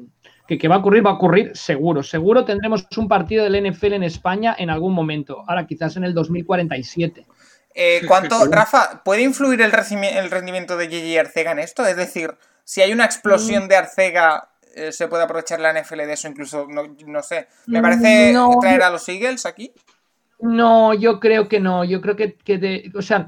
que, 0.47 0.57
que, 0.57 0.67
va 0.69 0.75
a 0.75 0.77
ocurrir, 0.77 1.05
va 1.05 1.09
a 1.09 1.15
ocurrir 1.15 1.51
seguro. 1.53 2.03
Seguro 2.03 2.45
tendremos 2.45 2.87
un 2.95 3.09
partido 3.09 3.43
del 3.43 3.69
NFL 3.69 3.95
en 3.95 4.03
España 4.03 4.55
en 4.57 4.69
algún 4.69 4.93
momento. 4.93 5.43
Ahora, 5.45 5.67
quizás 5.67 5.97
en 5.97 6.05
el 6.05 6.13
2047. 6.13 7.25
Eh, 7.73 8.03
¿Cuánto, 8.07 8.45
Rafa, 8.45 9.01
puede 9.03 9.23
influir 9.23 9.59
el, 9.59 9.73
el 9.73 10.31
rendimiento 10.31 10.77
de 10.77 10.87
Gigi 10.87 11.17
Arcega 11.17 11.51
en 11.51 11.59
esto? 11.59 11.85
Es 11.85 11.97
decir, 11.97 12.33
si 12.63 12.81
hay 12.81 12.93
una 12.93 13.03
explosión 13.03 13.65
mm. 13.65 13.67
de 13.67 13.75
Arcega, 13.75 14.51
¿se 14.91 15.09
puede 15.09 15.25
aprovechar 15.25 15.59
la 15.59 15.73
NFL 15.73 15.97
de 15.97 16.13
eso? 16.13 16.29
Incluso, 16.29 16.65
no, 16.69 17.23
sé. 17.23 17.49
Me 17.65 17.81
parece 17.81 18.33
traer 18.61 18.83
a 18.83 18.89
los 18.89 19.09
Eagles 19.09 19.45
aquí. 19.45 19.73
No, 20.39 20.93
yo 20.93 21.19
creo 21.19 21.47
que 21.47 21.59
no. 21.59 21.83
Yo 21.83 22.01
creo 22.01 22.15
que, 22.15 22.91
o 22.95 23.01
sea, 23.01 23.27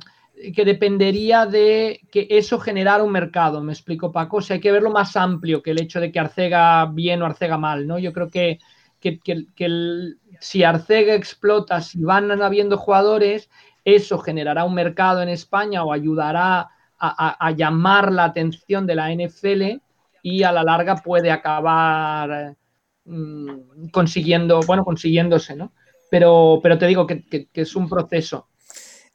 que 0.55 0.66
dependería 0.66 1.45
de 1.45 2.01
que 2.12 2.28
eso 2.30 2.60
generara 2.60 3.03
un 3.03 3.12
mercado, 3.12 3.64
me 3.64 3.74
explico 3.74 4.12
Paco. 4.12 4.38
O 4.38 4.41
sea, 4.41 4.55
hay 4.55 4.62
que 4.62 4.72
verlo 4.72 4.91
más 4.91 5.16
amplio 5.16 5.64
que 5.64 5.72
el 5.72 5.82
hecho 5.82 5.99
de 5.99 6.12
que 6.12 6.20
Arcega 6.20 6.86
bien 6.86 7.22
o 7.22 7.26
Arcega 7.26 7.58
mal, 7.58 7.88
¿no? 7.88 7.97
Yo 7.97 8.14
creo 8.14 8.30
que, 8.30 8.60
que, 8.99 9.20
si 10.39 10.64
Arcega 10.64 11.16
explota, 11.16 11.82
si 11.82 12.01
van 12.03 12.30
habiendo 12.41 12.78
jugadores, 12.78 13.49
eso 13.86 14.20
generará 14.20 14.66
un 14.66 14.74
mercado 14.76 15.22
en 15.22 15.30
España 15.30 15.84
o 15.84 15.93
ayudará 15.93 16.70
a, 16.99 17.47
a 17.47 17.51
llamar 17.51 18.12
la 18.12 18.26
atención 18.26 18.86
de 18.86 18.95
la 18.95 19.12
NFL 19.12 19.82
y 20.22 20.43
a 20.43 20.51
la 20.51 20.64
larga 20.64 20.97
puede 20.97 21.32
acabar 21.32 22.55
mm, 23.05 23.88
consiguiendo, 23.91 24.60
bueno, 24.68 24.84
consiguiéndose, 24.84 25.55
¿no? 25.55 25.72
Pero, 26.10 26.60
pero 26.62 26.78
te 26.78 26.88
digo 26.88 27.05
que, 27.08 27.47
es 27.53 27.76
un 27.76 27.89
proceso. 27.89 28.47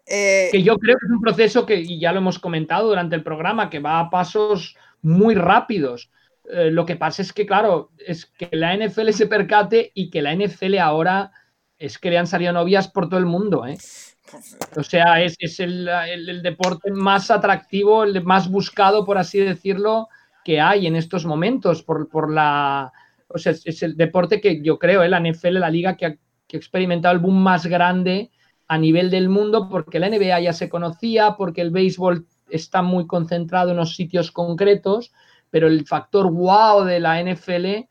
Eh, 0.06 0.48
que 0.50 0.62
yo 0.62 0.76
creo 0.78 0.96
que 0.98 1.06
es 1.06 1.12
un 1.12 1.20
proceso 1.20 1.64
que, 1.64 1.76
y 1.80 2.00
ya 2.00 2.12
lo 2.12 2.18
hemos 2.18 2.38
comentado 2.38 2.88
durante 2.88 3.16
el 3.16 3.22
programa, 3.22 3.70
que 3.70 3.78
va 3.78 4.00
a 4.00 4.10
pasos 4.10 4.76
muy 5.00 5.34
rápidos. 5.34 6.10
Eh, 6.50 6.70
lo 6.70 6.84
que 6.84 6.96
pasa 6.96 7.22
es 7.22 7.32
que, 7.32 7.46
claro, 7.46 7.90
es 7.98 8.26
que 8.26 8.48
la 8.52 8.76
NFL 8.76 9.10
se 9.10 9.26
percate 9.26 9.92
y 9.94 10.10
que 10.10 10.22
la 10.22 10.34
NFL 10.34 10.78
ahora 10.78 11.30
es 11.78 11.98
que 11.98 12.10
le 12.10 12.18
han 12.18 12.26
salido 12.26 12.52
novias 12.52 12.88
por 12.88 13.08
todo 13.08 13.18
el 13.18 13.26
mundo. 13.26 13.66
¿eh? 13.66 13.76
O 14.76 14.82
sea, 14.82 15.22
es, 15.22 15.36
el, 15.60 16.42
deporte 16.42 16.90
más 16.90 17.30
atractivo, 17.30 18.04
el 18.04 18.22
más 18.24 18.50
buscado, 18.50 19.04
por 19.04 19.18
así 19.18 19.38
decirlo, 19.38 20.08
que 20.44 20.60
hay 20.60 20.86
en 20.86 20.96
estos 20.96 21.24
momentos. 21.26 21.82
Por, 21.82 22.08
por 22.08 22.32
la, 22.32 22.92
o 23.28 23.38
sea, 23.38 23.52
es, 23.52 23.82
el 23.82 23.96
deporte 23.96 24.40
que 24.40 24.62
yo 24.62 24.78
creo, 24.78 25.06
la 25.06 25.20
NFL, 25.20 25.58
la 25.58 25.70
liga 25.70 25.96
que, 25.96 26.18
que 26.52 26.58
ha 26.58 26.60
experimentado 26.60 27.14
el 27.14 27.18
boom 27.18 27.42
más 27.42 27.64
grande 27.64 28.30
a 28.68 28.76
nivel 28.76 29.10
del 29.10 29.30
mundo 29.30 29.70
porque 29.70 29.98
la 29.98 30.10
NBA 30.10 30.38
ya 30.40 30.52
se 30.52 30.68
conocía, 30.68 31.34
porque 31.38 31.62
el 31.62 31.70
béisbol 31.70 32.26
está 32.50 32.82
muy 32.82 33.06
concentrado 33.06 33.70
en 33.70 33.76
unos 33.76 33.96
sitios 33.96 34.30
concretos, 34.30 35.14
pero 35.48 35.66
el 35.66 35.86
factor 35.86 36.30
wow 36.30 36.84
de 36.84 37.00
la 37.00 37.22
NFL 37.22 37.88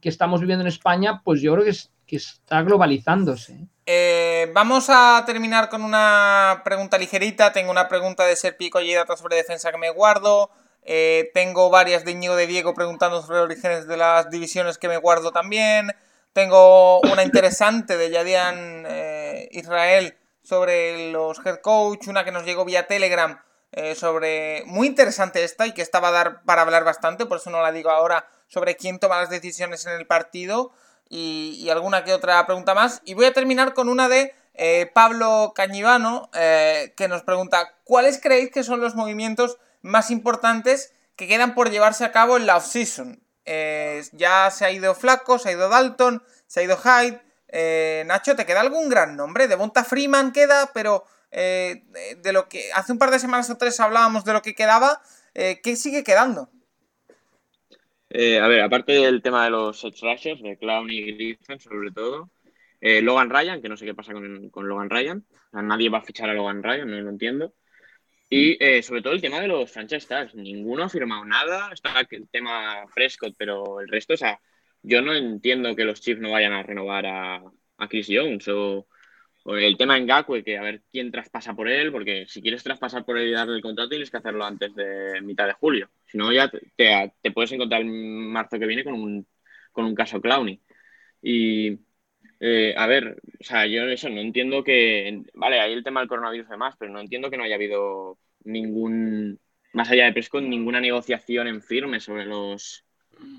que 0.00 0.08
estamos 0.08 0.40
viviendo 0.40 0.62
en 0.62 0.68
España, 0.68 1.22
pues 1.24 1.40
yo 1.40 1.52
creo 1.52 1.62
que, 1.62 1.70
es, 1.70 1.92
que 2.04 2.16
está 2.16 2.62
globalizándose. 2.62 3.68
Eh, 3.86 4.50
vamos 4.52 4.86
a 4.88 5.22
terminar 5.24 5.68
con 5.68 5.82
una 5.82 6.62
pregunta 6.64 6.98
ligerita. 6.98 7.52
Tengo 7.52 7.70
una 7.70 7.88
pregunta 7.88 8.24
de 8.24 8.34
Serpico 8.34 8.80
y 8.80 8.92
datos 8.92 9.20
sobre 9.20 9.36
defensa 9.36 9.70
que 9.70 9.78
me 9.78 9.90
guardo. 9.90 10.50
Eh, 10.82 11.30
tengo 11.32 11.70
varias 11.70 12.04
de 12.04 12.10
Íñigo 12.10 12.34
de 12.34 12.48
Diego 12.48 12.74
preguntando 12.74 13.22
sobre 13.22 13.38
orígenes 13.38 13.86
de 13.86 13.96
las 13.96 14.30
divisiones 14.30 14.78
que 14.78 14.88
me 14.88 14.96
guardo 14.96 15.30
también. 15.30 15.92
Tengo 16.34 17.00
una 17.02 17.22
interesante 17.22 17.96
de 17.96 18.10
Yadian 18.10 18.84
eh, 18.88 19.48
Israel 19.52 20.18
sobre 20.42 21.12
los 21.12 21.38
head 21.46 21.60
coach, 21.60 22.08
una 22.08 22.24
que 22.24 22.32
nos 22.32 22.44
llegó 22.44 22.64
vía 22.64 22.88
Telegram 22.88 23.40
eh, 23.70 23.94
sobre... 23.94 24.64
Muy 24.66 24.88
interesante 24.88 25.44
esta 25.44 25.68
y 25.68 25.72
que 25.72 25.80
esta 25.80 26.00
va 26.00 26.08
a 26.08 26.10
dar 26.10 26.42
para 26.42 26.62
hablar 26.62 26.82
bastante, 26.82 27.24
por 27.24 27.38
eso 27.38 27.50
no 27.50 27.62
la 27.62 27.70
digo 27.70 27.90
ahora, 27.90 28.26
sobre 28.48 28.74
quién 28.74 28.98
toma 28.98 29.20
las 29.20 29.30
decisiones 29.30 29.86
en 29.86 29.92
el 29.92 30.08
partido 30.08 30.72
y, 31.08 31.68
alguna 31.70 32.02
que 32.02 32.12
otra 32.12 32.44
pregunta 32.46 32.74
más. 32.74 33.00
Y 33.04 33.14
voy 33.14 33.26
a 33.26 33.32
terminar 33.32 33.72
con 33.72 33.88
una 33.88 34.08
de 34.08 34.34
eh, 34.54 34.90
Pablo 34.92 35.52
Cañivano, 35.54 36.30
que 36.32 37.06
nos 37.08 37.22
pregunta, 37.22 37.76
¿cuáles 37.84 38.20
creéis 38.20 38.50
que 38.50 38.64
son 38.64 38.80
los 38.80 38.96
movimientos 38.96 39.58
más 39.82 40.10
importantes 40.10 40.94
que 41.14 41.28
quedan 41.28 41.54
por 41.54 41.70
llevarse 41.70 42.04
a 42.04 42.10
cabo 42.10 42.36
en 42.36 42.46
la 42.46 42.56
off-season? 42.56 43.23
Ya 43.44 44.50
se 44.50 44.64
ha 44.64 44.70
ido 44.70 44.94
Flaco, 44.94 45.38
se 45.38 45.50
ha 45.50 45.52
ido 45.52 45.68
Dalton, 45.68 46.22
se 46.46 46.60
ha 46.60 46.62
ido 46.62 46.76
Hyde. 46.76 48.04
Nacho, 48.04 48.36
¿te 48.36 48.46
queda 48.46 48.60
algún 48.60 48.88
gran 48.88 49.16
nombre? 49.16 49.48
De 49.48 49.56
Bonta 49.56 49.84
Freeman 49.84 50.32
queda, 50.32 50.70
pero 50.72 51.04
eh, 51.36 51.82
de 52.22 52.32
lo 52.32 52.48
que 52.48 52.70
hace 52.72 52.92
un 52.92 52.98
par 52.98 53.10
de 53.10 53.18
semanas 53.18 53.50
o 53.50 53.58
tres 53.58 53.80
hablábamos 53.80 54.24
de 54.24 54.32
lo 54.32 54.40
que 54.40 54.54
quedaba, 54.54 55.00
eh, 55.34 55.60
¿qué 55.60 55.74
sigue 55.74 56.04
quedando? 56.04 56.48
Eh, 58.08 58.38
a 58.38 58.46
ver, 58.46 58.62
aparte 58.62 58.92
del 58.92 59.20
tema 59.20 59.42
de 59.42 59.50
los 59.50 59.82
edge 59.84 60.40
de 60.40 60.56
Clown 60.56 60.88
y 60.88 61.02
Griffin 61.12 61.58
sobre 61.58 61.90
todo, 61.90 62.30
Logan 62.80 63.30
Ryan, 63.30 63.60
que 63.60 63.68
no 63.68 63.76
sé 63.76 63.84
qué 63.84 63.94
pasa 63.94 64.12
con, 64.12 64.68
Logan 64.68 64.90
Ryan, 64.90 65.24
nadie 65.52 65.88
va 65.88 65.98
a 65.98 66.02
fichar 66.02 66.30
a 66.30 66.34
Logan 66.34 66.62
Ryan, 66.62 66.88
no 66.88 67.00
lo 67.00 67.10
entiendo. 67.10 67.52
Y 68.36 68.82
sobre 68.82 69.00
todo 69.00 69.12
el 69.12 69.20
tema 69.20 69.40
de 69.40 69.46
los 69.46 69.70
franchise 69.70 70.08
tags, 70.08 70.34
ninguno 70.34 70.82
ha 70.82 70.88
firmado 70.88 71.24
nada, 71.24 71.70
está 71.72 71.94
el 72.10 72.28
tema 72.28 72.84
Prescott, 72.92 73.36
pero 73.38 73.78
el 73.80 73.86
resto, 73.86 74.14
o 74.14 74.16
sea, 74.16 74.40
yo 74.82 75.02
no 75.02 75.14
entiendo 75.14 75.76
que 75.76 75.84
los 75.84 76.00
Chiefs 76.00 76.20
no 76.20 76.32
vayan 76.32 76.52
a 76.52 76.64
renovar 76.64 77.06
a, 77.06 77.36
a 77.36 77.88
Chris 77.88 78.08
Jones 78.10 78.48
o, 78.48 78.88
el 79.46 79.76
tema 79.76 79.96
en 79.98 80.06
Gakwe, 80.06 80.42
que 80.42 80.58
a 80.58 80.62
ver 80.62 80.82
quién 80.90 81.12
traspasa 81.12 81.54
por 81.54 81.68
él, 81.68 81.92
porque 81.92 82.26
si 82.26 82.42
quieres 82.42 82.64
traspasar 82.64 83.04
por 83.04 83.18
él 83.18 83.28
y 83.28 83.32
darle 83.32 83.54
el 83.54 83.62
contrato, 83.62 83.90
tienes 83.90 84.10
que 84.10 84.16
hacerlo 84.16 84.44
antes 84.44 84.74
de 84.74 85.20
mitad 85.22 85.46
de 85.46 85.52
julio. 85.52 85.90
Si 86.06 86.18
no, 86.18 86.32
ya 86.32 86.50
te, 86.50 87.30
puedes 87.32 87.52
encontrar 87.52 87.82
en 87.82 88.32
marzo 88.32 88.58
que 88.58 88.66
viene 88.66 88.82
con 88.82 88.94
un, 88.94 89.26
con 89.70 89.84
un 89.84 89.94
caso 89.94 90.20
Clowny. 90.20 90.60
Y 91.22 91.78
eh, 92.40 92.74
a 92.76 92.86
ver, 92.86 93.20
o 93.40 93.44
sea, 93.44 93.66
yo 93.66 93.84
eso 93.84 94.08
no 94.08 94.20
entiendo 94.20 94.64
que. 94.64 95.22
Vale, 95.34 95.60
hay 95.60 95.72
el 95.72 95.84
tema 95.84 96.00
del 96.00 96.08
coronavirus 96.08 96.46
y 96.48 96.50
demás, 96.50 96.74
pero 96.78 96.92
no 96.92 97.00
entiendo 97.00 97.30
que 97.30 97.36
no 97.36 97.44
haya 97.44 97.54
habido 97.56 98.18
ningún. 98.44 99.38
Más 99.72 99.90
allá 99.90 100.04
de 100.04 100.12
Prescott, 100.12 100.44
ninguna 100.44 100.80
negociación 100.80 101.48
en 101.48 101.60
firme 101.60 101.98
sobre 102.00 102.26
los 102.26 102.84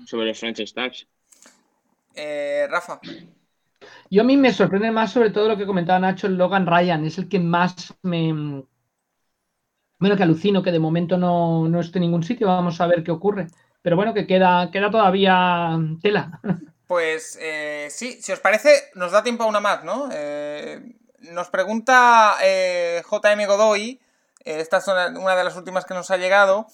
sobre 0.06 0.26
los 0.26 0.38
franchise 0.38 0.74
tags. 0.74 1.06
Eh, 2.14 2.66
Rafa. 2.68 3.00
Yo 4.10 4.22
a 4.22 4.24
mí 4.24 4.36
me 4.36 4.52
sorprende 4.52 4.90
más 4.90 5.12
sobre 5.12 5.30
todo 5.30 5.48
lo 5.48 5.56
que 5.56 5.66
comentaba 5.66 5.98
Nacho, 5.98 6.26
el 6.26 6.36
Logan 6.36 6.66
Ryan, 6.66 7.04
es 7.04 7.18
el 7.18 7.28
que 7.28 7.40
más 7.40 7.94
me... 8.02 8.64
Bueno, 9.98 10.16
que 10.16 10.22
alucino 10.22 10.62
que 10.62 10.72
de 10.72 10.78
momento 10.78 11.16
no, 11.16 11.68
no 11.68 11.80
esté 11.80 11.98
en 11.98 12.02
ningún 12.02 12.22
sitio, 12.22 12.46
vamos 12.46 12.80
a 12.80 12.86
ver 12.86 13.02
qué 13.02 13.10
ocurre. 13.10 13.48
Pero 13.82 13.96
bueno, 13.96 14.12
que 14.12 14.26
queda, 14.26 14.70
queda 14.70 14.90
todavía 14.90 15.78
tela. 16.02 16.40
Pues 16.86 17.36
eh, 17.40 17.88
sí, 17.90 18.22
si 18.22 18.30
os 18.30 18.38
parece, 18.38 18.90
nos 18.94 19.10
da 19.10 19.24
tiempo 19.24 19.42
a 19.42 19.48
una 19.48 19.58
más, 19.58 19.82
¿no? 19.82 20.08
Eh, 20.12 20.80
nos 21.32 21.50
pregunta 21.50 22.36
eh, 22.44 23.02
JM 23.10 23.44
Godoy, 23.46 24.00
esta 24.46 24.78
es 24.78 24.88
una, 24.88 25.36
de 25.36 25.44
las 25.44 25.56
últimas 25.56 25.84
que 25.84 25.94
nos 25.94 26.10
ha 26.10 26.16
llegado, 26.16 26.66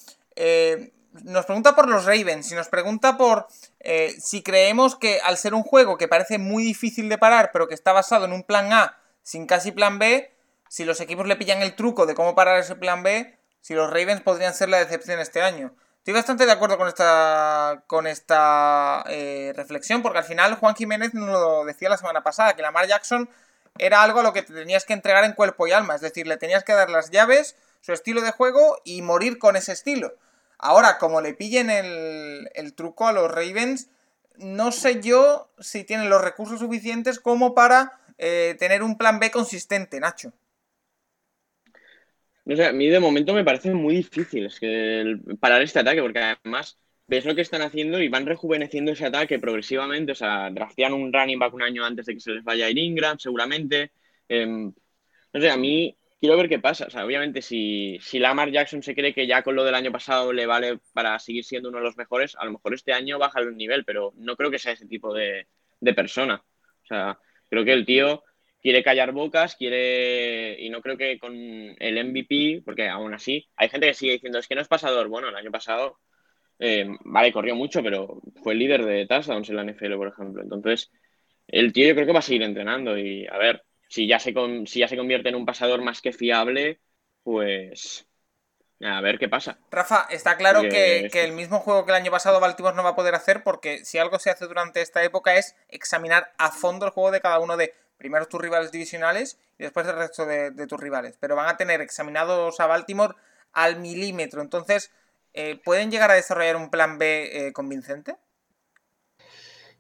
nos 1.25 1.45
pregunta 1.45 1.75
por 1.75 1.89
los 1.89 2.05
Ravens 2.05 2.51
y 2.51 2.55
nos 2.55 2.69
pregunta 2.69 3.17
por 3.17 3.47
eh, 3.81 4.15
si 4.19 4.43
creemos 4.43 4.97
que 4.97 5.21
al 5.21 5.37
ser 5.37 5.55
un 5.55 5.63
juego 5.63 5.99
que 5.99 6.09
parece 6.09 6.39
muy 6.39 6.65
difícil 6.65 7.09
de 7.09 7.19
parar, 7.19 7.51
pero 7.53 7.69
que 7.69 7.75
está 7.75 7.93
basado 7.93 8.25
en 8.25 8.33
un 8.33 8.43
plan 8.43 8.73
A 8.73 8.99
sin 9.23 9.47
casi 9.47 9.73
plan 9.73 9.99
B, 9.99 10.33
si 10.69 10.85
los 10.85 11.01
equipos 11.01 11.27
le 11.27 11.37
pillan 11.37 11.63
el 11.63 11.77
truco 11.77 12.07
de 12.07 12.15
cómo 12.15 12.35
parar 12.35 12.59
ese 12.59 12.77
plan 12.77 13.03
B, 13.03 13.39
si 13.61 13.75
los 13.75 13.89
Ravens 13.91 14.23
podrían 14.23 14.55
ser 14.55 14.69
la 14.69 14.79
decepción 14.79 15.21
este 15.21 15.43
año. 15.43 15.75
Estoy 15.99 16.15
bastante 16.15 16.47
de 16.47 16.53
acuerdo 16.53 16.79
con 16.79 16.89
esta, 16.89 17.85
con 17.87 18.09
esta 18.09 19.05
eh, 19.07 19.53
reflexión, 19.55 20.03
porque 20.03 20.19
al 20.19 20.25
final 20.25 20.57
Juan 20.57 20.75
Jiménez 20.75 21.15
nos 21.15 21.29
lo 21.29 21.65
decía 21.65 21.89
la 21.89 21.99
semana 21.99 22.25
pasada, 22.25 22.57
que 22.57 22.63
Lamar 22.63 22.89
Jackson 22.89 23.31
era 23.79 24.03
algo 24.03 24.21
a 24.21 24.23
lo 24.23 24.33
que 24.33 24.43
te 24.43 24.53
tenías 24.53 24.85
que 24.85 24.93
entregar 24.93 25.25
en 25.25 25.33
cuerpo 25.33 25.67
y 25.67 25.73
alma, 25.73 25.95
es 25.95 26.01
decir, 26.01 26.27
le 26.27 26.37
tenías 26.37 26.65
que 26.65 26.73
dar 26.73 26.91
las 26.91 27.11
llaves, 27.11 27.57
su 27.81 27.93
estilo 27.93 28.21
de 28.21 28.31
juego 28.31 28.79
y 28.85 29.03
morir 29.03 29.39
con 29.39 29.57
ese 29.57 29.73
estilo. 29.73 30.15
Ahora, 30.59 30.99
como 30.99 31.21
le 31.21 31.35
pillen 31.35 31.71
el, 31.71 32.75
truco 32.75 33.09
a 33.09 33.13
los 33.13 33.31
Ravens, 33.31 33.89
no 34.37 34.71
sé 34.71 35.01
yo 35.03 35.51
si 35.59 35.85
tienen 35.85 36.09
los 36.09 36.23
recursos 36.23 36.61
suficientes 36.61 37.19
como 37.19 37.55
para 37.55 37.99
eh, 38.19 38.57
tener 38.59 38.83
un 38.83 38.97
plan 38.97 39.19
B 39.19 39.31
consistente, 39.31 39.99
Nacho. 39.99 40.33
No 42.45 42.57
sé, 42.57 42.67
a 42.67 42.73
mí 42.73 42.89
de 42.89 43.01
momento 43.01 43.35
me 43.35 43.45
parece 43.45 43.73
muy 43.73 43.97
difícil 43.97 44.47
es 44.47 44.59
que 44.59 45.17
parar 45.41 45.63
este 45.63 45.81
ataque, 45.81 46.03
porque 46.03 46.21
además 46.21 46.79
ves 47.13 47.27
lo 47.27 47.35
que 47.35 47.43
están 47.43 47.61
haciendo 47.61 48.01
y 48.01 48.09
van 48.09 48.25
rejuveneciendo 48.25 48.93
ese 48.93 49.05
ataque 49.05 49.39
progresivamente. 49.39 50.13
O 50.13 50.15
sea, 50.15 50.49
draftean 50.51 50.95
un 50.95 51.13
running 51.13 51.39
back 51.39 51.53
un 51.53 51.63
año 51.63 51.85
antes 51.85 52.07
de 52.07 52.15
que 52.15 52.21
se 52.21 52.31
les 52.33 52.43
vaya 52.43 52.65
a 52.65 52.71
ir 52.71 52.79
Ingram, 52.79 53.19
seguramente. 53.19 53.93
Em, 54.29 54.73
no 55.35 55.41
sé, 55.41 55.51
a 55.51 55.59
mí 55.59 55.95
quiero 56.19 56.39
ver 56.39 56.49
qué 56.49 56.59
pasa. 56.59 56.87
O 56.87 56.91
sea, 56.91 57.05
obviamente, 57.05 57.43
si, 57.43 57.99
si 58.01 58.19
Lamar 58.19 58.51
Jackson 58.51 58.83
se 58.83 58.95
cree 58.95 59.13
que 59.13 59.27
ya 59.27 59.43
con 59.43 59.55
lo 59.55 59.63
del 59.63 59.75
año 59.75 59.93
pasado 59.93 60.33
le 60.33 60.47
vale 60.47 60.79
para 60.95 61.19
seguir 61.19 61.45
siendo 61.45 61.69
uno 61.69 61.79
de 61.79 61.85
los 61.85 61.99
mejores, 61.99 62.35
a 62.37 62.47
lo 62.47 62.53
mejor 62.53 62.73
este 62.73 62.95
año 62.95 63.19
baja 63.19 63.41
el 63.41 63.57
nivel, 63.59 63.85
pero 63.85 64.15
no 64.17 64.35
creo 64.35 64.51
que 64.51 64.59
sea 64.59 64.73
ese 64.73 64.87
tipo 64.87 65.13
de, 65.13 65.47
persona. 65.95 66.43
O 66.85 66.87
sea, 66.87 67.19
creo 67.51 67.63
que 67.63 67.75
el 67.75 67.85
tío 67.85 68.25
quiere 68.63 68.83
callar 68.83 69.13
bocas, 69.13 69.57
quiere. 69.57 70.57
Y 70.59 70.71
no 70.71 70.81
creo 70.81 70.97
que 70.97 71.19
con 71.19 71.35
el 71.37 72.05
MVP, 72.07 72.63
porque 72.65 72.89
aún 72.89 73.13
así, 73.13 73.47
hay 73.57 73.69
gente 73.69 73.89
que 73.89 73.95
sigue 73.95 74.13
diciendo, 74.13 74.39
es 74.39 74.49
que 74.49 74.55
no 74.55 74.63
es 74.63 74.69
pasador. 74.69 75.09
Bueno, 75.09 75.29
el 75.29 75.37
año 75.37 75.51
pasado, 75.51 75.99
eh, 76.65 76.87
vale, 77.01 77.33
corrió 77.33 77.57
mucho, 77.57 77.83
pero 77.83 78.21
fue 78.43 78.53
el 78.53 78.61
líder 78.61 78.85
de 78.85 79.07
touchdowns 79.07 79.51
en 79.51 79.57
la 79.57 79.65
NFL, 79.65 79.97
por 79.97 80.09
ejemplo. 80.09 80.43
Entonces, 80.43 80.93
el 81.49 81.73
tío 81.73 81.89
yo 81.89 81.95
creo 81.95 82.07
que 82.07 82.13
va 82.13 82.21
a 82.21 82.23
seguir 82.23 82.43
entrenando 82.43 82.97
y 82.97 83.27
a 83.27 83.37
ver, 83.37 83.65
si 83.89 84.07
ya 84.07 84.21
se, 84.21 84.33
si 84.67 84.79
ya 84.79 84.87
se 84.87 84.97
convierte 84.97 85.29
en 85.29 85.35
un 85.35 85.45
pasador 85.45 85.83
más 85.83 86.01
que 86.01 86.13
fiable, 86.13 86.79
pues 87.25 88.07
a 88.81 89.01
ver 89.01 89.19
qué 89.19 89.29
pasa. 89.29 89.59
Rafa, 89.71 90.07
está 90.11 90.37
claro 90.37 90.63
que, 90.63 91.11
el 91.13 91.33
mismo 91.33 91.59
juego 91.59 91.85
que 91.85 91.91
el 91.91 91.97
año 91.97 92.13
pasado 92.13 92.39
Baltimore 92.39 92.77
no 92.77 92.85
va 92.85 92.91
a 92.91 92.97
poder 92.97 93.17
hacer 93.17 93.43
porque 93.43 93.85
si 93.85 93.99
algo 93.99 94.21
se 94.21 94.31
hace 94.31 94.47
durante 94.47 94.83
esta 94.83 95.03
época 95.03 95.35
es 95.35 95.57
examinar 95.69 96.33
a 96.39 96.53
fondo 96.53 96.87
el 96.87 96.93
juego 96.93 97.11
de 97.11 97.21
cada 97.21 97.41
uno 97.41 97.57
de 97.57 97.75
primero 97.97 98.27
tus 98.27 98.41
rivales 98.41 98.71
divisionales 98.71 99.39
y 99.59 99.65
después 99.65 99.87
el 99.87 99.97
resto 99.97 100.27
de, 100.27 100.67
tus 100.69 100.81
rivales. 100.81 101.17
Pero 101.19 101.35
van 101.35 101.49
a 101.49 101.57
tener 101.57 101.81
examinados 101.81 102.61
a 102.61 102.67
Baltimore 102.67 103.15
al 103.53 103.81
milímetro. 103.81 104.43
Entonces, 104.43 104.93
eh, 105.35 105.61
¿pueden 105.65 105.91
llegar 105.91 106.11
a 106.11 106.15
desarrollar 106.15 106.57
un 106.57 106.71
plan 106.71 106.99
B 106.99 107.49
eh, 107.49 107.53
convincente? 107.53 108.17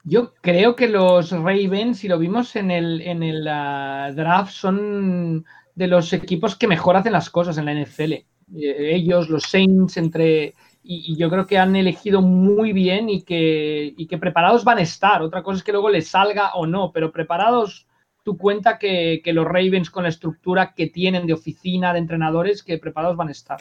Yo 0.04 0.34
creo 0.34 0.74
que 0.74 0.88
los 0.88 1.30
Ravens, 1.30 1.98
si 1.98 2.08
lo 2.08 2.18
vimos 2.18 2.56
en 2.56 2.70
el, 2.70 3.00
en 3.02 3.22
el 3.22 3.46
ah, 3.46 4.10
draft, 4.14 4.52
son 4.52 5.44
de 5.74 5.86
los 5.86 6.12
equipos 6.12 6.56
que 6.56 6.66
mejor 6.66 6.96
hacen 6.96 7.12
las 7.12 7.30
cosas 7.30 7.56
en 7.58 7.66
la 7.66 7.74
NFL. 7.74 8.12
Eh, 8.12 8.26
ellos, 8.54 9.28
los 9.28 9.44
Saints, 9.44 9.96
entre. 9.96 10.54
Y, 10.82 11.16
yo 11.16 11.30
creo 11.30 11.46
que 11.46 11.58
han 11.58 11.76
elegido 11.76 12.20
muy 12.20 12.72
bien 12.72 13.08
y 13.08 13.22
que, 13.22 13.94
y 13.96 14.06
que 14.06 14.18
preparados 14.18 14.64
van 14.64 14.78
a 14.78 14.82
estar. 14.82 15.22
Otra 15.22 15.42
cosa 15.42 15.58
es 15.58 15.64
que 15.64 15.72
luego 15.72 15.88
les 15.88 16.08
salga 16.08 16.54
o 16.54 16.66
no, 16.66 16.90
pero 16.92 17.12
preparados, 17.12 17.86
tú 18.24 18.36
cuenta 18.36 18.78
que, 18.78 19.20
que 19.22 19.32
los 19.32 19.46
Ravens 19.46 19.90
con 19.90 20.02
la 20.02 20.08
estructura 20.08 20.74
que 20.74 20.88
tienen 20.88 21.26
de 21.26 21.34
oficina, 21.34 21.92
de 21.92 22.00
entrenadores, 22.00 22.64
que 22.64 22.78
preparados 22.78 23.16
van 23.16 23.28
a 23.28 23.32
estar. 23.32 23.60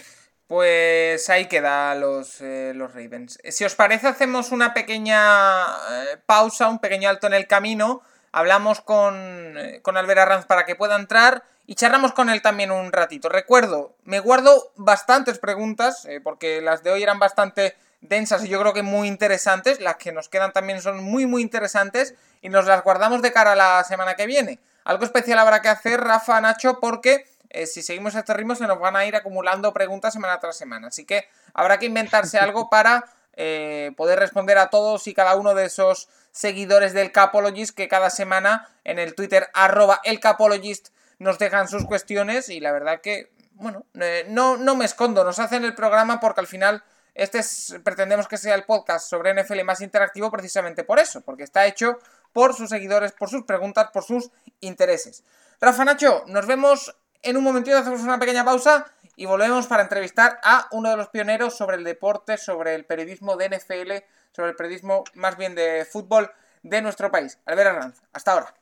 Pues 0.52 1.30
ahí 1.30 1.46
queda 1.46 1.96
los, 1.96 2.42
eh, 2.42 2.74
los 2.76 2.94
Ravens. 2.94 3.40
Si 3.42 3.64
os 3.64 3.74
parece, 3.74 4.10
hacemos 4.10 4.52
una 4.52 4.74
pequeña 4.74 5.64
eh, 5.64 6.18
pausa, 6.26 6.68
un 6.68 6.80
pequeño 6.80 7.08
alto 7.08 7.26
en 7.28 7.34
el 7.34 7.48
camino. 7.48 8.02
Hablamos 8.34 8.82
con, 8.82 9.58
eh, 9.58 9.80
con 9.82 9.96
Albert 9.96 10.20
Arranz 10.20 10.46
para 10.48 10.66
que 10.66 10.76
pueda 10.76 10.98
entrar 10.98 11.46
y 11.68 11.76
charlamos 11.76 12.12
con 12.12 12.30
él 12.30 12.42
también 12.42 12.70
un 12.70 12.92
ratito. 12.92 13.30
Recuerdo, 13.30 13.96
me 14.04 14.20
guardo 14.20 14.74
bastantes 14.76 15.40
preguntas, 15.40 16.06
porque 16.22 16.60
las 16.60 16.84
de 16.84 16.92
hoy 16.92 17.02
eran 17.02 17.18
bastante 17.18 17.78
densas 18.02 18.44
y 18.44 18.50
yo 18.50 18.60
creo 18.60 18.74
que 18.74 18.84
muy 18.84 19.08
interesantes. 19.08 19.80
Las 19.80 19.96
que 19.96 20.12
nos 20.12 20.28
quedan 20.28 20.52
también 20.52 20.82
son 20.82 21.02
muy, 21.02 21.28
muy 21.28 21.44
interesantes 21.44 22.14
y 22.42 22.50
nos 22.50 22.66
las 22.66 22.84
guardamos 22.84 23.22
de 23.22 23.32
cara 23.32 23.54
a 23.54 23.56
la 23.56 23.86
semana 23.86 24.16
que 24.16 24.26
viene. 24.26 24.60
Algo 24.84 25.06
especial 25.06 25.40
habrá 25.40 25.62
que 25.62 25.70
hacer, 25.70 26.02
Rafa, 26.02 26.42
Nacho, 26.42 26.82
porque 26.82 27.24
eh, 27.54 27.68
si 27.68 27.82
seguimos 27.82 28.16
este 28.16 28.34
ritmo 28.34 28.56
se 28.56 28.66
nos 28.66 28.80
van 28.80 28.96
a 28.96 29.06
ir 29.06 29.16
acumulando 29.16 29.74
preguntas 29.74 30.14
semana 30.14 30.40
tras 30.40 30.58
semana. 30.58 30.88
Así 30.88 31.06
que 31.06 31.28
habrá 31.54 31.80
que 31.80 31.86
inventarse 31.86 32.40
algo 32.40 32.70
para 32.72 33.06
eh, 33.34 33.92
poder 33.98 34.20
responder 34.20 34.58
a 34.58 34.70
todos 34.70 35.08
y 35.08 35.14
cada 35.14 35.36
uno 35.36 35.54
de 35.54 35.66
esos 35.66 36.10
seguidores 36.32 36.94
del 36.94 37.12
Capologist 37.12 37.76
que 37.76 37.88
cada 37.88 38.10
semana 38.10 38.70
en 38.84 39.00
el 39.00 39.16
Twitter 39.16 39.50
arroba 39.54 40.00
el 40.04 40.20
Capologist 40.20 40.90
nos 41.20 41.38
dejan 41.40 41.68
sus 41.68 41.86
cuestiones 41.86 42.50
y 42.50 42.60
la 42.60 42.72
verdad 42.72 43.02
que, 43.02 43.32
bueno, 43.54 43.86
eh, 44.00 44.26
no, 44.30 44.58
no 44.58 44.76
me 44.76 44.86
escondo, 44.86 45.24
nos 45.24 45.40
hacen 45.40 45.66
el 45.66 45.76
programa 45.76 46.20
porque 46.20 46.40
al 46.40 46.48
final 46.48 46.84
este 47.14 47.40
es, 47.40 47.76
pretendemos 47.84 48.28
que 48.28 48.38
sea 48.38 48.56
el 48.56 48.64
podcast 48.64 49.10
sobre 49.10 49.34
NFL 49.34 49.64
más 49.64 49.82
interactivo 49.82 50.32
precisamente 50.32 50.84
por 50.84 51.00
eso, 51.00 51.22
porque 51.22 51.44
está 51.44 51.66
hecho 51.66 52.00
por 52.32 52.56
sus 52.56 52.70
seguidores, 52.70 53.12
por 53.12 53.30
sus 53.30 53.44
preguntas, 53.44 53.90
por 53.92 54.04
sus 54.04 54.32
intereses. 54.62 55.24
Rafa 55.60 55.86
Nacho, 55.86 56.24
nos 56.28 56.48
vemos 56.48 56.96
en 57.24 57.38
un 57.38 57.44
momentito 57.44 57.78
hacemos 57.78 58.02
una 58.02 58.20
pequeña 58.20 58.44
pausa 58.44 58.88
y 59.16 59.26
volvemos 59.26 59.68
para 59.68 59.84
entrevistar 59.84 60.40
a 60.44 60.68
uno 60.72 60.90
de 60.90 60.98
los 60.98 61.10
pioneros 61.10 61.56
sobre 61.56 61.78
el 61.78 61.84
deporte, 61.84 62.38
sobre 62.38 62.76
el 62.76 62.86
periodismo 62.86 63.36
de 63.36 63.50
NFL, 63.50 63.92
sobre 64.32 64.50
el 64.50 64.56
periodismo 64.56 65.04
más 65.14 65.38
bien 65.38 65.54
de 65.56 65.86
fútbol 65.86 66.32
de 66.64 66.82
nuestro 66.82 67.12
país. 67.12 67.38
Albert 67.46 67.70
Arranz, 67.70 68.02
hasta 68.14 68.32
ahora. 68.32 68.54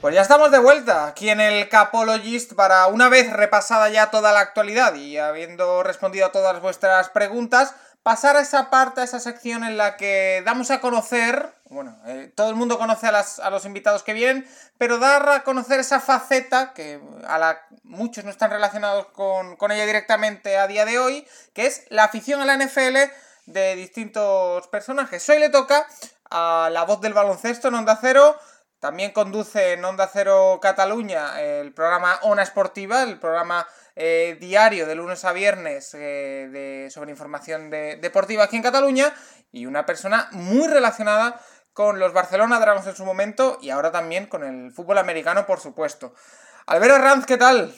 Pues 0.00 0.14
ya 0.14 0.22
estamos 0.22 0.52
de 0.52 0.58
vuelta 0.58 1.08
aquí 1.08 1.30
en 1.30 1.40
el 1.40 1.68
Capologist 1.68 2.52
para 2.52 2.86
una 2.86 3.08
vez 3.08 3.32
repasada 3.32 3.88
ya 3.88 4.10
toda 4.10 4.32
la 4.32 4.40
actualidad 4.40 4.94
y 4.94 5.18
habiendo 5.18 5.82
respondido 5.82 6.26
a 6.26 6.32
todas 6.32 6.60
vuestras 6.60 7.08
preguntas, 7.08 7.74
pasar 8.06 8.36
a 8.36 8.40
esa 8.40 8.70
parte, 8.70 9.00
a 9.00 9.04
esa 9.04 9.18
sección 9.18 9.64
en 9.64 9.76
la 9.76 9.96
que 9.96 10.40
damos 10.44 10.70
a 10.70 10.80
conocer, 10.80 11.52
bueno, 11.64 11.98
eh, 12.06 12.30
todo 12.36 12.50
el 12.50 12.54
mundo 12.54 12.78
conoce 12.78 13.08
a, 13.08 13.50
los 13.50 13.64
invitados 13.64 14.04
que 14.04 14.12
vienen, 14.12 14.48
pero 14.78 15.00
dar 15.00 15.28
a 15.28 15.42
conocer 15.42 15.80
esa 15.80 15.98
faceta 15.98 16.72
que 16.72 17.00
a 17.26 17.36
la 17.36 17.60
muchos 17.82 18.22
no 18.22 18.30
están 18.30 18.52
relacionados 18.52 19.06
con, 19.06 19.56
con 19.56 19.72
ella 19.72 19.86
directamente 19.86 20.56
a 20.56 20.68
día 20.68 20.84
de 20.84 21.00
hoy, 21.00 21.26
que 21.52 21.66
es 21.66 21.84
la 21.88 22.04
afición 22.04 22.40
a 22.40 22.44
la 22.44 22.56
NFL 22.56 22.96
de 23.46 23.74
distintos 23.74 24.68
personajes. 24.68 25.28
Hoy 25.28 25.40
le 25.40 25.48
toca 25.48 25.84
a 26.30 26.70
la 26.70 26.84
voz 26.84 27.00
del 27.00 27.12
baloncesto 27.12 27.66
en 27.66 27.74
Onda 27.74 27.98
Cero, 28.00 28.38
también 28.78 29.10
conduce 29.10 29.72
en 29.72 29.84
Onda 29.84 30.08
Cero 30.12 30.60
Cataluña 30.62 31.42
el 31.42 31.74
programa 31.74 32.20
Ona 32.22 32.44
Esportiva, 32.44 33.02
el 33.02 33.18
programa 33.18 33.66
eh, 33.98 34.36
diario 34.38 34.86
de 34.86 34.94
lunes 34.94 35.24
a 35.24 35.32
viernes 35.32 35.94
eh, 35.94 36.48
de, 36.52 36.90
sobre 36.90 37.10
información 37.10 37.70
deportiva 37.70 38.44
aquí 38.44 38.56
en 38.56 38.62
Cataluña 38.62 39.14
y 39.50 39.64
una 39.64 39.86
persona 39.86 40.28
muy 40.32 40.68
relacionada 40.68 41.40
con 41.72 41.98
los 41.98 42.12
Barcelona 42.12 42.60
Dragons 42.60 42.86
en 42.86 42.94
su 42.94 43.06
momento 43.06 43.58
y 43.62 43.70
ahora 43.70 43.90
también 43.90 44.26
con 44.26 44.44
el 44.44 44.70
fútbol 44.70 44.98
americano, 44.98 45.46
por 45.46 45.60
supuesto. 45.60 46.14
Alberto 46.66 46.98
Ranz, 46.98 47.24
¿qué 47.24 47.38
tal? 47.38 47.74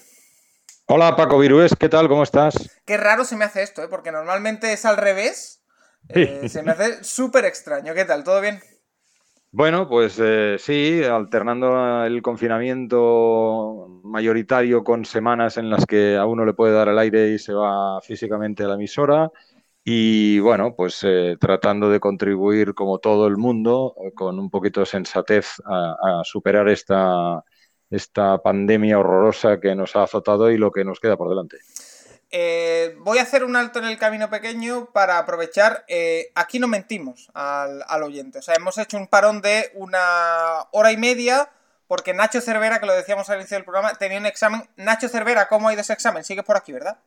Hola 0.87 1.15
Paco 1.15 1.39
Virués, 1.39 1.77
¿qué 1.79 1.89
tal? 1.89 2.09
¿Cómo 2.09 2.25
estás? 2.25 2.55
Qué 2.85 2.97
raro 2.97 3.25
se 3.25 3.37
me 3.37 3.45
hace 3.45 3.63
esto, 3.63 3.83
¿eh? 3.85 3.89
porque 3.89 4.11
normalmente 4.11 4.73
es 4.73 4.85
al 4.85 4.97
revés. 4.97 5.63
se 6.09 6.63
me 6.65 6.73
hace 6.73 7.05
súper 7.05 7.45
extraño. 7.45 7.95
¿Qué 7.95 8.05
tal? 8.05 8.25
¿Todo 8.25 8.41
bien? 8.41 8.61
Bueno, 9.51 9.89
pues 9.89 10.19
eh, 10.21 10.57
sí, 10.59 11.03
alternando 11.03 12.05
el 12.05 12.21
confinamiento 12.21 14.01
mayoritario 14.05 14.85
con 14.85 15.07
semanas 15.07 15.57
en 15.57 15.71
las 15.71 15.87
que 15.87 16.17
a 16.17 16.27
uno 16.27 16.45
le 16.45 16.53
puede 16.53 16.75
dar 16.75 16.89
el 16.89 16.99
aire 16.99 17.31
y 17.31 17.39
se 17.39 17.55
va 17.55 18.01
físicamente 18.03 18.65
a 18.65 18.69
la 18.69 18.75
emisora. 18.75 19.31
Y 19.83 20.39
bueno, 20.41 20.75
pues 20.77 21.01
eh, 21.05 21.37
tratando 21.41 21.89
de 21.89 21.99
contribuir, 22.01 22.75
como 22.75 22.99
todo 22.99 23.27
el 23.27 23.39
mundo, 23.39 23.95
con 24.15 24.39
un 24.39 24.51
poquito 24.51 24.81
de 24.81 24.87
sensatez 24.87 25.55
a, 25.65 26.21
superar 26.25 26.69
esta, 26.69 27.43
esta 27.91 28.39
pandemia 28.43 28.99
horrorosa 28.99 29.61
que 29.61 29.75
nos 29.75 29.97
ha 29.97 30.03
azotado 30.05 30.51
y 30.51 30.59
lo 30.59 30.71
que 30.71 30.85
nos 30.85 31.01
queda 31.01 31.17
por 31.17 31.31
delante. 31.31 31.57
Eh, 32.31 32.95
voy 32.99 33.19
a 33.19 33.23
hacer 33.23 33.43
un 33.43 33.57
alto 33.57 33.79
en 33.79 33.87
el 33.87 33.99
camino 33.99 34.29
pequeño 34.29 34.91
para 34.93 35.19
aprovechar. 35.19 35.85
Eh, 35.89 36.31
aquí 36.35 36.59
no 36.59 36.69
mentimos 36.69 37.31
al, 37.35 38.03
oyente. 38.03 38.39
O 38.39 38.43
sea, 38.43 38.55
hemos 38.55 38.77
hecho 38.79 38.97
un 38.97 39.07
parón 39.07 39.41
de 39.41 39.71
una 39.75 40.67
hora 40.73 40.93
y 40.93 40.97
media 40.97 41.51
porque 41.87 42.13
Nacho 42.13 42.43
Cervera, 42.43 42.81
que 42.81 42.87
lo 42.87 42.95
decíamos 42.95 43.31
al 43.31 43.39
inicio 43.39 43.57
del 43.57 43.65
programa, 43.65 43.95
tenía 43.95 44.19
un 44.19 44.27
examen. 44.27 44.69
Nacho 44.77 45.09
Cervera, 45.09 45.49
¿cómo 45.49 45.69
ha 45.69 45.73
ido 45.73 45.81
ese 45.81 45.95
examen? 45.95 46.23
Sigues 46.23 46.45
por 46.45 46.57
aquí, 46.57 46.73
¿verdad? 46.73 46.99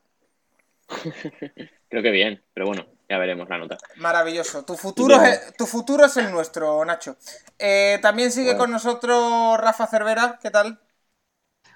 Creo 1.89 2.02
que 2.02 2.10
bien, 2.10 2.43
pero 2.53 2.65
bueno, 2.65 2.88
ya 3.07 3.19
veremos 3.19 3.48
la 3.48 3.60
nota. 3.60 3.77
Maravilloso. 3.98 4.65
Tu 4.65 4.76
futuro, 4.76 5.22
es, 5.22 5.53
tu 5.56 5.68
futuro 5.68 6.06
es 6.06 6.18
el 6.18 6.31
nuestro, 6.31 6.84
Nacho. 6.84 7.15
Eh, 7.60 7.99
también 8.02 8.31
sigue 8.31 8.57
con 8.57 8.72
nosotros 8.72 9.60
Rafa 9.60 9.85
Cervera. 9.85 10.39
¿Qué 10.41 10.49
tal? 10.49 10.80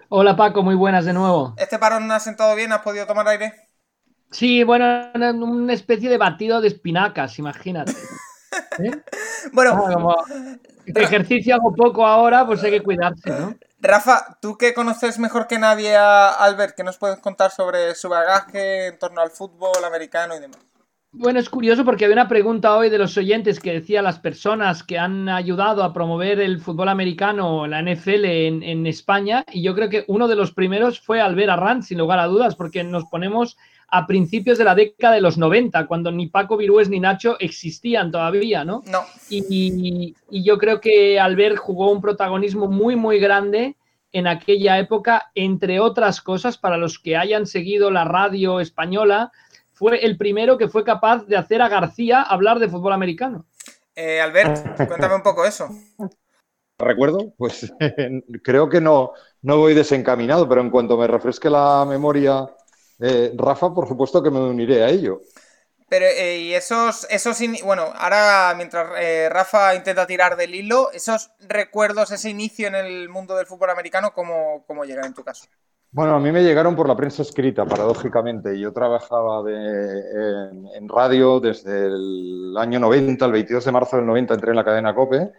Hola 0.09 0.35
Paco, 0.35 0.61
muy 0.61 0.75
buenas 0.75 1.05
de 1.05 1.13
nuevo. 1.13 1.55
¿Este 1.57 1.79
parón 1.79 2.11
ha 2.11 2.19
sentado 2.19 2.55
bien? 2.55 2.71
¿Has 2.71 2.81
podido 2.81 3.07
tomar 3.07 3.27
aire? 3.27 3.53
Sí, 4.29 4.63
bueno, 4.63 4.85
una 5.15 5.73
especie 5.73 6.09
de 6.09 6.17
batido 6.17 6.61
de 6.61 6.67
espinacas, 6.67 7.39
imagínate. 7.39 7.93
¿Eh? 8.79 8.91
bueno, 9.51 9.71
ah, 9.71 9.93
como 9.93 10.15
ejercicio 10.85 11.55
hago 11.55 11.73
poco 11.73 12.05
ahora, 12.05 12.45
pues 12.45 12.63
hay 12.63 12.71
que 12.71 12.83
cuidarse, 12.83 13.29
¿no? 13.31 13.55
Rafa, 13.79 14.37
tú 14.41 14.57
que 14.57 14.73
conoces 14.73 15.17
mejor 15.19 15.47
que 15.47 15.57
nadie 15.57 15.95
a 15.95 16.29
Albert, 16.29 16.75
¿qué 16.75 16.83
nos 16.83 16.97
puedes 16.97 17.19
contar 17.19 17.51
sobre 17.51 17.95
su 17.95 18.07
bagaje 18.07 18.87
en 18.87 18.99
torno 18.99 19.21
al 19.21 19.31
fútbol 19.31 19.83
americano 19.83 20.35
y 20.35 20.39
demás? 20.39 20.59
Bueno, 21.17 21.39
es 21.39 21.49
curioso 21.49 21.85
porque 21.85 22.03
había 22.03 22.15
una 22.15 22.27
pregunta 22.27 22.75
hoy 22.75 22.89
de 22.89 22.97
los 22.97 23.17
oyentes 23.17 23.61
que 23.61 23.71
decía 23.71 24.01
las 24.01 24.19
personas 24.19 24.83
que 24.83 24.99
han 24.99 25.29
ayudado 25.29 25.81
a 25.81 25.93
promover 25.93 26.41
el 26.41 26.59
fútbol 26.59 26.89
americano, 26.89 27.67
la 27.67 27.81
NFL 27.81 28.25
en, 28.25 28.85
España, 28.85 29.45
y 29.49 29.63
yo 29.63 29.73
creo 29.75 29.89
que 29.89 30.03
uno 30.09 30.27
de 30.27 30.35
los 30.35 30.51
primeros 30.51 30.99
fue 30.99 31.21
Albert 31.21 31.51
Arranz, 31.51 31.87
sin 31.87 31.99
lugar 31.99 32.19
a 32.19 32.25
dudas, 32.25 32.57
porque 32.57 32.83
nos 32.83 33.05
ponemos 33.05 33.55
a 33.87 34.05
principios 34.07 34.57
de 34.57 34.65
la 34.65 34.75
década 34.75 35.15
de 35.15 35.21
los 35.21 35.37
90, 35.37 35.87
cuando 35.87 36.11
ni 36.11 36.27
Paco 36.27 36.57
Virués 36.57 36.89
ni 36.89 36.99
Nacho 36.99 37.37
existían 37.39 38.11
todavía, 38.11 38.65
¿no? 38.65 38.83
No. 38.85 38.99
Y, 39.29 40.13
y 40.29 40.43
yo 40.43 40.57
creo 40.57 40.81
que 40.81 41.17
Albert 41.17 41.55
jugó 41.55 41.91
un 41.91 42.01
protagonismo 42.01 42.67
muy, 42.67 42.97
muy 42.97 43.19
grande 43.19 43.77
en 44.15 44.27
aquella 44.27 44.79
época, 44.79 45.31
entre 45.35 45.79
otras 45.79 46.21
cosas, 46.21 46.57
para 46.57 46.77
los 46.77 46.99
que 46.99 47.17
hayan 47.17 47.45
seguido 47.45 47.91
la 47.91 48.05
radio 48.05 48.61
española, 48.61 49.31
fue 49.75 50.03
el 50.05 50.17
primero 50.17 50.57
que 50.57 50.69
fue 50.69 50.83
capaz 50.83 51.25
de 51.25 51.37
hacer 51.37 51.61
a 51.61 51.69
García 51.69 52.21
hablar 52.21 52.59
de 52.59 52.69
fútbol 52.69 52.93
americano. 52.93 53.45
Eh, 53.93 54.19
Albert, 54.21 54.87
cuéntame 54.87 55.15
un 55.15 55.23
poco 55.23 55.45
eso. 55.45 55.69
¿Recuerdo? 56.77 57.33
Pues 57.37 57.71
creo 58.43 58.69
que 58.69 58.81
no, 58.81 59.11
no 59.41 59.57
voy 59.57 59.73
desencaminado, 59.73 60.47
pero 60.47 60.61
en 60.61 60.69
cuanto 60.69 60.97
me 60.97 61.07
refresque 61.07 61.49
la 61.49 61.85
memoria, 61.87 62.49
eh, 62.99 63.33
Rafa, 63.35 63.73
por 63.73 63.87
supuesto 63.87 64.23
que 64.23 64.31
me 64.31 64.39
uniré 64.39 64.83
a 64.83 64.89
ello. 64.89 65.21
Pero, 65.87 66.05
eh, 66.05 66.39
y 66.39 66.53
esos, 66.53 67.05
esos, 67.09 67.37
bueno, 67.63 67.83
ahora 67.95 68.53
mientras 68.57 68.89
Rafa 69.29 69.75
intenta 69.75 70.07
tirar 70.07 70.35
del 70.35 70.55
hilo, 70.55 70.91
esos 70.91 71.31
recuerdos, 71.39 72.11
ese 72.11 72.29
inicio 72.29 72.67
en 72.67 72.75
el 72.75 73.07
mundo 73.07 73.35
del 73.35 73.45
fútbol 73.45 73.69
americano, 73.69 74.11
¿cómo, 74.13 74.63
cómo 74.65 74.83
llegan 74.83 75.05
en 75.05 75.13
tu 75.13 75.23
caso? 75.23 75.45
Bueno, 75.95 76.15
a 76.15 76.19
mí 76.19 76.29
me 76.29 76.43
llegaron 76.43 76.75
por 76.75 76.89
la 76.89 76.95
prensa 76.97 77.21
escrita, 77.21 77.63
paradójicamente. 77.65 78.59
Yo 78.59 78.73
trabajaba 78.73 79.49
en, 79.49 80.89
radio 80.89 81.39
desde 81.39 81.85
el 81.85 82.53
año 82.57 82.81
90, 82.81 83.25
el 83.25 83.31
22 83.31 83.63
de 83.63 83.71
marzo 83.71 83.95
del 83.95 84.05
90 84.05 84.33
entré 84.33 84.49
en 84.49 84.57
la 84.57 84.65
cadena 84.65 84.93
COPE, 84.93 85.31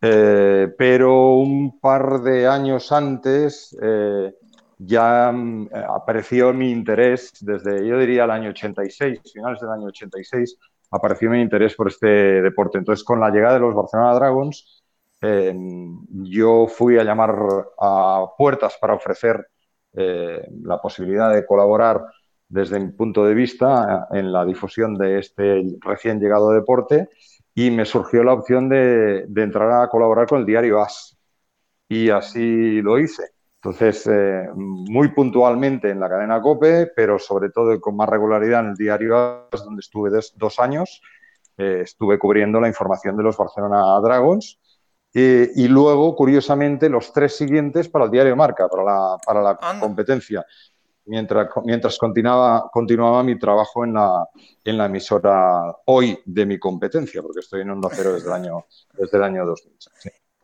eh, 0.00 0.72
pero 0.78 1.38
un 1.38 1.80
par 1.80 2.20
de 2.20 2.46
años 2.46 2.92
antes 2.92 3.76
eh, 3.82 4.34
ya 4.78 5.32
mm, 5.32 5.70
apareció 5.88 6.54
mi 6.54 6.70
interés, 6.70 7.32
desde 7.40 7.84
yo 7.84 7.98
diría 7.98 8.22
el 8.22 8.30
año 8.30 8.50
86, 8.50 9.18
finales 9.34 9.60
del 9.60 9.70
año 9.70 9.86
86, 9.86 10.58
apareció 10.92 11.28
mi 11.28 11.40
interés 11.42 11.74
por 11.74 11.88
este 11.88 12.06
deporte. 12.40 12.78
Entonces, 12.78 13.04
con 13.04 13.18
la 13.18 13.30
llegada 13.30 13.54
de 13.54 13.60
los 13.60 13.74
Barcelona 13.74 14.14
Dragons, 14.14 14.84
eh, 15.22 15.52
yo 16.22 16.68
fui 16.68 16.96
a 17.00 17.02
llamar 17.02 17.34
a 17.80 18.26
puertas 18.38 18.78
para 18.80 18.94
ofrecer 18.94 19.44
eh, 20.00 20.48
la 20.62 20.80
posibilidad 20.80 21.34
de 21.34 21.44
colaborar 21.44 22.04
desde 22.48 22.78
mi 22.78 22.92
punto 22.92 23.24
de 23.24 23.34
vista 23.34 24.06
en 24.12 24.30
la 24.30 24.44
difusión 24.44 24.96
de 24.96 25.18
este 25.18 25.64
recién 25.80 26.20
llegado 26.20 26.52
deporte 26.52 27.08
y 27.52 27.72
me 27.72 27.84
surgió 27.84 28.22
la 28.22 28.34
opción 28.34 28.68
de, 28.68 29.26
entrar 29.36 29.82
a 29.82 29.88
colaborar 29.88 30.28
con 30.28 30.38
el 30.38 30.46
diario 30.46 30.80
AS. 30.80 31.18
Y 31.88 32.10
así 32.10 32.80
lo 32.80 33.00
hice. 33.00 33.24
Entonces, 33.56 34.06
eh, 34.06 34.48
muy 34.54 35.08
puntualmente 35.08 35.90
en 35.90 35.98
la 35.98 36.08
cadena 36.08 36.40
COPE, 36.40 36.92
pero 36.94 37.18
sobre 37.18 37.50
todo 37.50 37.80
con 37.80 37.96
más 37.96 38.08
regularidad 38.08 38.60
en 38.60 38.66
el 38.68 38.76
diario 38.76 39.16
AS, 39.16 39.64
donde 39.64 39.80
estuve 39.80 40.10
dos 40.36 40.60
años. 40.60 41.02
Eh, 41.56 41.80
estuve 41.82 42.20
cubriendo 42.20 42.60
la 42.60 42.68
información 42.68 43.16
de 43.16 43.24
los 43.24 43.36
Barcelona 43.36 43.98
Dragons 44.00 44.60
eh, 45.14 45.50
y 45.54 45.68
luego, 45.68 46.14
curiosamente, 46.14 46.88
los 46.88 47.12
tres 47.12 47.36
siguientes 47.36 47.88
para 47.88 48.04
el 48.06 48.10
diario 48.10 48.36
Marca, 48.36 48.68
para 48.68 48.84
la, 48.84 49.16
para 49.24 49.42
la 49.42 49.78
competencia, 49.80 50.44
mientras, 51.06 51.48
mientras 51.64 51.98
continuaba, 51.98 52.68
continuaba 52.70 53.22
mi 53.22 53.38
trabajo 53.38 53.84
en 53.84 53.94
la, 53.94 54.28
en 54.64 54.78
la 54.78 54.86
emisora 54.86 55.74
hoy 55.86 56.18
de 56.24 56.46
mi 56.46 56.58
competencia, 56.58 57.22
porque 57.22 57.40
estoy 57.40 57.62
en 57.62 57.70
Onda 57.70 57.88
Cero 57.92 58.12
desde 58.12 58.28
el 58.28 58.34
año, 58.34 58.66
desde 58.92 59.16
el 59.16 59.24
año 59.24 59.46
2000. 59.46 59.76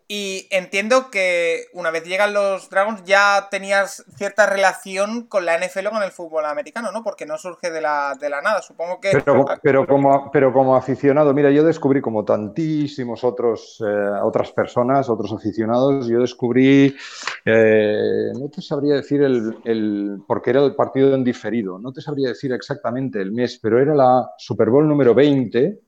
Y 0.06 0.46
entiendo 0.50 1.10
que 1.10 1.64
una 1.72 1.90
vez 1.90 2.04
llegan 2.04 2.34
los 2.34 2.68
Dragons 2.68 3.04
ya 3.04 3.48
tenías 3.50 4.04
cierta 4.16 4.44
relación 4.44 5.26
con 5.26 5.46
la 5.46 5.56
NFL 5.58 5.86
o 5.86 5.90
con 5.92 6.02
el 6.02 6.10
fútbol 6.10 6.44
americano, 6.44 6.92
¿no? 6.92 7.02
Porque 7.02 7.24
no 7.24 7.38
surge 7.38 7.70
de 7.70 7.80
la, 7.80 8.14
de 8.20 8.28
la 8.28 8.42
nada, 8.42 8.60
supongo 8.60 9.00
que... 9.00 9.12
Pero, 9.62 9.86
como, 9.86 10.30
pero 10.30 10.52
como 10.52 10.76
aficionado, 10.76 11.32
mira, 11.32 11.50
yo 11.50 11.64
descubrí 11.64 12.02
como 12.02 12.22
tantísimos 12.22 13.24
otros, 13.24 13.80
eh, 13.80 14.10
otras 14.22 14.52
personas, 14.52 15.08
otros 15.08 15.32
aficionados, 15.32 16.06
yo 16.06 16.20
descubrí, 16.20 16.94
eh, 17.46 18.30
no 18.38 18.50
te 18.50 18.60
sabría 18.60 18.96
decir 18.96 19.22
el, 19.22 19.56
el, 19.64 20.18
porque 20.28 20.50
era 20.50 20.62
el 20.62 20.74
partido 20.74 21.14
en 21.14 21.24
diferido, 21.24 21.78
no 21.78 21.92
te 21.92 22.02
sabría 22.02 22.28
decir 22.28 22.52
exactamente 22.52 23.22
el 23.22 23.32
mes, 23.32 23.58
pero 23.62 23.80
era 23.80 23.94
la 23.94 24.28
Super 24.36 24.68
Bowl 24.68 24.86
número 24.86 25.14
20 25.14 25.80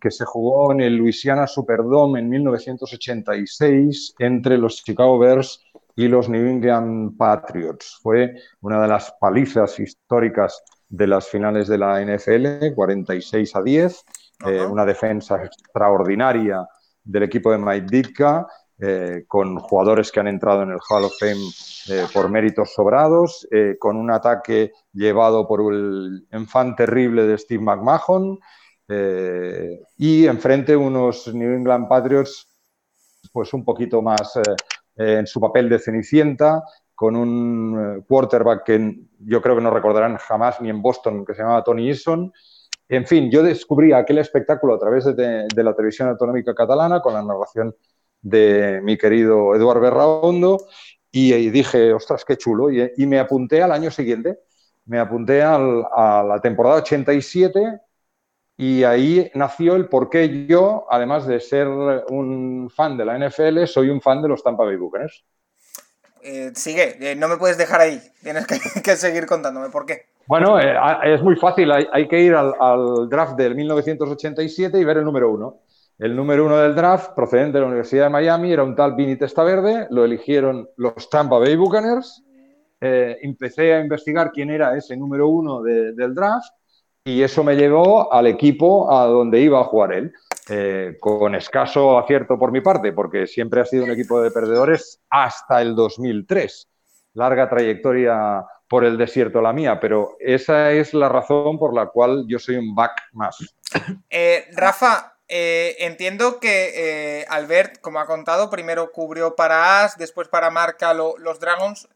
que 0.00 0.10
se 0.10 0.24
jugó 0.24 0.72
en 0.72 0.80
el 0.80 0.96
Louisiana 0.96 1.46
Superdome 1.46 2.20
en 2.20 2.28
1986 2.28 4.14
entre 4.18 4.58
los 4.58 4.82
Chicago 4.82 5.18
Bears 5.18 5.64
y 5.96 6.08
los 6.08 6.28
New 6.28 6.46
England 6.46 7.16
Patriots. 7.16 7.98
Fue 8.02 8.34
una 8.60 8.82
de 8.82 8.88
las 8.88 9.12
palizas 9.20 9.78
históricas 9.78 10.62
de 10.88 11.06
las 11.06 11.28
finales 11.28 11.68
de 11.68 11.78
la 11.78 12.00
NFL, 12.00 12.74
46 12.74 13.56
a 13.56 13.62
10, 13.62 14.04
eh, 14.46 14.66
una 14.66 14.84
defensa 14.84 15.42
extraordinaria 15.44 16.66
del 17.02 17.24
equipo 17.24 17.52
de 17.52 17.58
Mike 17.58 17.86
Ditka, 17.90 18.46
eh, 18.78 19.24
con 19.28 19.58
jugadores 19.58 20.10
que 20.10 20.20
han 20.20 20.26
entrado 20.26 20.62
en 20.62 20.70
el 20.70 20.78
Hall 20.88 21.04
of 21.04 21.12
Fame 21.18 21.40
eh, 21.90 22.06
por 22.12 22.28
méritos 22.28 22.74
sobrados, 22.74 23.46
con 23.78 23.96
un 23.96 24.10
ataque 24.10 24.72
llevado 24.92 25.46
por 25.46 25.72
el 25.72 26.26
enfant 26.30 26.76
terrible 26.76 27.24
de 27.24 27.38
Steve 27.38 27.62
McMahon 27.62 28.40
y 28.88 30.26
enfrente 30.26 30.76
unos 30.76 31.32
New 31.34 31.54
England 31.54 31.88
Patriots 31.88 32.48
pues 33.32 33.52
un 33.54 33.64
poquito 33.64 34.02
más 34.02 34.38
en 34.96 35.26
su 35.26 35.40
papel 35.40 35.68
de 35.68 35.78
Cenicienta, 35.78 36.62
con 36.94 37.16
un 37.16 37.98
eh, 37.98 38.04
quarterback 38.06 38.64
que 38.64 38.96
yo 39.18 39.42
creo 39.42 39.56
que 39.56 39.62
no 39.62 39.70
recordarán 39.70 40.16
jamás 40.16 40.60
ni 40.60 40.70
en 40.70 40.80
Boston, 40.80 41.24
que 41.24 41.34
se 41.34 41.42
llamaba 41.42 41.64
Tony 41.64 41.88
Eason. 41.88 42.32
En 42.88 43.06
fin, 43.06 43.30
yo 43.30 43.42
descubrí 43.42 43.92
aquel 43.92 44.18
espectáculo 44.18 44.74
a 44.74 44.78
través 44.78 45.04
de, 45.04 45.46
la 45.56 45.74
televisión 45.74 46.08
autonómica 46.08 46.54
catalana 46.54 47.00
con 47.00 47.14
la 47.14 47.22
narración 47.22 47.74
de 48.20 48.80
mi 48.82 48.96
querido 48.96 49.54
Eduard 49.54 49.80
Berraondo 49.80 50.66
y, 51.10 51.50
dije, 51.50 51.92
ostras, 51.92 52.24
qué 52.24 52.36
chulo. 52.36 52.70
Y, 52.70 53.06
me 53.06 53.18
apunté 53.18 53.62
al 53.62 53.72
año 53.72 53.90
siguiente, 53.90 54.40
me 54.84 54.98
apunté 54.98 55.42
a 55.42 55.58
la 55.58 56.40
temporada 56.42 56.76
87 56.76 57.80
y 58.56 58.84
ahí 58.84 59.30
nació 59.34 59.74
el 59.74 59.88
por 59.88 60.08
qué 60.08 60.46
yo, 60.46 60.86
además 60.88 61.26
de 61.26 61.40
ser 61.40 61.66
un 61.68 62.70
fan 62.74 62.96
de 62.96 63.04
la 63.04 63.18
NFL, 63.18 63.64
soy 63.66 63.90
un 63.90 64.00
fan 64.00 64.22
de 64.22 64.28
los 64.28 64.42
Tampa 64.44 64.64
Bay 64.64 64.76
Buccaneers. 64.76 65.24
Eh, 66.22 66.52
sigue, 66.54 66.96
eh, 67.00 67.16
no 67.16 67.28
me 67.28 67.36
puedes 67.36 67.58
dejar 67.58 67.80
ahí. 67.80 68.00
Tienes 68.22 68.46
que, 68.46 68.56
seguir 68.96 69.26
contándome 69.26 69.70
por 69.70 69.84
qué. 69.84 70.06
Bueno, 70.26 70.58
eh, 70.58 70.74
es 71.04 71.20
muy 71.20 71.36
fácil. 71.36 71.70
Hay, 71.70 72.08
que 72.08 72.20
ir 72.20 72.34
al, 72.34 73.08
draft 73.10 73.36
del 73.36 73.54
1987 73.56 74.78
y 74.78 74.84
ver 74.84 74.98
el 74.98 75.04
número 75.04 75.30
uno. 75.30 75.60
El 75.98 76.16
número 76.16 76.46
uno 76.46 76.56
del 76.56 76.74
draft, 76.74 77.12
procedente 77.14 77.58
de 77.58 77.60
la 77.60 77.66
Universidad 77.66 78.04
de 78.04 78.10
Miami, 78.10 78.52
era 78.52 78.64
un 78.64 78.74
tal 78.74 78.94
Vini 78.94 79.16
Testaverde. 79.16 79.86
Lo 79.90 80.04
eligieron 80.04 80.68
los 80.76 81.10
Tampa 81.10 81.38
Bay 81.38 81.56
Buccaneers. 81.56 82.22
empecé 82.80 83.74
a 83.74 83.80
investigar 83.80 84.30
quién 84.32 84.50
era 84.50 84.76
ese 84.76 84.96
número 84.96 85.28
uno 85.28 85.62
del 85.62 86.14
draft 86.14 86.52
y 87.04 87.22
eso 87.22 87.44
me 87.44 87.54
llevó 87.54 88.12
al 88.12 88.26
equipo 88.26 88.90
a 88.90 89.04
donde 89.04 89.40
iba 89.40 89.60
a 89.60 89.64
jugar 89.64 89.92
él. 89.92 90.14
Eh, 90.50 90.98
con 91.00 91.34
escaso 91.34 91.98
acierto 91.98 92.38
por 92.38 92.52
mi 92.52 92.60
parte, 92.60 92.92
porque 92.92 93.26
siempre 93.26 93.62
ha 93.62 93.64
sido 93.64 93.84
un 93.84 93.90
equipo 93.90 94.20
de 94.20 94.30
perdedores 94.30 95.00
hasta 95.08 95.62
el 95.62 95.74
2003. 95.74 96.68
Larga 97.14 97.48
trayectoria 97.48 98.44
por 98.68 98.84
el 98.84 98.98
desierto 98.98 99.40
la 99.40 99.54
mía, 99.54 99.80
pero 99.80 100.16
esa 100.20 100.72
es 100.72 100.92
la 100.92 101.08
razón 101.08 101.58
por 101.58 101.74
la 101.74 101.86
cual 101.86 102.26
yo 102.28 102.38
soy 102.38 102.56
un 102.56 102.74
back 102.74 102.92
más. 103.12 103.38
Eh, 104.10 104.46
Rafa, 104.52 105.16
eh, 105.26 105.76
entiendo 105.80 106.38
que 106.38 107.24
Albert, 107.28 107.80
como 107.80 107.98
ha 107.98 108.06
contado, 108.06 108.50
primero 108.50 108.92
cubrió 108.92 109.34
para 109.34 109.82
As, 109.82 109.96
después 109.96 110.28
para 110.28 110.50
Marca 110.50 110.94
los 110.94 111.40
Dragons. 111.40 111.88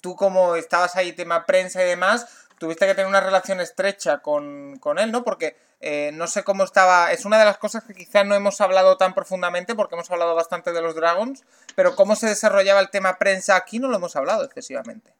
tú 0.00 0.14
como 0.14 0.54
estabas 0.54 0.96
ahí, 0.96 1.12
tema 1.12 1.46
prensa 1.46 1.82
y 1.82 1.86
demás, 1.88 2.41
tuviste 2.62 2.86
que 2.86 2.94
tener 2.94 3.08
una 3.08 3.20
relación 3.20 3.60
estrecha 3.60 4.18
con, 4.18 4.78
con 4.78 5.00
él, 5.00 5.10
¿no? 5.10 5.24
Porque 5.24 5.56
eh, 5.84 6.12
no 6.14 6.28
sé 6.28 6.44
cómo 6.44 6.62
estaba. 6.62 7.10
Es 7.10 7.24
una 7.24 7.40
de 7.40 7.44
las 7.44 7.58
cosas 7.58 7.82
que 7.82 7.92
quizás 7.92 8.24
no 8.24 8.36
hemos 8.36 8.60
hablado 8.60 8.96
tan 8.96 9.14
profundamente 9.14 9.74
porque 9.74 9.96
hemos 9.96 10.08
hablado 10.12 10.36
bastante 10.36 10.72
de 10.72 10.80
los 10.80 10.94
Dragons, 10.94 11.42
pero 11.74 11.96
cómo 11.96 12.14
se 12.14 12.28
desarrollaba 12.28 12.78
el 12.78 12.88
tema 12.90 13.16
prensa 13.18 13.56
aquí 13.56 13.80
no 13.80 13.88
lo 13.88 13.96
hemos 13.96 14.14
hablado 14.14 14.44
excesivamente. 14.44 15.12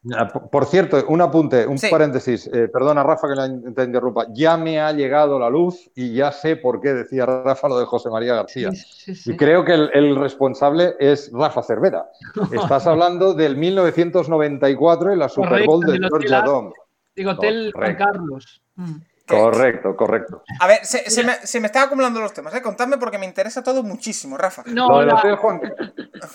Por 0.49 0.65
cierto, 0.67 1.03
un 1.09 1.19
apunte, 1.19 1.67
un 1.67 1.77
paréntesis. 1.91 2.47
Eh, 2.47 2.69
perdona, 2.71 3.03
Rafa, 3.03 3.27
que 3.27 3.71
te 3.73 3.83
interrumpa. 3.83 4.27
Ya 4.31 4.55
me 4.55 4.79
ha 4.79 4.93
llegado 4.93 5.37
la 5.37 5.49
luz 5.49 5.91
y 5.95 6.13
ya 6.13 6.31
sé 6.31 6.55
por 6.55 6.79
qué 6.79 6.93
decía 6.93 7.25
Rafa 7.25 7.67
lo 7.67 7.77
de 7.77 7.85
José 7.85 8.09
María 8.09 8.33
García. 8.35 8.69
y 9.05 9.35
creo 9.35 9.65
que 9.65 9.73
el, 9.73 10.15
responsable 10.15 10.95
es 10.97 11.29
Rafa 11.33 11.61
Cervera. 11.61 12.09
Estás 12.53 12.87
hablando 12.87 13.33
del 13.33 13.57
1994 13.57 15.11
en 15.11 15.19
la 15.19 15.27
Super 15.27 15.65
Bowl 15.65 15.85
de 15.85 15.99
Georgia 16.07 16.41
Dome. 16.41 16.71
Digo, 17.15 17.31
Hotel 17.31 17.71
Juan 17.73 17.95
Carlos. 17.95 18.61
Mm. 18.75 18.95
Correcto, 19.25 19.95
correcto. 19.95 20.43
A 20.59 20.67
ver, 20.67 20.79
se, 20.83 21.23
me, 21.23 21.33
se, 21.43 21.59
me, 21.61 21.67
están 21.67 21.83
acumulando 21.83 22.19
los 22.19 22.33
temas, 22.33 22.53
¿eh? 22.55 22.61
Contadme 22.61 22.97
porque 22.97 23.17
me 23.17 23.25
interesa 23.25 23.63
todo 23.63 23.81
muchísimo, 23.81 24.37
Rafa. 24.37 24.63
No, 24.67 24.89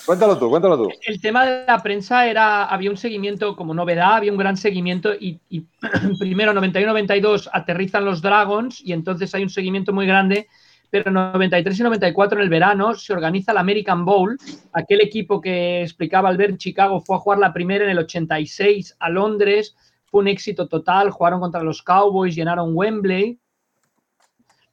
Cuéntalo 0.05 0.39
tú, 0.39 0.49
cuéntalo 0.49 0.77
tú. 0.77 0.89
El 1.05 1.21
tema 1.21 1.45
de 1.45 1.65
la 1.67 1.83
prensa 1.83 2.25
era, 2.25 2.65
había 2.65 2.89
un 2.89 2.97
seguimiento 2.97 3.55
como 3.55 3.75
novedad, 3.75 4.15
había 4.15 4.31
un 4.31 4.39
gran 4.39 4.57
seguimiento 4.57 5.13
y, 5.13 5.39
y 5.49 5.67
primero 6.19 6.51
91-92 6.53 7.49
aterrizan 7.53 8.05
los 8.05 8.23
Dragons 8.23 8.81
y 8.81 8.93
entonces 8.93 9.33
hay 9.35 9.43
un 9.43 9.49
seguimiento 9.49 9.93
muy 9.93 10.07
grande, 10.07 10.47
pero 10.89 11.09
en 11.09 11.13
93 11.13 11.79
y 11.79 11.83
94 11.83 12.39
en 12.39 12.43
el 12.43 12.49
verano 12.49 12.95
se 12.95 13.13
organiza 13.13 13.51
el 13.51 13.59
American 13.59 14.03
Bowl, 14.03 14.35
aquel 14.73 15.01
equipo 15.01 15.39
que 15.39 15.83
explicaba 15.83 16.29
Albert 16.29 16.57
Chicago 16.57 17.01
fue 17.01 17.17
a 17.17 17.19
jugar 17.19 17.37
la 17.37 17.53
primera 17.53 17.85
en 17.85 17.91
el 17.91 17.99
86 17.99 18.95
a 18.99 19.09
Londres, 19.09 19.75
fue 20.09 20.21
un 20.21 20.27
éxito 20.27 20.67
total, 20.67 21.11
jugaron 21.11 21.39
contra 21.39 21.63
los 21.63 21.81
Cowboys, 21.81 22.35
llenaron 22.35 22.71
Wembley. 22.73 23.39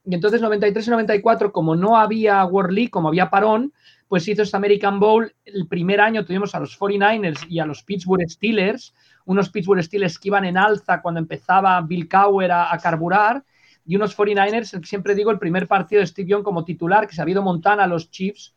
Y 0.04 0.14
entonces 0.14 0.40
93 0.40 0.86
y 0.86 0.90
94, 0.90 1.52
como 1.52 1.74
no 1.74 1.96
había 1.96 2.44
World 2.44 2.72
League, 2.72 2.90
como 2.90 3.08
había 3.08 3.28
parón, 3.28 3.72
pues 4.08 4.26
hizo 4.28 4.42
este 4.42 4.56
American 4.56 5.00
Bowl. 5.00 5.34
El 5.44 5.66
primer 5.66 6.00
año 6.00 6.24
tuvimos 6.24 6.54
a 6.54 6.60
los 6.60 6.78
49ers 6.78 7.46
y 7.48 7.58
a 7.58 7.66
los 7.66 7.82
Pittsburgh 7.82 8.28
Steelers, 8.28 8.94
unos 9.24 9.50
Pittsburgh 9.50 9.82
Steelers 9.82 10.18
que 10.18 10.28
iban 10.28 10.44
en 10.44 10.56
alza 10.56 11.02
cuando 11.02 11.20
empezaba 11.20 11.80
Bill 11.80 12.08
Cowher 12.08 12.52
a, 12.52 12.78
carburar, 12.80 13.44
y 13.84 13.96
unos 13.96 14.16
49ers, 14.16 14.84
siempre 14.84 15.14
digo, 15.14 15.30
el 15.30 15.38
primer 15.38 15.66
partido 15.68 16.00
de 16.00 16.06
Steve 16.06 16.28
Young 16.28 16.42
como 16.42 16.64
titular, 16.64 17.06
que 17.06 17.14
se 17.14 17.20
ha 17.20 17.24
habido 17.24 17.42
Montana, 17.42 17.86
los 17.86 18.10
Chiefs, 18.10 18.54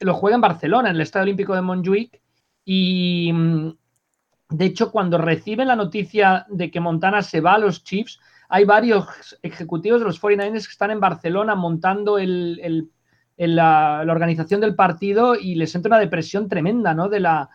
lo 0.00 0.14
juega 0.14 0.36
en 0.36 0.40
Barcelona, 0.40 0.90
en 0.90 0.96
el 0.96 1.02
Estadio 1.02 1.24
Olímpico 1.24 1.54
de 1.54 1.62
Montjuic, 1.62 2.20
y, 2.64 3.32
de 4.50 4.64
hecho, 4.64 4.90
cuando 4.90 5.18
reciben 5.18 5.68
la 5.68 5.76
noticia 5.76 6.46
de 6.48 6.70
que 6.70 6.80
Montana 6.80 7.22
se 7.22 7.40
va 7.40 7.54
a 7.54 7.58
los 7.58 7.84
Chiefs, 7.84 8.18
hay 8.48 8.64
varios 8.64 9.38
ejecutivos 9.42 10.00
de 10.00 10.06
los 10.06 10.20
49ers 10.20 10.64
que 10.64 10.72
están 10.72 10.90
en 10.90 11.00
Barcelona 11.00 11.54
montando 11.54 12.18
la, 13.36 14.04
organización 14.08 14.60
del 14.62 14.74
partido 14.74 15.34
y 15.34 15.54
les 15.54 15.74
entra 15.74 15.90
una 15.90 15.98
depresión 15.98 16.48
tremenda 16.48 16.94
¿no? 16.94 17.10
de, 17.10 17.20
la, 17.20 17.50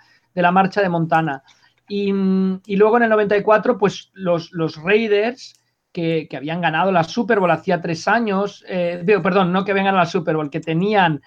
marcha 0.52 0.82
de 0.82 0.90
Montana. 0.90 1.44
Y, 1.88 2.12
luego 2.12 2.98
en 2.98 3.04
el 3.04 3.10
94, 3.10 3.78
pues 3.78 4.12
los, 4.14 4.52
los 4.52 4.76
Raiders, 4.78 5.60
que, 5.92 6.28
habían 6.36 6.62
ganado 6.62 6.92
la 6.92 7.04
Super 7.04 7.40
Bowl 7.40 7.50
hacía 7.50 7.82
tres 7.82 8.08
años, 8.08 8.64
eh, 8.68 9.04
perdón, 9.24 9.52
no 9.52 9.66
que 9.66 9.72
habían 9.72 9.86
ganado 9.86 10.04
la 10.04 10.10
Super 10.10 10.36
Bowl, 10.36 10.52
que 10.52 10.60
tenían 10.60 11.22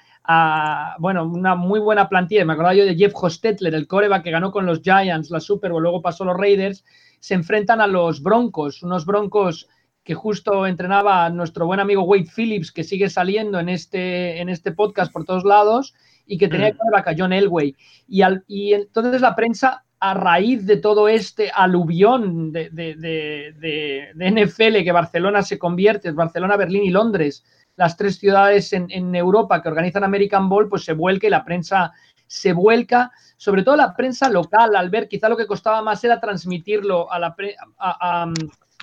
bueno, 0.98 1.24
una 1.24 1.54
muy 1.54 1.80
buena 1.80 2.08
plantilla. 2.08 2.44
Me 2.44 2.52
acordaba 2.52 2.74
yo 2.74 2.84
de 2.84 2.96
Jeff 2.96 3.12
Hostetler, 3.14 3.74
el 3.74 3.86
coreback 3.86 4.24
que 4.24 4.30
ganó 4.30 4.50
con 4.50 4.66
los 4.66 4.80
Giants 4.80 5.30
la 5.30 5.40
Super 5.40 5.72
Bowl, 5.72 5.82
luego 5.82 6.02
pasó 6.02 6.24
los 6.24 6.36
Raiders. 6.36 6.84
Se 7.20 7.34
enfrentan 7.34 7.80
a 7.80 7.86
los 7.86 8.22
Broncos, 8.22 8.82
unos 8.82 9.06
Broncos 9.06 9.68
que 10.04 10.14
justo 10.14 10.66
entrenaba 10.66 11.28
nuestro 11.30 11.66
buen 11.66 11.80
amigo 11.80 12.02
Wade 12.04 12.28
Phillips, 12.34 12.70
que 12.70 12.84
sigue 12.84 13.10
saliendo 13.10 13.58
en 13.58 13.68
este, 13.68 14.40
en 14.40 14.48
este 14.48 14.70
podcast 14.70 15.12
por 15.12 15.24
todos 15.24 15.44
lados, 15.44 15.94
y 16.26 16.38
que 16.38 16.46
tenía 16.46 16.72
mm. 16.72 16.76
coreback 16.76 17.08
a 17.08 17.14
John 17.18 17.32
Elway. 17.32 17.74
Y, 18.06 18.22
y 18.46 18.72
entonces 18.74 19.20
la 19.20 19.34
prensa 19.34 19.84
a 19.98 20.14
raíz 20.14 20.66
de 20.66 20.76
todo 20.76 21.08
este 21.08 21.50
aluvión 21.52 22.52
de, 22.52 22.70
de, 22.70 22.94
de, 22.94 24.12
de, 24.14 24.30
NFL 24.30 24.84
que 24.84 24.92
Barcelona 24.92 25.42
se 25.42 25.58
convierte, 25.58 26.10
Barcelona, 26.12 26.56
Berlín 26.56 26.84
y 26.84 26.90
Londres, 26.90 27.44
las 27.76 27.96
tres 27.96 28.18
ciudades 28.18 28.72
en, 28.72 29.14
Europa 29.14 29.62
que 29.62 29.68
organizan 29.68 30.04
American 30.04 30.48
Bowl, 30.48 30.68
pues 30.68 30.84
se 30.84 30.94
vuelca 30.94 31.26
y 31.26 31.30
la 31.30 31.44
prensa 31.44 31.92
se 32.26 32.52
vuelca, 32.52 33.12
sobre 33.36 33.62
todo 33.62 33.76
la 33.76 33.94
prensa 33.94 34.28
local, 34.28 34.74
al 34.74 34.90
ver 34.90 35.08
quizá 35.08 35.28
lo 35.28 35.36
que 35.36 35.46
costaba 35.46 35.82
más 35.82 36.02
era 36.02 36.18
transmitirlo 36.18 37.10
a 37.12 37.18
la 37.18 37.36
a, 37.78 38.32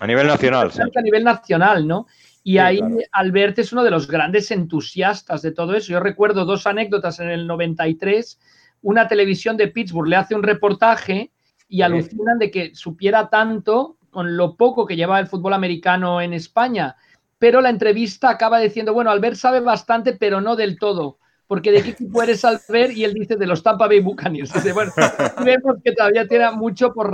nivel 0.07 0.27
nacional. 0.27 0.71
A 0.95 1.01
nivel 1.01 1.23
nacional, 1.23 1.87
¿no? 1.87 2.07
Y 2.43 2.57
ahí 2.57 2.81
Albert 3.11 3.59
es 3.59 3.71
uno 3.73 3.83
de 3.83 3.91
los 3.91 4.07
grandes 4.07 4.51
entusiastas 4.51 5.41
de 5.41 5.51
todo 5.51 5.75
eso. 5.75 5.91
Yo 5.91 5.99
recuerdo 5.99 6.45
dos 6.45 6.67
anécdotas 6.67 7.19
en 7.19 7.29
el 7.29 7.47
93. 7.47 8.39
Una 8.81 9.07
televisión 9.07 9.55
de 9.55 9.69
Pittsburgh 9.69 10.09
le 10.09 10.17
hace 10.17 10.35
un 10.35 10.43
reportaje 10.43 11.31
y 11.69 11.81
alucinan 11.81 12.39
de 12.39 12.51
que 12.51 12.75
supiera 12.75 13.29
tanto 13.29 13.97
con 14.11 14.35
lo 14.35 14.55
poco 14.55 14.85
que 14.85 14.97
llevaba 14.97 15.19
el 15.19 15.27
fútbol 15.27 15.53
americano 15.53 16.21
en 16.21 16.33
España 16.33 16.95
pero 17.43 17.59
la 17.59 17.69
entrevista 17.69 18.29
acaba 18.29 18.57
diciendo, 18.57 18.93
bueno, 18.93 19.11
Albert 19.11 19.35
sabe 19.35 19.59
bastante, 19.59 20.13
pero 20.13 20.39
no 20.39 20.55
del 20.55 20.79
todo, 20.79 21.17
porque 21.45 21.73
de 21.73 21.83
qué 21.83 21.89
equipo 21.89 22.23
eres 22.23 22.45
Albert 22.45 22.93
y 22.93 23.03
él 23.03 23.13
dice 23.13 23.35
de 23.35 23.45
los 23.45 23.61
Tampa 23.61 23.85
Bay 23.85 23.99
Buccaneers. 23.99 24.53
Dice, 24.53 24.71
bueno, 24.71 24.93
vemos 25.43 25.75
que 25.83 25.91
todavía 25.91 26.25
tiene 26.25 26.49
mucho 26.51 26.93
por, 26.93 27.13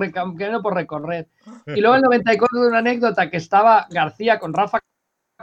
por 0.61 0.75
recorrer. 0.75 1.29
Y 1.65 1.81
luego 1.81 1.95
el 1.95 2.03
94 2.03 2.61
de 2.61 2.67
una 2.67 2.77
anécdota 2.77 3.27
que 3.31 3.37
estaba 3.37 3.87
García 3.89 4.37
con 4.37 4.53
Rafa 4.53 4.79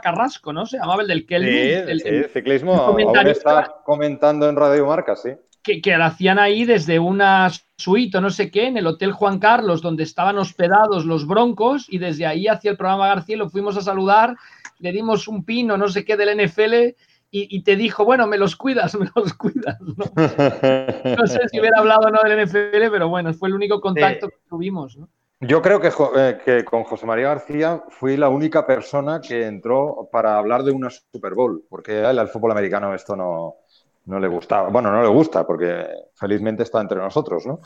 Carrasco, 0.01 0.53
¿no? 0.53 0.65
Se 0.65 0.77
llamaba 0.77 1.01
el 1.01 1.09
del 1.09 1.25
Kelvin. 1.25 1.51
Sí, 1.51 2.05
el, 2.07 2.29
ciclismo. 2.29 2.75
Ahora 2.75 3.29
está 3.29 3.81
comentando 3.83 4.47
en 4.47 4.55
Radio 4.55 4.85
Marca, 4.85 5.17
sí. 5.17 5.31
Que, 5.61 5.81
que 5.81 5.95
hacían 5.95 6.39
ahí 6.39 6.63
desde 6.63 6.97
una 6.97 7.51
suite 7.77 8.17
o 8.17 8.21
no 8.21 8.29
sé 8.29 8.49
qué, 8.49 8.67
en 8.67 8.77
el 8.77 8.87
Hotel 8.87 9.11
Juan 9.11 9.39
Carlos, 9.39 9.81
donde 9.81 10.03
estaban 10.03 10.37
hospedados 10.37 11.05
los 11.05 11.27
Broncos, 11.27 11.87
y 11.89 11.99
desde 11.99 12.25
ahí 12.25 12.47
hacia 12.47 12.71
el 12.71 12.77
programa 12.77 13.07
García 13.07 13.37
lo 13.37 13.49
fuimos 13.49 13.77
a 13.77 13.81
saludar, 13.81 14.35
le 14.79 14.91
dimos 14.91 15.27
un 15.27 15.43
pino, 15.43 15.77
no 15.77 15.87
sé 15.87 16.05
qué, 16.05 16.17
del 16.17 16.45
NFL, 16.45 16.95
y, 17.29 17.61
te 17.63 17.75
dijo, 17.75 18.05
bueno, 18.05 18.25
me 18.25 18.37
los 18.37 18.55
cuidas, 18.55 18.95
me 18.99 19.09
los 19.15 19.33
cuidas. 19.33 19.77
¿no? 19.81 21.27
sé 21.27 21.39
si 21.51 21.59
hubiera 21.59 21.79
hablado 21.79 22.07
o 22.07 22.09
no 22.09 22.19
del 22.23 22.47
NFL, 22.47 22.89
pero 22.91 23.09
bueno, 23.09 23.33
fue 23.33 23.49
el 23.49 23.55
único 23.55 23.81
contacto 23.81 24.29
que 24.29 24.37
tuvimos. 24.49 24.97
¿no? 24.97 25.09
Yo 25.41 25.61
creo 25.61 25.79
eh, 26.15 26.39
que, 26.43 26.63
con 26.63 26.83
José 26.83 27.05
María 27.05 27.27
García 27.27 27.83
fui 27.89 28.17
la 28.17 28.29
única 28.29 28.65
persona 28.65 29.21
que 29.21 29.45
entró 29.45 30.09
para 30.11 30.37
hablar 30.37 30.63
de 30.63 30.71
una 30.71 30.89
Super 30.89 31.35
Bowl, 31.35 31.63
porque 31.69 32.05
a 32.05 32.11
él 32.11 32.19
al 32.19 32.29
fútbol 32.29 32.51
americano 32.51 32.95
esto 32.95 33.15
no, 33.15 33.57
no 34.05 34.19
le 34.19 34.27
gustaba. 34.27 34.69
Bueno, 34.69 34.91
no 34.91 35.03
le 35.03 35.09
gusta, 35.09 35.45
porque 35.45 35.85
felizmente 36.15 36.63
está 36.63 36.81
entre 36.81 36.97
nosotros, 36.97 37.45
¿no? 37.45 37.59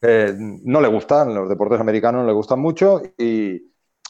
Eh, 0.00 0.32
no 0.36 0.80
le 0.80 0.86
gustan, 0.86 1.34
los 1.34 1.48
deportes 1.48 1.80
americanos 1.80 2.20
no 2.20 2.26
le 2.28 2.32
gustan 2.32 2.60
mucho 2.60 3.02
y, 3.18 3.68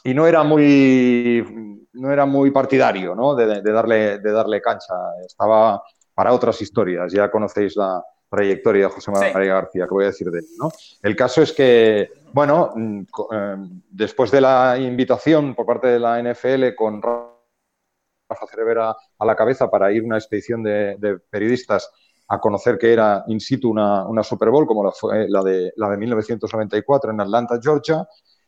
y 0.08 0.14
no 0.14 0.26
era 0.26 0.42
muy 0.42 1.44
no 1.92 2.12
era 2.12 2.24
muy 2.24 2.50
partidario 2.50 3.14
¿no? 3.14 3.34
de, 3.34 3.60
darle, 3.60 4.18
de 4.18 4.32
darle 4.32 4.60
cancha. 4.60 4.94
Estaba 5.26 5.82
para 6.14 6.32
otras 6.32 6.60
historias. 6.62 7.12
Ya 7.12 7.30
conocéis 7.30 7.76
la 7.76 8.02
trayectoria 8.30 8.86
de 8.86 8.92
José 8.92 9.10
María 9.10 9.54
García, 9.54 9.84
que 9.84 9.94
voy 9.94 10.04
a 10.04 10.08
decir 10.08 10.30
de 10.30 10.38
él. 10.38 10.46
¿no? 10.58 10.70
El 11.02 11.16
caso 11.16 11.42
es 11.42 11.52
que, 11.52 12.08
bueno, 12.32 12.70
mm, 12.74 13.00
eh, 13.32 13.56
después 13.90 14.30
de 14.30 14.40
la 14.40 14.78
invitación 14.78 15.54
por 15.54 15.66
parte 15.66 15.88
de 15.88 15.98
la 15.98 16.18
NFL 16.22 16.74
con 16.74 17.02
Rafa 17.02 18.46
Cervera 18.50 18.96
a 19.18 19.24
la 19.26 19.36
cabeza 19.36 19.68
para 19.68 19.92
ir 19.92 20.02
a 20.02 20.06
una 20.06 20.18
expedición 20.18 20.62
de, 20.62 21.18
periodistas 21.30 21.90
a 22.28 22.38
conocer 22.38 22.78
que 22.78 22.92
era 22.92 23.24
in 23.26 23.40
situ 23.40 23.70
una, 23.70 24.06
una 24.06 24.22
Super 24.22 24.50
Bowl 24.50 24.66
como 24.66 24.84
la, 24.84 24.92
fue 24.92 25.26
la, 25.28 25.42
de, 25.42 25.72
la 25.76 25.90
de 25.90 25.96
1994 25.96 27.10
en 27.10 27.20
Atlanta, 27.20 27.58
Georgia. 27.60 28.06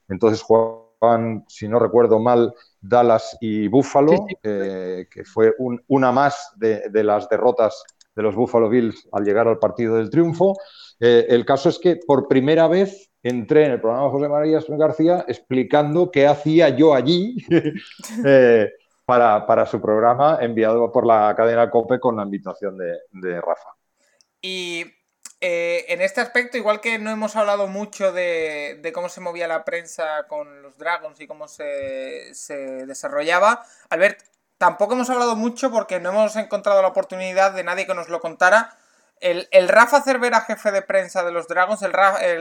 Entonces 0.09 0.43
jugaban, 1.01 1.45
si 1.49 1.69
no 1.69 1.79
recuerdo 1.79 2.19
mal, 2.19 2.55
Dallas 2.81 3.37
y 3.41 3.69
Buffalo, 3.69 4.27
eh, 4.43 5.07
que 5.11 5.25
fue 5.25 5.55
una 5.89 6.13
más 6.13 6.53
de, 6.57 6.91
las 7.03 7.29
derrotas 7.29 7.83
de 8.15 8.23
los 8.23 8.35
Buffalo 8.35 8.69
Bills 8.69 9.09
al 9.13 9.25
llegar 9.25 9.49
al 9.49 9.59
partido 9.59 9.97
del 9.97 10.11
triunfo. 10.11 10.57
Eh, 10.99 11.27
el 11.29 11.45
caso 11.45 11.69
es 11.69 11.79
que 11.79 11.97
por 12.07 12.29
primera 12.29 12.69
vez 12.69 13.11
entré 13.23 13.67
en 13.67 13.73
el 13.73 13.81
programa 13.81 14.07
de 14.07 14.13
José 14.13 14.29
María 14.29 14.61
García 14.79 15.25
explicando 15.29 16.11
qué 16.11 16.27
hacía 16.27 16.71
yo 16.71 16.95
allí 16.95 17.37
eh, 18.25 18.71
para, 19.05 19.67
su 19.67 19.81
programa 19.81 20.39
enviado 20.41 20.91
por 20.93 21.07
la 21.07 21.35
cadena 21.37 21.71
COPE 21.71 21.99
con 21.99 22.17
la 22.17 22.23
invitación 22.23 22.77
de, 22.79 22.99
de 23.11 23.41
Rafa. 23.41 23.71
Y 24.41 24.85
eh, 25.43 25.87
en 25.89 26.03
este 26.03 26.21
aspecto, 26.21 26.59
igual 26.59 26.81
que 26.81 26.99
no 26.99 27.11
hemos 27.11 27.35
hablado 27.35 27.67
mucho 27.67 28.13
de, 28.13 28.91
cómo 28.95 29.09
se 29.09 29.23
movía 29.23 29.49
la 29.49 29.65
prensa 29.65 30.27
con 30.29 30.63
los 30.63 30.77
Dragons 30.77 31.19
y 31.19 31.27
cómo 31.27 31.49
se, 31.49 32.33
desarrollaba, 32.87 33.65
Albert, 33.89 34.21
tampoco 34.59 34.93
hemos 34.93 35.09
hablado 35.09 35.37
mucho 35.37 35.71
porque 35.71 35.99
no 35.99 36.11
hemos 36.11 36.37
encontrado 36.37 36.83
la 36.83 36.89
oportunidad 36.89 37.53
de 37.53 37.65
nadie 37.65 37.87
que 37.87 37.95
nos 37.95 38.11
lo 38.11 38.21
contara. 38.21 38.77
El, 39.21 39.69
Rafa 39.69 40.03
Cervera, 40.03 40.43
jefe 40.43 40.73
de 40.73 40.83
prensa 40.83 41.23
de 41.25 41.33
los 41.33 41.49
Dragons, 41.49 41.83
el, 41.83 41.93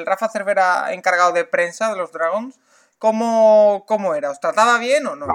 Rafa 0.06 0.30
Cervera 0.30 0.92
encargado 0.94 1.32
de 1.32 1.46
prensa 1.46 1.90
de 1.90 1.98
los 1.98 2.12
Dragons, 2.12 2.60
¿cómo, 2.98 3.86
cómo 3.88 4.14
era? 4.14 4.30
¿Os 4.30 4.42
trataba 4.42 4.78
bien 4.78 5.08
o 5.08 5.16
no? 5.16 5.28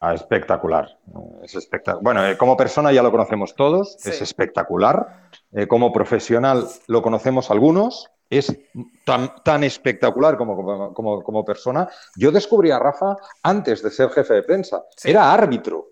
Ah, 0.00 0.14
espectacular. 0.14 0.96
Es 1.42 1.56
espectacular. 1.56 2.04
Bueno, 2.04 2.24
eh, 2.24 2.38
como 2.38 2.56
persona 2.56 2.92
ya 2.92 3.02
lo 3.02 3.10
conocemos 3.10 3.56
todos, 3.56 3.96
es 4.06 4.22
espectacular. 4.22 5.28
Eh, 5.52 5.66
como 5.66 5.92
profesional 5.92 6.68
lo 6.86 7.02
conocemos 7.02 7.50
algunos, 7.50 8.08
es 8.30 8.56
tan, 9.04 9.42
tan 9.42 9.64
espectacular 9.64 10.36
como, 10.36 10.94
como, 10.94 11.22
como, 11.22 11.44
persona. 11.44 11.88
Yo 12.14 12.30
descubrí 12.30 12.70
a 12.70 12.78
Rafa 12.78 13.16
antes 13.42 13.82
de 13.82 13.90
ser 13.90 14.10
jefe 14.10 14.34
de 14.34 14.42
prensa. 14.44 14.84
Era 15.02 15.32
árbitro. 15.32 15.88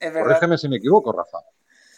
Corrígeme 0.00 0.56
si 0.56 0.68
me 0.68 0.76
equivoco, 0.76 1.12
Rafa. 1.12 1.38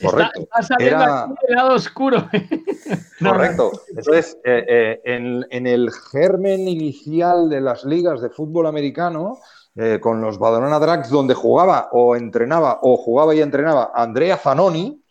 Correcto. 0.02 0.48
Era... 0.80 1.28
lado 1.46 1.74
oscuro. 1.74 2.28
Correcto. 3.22 3.70
Entonces, 3.88 4.36
eh, 4.42 5.00
en, 5.04 5.46
en 5.50 5.68
el 5.68 5.92
germen 6.10 6.66
inicial 6.66 7.48
de 7.48 7.60
las 7.60 7.84
ligas 7.84 8.20
de 8.20 8.30
fútbol 8.30 8.66
americano, 8.66 9.38
eh, 9.74 10.00
con 10.00 10.20
los 10.20 10.38
Badalona 10.38 10.78
Drags, 10.78 11.08
donde 11.08 11.32
jugaba 11.34 11.88
o 11.92 12.14
entrenaba 12.14 12.80
o 12.82 12.96
jugaba 12.96 13.34
y 13.34 13.40
entrenaba 13.40 13.90
Andrea 13.94 14.36
Zanoni, 14.36 15.02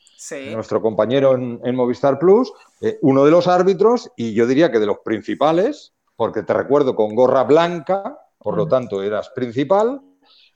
nuestro 0.53 0.83
compañero 0.83 1.33
en, 1.33 1.75
Movistar 1.75 2.19
Plus, 2.19 2.53
eh, 2.79 2.99
uno 3.01 3.25
de 3.25 3.31
los 3.31 3.47
árbitros 3.47 4.11
y 4.15 4.35
yo 4.35 4.45
diría 4.45 4.71
que 4.71 4.79
de 4.79 4.85
los 4.85 4.99
principales, 4.99 5.93
porque 6.15 6.43
te 6.43 6.53
recuerdo 6.53 6.95
con 6.95 7.15
gorra 7.15 7.43
blanca, 7.43 8.19
por 8.37 8.55
lo 8.55 8.67
tanto 8.67 9.01
eras 9.01 9.29
principal, 9.29 9.99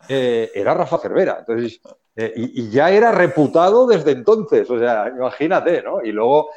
eh, 0.07 0.51
era 0.53 0.75
Rafa 0.75 0.99
Cervera. 0.99 1.37
Entonces, 1.39 1.81
y, 2.15 2.61
y, 2.61 2.69
ya 2.69 2.91
era 2.91 3.11
reputado 3.11 3.87
desde 3.87 4.11
entonces, 4.11 4.69
o 4.69 4.77
sea, 4.77 5.09
imagínate, 5.09 5.81
¿no? 5.81 6.01
Y 6.03 6.11
luego 6.11 6.49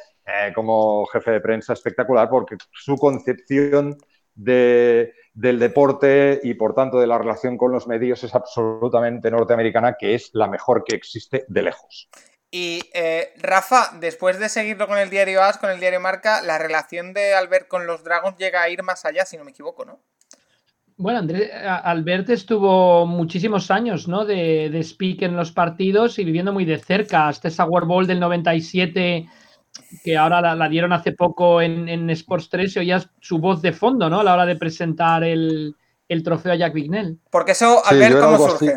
como 0.53 1.05
jefe 1.07 1.31
de 1.31 1.41
prensa 1.41 1.73
espectacular 1.73 2.29
porque 2.29 2.57
su 2.71 2.95
concepción 2.97 3.97
de 4.35 5.13
del 5.33 5.59
deporte 5.59 6.39
y 6.43 6.53
por 6.55 6.73
tanto 6.73 6.99
de 6.99 7.07
la 7.07 7.17
relación 7.17 7.57
con 7.57 7.71
los 7.71 7.87
medios 7.87 8.23
es 8.23 8.35
absolutamente 8.35 9.31
norteamericana, 9.31 9.95
que 9.97 10.15
es 10.15 10.31
la 10.33 10.47
mejor 10.47 10.83
que 10.83 10.95
existe 10.95 11.45
de 11.47 11.61
lejos. 11.61 12.09
Y 12.51 12.81
eh, 12.93 13.33
Rafa, 13.37 13.91
después 13.99 14.39
de 14.39 14.49
seguirlo 14.49 14.87
con 14.87 14.97
el 14.97 15.09
diario 15.09 15.43
AS, 15.43 15.59
con 15.59 15.69
el 15.69 15.79
diario 15.79 15.99
Marca, 15.99 16.41
la 16.41 16.57
relación 16.57 17.13
de 17.13 17.33
Albert 17.35 17.67
con 17.67 17.85
los 17.85 18.03
Dragons 18.03 18.37
llega 18.37 18.63
a 18.63 18.69
ir 18.69 18.81
más 18.81 19.05
allá, 19.05 19.25
si 19.25 19.37
no 19.37 19.43
me 19.43 19.51
equivoco, 19.51 19.85
¿no? 19.85 19.99
Bueno, 20.97 21.19
Andrés, 21.19 21.49
Albert 21.53 22.29
estuvo 22.29 23.05
muchísimos 23.05 23.71
años, 23.71 24.07
¿no? 24.07 24.25
De, 24.25 24.69
de 24.69 24.83
speak 24.83 25.21
en 25.21 25.37
los 25.37 25.51
partidos 25.51 26.19
y 26.19 26.25
viviendo 26.25 26.51
muy 26.51 26.65
de 26.65 26.79
cerca, 26.79 27.27
hasta 27.29 27.47
esa 27.47 27.65
World 27.65 27.87
Bowl 27.87 28.07
del 28.07 28.19
97 28.19 29.27
que 30.03 30.17
ahora 30.17 30.55
la, 30.55 30.69
dieron 30.69 30.93
hace 30.93 31.11
poco 31.11 31.61
en, 31.61 32.09
Sports 32.11 32.49
3 32.49 32.75
y 32.75 32.79
oías 32.79 33.09
su 33.19 33.39
voz 33.39 33.61
de 33.61 33.73
fondo, 33.73 34.09
¿no? 34.09 34.19
A 34.19 34.23
la 34.23 34.33
hora 34.33 34.45
de 34.45 34.55
presentar 34.55 35.23
el, 35.23 35.75
trofeo 36.23 36.53
a 36.53 36.55
Jack 36.55 36.73
Vignell. 36.73 37.19
Porque 37.29 37.53
eso, 37.53 37.81
al 37.85 37.97
ver 37.97 38.19
cómo 38.19 38.37
surge. 38.37 38.75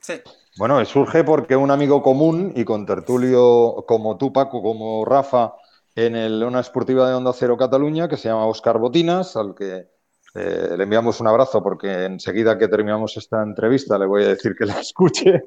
Sí. 0.00 0.14
Bueno, 0.58 0.84
surge 0.84 1.24
porque 1.24 1.56
un 1.56 1.70
amigo 1.70 2.02
común 2.02 2.52
y 2.54 2.64
con 2.64 2.84
tertulio 2.84 3.84
como 3.86 4.18
tú, 4.18 4.32
Paco, 4.32 4.62
como 4.62 5.04
Rafa, 5.04 5.54
en 5.94 6.16
el, 6.16 6.42
una 6.42 6.60
esportiva 6.60 7.08
de 7.08 7.14
Onda 7.14 7.32
Cero 7.32 7.56
Cataluña, 7.56 8.08
que 8.08 8.16
se 8.16 8.28
llama 8.28 8.46
Oscar 8.46 8.78
Botinas, 8.78 9.36
al 9.36 9.54
que 9.54 9.88
eh, 10.34 10.74
le 10.76 10.84
enviamos 10.84 11.20
un 11.20 11.28
abrazo 11.28 11.62
porque 11.62 12.04
enseguida 12.04 12.56
que 12.56 12.68
terminamos 12.68 13.16
esta 13.18 13.42
entrevista 13.42 13.98
le 13.98 14.06
voy 14.06 14.24
a 14.24 14.28
decir 14.28 14.54
que 14.56 14.66
la 14.66 14.74
escuche. 14.80 15.42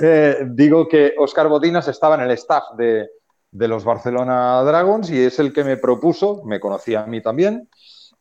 Eh, 0.00 0.38
digo 0.50 0.88
que 0.88 1.14
Oscar 1.18 1.48
Botinas 1.48 1.88
estaba 1.88 2.14
en 2.16 2.22
el 2.22 2.30
staff 2.32 2.64
de, 2.76 3.08
de 3.50 3.68
los 3.68 3.84
Barcelona 3.84 4.62
Dragons 4.62 5.10
y 5.10 5.22
es 5.24 5.38
el 5.38 5.52
que 5.52 5.64
me 5.64 5.76
propuso, 5.76 6.42
me 6.44 6.60
conocía 6.60 7.02
a 7.02 7.06
mí 7.06 7.22
también, 7.22 7.68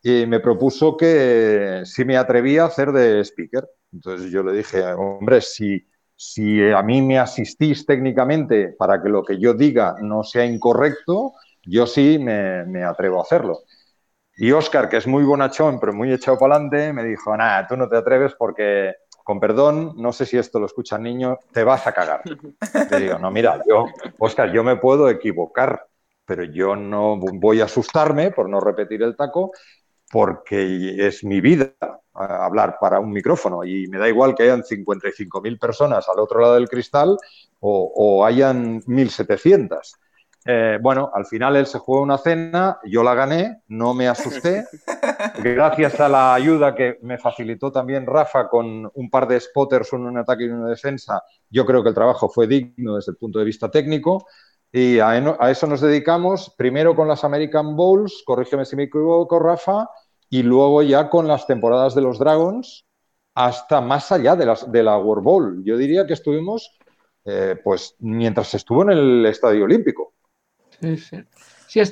y 0.01 0.25
me 0.25 0.39
propuso 0.39 0.95
que 0.95 1.81
si 1.85 2.05
me 2.05 2.17
atrevía 2.17 2.63
a 2.63 2.67
hacer 2.67 2.91
de 2.91 3.21
speaker. 3.21 3.67
Entonces 3.91 4.31
yo 4.31 4.43
le 4.43 4.53
dije, 4.53 4.83
hombre, 4.93 5.41
si, 5.41 5.85
si 6.15 6.69
a 6.71 6.81
mí 6.83 7.01
me 7.01 7.19
asistís 7.19 7.85
técnicamente 7.85 8.75
para 8.77 9.01
que 9.01 9.09
lo 9.09 9.23
que 9.23 9.39
yo 9.39 9.53
diga 9.53 9.95
no 10.01 10.23
sea 10.23 10.45
incorrecto, 10.45 11.33
yo 11.63 11.85
sí 11.87 12.19
me, 12.19 12.65
me 12.65 12.83
atrevo 12.83 13.19
a 13.19 13.23
hacerlo. 13.23 13.59
Y 14.37 14.51
Oscar, 14.51 14.87
que 14.87 14.97
es 14.97 15.07
muy 15.07 15.23
bonachón, 15.23 15.79
pero 15.79 15.93
muy 15.93 16.13
echado 16.13 16.37
para 16.37 16.55
adelante, 16.55 16.93
me 16.93 17.03
dijo, 17.03 17.35
nada, 17.35 17.65
tú 17.67 17.75
no 17.75 17.89
te 17.89 17.97
atreves 17.97 18.35
porque 18.37 18.93
con 19.27 19.41
perdón, 19.41 19.91
no 19.97 20.13
sé 20.13 20.25
si 20.25 20.37
esto 20.37 20.57
lo 20.57 20.67
escucha 20.67 20.95
el 20.95 21.03
niño, 21.03 21.37
te 21.51 21.65
vas 21.65 21.85
a 21.85 21.91
cagar. 21.91 22.21
Te 22.89 22.97
digo, 22.97 23.19
no, 23.19 23.29
mira, 23.29 23.61
yo, 23.67 23.87
Oscar, 24.19 24.53
yo 24.53 24.63
me 24.63 24.77
puedo 24.77 25.09
equivocar, 25.09 25.85
pero 26.23 26.45
yo 26.45 26.77
no 26.77 27.17
voy 27.17 27.59
a 27.59 27.65
asustarme 27.65 28.31
por 28.31 28.47
no 28.47 28.61
repetir 28.61 29.03
el 29.03 29.17
taco, 29.17 29.51
porque 30.09 31.05
es 31.05 31.25
mi 31.25 31.41
vida 31.41 31.73
hablar 32.13 32.77
para 32.79 33.01
un 33.01 33.11
micrófono 33.11 33.65
y 33.65 33.87
me 33.87 33.97
da 33.97 34.07
igual 34.07 34.33
que 34.33 34.43
hayan 34.43 34.63
55.000 34.63 35.59
personas 35.59 36.07
al 36.07 36.19
otro 36.19 36.39
lado 36.39 36.53
del 36.53 36.69
cristal 36.69 37.17
o, 37.59 37.91
o 37.93 38.25
hayan 38.25 38.79
1.700. 38.83 39.97
Eh, 40.49 40.79
bueno, 40.81 41.11
al 41.13 41.25
final 41.25 41.57
él 41.57 41.65
se 41.65 41.77
jugó 41.77 42.01
una 42.01 42.17
cena, 42.17 42.79
yo 42.85 43.03
la 43.03 43.13
gané, 43.13 43.63
no 43.67 43.93
me 43.93 44.07
asusté. 44.07 44.63
Gracias 45.43 45.99
a 45.99 46.07
la 46.07 46.33
ayuda 46.33 46.73
que 46.73 46.99
me 47.01 47.17
facilitó 47.17 47.69
también 47.69 48.05
Rafa 48.05 48.47
con 48.47 48.89
un 48.93 49.09
par 49.09 49.27
de 49.27 49.41
spotters, 49.41 49.91
uno 49.91 50.07
en 50.07 50.19
ataque 50.19 50.45
y 50.45 50.47
uno 50.47 50.63
en 50.63 50.69
defensa, 50.69 51.21
yo 51.49 51.65
creo 51.65 51.83
que 51.83 51.89
el 51.89 51.95
trabajo 51.95 52.29
fue 52.29 52.47
digno 52.47 52.95
desde 52.95 53.11
el 53.11 53.17
punto 53.17 53.39
de 53.39 53.45
vista 53.45 53.69
técnico. 53.69 54.25
Y 54.71 54.99
a, 54.99 55.17
eso 55.49 55.67
nos 55.67 55.81
dedicamos, 55.81 56.55
primero 56.57 56.95
con 56.95 57.09
las 57.09 57.25
American 57.25 57.75
Bowls, 57.75 58.23
corrígeme 58.25 58.63
si 58.63 58.77
me 58.77 58.83
equivoco, 58.83 59.39
Rafa, 59.39 59.89
y 60.29 60.43
luego 60.43 60.81
ya 60.81 61.09
con 61.09 61.27
las 61.27 61.45
temporadas 61.45 61.93
de 61.93 62.01
los 62.01 62.19
Dragons, 62.19 62.85
hasta 63.35 63.81
más 63.81 64.13
allá 64.13 64.37
de, 64.37 64.45
las, 64.45 64.71
de 64.71 64.81
la 64.81 64.97
World 64.97 65.23
Bowl. 65.25 65.63
Yo 65.65 65.75
diría 65.75 66.07
que 66.07 66.13
estuvimos, 66.13 66.77
eh, 67.25 67.59
pues, 67.61 67.95
mientras 67.99 68.53
estuvo 68.53 68.83
en 68.83 68.91
el 68.91 69.25
Estadio 69.25 69.65
Olímpico. 69.65 70.13
Sí, 70.81 70.97
sí. 70.97 71.17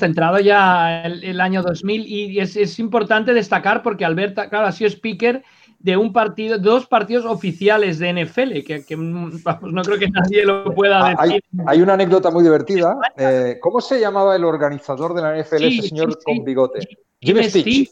Entrado 0.01 0.39
ya 0.39 1.03
el, 1.03 1.39
año 1.39 1.61
2000 1.61 2.07
y 2.07 2.39
es, 2.39 2.55
es, 2.55 2.79
importante 2.79 3.33
destacar 3.33 3.83
porque 3.83 4.03
Alberta, 4.03 4.49
claro, 4.49 4.65
ha 4.65 4.71
sido 4.71 4.89
speaker 4.89 5.43
de 5.85 5.97
un 5.97 6.11
partido, 6.11 6.57
dos 6.57 6.87
partidos 6.87 7.25
oficiales 7.25 7.99
de 7.99 8.11
NFL, 8.11 8.63
que, 8.65 8.97
no 8.97 9.81
creo 9.83 9.99
que 9.99 10.09
nadie 10.09 10.43
lo 10.43 10.73
pueda 10.73 11.09
ah, 11.09 11.25
decir. 11.27 11.43
Hay, 11.67 11.81
una 11.81 11.93
anécdota 11.93 12.31
muy 12.31 12.43
divertida. 12.43 12.97
Eh, 13.15 13.57
¿Cómo 13.61 13.79
se 13.79 13.99
llamaba 13.99 14.35
el 14.35 14.43
organizador 14.43 15.13
de 15.13 15.21
la 15.21 15.39
NFL, 15.39 15.63
ese 15.63 15.89
señor 15.89 16.17
con 16.23 16.43
bigote? 16.43 16.79
Jim, 17.21 17.37
Stitch. 17.43 17.91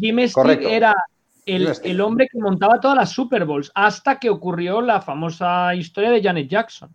Jim 0.00 0.26
Stitch 0.26 0.62
era 0.62 0.94
el, 1.44 2.00
hombre 2.00 2.28
que 2.32 2.38
montaba 2.38 2.80
todas 2.80 2.96
las 2.96 3.10
Super 3.10 3.44
Bowls 3.44 3.70
hasta 3.74 4.18
que 4.18 4.30
ocurrió 4.30 4.80
la 4.80 5.02
famosa 5.02 5.74
historia 5.74 6.10
de 6.10 6.22
Janet 6.22 6.48
Jackson. 6.48 6.94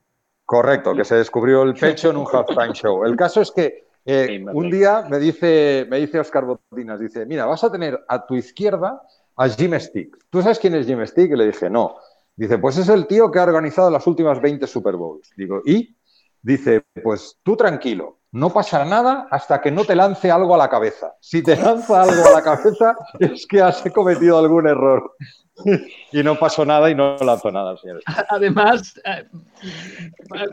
Correcto, 0.50 0.96
que 0.96 1.06
se 1.06 1.14
descubrió 1.14 1.62
el 1.62 1.76
pecho 1.76 2.10
en 2.10 2.18
un 2.18 2.26
halftime 2.26 2.74
show. 2.74 3.06
El 3.06 3.16
caso 3.16 3.40
es 3.40 3.52
que 3.52 3.86
eh, 4.04 4.44
un 4.52 4.72
día 4.72 5.06
me 5.08 5.20
dice, 5.20 5.86
me 5.88 6.00
dice 6.00 6.20
Oscar 6.20 6.44
Botinas, 6.44 7.00
dice, 7.00 7.24
mira, 7.28 7.46
vas 7.46 7.64
a 7.64 7.72
tener 7.72 8.04
a 8.08 8.26
tu 8.26 8.34
izquierda 8.34 9.00
a 9.36 9.48
Jim 9.48 9.80
Stick. 9.80 10.18
¿Tú 10.32 10.42
sabes 10.42 10.58
quién 10.58 10.74
es 10.74 10.88
Jim 10.88 11.06
Stick? 11.06 11.30
Y 11.30 11.36
le 11.36 11.46
dije, 11.46 11.70
no. 11.70 11.98
Dice, 12.36 12.58
pues 12.58 12.80
es 12.80 12.90
el 12.90 13.06
tío 13.06 13.30
que 13.30 13.38
ha 13.38 13.44
organizado 13.44 13.92
las 13.92 14.08
últimas 14.08 14.42
20 14.42 14.66
Super 14.66 14.96
Bowls. 14.96 15.30
Digo, 15.38 15.62
¿y? 15.68 15.96
Dice, 16.42 16.84
pues 17.04 17.38
tú 17.44 17.56
tranquilo, 17.56 18.18
no 18.32 18.50
pasará 18.52 18.86
nada 18.86 19.28
hasta 19.30 19.62
que 19.62 19.70
no 19.70 19.86
te 19.86 19.96
lance 19.96 20.32
algo 20.32 20.56
a 20.56 20.58
la 20.58 20.70
cabeza. 20.70 21.14
Si 21.22 21.44
te 21.44 21.56
lanza 21.56 22.02
algo 22.02 22.26
a 22.26 22.32
la 22.32 22.42
cabeza 22.42 22.96
es 23.20 23.46
que 23.46 23.62
has 23.62 23.84
cometido 23.94 24.40
algún 24.40 24.66
error. 24.66 25.16
y 26.12 26.24
no 26.24 26.36
pasó 26.36 26.66
nada 26.66 26.90
y 26.90 26.96
no 26.96 27.18
lanzó 27.18 27.52
nada, 27.52 27.78
señores. 27.78 28.04
Además, 28.30 29.00
eh, 29.06 29.26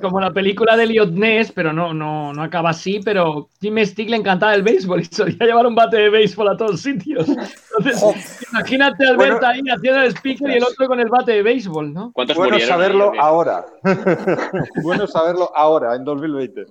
como 0.00 0.20
la 0.20 0.30
película 0.30 0.76
de 0.76 0.86
Ness, 0.86 1.52
pero 1.52 1.72
no, 1.72 1.92
no, 1.94 2.32
no 2.32 2.42
acaba 2.42 2.70
así, 2.70 3.00
pero 3.04 3.48
Jim 3.60 3.78
Stick 3.84 4.08
le 4.10 4.16
encantaba 4.16 4.54
el 4.54 4.62
béisbol 4.62 5.00
y 5.02 5.04
solía 5.04 5.46
llevar 5.46 5.66
un 5.66 5.74
bate 5.74 5.96
de 5.96 6.10
béisbol 6.10 6.48
a 6.48 6.56
todos 6.56 6.80
sitios. 6.80 7.28
Entonces, 7.28 8.46
imagínate 8.50 9.06
a 9.06 9.10
Albert 9.10 9.44
ahí 9.44 9.60
haciendo 9.68 10.02
el 10.02 10.12
speaker 10.12 10.50
y 10.50 10.54
el 10.54 10.64
otro 10.64 10.86
con 10.86 11.00
el 11.00 11.08
bate 11.08 11.32
de 11.32 11.42
béisbol, 11.42 11.92
¿no? 11.92 12.12
Bueno 12.12 12.58
saberlo 12.60 13.12
ahora. 13.18 13.64
bueno 14.82 15.06
saberlo 15.06 15.50
ahora, 15.54 15.94
en 15.94 16.04
2020. 16.04 16.66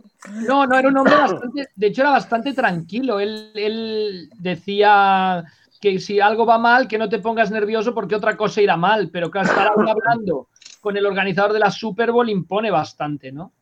No, 0.48 0.66
no, 0.66 0.78
era 0.78 0.90
un 0.90 0.98
hombre 0.98 1.16
bastante, 1.16 1.70
de 1.76 1.88
hecho 1.88 2.02
era 2.02 2.12
bastante 2.12 2.54
tranquilo. 2.54 3.20
Él, 3.20 3.52
él 3.56 4.30
decía 4.40 5.46
que 5.80 6.00
si 6.00 6.20
algo 6.20 6.46
va 6.46 6.58
mal, 6.58 6.88
que 6.88 6.98
no 6.98 7.10
te 7.10 7.20
pongas 7.20 7.52
nervioso 7.52 7.94
porque 7.94 8.16
otra 8.16 8.36
cosa 8.38 8.62
irá 8.62 8.78
mal, 8.78 9.10
pero 9.12 9.30
que 9.30 9.40
estar 9.40 9.68
hablando 9.68 10.50
con 10.82 10.98
el 10.98 11.06
organizador 11.06 11.54
de 11.54 11.60
la 11.60 11.72
Super 11.72 12.12
Bowl 12.12 12.30
impone 12.30 12.72
bastante, 12.72 13.32
¿no? 13.32 13.54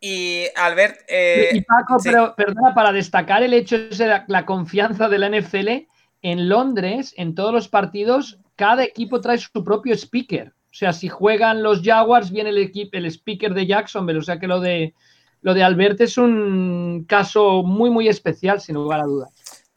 Y 0.00 0.44
Albert... 0.56 1.00
Eh, 1.08 1.50
y 1.52 1.60
Paco, 1.60 1.98
pero, 2.02 2.34
perdona, 2.34 2.74
para 2.74 2.90
destacar 2.90 3.42
el 3.42 3.52
hecho 3.52 3.76
de 3.76 4.22
la, 4.26 4.46
confianza 4.46 5.08
de 5.08 5.18
la 5.18 5.28
NFL, 5.28 5.86
en 6.22 6.48
Londres, 6.48 7.12
en 7.16 7.34
todos 7.34 7.52
los 7.52 7.68
partidos, 7.68 8.38
cada 8.56 8.82
equipo 8.82 9.20
trae 9.20 9.36
su 9.36 9.62
propio 9.62 9.94
speaker. 9.94 10.48
O 10.48 10.74
sea, 10.74 10.92
si 10.92 11.08
juegan 11.08 11.62
los 11.62 11.82
Jaguars, 11.82 12.30
viene 12.30 12.50
el, 12.50 12.58
equipo, 12.58 12.96
el 12.96 13.06
speaker 13.06 13.52
de 13.52 13.66
Jacksonville. 13.66 14.20
O 14.20 14.22
sea 14.22 14.38
que 14.38 14.46
lo 14.46 14.60
de, 14.60 14.94
lo 15.42 15.52
de 15.52 15.62
Albert 15.62 16.00
es 16.00 16.16
un 16.16 17.04
caso 17.06 17.62
muy, 17.62 17.90
muy 17.90 18.08
especial, 18.08 18.60
sin 18.60 18.76
lugar 18.76 19.00
a 19.00 19.04
dudas. 19.04 19.30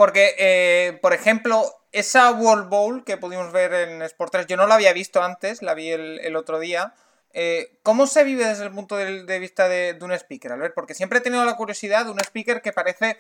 Porque, 0.03 0.35
eh, 0.38 0.99
por 1.01 1.13
ejemplo, 1.13 1.63
esa 1.93 2.30
World 2.31 2.67
Bowl 2.67 3.05
que 3.05 3.15
pudimos 3.15 3.53
ver 3.53 3.73
en 3.73 4.01
Sport 4.01 4.34
3, 4.34 4.47
yo 4.47 4.57
no 4.57 4.67
la 4.67 4.75
había 4.75 4.91
visto 4.91 5.23
antes, 5.23 5.61
la 5.61 5.73
vi 5.75 5.91
el, 5.91 6.35
otro 6.35 6.59
día. 6.59 6.93
Eh, 7.31 7.80
¿Cómo 7.84 8.05
se 8.05 8.25
vive 8.25 8.45
desde 8.45 8.65
el 8.65 8.71
punto 8.71 8.97
de, 8.97 9.39
vista 9.39 9.69
de, 9.69 9.97
un 10.01 10.11
speaker, 10.11 10.51
Albert? 10.51 10.73
Porque 10.75 10.93
siempre 10.93 11.19
he 11.19 11.21
tenido 11.21 11.45
la 11.45 11.55
curiosidad 11.55 12.03
de 12.03 12.11
un 12.11 12.19
speaker 12.19 12.61
que 12.61 12.73
parece. 12.73 13.17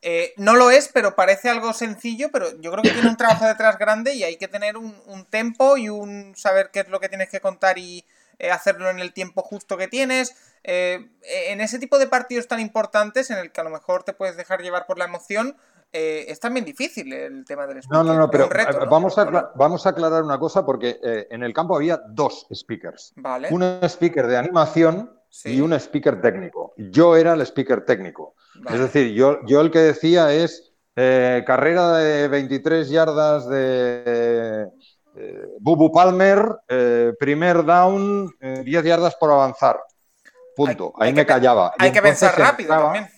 Eh, 0.00 0.32
no 0.38 0.56
lo 0.56 0.70
es, 0.70 0.88
pero 0.88 1.14
parece 1.14 1.50
algo 1.50 1.74
sencillo, 1.74 2.30
pero 2.32 2.58
yo 2.62 2.72
creo 2.72 2.82
que 2.82 2.92
tiene 2.92 3.10
un 3.10 3.18
trabajo 3.18 3.44
detrás 3.44 3.76
grande 3.76 4.14
y 4.14 4.24
hay 4.24 4.38
que 4.38 4.48
tener 4.48 4.78
un, 4.78 4.98
un 5.04 5.26
tempo 5.26 5.76
y 5.76 5.90
un 5.90 6.34
saber 6.34 6.70
qué 6.72 6.80
es 6.80 6.88
lo 6.88 6.98
que 6.98 7.10
tienes 7.10 7.28
que 7.28 7.40
contar 7.40 7.76
y 7.76 8.06
hacerlo 8.50 8.88
en 8.88 9.00
el 9.00 9.12
tiempo 9.12 9.42
justo 9.42 9.76
que 9.76 9.86
tienes. 9.86 10.34
en 10.62 11.60
ese 11.60 11.78
tipo 11.78 11.98
de 11.98 12.06
partidos 12.06 12.48
tan 12.48 12.58
importantes 12.58 13.28
en 13.28 13.36
el 13.36 13.52
que 13.52 13.60
a 13.60 13.64
lo 13.64 13.68
mejor 13.68 14.02
te 14.02 14.14
puedes 14.14 14.38
dejar 14.38 14.62
llevar 14.62 14.86
por 14.86 14.96
la 14.96 15.04
emoción, 15.04 15.58
eh, 15.92 16.26
es 16.28 16.38
también 16.38 16.64
difícil 16.64 17.12
el 17.12 17.44
tema 17.44 17.66
del 17.66 17.78
speaker. 17.78 18.04
No, 18.04 18.04
no, 18.04 18.18
no, 18.18 18.30
pero 18.30 18.48
Vamos, 18.88 19.18
a, 19.18 19.52
vamos 19.56 19.86
a 19.86 19.88
aclarar 19.90 20.22
una 20.22 20.38
cosa 20.38 20.64
porque 20.64 21.00
eh, 21.02 21.26
en 21.30 21.42
el 21.42 21.52
campo 21.52 21.74
había 21.74 22.00
dos 22.08 22.46
speakers. 22.54 23.12
Vale. 23.16 23.48
Un 23.50 23.62
speaker 23.82 24.26
de 24.26 24.36
animación 24.36 25.12
y 25.44 25.60
un 25.60 25.72
speaker 25.72 26.20
técnico. 26.20 26.74
Yo 26.76 27.16
era 27.16 27.32
el 27.32 27.40
speaker 27.42 27.84
técnico. 27.84 28.34
Es 28.68 28.78
decir, 28.78 29.12
yo, 29.14 29.38
yo 29.46 29.60
el 29.60 29.70
que 29.70 29.80
decía 29.80 30.32
es 30.32 30.72
eh, 30.94 31.42
carrera 31.46 31.96
de 31.98 32.28
23 32.28 32.88
yardas 32.88 33.48
de 33.48 34.68
Bubu 35.58 35.92
Palmer, 35.92 36.56
primer 37.18 37.64
down, 37.64 38.30
10 38.40 38.84
yardas 38.84 39.16
por 39.16 39.32
avanzar. 39.32 39.80
Punto. 40.54 40.92
Ahí 40.98 41.12
me 41.12 41.26
callaba. 41.26 41.72
Hay 41.78 41.90
que 41.90 42.00
pensar 42.00 42.38
rápido 42.38 42.68
también. 42.68 43.08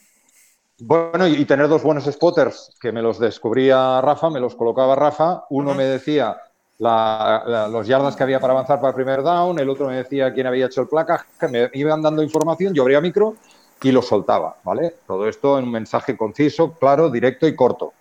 Bueno, 0.84 1.28
y 1.28 1.44
tener 1.44 1.68
dos 1.68 1.84
buenos 1.84 2.06
spotters 2.06 2.74
que 2.80 2.90
me 2.90 3.02
los 3.02 3.20
descubría 3.20 4.00
Rafa, 4.00 4.30
me 4.30 4.40
los 4.40 4.56
colocaba 4.56 4.96
Rafa. 4.96 5.44
Uno 5.50 5.74
me 5.74 5.84
decía 5.84 6.36
los 6.76 7.86
yardas 7.86 8.16
que 8.16 8.24
había 8.24 8.40
para 8.40 8.52
avanzar 8.52 8.80
para 8.80 8.88
el 8.88 8.94
primer 8.96 9.22
down, 9.22 9.60
el 9.60 9.70
otro 9.70 9.86
me 9.86 9.94
decía 9.94 10.32
quién 10.34 10.48
había 10.48 10.66
hecho 10.66 10.80
el 10.80 10.88
placaje, 10.88 11.26
me 11.48 11.70
iban 11.74 12.02
dando 12.02 12.20
información, 12.20 12.74
yo 12.74 12.82
abría 12.82 13.00
micro 13.00 13.36
y 13.80 13.92
lo 13.92 14.02
soltaba, 14.02 14.56
¿vale? 14.64 14.96
Todo 15.06 15.28
esto 15.28 15.56
en 15.56 15.66
un 15.66 15.70
mensaje 15.70 16.16
conciso, 16.16 16.72
claro, 16.72 17.10
directo 17.10 17.46
y 17.46 17.54
corto. 17.54 17.92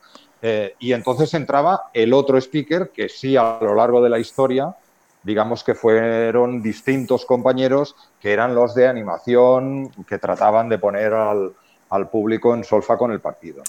Eh, 0.42 0.74
y 0.80 0.94
entonces 0.94 1.32
entraba 1.36 1.92
el 1.94 2.12
otro 2.14 2.40
speaker 2.40 2.90
que 2.90 3.10
sí 3.10 3.38
a 3.38 3.60
lo 3.62 3.76
largo 3.76 4.02
de 4.02 4.10
la 4.10 4.18
historia, 4.18 4.76
digamos 5.22 5.64
que 5.64 5.76
fueron 5.76 6.64
distintos 6.64 7.28
compañeros 7.28 7.96
que 8.20 8.34
eran 8.34 8.56
los 8.56 8.74
de 8.74 8.88
animación 8.88 9.90
que 10.08 10.18
trataban 10.18 10.68
de 10.68 10.80
poner 10.80 11.14
al, 11.14 11.54
al 11.92 12.10
público 12.10 12.56
en 12.56 12.64
solfa 12.64 12.98
con 12.98 13.12
el 13.12 13.20
partido. 13.20 13.64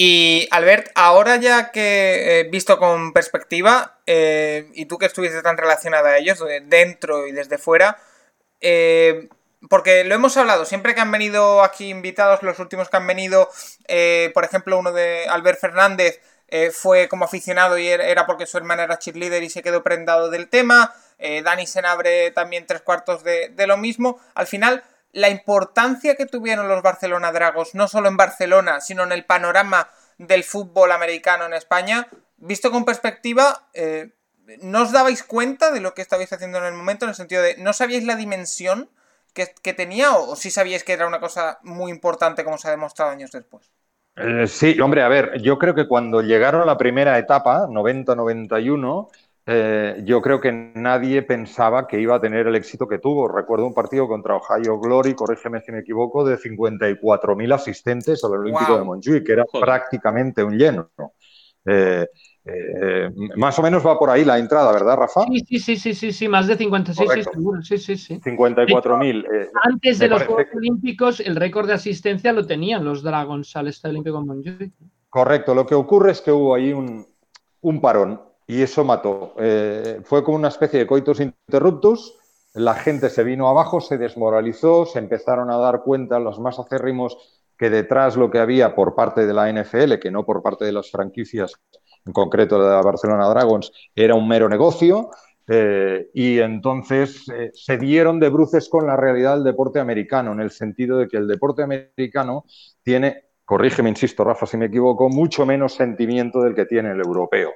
Y 0.00 0.46
Albert, 0.52 0.92
ahora 0.94 1.36
ya 1.36 1.72
que 1.72 2.40
he 2.40 2.44
visto 2.44 2.78
con 2.78 3.12
perspectiva, 3.12 3.98
eh, 4.06 4.70
y 4.74 4.86
tú 4.86 4.96
que 4.96 5.06
estuviste 5.06 5.42
tan 5.42 5.56
relacionada 5.56 6.10
a 6.10 6.18
ellos, 6.18 6.38
dentro 6.66 7.26
y 7.26 7.32
desde 7.32 7.58
fuera, 7.58 7.98
eh, 8.60 9.28
porque 9.68 10.04
lo 10.04 10.14
hemos 10.14 10.36
hablado, 10.36 10.64
siempre 10.64 10.94
que 10.94 11.00
han 11.00 11.10
venido 11.10 11.64
aquí 11.64 11.90
invitados, 11.90 12.44
los 12.44 12.60
últimos 12.60 12.88
que 12.88 12.96
han 12.96 13.08
venido, 13.08 13.50
eh, 13.88 14.30
por 14.34 14.44
ejemplo, 14.44 14.78
uno 14.78 14.92
de 14.92 15.26
Albert 15.28 15.60
Fernández 15.60 16.20
fue 16.72 17.08
como 17.08 17.26
aficionado 17.26 17.76
y 17.76 17.88
era 17.88 18.24
porque 18.24 18.46
su 18.46 18.56
hermana 18.56 18.84
era 18.84 18.98
cheerleader 18.98 19.42
y 19.42 19.50
se 19.50 19.62
quedó 19.62 19.82
prendado 19.82 20.30
del 20.30 20.48
tema, 20.48 20.94
Dani 21.18 21.66
Senabre 21.66 22.30
también 22.30 22.64
tres 22.66 22.80
cuartos 22.80 23.22
de 23.22 23.66
lo 23.66 23.76
mismo, 23.76 24.18
al 24.34 24.46
final 24.46 24.82
la 25.12 25.28
importancia 25.28 26.16
que 26.16 26.26
tuvieron 26.26 26.68
los 26.68 26.82
Barcelona 26.82 27.32
Dragos, 27.32 27.74
no 27.74 27.88
solo 27.88 28.08
en 28.08 28.16
Barcelona, 28.16 28.80
sino 28.80 29.04
en 29.04 29.12
el 29.12 29.24
panorama 29.24 29.88
del 30.18 30.44
fútbol 30.44 30.92
americano 30.92 31.46
en 31.46 31.54
España, 31.54 32.08
visto 32.36 32.70
con 32.70 32.84
perspectiva, 32.84 33.68
eh, 33.74 34.10
¿no 34.62 34.82
os 34.82 34.92
dabais 34.92 35.22
cuenta 35.22 35.70
de 35.70 35.80
lo 35.80 35.94
que 35.94 36.02
estabais 36.02 36.32
haciendo 36.32 36.58
en 36.58 36.64
el 36.64 36.74
momento? 36.74 37.04
En 37.04 37.10
el 37.10 37.14
sentido 37.14 37.42
de, 37.42 37.56
¿no 37.58 37.72
sabíais 37.72 38.04
la 38.04 38.16
dimensión 38.16 38.90
que, 39.32 39.72
tenía 39.72 40.16
o, 40.16 40.34
sí 40.34 40.50
sabíais 40.50 40.82
que 40.82 40.92
era 40.92 41.06
una 41.06 41.20
cosa 41.20 41.58
muy 41.62 41.92
importante 41.92 42.42
como 42.44 42.58
se 42.58 42.68
ha 42.68 42.72
demostrado 42.72 43.12
años 43.12 43.30
después? 43.30 43.70
Eh, 44.16 44.48
sí, 44.48 44.80
hombre, 44.80 45.02
a 45.02 45.08
ver, 45.08 45.40
yo 45.40 45.58
creo 45.58 45.76
que 45.76 45.86
cuando 45.86 46.22
llegaron 46.22 46.60
a 46.60 46.64
la 46.66 46.76
primera 46.76 47.18
etapa, 47.18 47.68
90-91, 47.68 49.08
eh, 49.50 50.02
yo 50.04 50.20
creo 50.20 50.42
que 50.42 50.52
nadie 50.52 51.22
pensaba 51.22 51.86
que 51.86 51.98
iba 51.98 52.16
a 52.16 52.20
tener 52.20 52.46
el 52.46 52.54
éxito 52.54 52.86
que 52.86 52.98
tuvo. 52.98 53.28
Recuerdo 53.28 53.64
un 53.64 53.72
partido 53.72 54.06
contra 54.06 54.36
Ohio 54.36 54.78
Glory, 54.78 55.14
corrígeme 55.14 55.62
si 55.62 55.72
me 55.72 55.78
equivoco, 55.78 56.22
de 56.22 56.36
54.000 56.36 57.54
asistentes 57.54 58.22
al 58.24 58.32
Olímpico 58.32 58.76
de 58.76 58.84
Montjuic, 58.84 59.24
que 59.24 59.32
era 59.32 59.46
prácticamente 59.50 60.44
un 60.44 60.58
lleno. 60.58 60.90
Eh, 61.64 62.06
eh, 62.44 63.10
más 63.36 63.58
o 63.58 63.62
menos 63.62 63.86
va 63.86 63.98
por 63.98 64.10
ahí 64.10 64.22
la 64.22 64.38
entrada, 64.38 64.70
¿verdad, 64.70 64.98
Rafa? 64.98 65.22
Sí, 65.22 65.58
sí, 65.58 65.76
sí, 65.76 65.94
sí, 65.94 66.12
sí, 66.12 66.28
más 66.28 66.46
de 66.46 66.58
56, 66.58 67.10
sí, 67.10 67.22
seguro, 67.22 67.62
sí, 67.62 67.78
sí, 67.78 67.96
sí. 67.96 68.20
54.000. 68.20 69.48
antes 69.62 69.98
de 69.98 70.08
los 70.08 70.24
Juegos 70.24 70.44
Olímpicos, 70.54 71.20
el 71.20 71.36
récord 71.36 71.68
de 71.68 71.72
asistencia 71.72 72.34
lo 72.34 72.46
tenían 72.46 72.84
los 72.84 73.02
Dragons 73.02 73.56
al 73.56 73.68
Estadio 73.68 73.92
Olímpico 73.92 74.20
de 74.20 74.26
Montjuic. 74.26 74.72
Correcto, 75.08 75.54
lo 75.54 75.64
que 75.64 75.74
ocurre 75.74 76.10
es 76.10 76.20
que 76.20 76.32
hubo 76.32 76.54
ahí 76.54 76.74
un, 76.74 77.06
un 77.62 77.80
parón 77.80 78.27
y 78.48 78.62
eso 78.62 78.82
mató. 78.82 79.34
Eh, 79.38 80.00
fue 80.04 80.24
como 80.24 80.38
una 80.38 80.48
especie 80.48 80.80
de 80.80 80.86
coitus 80.86 81.20
interruptus. 81.20 82.16
La 82.54 82.74
gente 82.74 83.10
se 83.10 83.22
vino 83.22 83.46
abajo, 83.46 83.80
se 83.80 83.98
desmoralizó, 83.98 84.86
se 84.86 84.98
empezaron 84.98 85.50
a 85.50 85.58
dar 85.58 85.82
cuenta 85.82 86.18
los 86.18 86.40
más 86.40 86.58
acérrimos 86.58 87.16
que 87.58 87.68
detrás 87.68 88.16
lo 88.16 88.30
que 88.30 88.38
había 88.38 88.74
por 88.74 88.94
parte 88.94 89.26
de 89.26 89.34
la 89.34 89.52
NFL, 89.52 89.98
que 90.00 90.10
no 90.10 90.24
por 90.24 90.42
parte 90.42 90.64
de 90.64 90.72
las 90.72 90.90
franquicias, 90.90 91.52
en 92.06 92.12
concreto 92.14 92.58
la 92.58 92.80
Barcelona 92.80 93.28
Dragons, 93.28 93.70
era 93.94 94.14
un 94.14 94.26
mero 94.26 94.48
negocio. 94.48 95.10
Eh, 95.46 96.08
y 96.14 96.38
entonces 96.38 97.28
eh, 97.28 97.50
se 97.52 97.76
dieron 97.76 98.18
de 98.18 98.30
bruces 98.30 98.68
con 98.68 98.86
la 98.86 98.96
realidad 98.96 99.34
del 99.34 99.44
deporte 99.44 99.78
americano, 99.78 100.32
en 100.32 100.40
el 100.40 100.50
sentido 100.50 100.98
de 100.98 101.08
que 101.08 101.18
el 101.18 101.28
deporte 101.28 101.62
americano 101.62 102.44
tiene, 102.82 103.24
corrígeme, 103.44 103.90
insisto, 103.90 104.24
Rafa, 104.24 104.46
si 104.46 104.56
me 104.56 104.66
equivoco, 104.66 105.10
mucho 105.10 105.44
menos 105.44 105.74
sentimiento 105.74 106.40
del 106.40 106.54
que 106.54 106.64
tiene 106.64 106.92
el 106.92 107.00
europeo. 107.00 107.52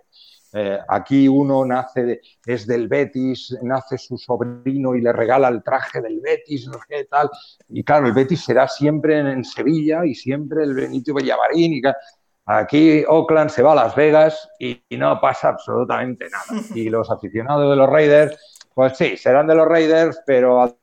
Eh, 0.54 0.78
aquí 0.88 1.28
uno 1.28 1.64
nace, 1.64 2.20
es 2.44 2.66
del 2.66 2.88
Betis, 2.88 3.56
nace 3.62 3.96
su 3.96 4.18
sobrino 4.18 4.94
y 4.94 5.00
le 5.00 5.12
regala 5.12 5.48
el 5.48 5.62
traje 5.62 6.00
del 6.00 6.20
Betis, 6.20 6.66
no 6.66 6.78
sé 6.88 7.04
tal. 7.10 7.30
Y 7.68 7.82
claro, 7.82 8.06
el 8.06 8.12
Betis 8.12 8.44
será 8.44 8.68
siempre 8.68 9.18
en, 9.18 9.44
Sevilla 9.44 10.04
y 10.04 10.14
siempre 10.14 10.64
el 10.64 10.74
Benito 10.74 11.14
Villamarín. 11.14 11.74
Y, 11.74 11.82
aquí 12.44 13.04
Oakland 13.08 13.50
se 13.50 13.62
va 13.62 13.72
a 13.72 13.76
Las 13.76 13.96
Vegas 13.96 14.48
y, 14.58 14.82
no 14.90 15.20
pasa 15.20 15.48
absolutamente 15.48 16.26
nada. 16.28 16.62
Y 16.74 16.90
los 16.90 17.10
aficionados 17.10 17.70
de 17.70 17.76
los 17.76 17.88
Raiders, 17.88 18.36
pues 18.74 18.96
sí, 18.98 19.16
serán 19.16 19.46
de 19.46 19.54
los 19.54 19.66
Raiders, 19.66 20.20
pero 20.26 20.62
a, 20.62 20.74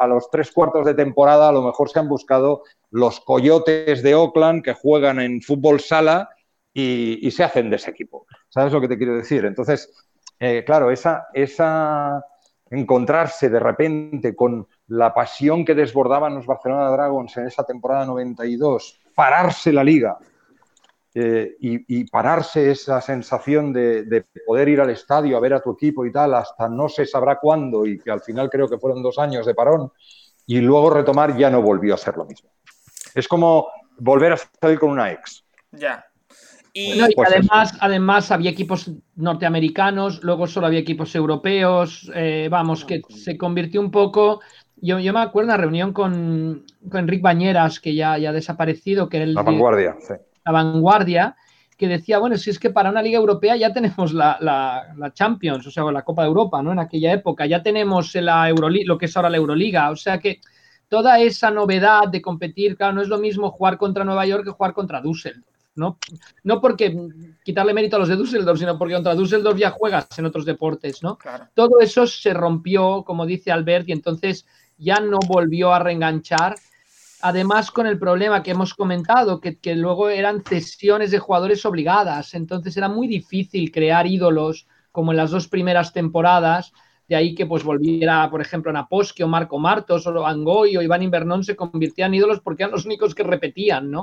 a 0.00 0.06
los 0.06 0.30
tres 0.30 0.50
cuartos 0.52 0.84
de 0.84 0.94
temporada 0.94 1.48
a 1.48 1.52
lo 1.52 1.62
mejor 1.62 1.88
se 1.88 1.98
han 1.98 2.08
buscado 2.08 2.62
los 2.90 3.20
coyotes 3.20 4.02
de 4.02 4.14
Oakland 4.14 4.62
que 4.62 4.74
juegan 4.74 5.18
en 5.18 5.40
fútbol 5.40 5.80
sala 5.80 6.28
y, 6.74 7.30
se 7.30 7.44
hacen 7.44 7.70
de 7.70 7.76
ese 7.76 7.90
equipo. 7.90 8.26
¿Sabes 8.54 8.72
lo 8.72 8.80
que 8.80 8.86
te 8.86 8.96
quiero 8.96 9.16
decir? 9.16 9.44
Entonces, 9.46 9.92
eh, 10.38 10.62
claro, 10.64 10.92
esa, 10.92 11.26
esa 11.34 12.24
encontrarse 12.70 13.50
de 13.50 13.58
repente 13.58 14.36
con 14.36 14.68
la 14.86 15.12
pasión 15.12 15.64
que 15.64 15.74
desbordaban 15.74 16.36
los 16.36 16.46
Barcelona 16.46 16.88
Dragons 16.90 17.36
en 17.36 17.48
esa 17.48 17.64
temporada 17.64 18.06
92, 18.06 19.00
pararse 19.12 19.72
la 19.72 19.82
liga 19.82 20.18
eh, 21.16 21.56
y, 21.58 22.04
pararse 22.04 22.70
esa 22.70 23.00
sensación 23.00 23.72
de, 23.72 24.24
poder 24.46 24.68
ir 24.68 24.80
al 24.80 24.90
estadio 24.90 25.36
a 25.36 25.40
ver 25.40 25.54
a 25.54 25.60
tu 25.60 25.72
equipo 25.72 26.06
y 26.06 26.12
tal, 26.12 26.34
hasta 26.34 26.68
no 26.68 26.88
se 26.88 27.06
sabrá 27.06 27.40
cuándo, 27.40 27.84
y 27.84 27.98
que 27.98 28.12
al 28.12 28.20
final 28.20 28.48
creo 28.50 28.68
que 28.68 28.78
fueron 28.78 29.02
dos 29.02 29.18
años 29.18 29.46
de 29.46 29.54
parón, 29.54 29.90
y 30.46 30.60
luego 30.60 30.90
retomar 30.90 31.36
ya 31.36 31.50
no 31.50 31.60
volvió 31.60 31.94
a 31.94 31.98
ser 31.98 32.16
lo 32.16 32.24
mismo. 32.24 32.50
Es 33.16 33.26
como 33.26 33.66
volver 33.98 34.34
a 34.34 34.36
salir 34.36 34.78
con 34.78 34.90
una 34.90 35.10
ex. 35.10 35.44
Ya. 35.72 36.04
Y, 36.76 37.00
pues 37.14 37.30
además, 37.30 37.78
además 37.78 38.32
había 38.32 38.50
equipos 38.50 38.90
norteamericanos, 39.14 40.24
luego 40.24 40.48
solo 40.48 40.66
había 40.66 40.80
equipos 40.80 41.14
europeos, 41.14 42.10
eh, 42.16 42.48
vamos, 42.50 42.84
que 42.84 43.00
se 43.10 43.38
convirtió 43.38 43.80
un 43.80 43.92
poco. 43.92 44.40
Yo, 44.78 44.98
yo 44.98 45.12
me 45.12 45.20
acuerdo 45.20 45.50
una 45.50 45.56
reunión 45.56 45.92
con, 45.92 46.66
con 46.90 47.00
Enric 47.00 47.22
Bañeras, 47.22 47.78
que 47.78 47.94
ya, 47.94 48.18
ya 48.18 48.30
ha 48.30 48.32
desaparecido, 48.32 49.08
que 49.08 49.18
era 49.18 49.24
el. 49.24 49.34
La 49.34 49.42
vanguardia, 49.42 49.94
sí. 50.00 50.14
La 50.44 50.50
vanguardia, 50.50 51.36
que 51.78 51.86
decía, 51.86 52.18
bueno, 52.18 52.36
si 52.36 52.50
es 52.50 52.58
que 52.58 52.70
para 52.70 52.90
una 52.90 53.02
liga 53.02 53.18
europea 53.18 53.54
ya 53.54 53.72
tenemos 53.72 54.12
la, 54.12 54.36
la, 54.40 55.12
Champions, 55.12 55.64
o 55.68 55.70
sea, 55.70 55.84
la 55.92 56.02
Copa 56.02 56.22
de 56.22 56.28
Europa, 56.28 56.60
¿no? 56.60 56.72
En 56.72 56.80
aquella 56.80 57.12
época, 57.12 57.46
ya 57.46 57.62
tenemos 57.62 58.12
la 58.16 58.48
Euroliga, 58.48 58.84
lo 58.88 58.98
que 58.98 59.06
es 59.06 59.16
ahora 59.16 59.30
la 59.30 59.36
Euroliga, 59.36 59.90
o 59.90 59.96
sea 59.96 60.18
que 60.18 60.40
toda 60.88 61.20
esa 61.20 61.52
novedad 61.52 62.08
de 62.10 62.20
competir, 62.20 62.76
claro, 62.76 62.94
no 62.94 63.02
es 63.02 63.08
lo 63.08 63.18
mismo 63.18 63.52
jugar 63.52 63.78
contra 63.78 64.02
Nueva 64.02 64.26
York 64.26 64.42
que 64.44 64.50
jugar 64.50 64.74
contra 64.74 65.00
Düsseldorf. 65.00 65.53
¿No? 65.76 65.98
No 66.42 66.60
porque 66.60 66.96
quitarle 67.42 67.74
mérito 67.74 67.96
a 67.96 67.98
los 67.98 68.08
de 68.08 68.16
Düsseldorf, 68.16 68.58
sino 68.58 68.78
porque 68.78 68.94
contra 68.94 69.14
Düsseldorf 69.14 69.58
ya 69.58 69.70
juegas 69.70 70.06
en 70.18 70.26
otros 70.26 70.44
deportes, 70.44 71.02
¿no? 71.02 71.18
Todo 71.54 71.80
eso 71.80 72.06
se 72.06 72.32
rompió, 72.32 73.02
como 73.04 73.26
dice 73.26 73.50
Albert, 73.50 73.88
y 73.88 73.92
entonces 73.92 74.46
ya 74.78 75.00
no 75.00 75.18
volvió 75.26 75.72
a 75.72 75.78
reenganchar. 75.78 76.56
Además, 77.22 77.70
con 77.70 77.86
el 77.86 77.98
problema 77.98 78.42
que 78.42 78.50
hemos 78.50 78.74
comentado, 78.74 79.40
que, 79.40 79.58
que 79.58 79.74
luego 79.74 80.10
eran 80.10 80.42
cesiones 80.44 81.10
de 81.10 81.18
jugadores 81.18 81.64
obligadas, 81.64 82.34
entonces 82.34 82.76
era 82.76 82.88
muy 82.88 83.08
difícil 83.08 83.72
crear 83.72 84.06
ídolos 84.06 84.66
como 84.92 85.10
en 85.10 85.16
las 85.16 85.30
dos 85.30 85.48
primeras 85.48 85.92
temporadas, 85.92 86.72
de 87.08 87.16
ahí 87.16 87.34
que 87.34 87.46
pues 87.46 87.62
volviera, 87.62 88.30
por 88.30 88.40
ejemplo, 88.40 88.72
Naposque 88.72 89.24
o 89.24 89.28
Marco 89.28 89.58
Martos 89.58 90.06
o 90.06 90.26
Angoy 90.26 90.76
o 90.76 90.82
Iván 90.82 91.02
Invernón 91.02 91.44
se 91.44 91.56
convirtieran 91.56 92.14
en 92.14 92.18
ídolos 92.18 92.40
porque 92.40 92.62
eran 92.62 92.72
los 92.72 92.86
únicos 92.86 93.14
que 93.14 93.22
repetían, 93.22 93.90
¿no? 93.90 94.02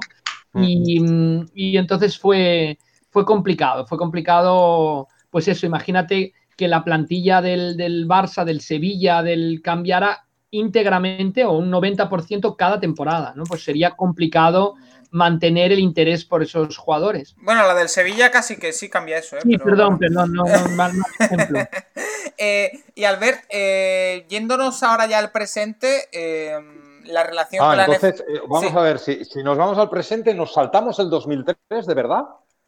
Y, 0.54 1.78
entonces 1.78 2.20
fue, 2.20 2.78
fue 3.10 3.26
complicado, 3.26 3.88
fue 3.88 3.98
complicado, 3.98 5.08
pues 5.30 5.48
eso, 5.48 5.66
imagínate 5.66 6.34
que 6.58 6.68
la 6.68 6.84
plantilla 6.84 7.42
del, 7.42 7.78
del 7.78 8.08
Barça, 8.08 8.44
del 8.44 8.62
Sevilla, 8.62 9.24
del 9.24 9.62
cambiara 9.64 10.26
íntegramente 10.52 11.46
o 11.46 11.54
un 11.54 11.72
90% 11.72 12.56
cada 12.58 12.80
temporada, 12.80 13.34
¿no? 13.36 13.44
Pues 13.46 13.64
sería 13.64 13.92
complicado 13.92 14.76
mantener 15.12 15.72
el 15.74 15.80
interés 15.80 16.26
por 16.26 16.42
esos 16.42 16.78
jugadores. 16.78 17.36
Bueno, 17.42 17.68
la 17.68 17.76
del 17.76 17.90
Sevilla 17.90 18.32
casi 18.32 18.58
que 18.58 18.74
sí 18.74 18.90
cambia 18.90 19.18
eso, 19.18 19.38
¿eh? 19.38 19.42
Sí, 19.44 19.58
perdón, 19.58 20.00
perdón, 20.00 20.34
no, 20.34 20.46
no, 20.46 20.70
mal, 20.76 20.94
ejemplo. 21.20 21.60
eh, 22.38 22.72
y 22.96 23.04
Albert, 23.04 23.44
eh, 23.50 24.26
yéndonos 24.30 24.82
ahora 24.84 25.06
ya 25.08 25.20
al 25.20 25.32
presente, 25.32 26.08
eh, 26.14 26.58
la 27.06 27.24
relación 27.24 27.64
ah, 27.64 27.68
con 27.68 27.78
la 27.78 27.86
entonces, 27.86 28.22
eh, 28.22 28.42
vamos 28.48 28.74
a 28.74 28.82
ver, 28.82 29.00
si, 29.00 29.22
nos 29.44 29.58
vamos 29.58 29.78
al 29.78 29.90
presente, 29.90 30.34
¿nos 30.34 30.54
saltamos 30.54 30.98
el 31.00 31.10
2003, 31.10 31.86
de 31.86 31.94
verdad? 31.94 32.24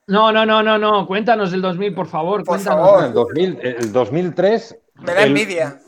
No, 0.07 0.33
no, 0.33 0.45
no, 0.45 0.61
no, 0.61 0.77
no. 0.77 1.07
Cuéntanos 1.07 1.51
del 1.51 1.61
2000, 1.61 1.95
por 1.95 2.07
favor. 2.07 2.43
Por 2.43 2.59
favor. 2.59 3.05
El, 3.05 3.13
2000, 3.13 3.59
el 3.61 3.91
2003. 3.93 4.77
Me 4.95 5.13
da 5.13 5.23
envidia. 5.23 5.79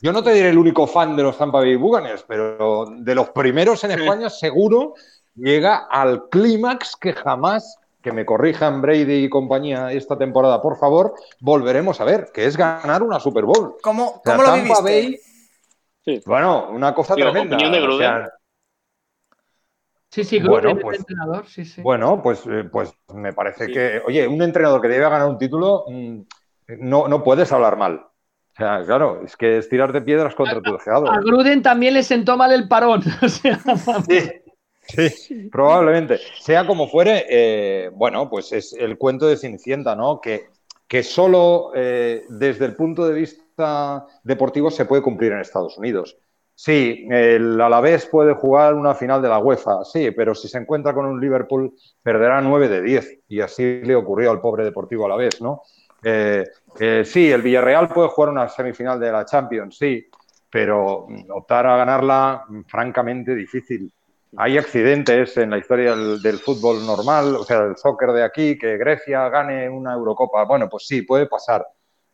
Yo 0.00 0.12
no 0.12 0.22
te 0.22 0.32
diré 0.32 0.50
el 0.50 0.58
único 0.58 0.86
fan 0.86 1.16
de 1.16 1.22
los 1.22 1.36
Tampa 1.36 1.58
Bay 1.58 1.76
Buccaneers, 1.76 2.24
pero 2.26 2.86
de 2.90 3.14
los 3.14 3.30
primeros 3.30 3.82
en 3.84 3.92
España 3.92 4.30
seguro 4.30 4.94
llega 5.36 5.86
al 5.90 6.28
clímax 6.28 6.96
que 6.96 7.12
jamás, 7.12 7.78
que 8.02 8.12
me 8.12 8.24
corrijan 8.24 8.80
Brady 8.80 9.24
y 9.24 9.28
compañía 9.28 9.92
esta 9.92 10.18
temporada, 10.18 10.60
por 10.60 10.78
favor, 10.78 11.14
volveremos 11.40 12.00
a 12.00 12.04
ver, 12.04 12.30
que 12.32 12.46
es 12.46 12.56
ganar 12.56 13.02
una 13.02 13.20
Super 13.20 13.44
Bowl. 13.44 13.76
¿Cómo, 13.82 14.20
¿cómo 14.24 14.42
lo 14.42 14.48
Tampa 14.48 14.80
Bay 14.80 15.18
bueno, 16.24 16.68
una 16.70 16.94
cosa 16.94 17.14
tremenda. 17.14 17.58
Sí, 20.08 20.24
sí, 20.24 20.38
bueno, 20.40 20.78
pues, 20.78 21.00
entrenador, 21.00 21.46
sí, 21.46 21.64
sí. 21.64 21.82
Bueno, 21.82 22.22
pues, 22.22 22.46
eh, 22.46 22.64
pues 22.70 22.94
me 23.12 23.32
parece 23.32 23.66
que, 23.66 24.00
oye, 24.06 24.26
un 24.26 24.40
entrenador 24.40 24.80
que 24.80 24.88
debe 24.88 25.02
ganar 25.02 25.28
un 25.28 25.36
título, 25.36 25.84
mm, 25.88 26.20
no, 26.78 27.08
no 27.08 27.22
puedes 27.22 27.52
hablar 27.52 27.76
mal. 27.76 27.96
O 27.96 28.56
sea, 28.56 28.82
claro, 28.86 29.20
es 29.22 29.36
que 29.36 29.58
es 29.58 29.68
tirar 29.68 29.92
de 29.92 30.00
piedras 30.00 30.34
contra 30.34 30.62
tu 30.62 30.72
deseado. 30.72 31.10
A 31.10 31.20
Gruden 31.20 31.60
también 31.60 31.92
le 31.92 32.02
sentó 32.02 32.38
mal 32.38 32.52
el 32.52 32.66
parón. 32.66 33.02
sí, 34.08 34.30
sí, 34.88 35.48
probablemente. 35.50 36.18
Sea 36.40 36.66
como 36.66 36.88
fuere, 36.88 37.24
eh, 37.28 37.90
bueno, 37.92 38.28
pues 38.28 38.52
es 38.52 38.72
el 38.72 38.98
cuento 38.98 39.26
de 39.26 39.36
Cenicienta, 39.36 39.94
¿no? 39.94 40.20
Que, 40.20 40.46
que 40.88 41.02
solo 41.02 41.72
eh, 41.74 42.24
desde 42.28 42.64
el 42.64 42.74
punto 42.76 43.06
de 43.06 43.14
vista 43.14 44.06
deportivo 44.22 44.70
se 44.70 44.84
puede 44.84 45.02
cumplir 45.02 45.32
en 45.32 45.40
Estados 45.40 45.78
Unidos. 45.78 46.16
Sí, 46.58 47.06
el 47.10 47.60
Alavés 47.60 48.06
puede 48.06 48.32
jugar 48.32 48.74
una 48.74 48.94
final 48.94 49.20
de 49.20 49.28
la 49.28 49.38
UEFA, 49.38 49.84
sí, 49.84 50.10
pero 50.12 50.34
si 50.34 50.48
se 50.48 50.56
encuentra 50.56 50.94
con 50.94 51.04
un 51.04 51.20
Liverpool 51.20 51.74
perderá 52.02 52.40
9 52.40 52.68
de 52.68 52.80
10 52.80 53.18
y 53.28 53.40
así 53.42 53.82
le 53.82 53.94
ocurrió 53.94 54.30
al 54.30 54.40
pobre 54.40 54.64
Deportivo 54.64 55.04
Alavés, 55.04 55.42
¿no? 55.42 55.62
Eh, 56.02 56.44
eh, 56.80 57.02
sí, 57.04 57.30
el 57.30 57.42
Villarreal 57.42 57.88
puede 57.88 58.08
jugar 58.08 58.30
una 58.30 58.48
semifinal 58.48 58.98
de 58.98 59.12
la 59.12 59.24
Champions, 59.24 59.76
sí, 59.76 60.06
pero 60.48 61.06
optar 61.30 61.66
a 61.66 61.76
ganarla, 61.76 62.44
francamente 62.66 63.34
difícil. 63.34 63.92
Hay 64.36 64.58
accidentes 64.58 65.36
en 65.36 65.50
la 65.50 65.58
historia 65.58 65.94
del, 65.94 66.38
fútbol 66.38 66.86
normal, 66.86 67.36
o 67.36 67.44
sea, 67.44 67.62
del 67.62 67.76
soccer 67.76 68.12
de 68.12 68.22
aquí, 68.24 68.58
que 68.58 68.76
Grecia 68.76 69.28
gane 69.28 69.68
una 69.68 69.94
Eurocopa. 69.94 70.44
Bueno, 70.44 70.68
pues 70.68 70.86
sí, 70.86 71.02
puede 71.02 71.26
pasar 71.26 71.66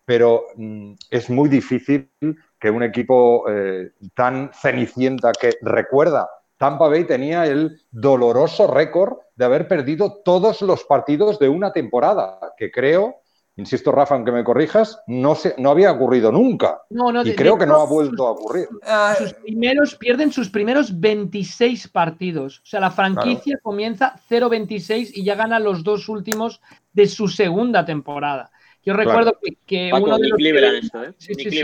pero 0.05 0.47
mm, 0.57 0.95
es 1.11 1.31
muy 1.31 1.49
difícil 1.49 2.11
que 2.59 2.71
un 2.71 2.83
equipo 2.83 3.45
eh, 3.49 3.93
tan 4.15 4.51
cenicienta 4.53 5.33
que 5.33 5.55
recuerda, 5.63 6.29
Tampa 6.57 6.89
Bay 6.89 7.05
tenía 7.05 7.47
el 7.47 7.81
doloroso 7.91 8.67
récord 8.67 9.19
de 9.35 9.45
haber 9.45 9.67
perdido 9.67 10.23
todos 10.25 10.63
los 10.63 10.85
partidos 10.85 11.39
de 11.39 11.49
una 11.49 11.73
temporada, 11.73 12.39
que 12.57 12.71
creo, 12.71 13.22
insisto 13.57 13.93
Rafa, 13.93 14.15
aunque 14.15 14.33
me 14.33 14.45
corrijas, 14.45 15.01
no, 15.07 15.35
se, 15.35 15.55
no 15.59 15.71
había 15.71 15.93
ocurrido 15.93 16.33
nunca. 16.33 16.83
y 17.25 17.35
creo 17.35 17.59
que 17.59 17.67
no 17.67 17.81
ha 17.81 17.87
vuelto 17.87 18.27
a 18.27 18.33
ocurrir. 18.33 18.69
Ah, 18.85 19.15
sus 19.19 19.35
primeros, 19.35 19.95
pierden 19.97 20.33
sus 20.33 20.49
primeros 20.49 20.99
26 20.99 21.89
partidos. 21.89 22.61
O 22.61 22.67
sea, 22.67 22.81
la 22.81 22.91
franquicia 22.91 23.59
comienza 23.63 24.15
0-26 24.29 25.11
y 25.15 25.25
ya 25.25 25.35
gana 25.35 25.59
los 25.59 25.85
dos 25.85 26.09
últimos 26.09 26.61
de 26.93 27.07
su 27.07 27.29
segunda 27.29 27.85
temporada. 27.85 28.51
Yo 28.85 28.95
recuerdo 28.95 29.39
que, 29.67 29.93
uno 29.93 30.19
de 30.19 30.29
los 30.29 30.85
esto, 30.85 31.05
¿eh? 31.05 31.15
Sí, 31.19 31.35
sí, 31.35 31.63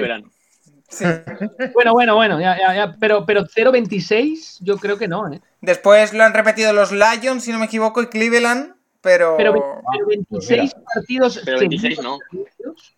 bueno, 1.74 1.92
bueno, 1.92 2.14
bueno, 2.14 2.40
ya, 2.40 2.56
ya, 2.56 2.96
pero, 2.98 3.26
pero 3.26 3.44
0-26 3.44 4.58
yo 4.60 4.78
creo 4.78 4.96
que 4.96 5.06
no. 5.06 5.30
¿eh? 5.30 5.40
Después 5.60 6.14
lo 6.14 6.24
han 6.24 6.32
repetido 6.32 6.72
los 6.72 6.92
Lions, 6.92 7.44
si 7.44 7.52
no 7.52 7.58
me 7.58 7.66
equivoco, 7.66 8.00
y 8.00 8.06
Cleveland, 8.06 8.74
pero... 9.00 9.36
Pero, 9.36 9.82
26 10.06 10.60
ah, 10.60 10.76
pues 10.76 10.94
partidos... 10.94 11.42
Pero 11.44 11.58
26 11.60 12.02
no. 12.02 12.18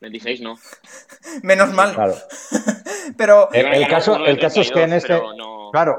26 0.00 0.40
no. 0.40 0.56
Menos 1.42 1.72
mal. 1.72 1.94
Claro. 1.94 2.14
pero... 3.16 3.52
El, 3.52 3.86
caso, 3.88 4.24
el 4.24 4.38
caso 4.38 4.60
es 4.60 4.70
que 4.70 4.82
en 4.82 4.92
este... 4.94 5.20
Claro, 5.72 5.98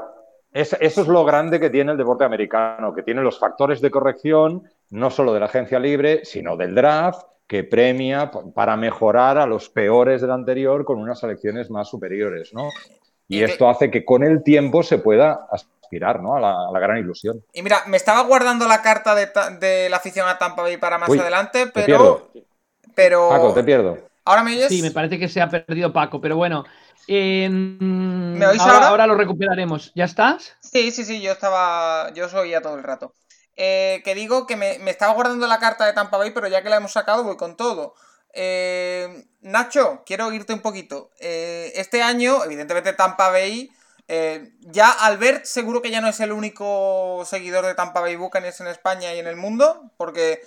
eso 0.52 0.76
es 0.80 1.08
lo 1.08 1.24
grande 1.24 1.58
que 1.58 1.70
tiene 1.70 1.92
el 1.92 1.98
deporte 1.98 2.24
americano, 2.24 2.94
que 2.94 3.02
tiene 3.02 3.22
los 3.22 3.38
factores 3.38 3.80
de 3.80 3.90
corrección, 3.90 4.62
no 4.90 5.10
solo 5.10 5.32
de 5.32 5.40
la 5.40 5.46
agencia 5.46 5.78
libre, 5.78 6.24
sino 6.24 6.56
del 6.56 6.74
draft, 6.74 7.22
que 7.46 7.64
premia 7.64 8.30
para 8.54 8.76
mejorar 8.76 9.38
a 9.38 9.46
los 9.46 9.70
peores 9.70 10.20
del 10.20 10.30
anterior 10.30 10.84
con 10.84 10.98
unas 10.98 11.20
selecciones 11.20 11.70
más 11.70 11.88
superiores, 11.88 12.52
¿no? 12.52 12.68
Y 13.28 13.42
esto 13.42 13.68
hace 13.68 13.90
que 13.90 14.04
con 14.04 14.22
el 14.22 14.42
tiempo 14.42 14.82
se 14.82 14.98
pueda 14.98 15.46
aspirar, 15.92 16.20
¿no? 16.22 16.36
A 16.36 16.40
la, 16.72 16.80
gran 16.80 16.98
ilusión. 16.98 17.44
Y 17.52 17.62
mira, 17.62 17.82
me 17.86 17.96
estaba 17.96 18.22
guardando 18.22 18.66
la 18.66 18.80
carta 18.80 19.14
de, 19.14 19.88
la 19.90 19.96
afición 19.96 20.26
a 20.26 20.38
Tampa 20.38 20.62
Bay 20.62 20.78
para 20.78 20.98
más 20.98 21.10
adelante, 21.10 21.66
pero... 21.72 22.30
Pero... 22.94 23.28
Paco, 23.28 23.54
te 23.54 23.64
pierdo. 23.64 23.98
¿Ahora 24.24 24.42
me 24.42 24.52
oyes? 24.52 24.68
Sí, 24.68 24.82
me 24.82 24.90
parece 24.90 25.18
que 25.18 25.28
se 25.28 25.40
ha 25.40 25.48
perdido 25.48 25.92
Paco, 25.92 26.20
pero 26.20 26.36
bueno. 26.36 26.64
¿Me 27.08 28.46
oís 28.46 28.60
ahora, 28.60 28.88
ahora? 28.88 29.06
lo 29.06 29.14
recuperaremos. 29.16 29.92
¿Ya 29.94 30.04
estás? 30.04 30.56
Sí, 30.60 30.90
sí, 30.90 31.04
sí, 31.04 31.20
yo 31.20 31.32
estaba. 31.32 32.12
Yo 32.14 32.26
os 32.26 32.34
oía 32.34 32.60
todo 32.60 32.76
el 32.76 32.82
rato. 32.82 33.14
Eh, 33.56 34.02
que 34.04 34.14
digo 34.14 34.46
que 34.46 34.56
me, 34.56 34.76
estaba 34.90 35.12
guardando 35.14 35.46
la 35.46 35.58
carta 35.58 35.84
de 35.84 35.92
Tampa 35.92 36.16
Bay, 36.16 36.30
pero 36.30 36.48
ya 36.48 36.62
que 36.62 36.68
la 36.68 36.76
hemos 36.76 36.92
sacado, 36.92 37.24
voy 37.24 37.36
con 37.36 37.56
todo. 37.56 37.94
Eh, 38.34 39.26
Nacho, 39.40 40.02
quiero 40.06 40.26
oírte 40.26 40.52
un 40.52 40.60
poquito. 40.60 41.10
Eh, 41.18 41.72
este 41.74 42.02
año, 42.02 42.44
evidentemente, 42.44 42.92
Tampa 42.92 43.30
Bay. 43.30 43.70
Ya 44.60 44.90
Albert 44.90 45.44
seguro 45.44 45.80
que 45.80 45.90
ya 45.90 46.00
no 46.00 46.08
es 46.08 46.20
el 46.20 46.32
único 46.32 47.24
seguidor 47.24 47.64
de 47.64 47.74
Tampa 47.74 48.00
Bay 48.00 48.16
Buccaneers 48.16 48.60
en 48.60 48.66
España 48.66 49.14
y 49.14 49.18
en 49.18 49.26
el 49.26 49.36
mundo, 49.36 49.90
porque 49.96 50.42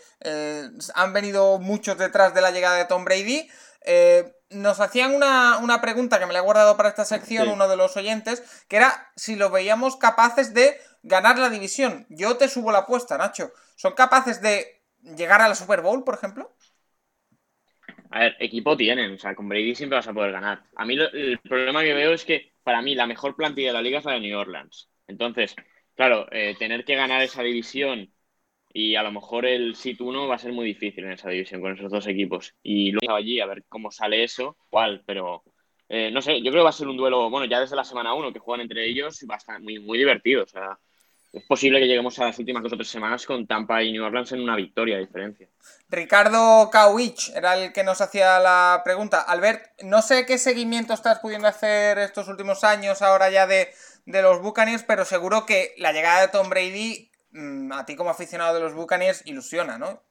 han 0.93 1.13
venido 1.13 1.59
muchos 1.59 1.97
detrás 1.97 2.33
de 2.33 2.41
la 2.41 2.51
llegada 2.51 2.77
de 2.77 2.85
Tom 2.85 3.05
Brady. 3.05 3.49
Eh, 3.85 4.33
nos 4.49 4.79
hacían 4.79 5.13
una, 5.13 5.79
pregunta 5.81 6.19
que 6.19 6.25
me 6.25 6.33
la 6.33 6.39
he 6.39 6.43
guardado 6.43 6.75
para 6.75 6.89
esta 6.89 7.05
sección 7.05 7.49
uno 7.49 7.67
de 7.67 7.77
los 7.77 7.95
oyentes, 7.97 8.65
que 8.67 8.77
era 8.77 9.11
si 9.15 9.35
lo 9.35 9.51
veíamos 9.51 9.95
capaces 9.97 10.53
de 10.53 10.77
ganar 11.03 11.37
la 11.37 11.49
división. 11.49 12.05
Yo 12.09 12.37
te 12.37 12.47
subo 12.47 12.71
la 12.71 12.79
apuesta, 12.79 13.17
Nacho. 13.17 13.51
¿Son 13.75 13.93
capaces 13.93 14.41
de 14.41 14.81
llegar 15.15 15.41
a 15.41 15.47
la 15.47 15.55
Super 15.55 15.81
Bowl, 15.81 16.03
por 16.03 16.15
ejemplo? 16.15 16.55
A 18.09 18.19
ver, 18.19 18.35
equipo 18.39 18.77
tienen, 18.77 19.13
o 19.13 19.17
sea, 19.17 19.35
con 19.35 19.49
Brady 19.49 19.75
siempre 19.75 19.97
vas 19.97 20.07
a 20.07 20.13
poder 20.13 20.31
ganar. 20.31 20.63
A 20.75 20.85
mí 20.85 20.95
el 20.95 21.39
problema 21.39 21.83
que 21.83 21.93
veo 21.93 22.13
es 22.13 22.23
que 22.23 22.54
para 22.65 22.81
mí 22.81 22.95
la 22.95 23.07
mejor 23.07 23.35
plantilla 23.35 23.67
de 23.69 23.73
la 23.73 23.81
liga 23.83 23.99
es 23.99 24.05
la 24.05 24.13
de 24.13 24.21
New 24.21 24.39
Orleans. 24.39 24.89
Entonces, 25.07 25.55
claro, 25.95 26.27
eh, 26.31 26.55
tener 26.59 26.83
que 26.83 26.95
ganar 26.95 27.21
esa 27.21 27.43
división 27.43 28.11
y 28.73 28.95
a 28.95 29.03
lo 29.03 29.11
mejor 29.11 29.45
el 29.45 29.75
sit 29.75 30.01
1 30.01 30.27
va 30.27 30.35
a 30.35 30.39
ser 30.39 30.51
muy 30.53 30.65
difícil 30.65 31.05
en 31.05 31.13
esa 31.13 31.29
división 31.29 31.61
con 31.61 31.73
esos 31.73 31.91
dos 31.91 32.07
equipos. 32.07 32.55
Y 32.63 32.91
luego 32.91 33.15
allí 33.15 33.39
a 33.39 33.45
ver 33.45 33.63
cómo 33.69 33.91
sale 33.91 34.23
eso, 34.23 34.57
cuál, 34.69 35.03
pero 35.05 35.43
eh, 35.89 36.09
no 36.11 36.21
sé, 36.21 36.37
yo 36.41 36.51
creo 36.51 36.61
que 36.61 36.65
va 36.65 36.69
a 36.69 36.73
ser 36.73 36.87
un 36.87 36.97
duelo, 36.97 37.29
bueno, 37.29 37.45
ya 37.45 37.59
desde 37.59 37.75
la 37.75 37.83
semana 37.83 38.15
1 38.15 38.33
que 38.33 38.39
juegan 38.39 38.61
entre 38.61 38.87
ellos, 38.89 39.25
va 39.29 39.35
a 39.35 39.37
estar 39.37 39.61
muy, 39.61 39.79
muy 39.79 39.97
divertido. 39.99 40.43
O 40.43 40.47
sea, 40.47 40.79
es 41.35 41.43
posible 41.45 41.79
que 41.79 41.87
lleguemos 41.87 42.17
a 42.19 42.25
las 42.25 42.39
últimas 42.39 42.63
dos 42.63 42.73
o 42.73 42.77
tres 42.77 42.89
semanas 42.89 43.25
con 43.25 43.45
Tampa 43.45 43.83
y 43.83 43.91
New 43.91 44.03
Orleans 44.03 44.31
en 44.31 44.41
una 44.41 44.55
victoria 44.55 44.95
de 44.95 45.01
diferencia. 45.01 45.47
Ricardo 45.89 46.69
Kawich 46.71 47.31
era 47.35 47.55
el 47.55 47.73
que 47.73 47.83
nos 47.83 48.01
hacía 48.01 48.39
la 48.39 48.81
pregunta. 48.83 49.21
Albert, 49.21 49.81
no 49.83 50.01
sé 50.01 50.25
qué 50.25 50.37
seguimiento 50.37 50.93
estás 50.93 51.19
pudiendo 51.19 51.47
hacer 51.47 51.97
estos 51.99 52.27
últimos 52.27 52.63
años 52.63 53.01
ahora 53.01 53.29
ya 53.29 53.47
de, 53.47 53.69
de 54.05 54.21
los 54.21 54.41
Buccaneers, 54.41 54.83
pero 54.83 55.05
seguro 55.05 55.45
que 55.45 55.73
la 55.77 55.91
llegada 55.91 56.21
de 56.21 56.27
Tom 56.29 56.49
Brady 56.49 57.11
Mm, 57.35 57.73
a 57.73 57.85
ti 57.85 57.97
como 57.97 58.09
aficionado 58.09 58.53
de 58.53 58.61
los 58.61 58.73
Buccaneers 58.73 59.27
ilusiona, 59.27 59.77
¿no? 59.77 60.01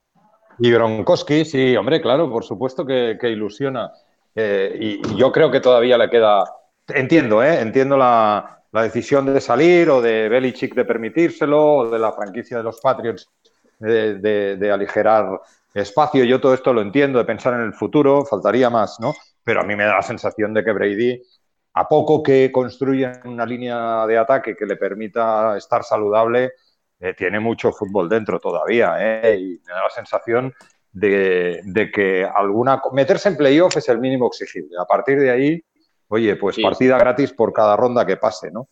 Y 0.59 0.70
Gronkowski, 0.70 1.46
sí, 1.46 1.74
hombre, 1.74 2.02
claro, 2.02 2.30
por 2.30 2.44
supuesto 2.44 2.84
que, 2.84 3.18
ilusiona. 3.22 3.92
Eh, 4.34 4.76
y, 4.78 5.16
yo 5.16 5.32
creo 5.32 5.51
que 5.51 5.60
todavía 5.60 5.96
le 5.96 6.10
queda. 6.10 6.44
Entiendo, 6.88 7.42
¿eh? 7.42 7.60
Entiendo 7.60 7.96
la, 7.96 8.62
decisión 8.82 9.26
de 9.26 9.40
salir 9.40 9.88
o 9.90 10.02
de 10.02 10.28
Belichick 10.28 10.74
de 10.74 10.84
permitírselo 10.84 11.74
o 11.76 11.90
de 11.90 11.98
la 11.98 12.12
franquicia 12.12 12.59
de 12.59 12.62
los 12.62 12.80
Patriots 12.80 13.28
de, 13.78 14.70
aligerar 14.72 15.40
espacio. 15.72 16.24
Yo 16.24 16.40
todo 16.40 16.55
esto 16.55 16.72
lo 16.72 16.80
entiendo, 16.80 17.18
de 17.18 17.24
pensar 17.24 17.55
en 17.55 17.60
el 17.60 17.74
futuro, 17.74 18.24
faltaría 18.24 18.70
más, 18.70 18.98
¿no? 19.01 19.14
Pero 19.42 19.60
a 19.60 19.64
mí 19.64 19.76
me 19.76 19.84
da 19.84 19.96
la 19.96 20.02
sensación 20.02 20.55
de 20.55 20.64
que 20.64 20.72
Brady, 20.72 21.22
a 21.74 21.88
poco 21.88 22.22
que 22.22 22.51
construya 22.51 23.20
una 23.24 23.44
línea 23.44 24.06
de 24.06 24.18
ataque 24.18 24.56
que 24.56 24.66
le 24.66 24.76
permita 24.76 25.56
estar 25.56 25.82
saludable, 25.84 26.52
eh, 27.01 27.14
tiene 27.14 27.40
mucho 27.40 27.72
fútbol 27.72 28.09
dentro 28.09 28.38
todavía, 28.38 28.96
¿eh? 28.98 29.36
y 29.36 29.60
me 29.66 29.72
da 29.72 29.82
la 29.82 29.90
sensación 29.90 30.55
de, 30.94 31.90
que 31.92 32.24
alguna 32.24 32.80
meterse 32.92 33.28
en 33.28 33.36
playoff 33.36 33.76
es 33.76 33.88
el 33.88 33.98
mínimo 33.98 34.28
exigible. 34.28 34.76
A 34.78 34.84
partir 34.84 35.18
de 35.18 35.30
ahí, 35.30 35.64
oye, 36.09 36.36
pues 36.36 36.56
partida 36.60 36.98
gratis 36.98 37.32
por 37.32 37.52
cada 37.52 37.76
ronda 37.76 38.06
que 38.06 38.16
pase, 38.16 38.51
¿no? 38.51 38.68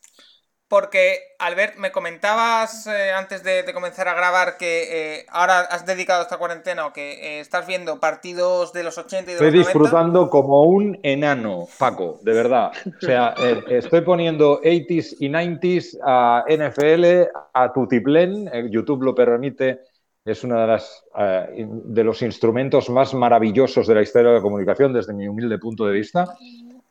Porque, 0.72 1.18
Albert, 1.38 1.76
me 1.76 1.92
comentabas 1.92 2.86
eh, 2.86 3.12
antes 3.14 3.44
de, 3.44 3.62
comenzar 3.74 4.08
a 4.08 4.14
grabar 4.14 4.56
que 4.56 5.18
eh, 5.18 5.26
ahora 5.28 5.60
has 5.60 5.84
dedicado 5.84 6.22
esta 6.22 6.38
cuarentena 6.38 6.86
o 6.86 6.94
que 6.94 7.12
eh, 7.12 7.40
estás 7.40 7.66
viendo 7.66 8.00
partidos 8.00 8.72
de 8.72 8.82
los 8.82 8.96
80 8.96 9.16
y 9.18 9.24
de 9.26 9.32
estoy 9.32 9.46
los 9.48 9.54
90. 9.54 9.68
Estoy 9.68 9.82
disfrutando 9.82 10.30
como 10.30 10.62
un 10.62 10.98
enano, 11.02 11.66
Paco, 11.78 12.20
de 12.22 12.32
verdad. 12.32 12.72
O 12.86 13.04
sea, 13.04 13.34
estoy 13.68 14.00
poniendo 14.00 14.62
80s 14.62 15.16
y 15.20 15.28
90s 15.28 15.98
a 16.02 16.44
NFL, 16.48 17.28
a 17.52 17.70
Tutiplén, 17.70 18.50
YouTube 18.70 19.02
lo 19.02 19.14
permite, 19.14 19.80
es 20.24 20.42
uno 20.42 20.58
de, 20.58 20.66
las, 20.68 21.04
de 21.14 22.02
los 22.02 22.22
instrumentos 22.22 22.88
más 22.88 23.12
maravillosos 23.12 23.86
de 23.86 23.94
la 23.94 24.00
historia 24.00 24.30
de 24.30 24.36
la 24.36 24.42
comunicación 24.42 24.94
desde 24.94 25.12
mi 25.12 25.28
humilde 25.28 25.58
punto 25.58 25.84
de 25.84 25.92
vista 25.92 26.34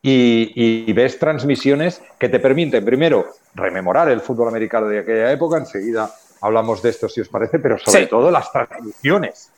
y, 0.02 0.92
ves 0.94 1.20
transmisiones 1.20 2.02
que 2.18 2.30
te 2.30 2.40
permiten, 2.40 2.84
primero, 2.84 3.26
rememorar 3.54 4.10
el 4.10 4.22
fútbol 4.22 4.48
americano 4.48 4.88
de 4.88 5.00
aquella 5.00 5.32
época, 5.32 5.58
enseguida 5.58 6.12
hablamos 6.42 6.82
de 6.82 6.90
esto 6.90 7.08
si 7.08 7.22
os 7.22 7.30
parece, 7.30 7.60
pero 7.60 7.78
sobre 7.78 8.08
todo 8.08 8.32
las 8.32 8.52
transmisiones. 8.52 9.50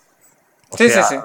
sí, 0.71 0.89
sí, 0.89 0.99
sí. 1.07 1.15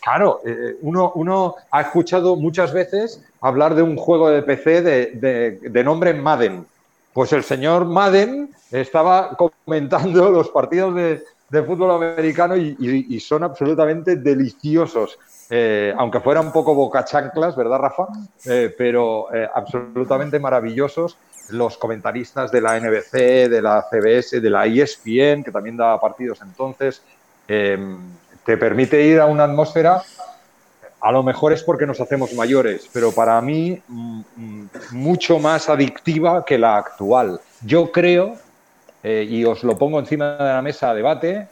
claro, 0.00 0.40
eh, 0.46 0.76
uno, 0.82 1.12
uno, 1.16 1.56
ha 1.70 1.80
escuchado 1.80 2.36
muchas 2.36 2.72
veces 2.72 3.20
hablar 3.40 3.74
de 3.74 3.82
un 3.82 3.96
juego 3.96 4.30
de 4.30 4.42
PC 4.42 4.82
de, 4.82 5.84
nombre 5.84 6.14
Madden. 6.14 6.66
Pues 7.12 7.32
el 7.32 7.42
señor 7.42 7.86
Madden 7.86 8.50
estaba 8.70 9.36
comentando 9.36 10.30
los 10.30 10.48
partidos 10.50 10.94
de, 10.94 11.22
fútbol 11.64 11.90
americano 11.90 12.56
y, 12.56 13.18
son 13.20 13.42
absolutamente 13.42 14.16
deliciosos. 14.16 15.18
Eh, 15.52 15.92
aunque 15.98 16.20
fueran 16.20 16.46
un 16.46 16.52
poco 16.52 16.76
bocachanclas, 16.76 17.56
¿verdad, 17.56 17.78
Rafa? 17.78 18.06
Eh, 18.46 18.72
pero 18.78 19.34
eh, 19.34 19.48
absolutamente 19.52 20.38
maravillosos 20.38 21.18
los 21.48 21.76
comentaristas 21.76 22.52
de 22.52 22.60
la 22.60 22.78
NBC, 22.78 23.48
de 23.48 23.60
la 23.60 23.84
CBS, 23.90 24.40
de 24.40 24.48
la 24.50 24.66
ESPN, 24.66 25.42
que 25.42 25.50
también 25.50 25.76
daba 25.76 26.00
partidos 26.00 26.40
entonces, 26.42 27.02
em, 27.48 27.98
te 28.44 28.56
permite 28.56 29.02
ir 29.02 29.18
a 29.18 29.26
una 29.26 29.44
atmósfera, 29.44 30.00
a 31.00 31.10
lo 31.10 31.24
mejor 31.24 31.52
es 31.52 31.64
porque 31.64 31.86
nos 31.86 32.00
hacemos 32.00 32.32
mayores, 32.34 32.88
pero 32.92 33.10
para 33.10 33.40
mí 33.40 33.82
mm, 33.88 34.20
mm, 34.36 34.68
mucho 34.92 35.40
más 35.40 35.68
adictiva 35.68 36.44
que 36.44 36.58
la 36.58 36.76
actual. 36.76 37.40
Yo 37.64 37.90
creo, 37.90 38.36
y 39.02 39.44
os 39.44 39.64
lo 39.64 39.76
pongo 39.76 39.98
encima 39.98 40.36
de 40.36 40.44
la 40.44 40.62
mesa 40.62 40.90
a 40.90 40.94
debate, 40.94 41.48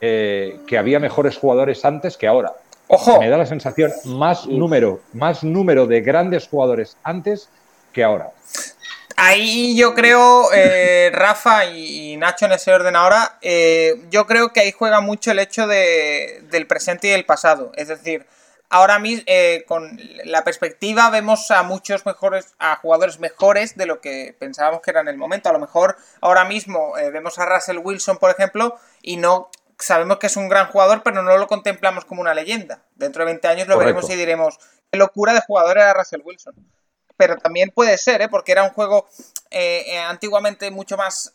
que 0.00 0.78
había 0.78 1.00
mejores 1.00 1.36
jugadores 1.36 1.84
antes 1.84 2.16
que 2.16 2.26
ahora. 2.26 2.52
Ojo. 2.92 3.20
Me 3.20 3.30
da 3.30 3.38
la 3.38 3.46
sensación 3.46 3.92
más 4.04 4.46
número, 4.46 5.00
más 5.12 5.44
número 5.44 5.86
de 5.86 6.00
grandes 6.00 6.48
jugadores 6.48 6.96
antes 7.04 7.48
que 7.92 8.02
ahora. 8.02 8.32
Ahí 9.16 9.76
yo 9.76 9.94
creo, 9.94 10.52
eh, 10.52 11.10
Rafa 11.14 11.66
y, 11.66 12.16
Nacho 12.16 12.46
en 12.46 12.52
ese 12.52 12.72
orden 12.72 12.96
ahora, 12.96 13.38
eh, 13.42 14.02
yo 14.10 14.26
creo 14.26 14.52
que 14.52 14.58
ahí 14.58 14.72
juega 14.72 15.00
mucho 15.00 15.30
el 15.30 15.38
hecho 15.38 15.68
del 15.68 16.66
presente 16.66 17.06
y 17.06 17.10
del 17.12 17.24
pasado. 17.24 17.70
Es 17.76 17.86
decir, 17.86 18.26
ahora 18.70 18.98
mismo, 18.98 19.22
eh, 19.28 19.64
con 19.68 19.96
la 20.24 20.42
perspectiva, 20.42 21.10
vemos 21.10 21.48
a 21.52 21.62
muchos 21.62 22.04
mejores, 22.06 22.54
a 22.58 22.74
jugadores 22.74 23.20
mejores 23.20 23.76
de 23.76 23.86
lo 23.86 24.00
que 24.00 24.34
pensábamos 24.36 24.80
que 24.80 24.90
era 24.90 25.00
en 25.00 25.08
el 25.08 25.16
momento. 25.16 25.48
A 25.48 25.52
lo 25.52 25.60
mejor 25.60 25.96
ahora 26.20 26.44
mismo 26.44 26.94
vemos 27.12 27.38
a 27.38 27.46
Russell 27.46 27.78
Wilson, 27.78 28.18
por 28.18 28.32
ejemplo, 28.32 28.80
y 29.00 29.16
no 29.16 29.48
sabemos 29.84 30.18
que 30.18 30.26
es 30.26 30.36
un 30.36 30.48
gran 30.48 30.68
jugador, 30.68 31.02
pero 31.02 31.22
no 31.22 31.36
lo 31.36 31.46
contemplamos 31.46 32.04
como 32.04 32.20
una 32.20 32.34
leyenda. 32.34 32.82
Dentro 32.94 33.24
de 33.24 33.32
20 33.32 33.48
años 33.48 33.68
lo 33.68 33.78
veremos 33.78 34.08
y 34.10 34.16
diremos, 34.16 34.58
qué 34.90 34.98
locura 34.98 35.32
de 35.32 35.40
jugador 35.40 35.78
era 35.78 35.94
Russell 35.94 36.22
Wilson. 36.24 36.54
Pero 37.16 37.36
también 37.36 37.70
puede 37.70 37.98
ser, 37.98 38.22
¿eh? 38.22 38.28
porque 38.28 38.52
era 38.52 38.64
un 38.64 38.70
juego 38.70 39.08
eh, 39.50 39.84
eh, 39.88 39.98
antiguamente 39.98 40.70
mucho 40.70 40.96
más, 40.96 41.32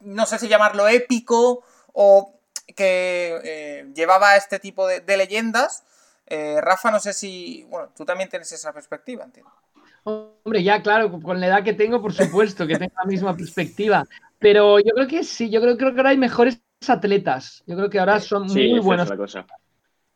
no 0.00 0.26
sé 0.26 0.38
si 0.38 0.48
llamarlo 0.48 0.88
épico 0.88 1.64
o 1.92 2.34
que 2.74 3.86
llevaba 3.94 4.36
este 4.36 4.58
tipo 4.58 4.86
de, 4.86 5.16
leyendas. 5.16 5.84
Rafa, 6.60 6.90
no 6.90 7.00
sé 7.00 7.12
si, 7.12 7.66
bueno, 7.68 7.90
tú 7.96 8.04
también 8.04 8.28
tienes 8.28 8.50
esa 8.52 8.72
perspectiva, 8.72 9.24
entiendo. 9.24 9.52
Hombre, 10.04 10.62
ya 10.62 10.82
claro, 10.82 11.10
con 11.20 11.40
la 11.40 11.48
edad 11.48 11.64
que 11.64 11.74
tengo, 11.74 12.00
por 12.00 12.14
supuesto, 12.14 12.66
que 12.66 12.78
tengo 12.78 12.92
la 12.96 13.04
misma 13.04 13.36
perspectiva. 13.36 14.06
Pero 14.38 14.78
yo 14.78 14.92
creo 14.94 15.08
que 15.08 15.24
sí, 15.24 15.50
yo 15.50 15.60
creo, 15.60 15.76
creo 15.76 15.92
que 15.92 15.98
ahora 15.98 16.10
hay 16.10 16.16
mejores 16.16 16.60
atletas. 16.88 17.62
Yo 17.66 17.76
creo 17.76 17.90
que 17.90 17.98
ahora 17.98 18.20
son 18.20 18.46
muy 18.46 18.78
buenos. 18.78 19.10
cosa. 19.12 19.46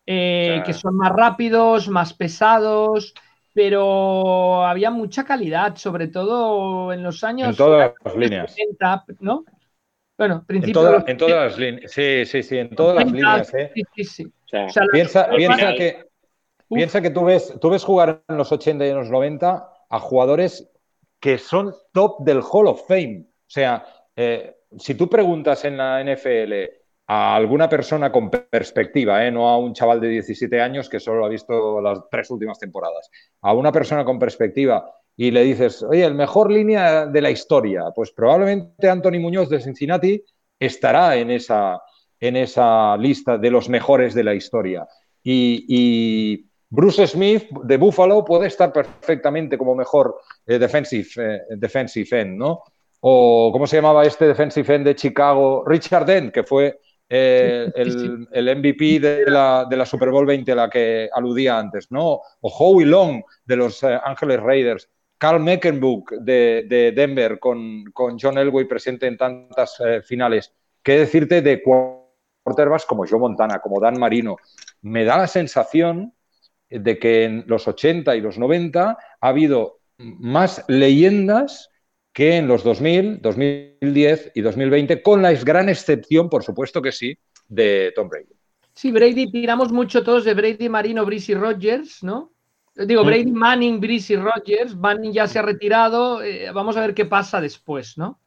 Eh, 0.06 0.62
que 0.64 0.72
son 0.72 0.96
más 0.96 1.12
rápidos, 1.12 1.88
más 1.88 2.12
pesados. 2.12 3.14
pero 3.54 4.64
había 4.64 4.90
mucha 4.90 5.24
calidad, 5.24 5.76
sobre 5.76 6.08
todo 6.08 6.92
en 6.92 7.02
los 7.02 7.22
años. 7.22 7.50
En 7.50 7.56
todas 7.56 7.92
las 8.02 8.16
líneas. 8.16 8.56
¿no? 9.20 9.44
Bueno, 10.16 10.44
principio 10.46 11.04
en, 11.06 11.16
todas 11.16 11.50
las 11.50 11.58
líneas. 11.58 11.90
Sí, 11.90 12.24
sí, 12.24 12.42
sí, 12.42 12.58
en 12.58 12.74
todas 12.74 12.96
las 12.96 13.12
líneas. 13.12 13.52
¿eh? 13.54 13.72
Sí, 13.94 14.04
sí, 14.04 14.32
piensa, 14.92 15.28
que, 15.76 16.06
piensa 16.68 17.00
que 17.02 17.10
tú 17.10 17.24
ves, 17.24 17.54
tú 17.60 17.70
ves 17.70 17.84
jugar 17.84 18.22
en 18.28 18.36
los 18.36 18.50
80 18.52 18.86
y 18.86 18.88
en 18.90 18.96
los 18.96 19.10
90 19.10 19.68
a 19.90 19.98
jugadores 19.98 20.70
que 21.20 21.38
son 21.38 21.74
top 21.92 22.24
del 22.24 22.40
Hall 22.40 22.68
of 22.68 22.86
Fame. 22.86 23.26
O 23.26 23.50
sea, 23.50 23.84
eh, 24.16 24.56
si 24.78 24.94
tú 24.94 25.08
preguntas 25.08 25.64
en 25.64 25.76
la 25.76 26.02
NFL 26.02 26.52
a 27.06 27.36
alguna 27.36 27.68
persona 27.68 28.10
con 28.10 28.30
perspectiva, 28.30 29.26
¿eh? 29.26 29.30
no 29.30 29.48
a 29.48 29.58
un 29.58 29.74
chaval 29.74 30.00
de 30.00 30.08
17 30.08 30.60
años 30.60 30.88
que 30.88 31.00
solo 31.00 31.24
ha 31.24 31.28
visto 31.28 31.80
las 31.80 32.00
tres 32.10 32.30
últimas 32.30 32.58
temporadas, 32.58 33.10
a 33.42 33.52
una 33.52 33.72
persona 33.72 34.04
con 34.04 34.18
perspectiva 34.18 34.84
y 35.16 35.30
le 35.30 35.44
dices, 35.44 35.82
oye, 35.82 36.04
el 36.04 36.14
mejor 36.14 36.50
línea 36.50 37.06
de 37.06 37.20
la 37.20 37.30
historia, 37.30 37.84
pues 37.94 38.12
probablemente 38.12 38.88
Anthony 38.88 39.20
Muñoz 39.20 39.50
de 39.50 39.60
Cincinnati 39.60 40.22
estará 40.58 41.16
en 41.16 41.30
esa, 41.30 41.82
en 42.18 42.36
esa 42.36 42.96
lista 42.96 43.36
de 43.36 43.50
los 43.50 43.68
mejores 43.68 44.14
de 44.14 44.24
la 44.24 44.34
historia. 44.34 44.86
Y, 45.22 46.46
Bruce 46.74 47.06
Smith 47.06 47.50
de 47.64 47.76
Buffalo 47.76 48.24
puede 48.24 48.46
estar 48.46 48.72
perfectamente 48.72 49.58
como 49.58 49.74
mejor 49.74 50.16
eh, 50.46 50.58
defensive, 50.58 51.06
eh, 51.18 51.40
defensive 51.50 52.18
end, 52.18 52.38
¿no? 52.38 52.62
O, 53.04 53.50
¿cómo 53.52 53.66
se 53.66 53.76
llamaba 53.76 54.04
este 54.04 54.26
defensive 54.26 54.74
end 54.74 54.86
de 54.86 54.94
Chicago? 54.94 55.64
Richard 55.66 56.06
Dent, 56.06 56.32
que 56.32 56.44
fue 56.44 56.78
eh, 57.08 57.68
el, 57.74 58.56
MVP 58.56 59.00
de 59.00 59.24
la, 59.28 59.66
de 59.68 59.76
la, 59.76 59.84
Super 59.84 60.10
Bowl 60.10 60.24
20 60.24 60.52
a 60.52 60.54
la 60.54 60.70
que 60.70 61.10
aludía 61.12 61.58
antes, 61.58 61.90
¿no? 61.90 62.20
O 62.40 62.48
Howie 62.48 62.86
Long 62.86 63.22
de 63.44 63.56
los 63.56 63.82
Ángeles 63.82 64.40
Raiders. 64.40 64.88
Carl 65.18 65.40
Meckenbuck 65.40 66.12
de, 66.12 66.92
Denver 66.94 67.40
con, 67.40 67.84
John 68.20 68.38
Elway 68.38 68.66
presente 68.66 69.08
en 69.08 69.16
tantas 69.16 69.80
eh, 69.80 70.02
finales. 70.02 70.54
¿Qué 70.80 70.98
decirte 70.98 71.42
de 71.42 71.60
quarterbacks 71.62 72.86
como 72.86 73.04
Joe 73.04 73.18
Montana, 73.18 73.58
como 73.58 73.80
Dan 73.80 73.98
Marino? 73.98 74.36
Me 74.80 75.04
da 75.04 75.18
la 75.18 75.26
sensación 75.26 76.14
de 76.70 76.98
que 77.00 77.24
en 77.24 77.44
los 77.48 77.66
80 77.66 78.14
y 78.14 78.20
los 78.20 78.38
90 78.38 78.98
ha 79.20 79.28
habido 79.28 79.80
más 79.98 80.64
leyendas 80.68 81.71
que 82.12 82.36
en 82.36 82.46
los 82.46 82.62
2000, 82.62 83.20
2010 83.22 84.32
y 84.34 84.40
2020, 84.42 85.02
con 85.02 85.22
la 85.22 85.32
gran 85.32 85.68
excepción, 85.68 86.28
por 86.28 86.44
supuesto 86.44 86.82
que 86.82 86.92
sí, 86.92 87.16
de 87.48 87.92
Tom 87.94 88.08
Brady. 88.08 88.26
Sí, 88.74 88.90
Brady, 88.90 89.30
tiramos 89.30 89.72
mucho 89.72 90.02
todos 90.02 90.24
de 90.24 90.34
Brady, 90.34 90.68
Marino, 90.68 91.04
Brice 91.04 91.32
y 91.32 91.34
Rogers, 91.34 92.02
¿no? 92.02 92.32
Digo, 92.74 93.04
Brady 93.04 93.30
Manning, 93.30 93.80
Brice 93.80 94.14
y 94.14 94.16
Rogers. 94.16 94.74
Manning 94.74 95.12
ya 95.12 95.28
se 95.28 95.38
ha 95.38 95.42
retirado. 95.42 96.22
Eh, 96.22 96.50
vamos 96.52 96.76
a 96.76 96.80
ver 96.80 96.94
qué 96.94 97.04
pasa 97.04 97.38
después, 97.38 97.98
¿no? 97.98 98.18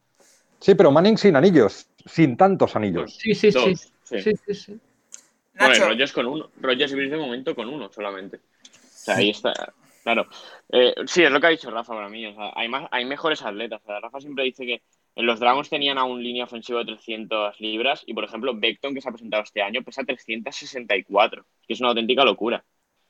Sí, 0.60 0.76
pero 0.76 0.92
Manning 0.92 1.18
sin 1.18 1.34
anillos, 1.34 1.88
sin 2.04 2.36
tantos 2.36 2.76
anillos. 2.76 3.16
Sí, 3.18 3.34
sí, 3.34 3.50
sí. 3.50 3.74
sí. 4.04 4.54
sí, 4.54 4.80
Bueno, 5.58 5.88
Rogers 5.88 6.12
con 6.12 6.26
uno. 6.26 6.50
Rogers 6.60 6.92
y 6.92 6.94
Brice 6.94 7.16
de 7.16 7.20
momento 7.20 7.56
con 7.56 7.68
uno 7.68 7.90
solamente. 7.92 8.36
O 8.36 8.40
sea, 8.88 9.16
ahí 9.16 9.30
está. 9.30 9.52
Claro. 10.06 10.28
Eh, 10.70 10.94
sí, 11.06 11.24
es 11.24 11.32
lo 11.32 11.40
que 11.40 11.48
ha 11.48 11.50
dicho 11.50 11.68
Rafa 11.68 11.92
para 11.92 12.08
mí. 12.08 12.24
O 12.26 12.32
sea, 12.34 12.52
hay, 12.54 12.68
más, 12.68 12.86
hay 12.92 13.04
mejores 13.04 13.42
atletas. 13.42 13.82
Rafa 13.84 14.20
siempre 14.20 14.44
dice 14.44 14.64
que 14.64 14.82
en 15.16 15.26
los 15.26 15.40
Dragons 15.40 15.68
tenían 15.68 15.98
a 15.98 16.04
un 16.04 16.22
línea 16.22 16.44
ofensiva 16.44 16.78
de 16.80 16.84
300 16.86 17.60
libras 17.60 18.04
y, 18.06 18.14
por 18.14 18.22
ejemplo, 18.24 18.52
Beckton, 18.54 18.94
que 18.94 19.00
se 19.00 19.08
ha 19.08 19.12
presentado 19.12 19.42
este 19.42 19.62
año, 19.62 19.82
pesa 19.82 20.04
364, 20.04 21.44
que 21.66 21.74
es 21.74 21.80
una 21.80 21.88
auténtica 21.88 22.24
locura. 22.24 22.64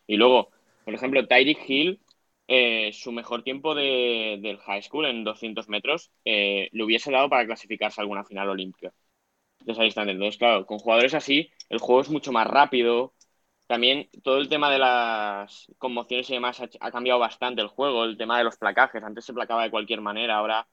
Y 0.07 0.17
luego, 0.17 0.51
por 0.85 0.95
ejemplo, 0.95 1.27
Tyreek 1.27 1.69
Hill, 1.69 2.01
eh, 2.49 2.93
su 2.95 3.13
mejor 3.13 3.43
tiempo 3.43 3.75
del 3.75 4.59
high 4.61 4.83
school 4.83 5.05
en 5.07 5.23
200 5.25 5.69
metros 5.69 6.13
eh, 6.25 6.71
le 6.73 6.85
hubiese 6.85 7.11
dado 7.11 7.29
para 7.29 7.45
clasificarse 7.45 8.01
a 8.01 8.03
alguna 8.03 8.25
final 8.25 8.49
olímpica 8.49 8.95
de 9.65 9.73
esa 9.73 9.83
distancia. 9.85 10.13
Entonces, 10.13 10.39
claro, 10.39 10.67
con 10.67 10.79
jugadores 10.79 11.15
así, 11.15 11.51
el 11.69 11.79
juego 11.79 12.01
es 12.03 12.11
mucho 12.11 12.33
más 12.33 12.47
rápido. 12.47 13.15
También 13.67 14.09
todo 14.23 14.39
el 14.39 14.49
tema 14.49 14.71
de 14.71 14.79
las 14.79 15.67
conmociones 15.79 16.31
y 16.31 16.35
demás 16.35 16.61
ha, 16.81 16.91
cambiado 16.91 17.19
bastante 17.19 17.63
el 17.63 17.69
juego, 17.69 18.05
el 18.05 18.17
tema 18.17 18.39
de 18.39 18.45
los 18.45 18.57
placajes. 18.57 19.03
Antes 19.03 19.25
se 19.25 19.35
placaba 19.35 19.65
de 19.65 19.71
cualquier 19.71 20.01
manera, 20.01 20.37
ahora 20.37 20.67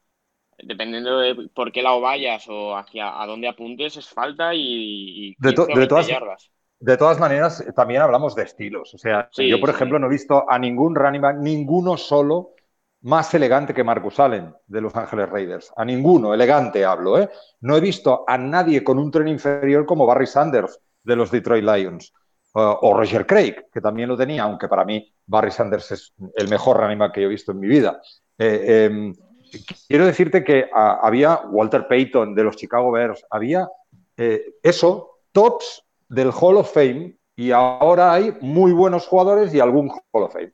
dependiendo 0.59 1.17
de 1.17 1.49
por 1.53 1.71
qué 1.71 1.81
lado 1.81 1.99
vayas 1.99 2.45
o 2.47 2.77
hacia 2.77 3.19
a 3.19 3.25
dónde 3.25 3.47
apuntes, 3.47 3.97
es 3.97 4.07
falta 4.07 4.53
y, 4.53 5.35
de, 5.39 5.49
de 5.49 5.87
todas 5.87 6.07
yardas 6.07 6.53
de 6.83 6.97
todas 6.97 7.17
maneras, 7.17 7.63
también 7.77 8.01
hablamos 8.01 8.35
de 8.35 8.43
estilos. 8.43 8.93
O 8.93 8.97
sea, 8.97 9.29
yo, 9.37 9.57
por 9.61 9.69
ejemplo, 9.69 9.97
no 9.99 10.07
he 10.07 10.09
visto 10.09 10.43
a 10.49 10.59
ningún 10.59 10.95
running 10.95 11.21
back, 11.21 11.37
ninguno 11.37 11.95
solo, 11.95 12.55
más 13.03 13.33
elegante 13.33 13.73
que 13.73 13.85
Marcus 13.85 14.19
Allen 14.19 14.53
de 14.67 14.81
Los 14.81 14.93
Ángeles 14.93 15.29
Raiders. 15.29 15.71
A 15.77 15.85
ninguno, 15.85 16.33
elegante 16.33 16.83
hablo, 16.83 17.17
¿eh? 17.17 17.29
No 17.61 17.77
he 17.77 17.79
visto 17.79 18.25
a 18.27 18.37
nadie 18.37 18.83
con 18.83 18.99
un 18.99 19.11
tren 19.11 19.29
inferior 19.29 19.85
como 19.85 20.05
Barry 20.05 20.27
Sanders 20.27 20.77
de 21.03 21.15
los 21.15 21.31
Detroit 21.31 21.63
Lions. 21.63 22.13
O 22.53 22.93
Roger 22.93 23.25
Craig, 23.25 23.55
que 23.71 23.81
también 23.81 24.09
lo 24.09 24.17
tenía, 24.17 24.43
aunque 24.43 24.67
para 24.67 24.85
mí 24.85 25.11
Barry 25.25 25.51
Sanders 25.51 25.91
es 25.91 26.13
el 26.35 26.49
mejor 26.49 26.77
running 26.77 27.11
que 27.11 27.23
he 27.23 27.27
visto 27.27 27.51
en 27.51 27.59
mi 27.59 27.67
vida. 27.67 27.99
Eh, 28.37 28.85
em, 28.85 29.13
quiero 29.87 30.05
decirte 30.05 30.43
que 30.43 30.69
había 30.73 31.41
Walter 31.49 31.87
Payton 31.87 32.35
de 32.35 32.43
los 32.43 32.55
Chicago 32.55 32.91
Bears, 32.91 33.25
había 33.29 33.67
eh, 34.17 34.53
eso, 34.61 35.19
tops 35.31 35.83
del 36.09 36.31
Hall 36.31 36.57
of 36.57 36.71
Fame 36.71 37.17
y 37.35 37.51
ahora 37.51 38.13
hay 38.13 38.37
muy 38.41 38.71
buenos 38.71 39.07
jugadores 39.07 39.53
y 39.53 39.59
algún 39.59 39.89
Hall 39.89 40.23
of 40.23 40.33
Fame. 40.33 40.53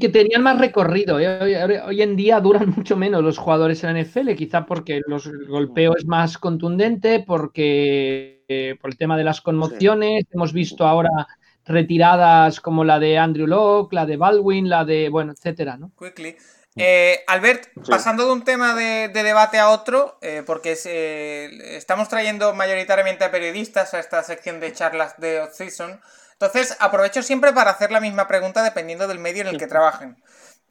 Que 0.00 0.08
tenían 0.08 0.42
más 0.42 0.58
recorrido. 0.58 1.20
¿eh? 1.20 1.82
Hoy, 1.84 2.02
en 2.02 2.16
día 2.16 2.40
duran 2.40 2.70
mucho 2.76 2.96
menos 2.96 3.22
los 3.22 3.38
jugadores 3.38 3.82
en 3.84 3.94
la 3.94 4.02
NFL, 4.02 4.34
quizá 4.34 4.66
porque 4.66 5.00
los, 5.06 5.26
el 5.26 5.46
golpeo 5.46 5.96
es 5.96 6.06
más 6.06 6.38
contundente, 6.38 7.24
porque 7.26 8.44
eh, 8.48 8.76
por 8.80 8.90
el 8.90 8.96
tema 8.96 9.16
de 9.16 9.24
las 9.24 9.40
conmociones. 9.40 10.24
Hemos 10.32 10.52
visto 10.52 10.86
ahora 10.86 11.26
retiradas 11.64 12.60
como 12.60 12.84
la 12.84 12.98
de 12.98 13.18
Andrew 13.18 13.46
Locke, 13.46 13.94
la 13.94 14.06
de 14.06 14.16
Baldwin, 14.16 14.68
la 14.68 14.84
de, 14.84 15.08
bueno, 15.08 15.32
etcétera, 15.32 15.76
¿no? 15.76 15.92
Quickly. 15.98 16.36
Eh, 16.78 17.24
Albert, 17.26 17.68
pasando 17.88 18.26
de 18.26 18.32
un 18.32 18.44
tema 18.44 18.74
de, 18.74 19.08
debate 19.08 19.58
a 19.58 19.70
otro, 19.70 20.18
eh, 20.20 20.42
porque 20.44 20.76
eh, 20.84 21.76
estamos 21.76 22.08
trayendo 22.08 22.52
mayoritariamente 22.54 23.24
a 23.24 23.30
periodistas 23.30 23.94
a 23.94 23.98
esta 23.98 24.22
sección 24.22 24.60
de 24.60 24.74
charlas 24.74 25.18
de 25.18 25.40
off-season, 25.40 26.00
entonces 26.38 26.76
aprovecho 26.80 27.22
siempre 27.22 27.52
para 27.52 27.70
hacer 27.70 27.90
la 27.90 28.00
misma 28.00 28.28
pregunta 28.28 28.62
dependiendo 28.62 29.08
del 29.08 29.18
medio 29.18 29.42
en 29.42 29.48
el 29.48 29.58
que 29.58 29.66
trabajen. 29.66 30.22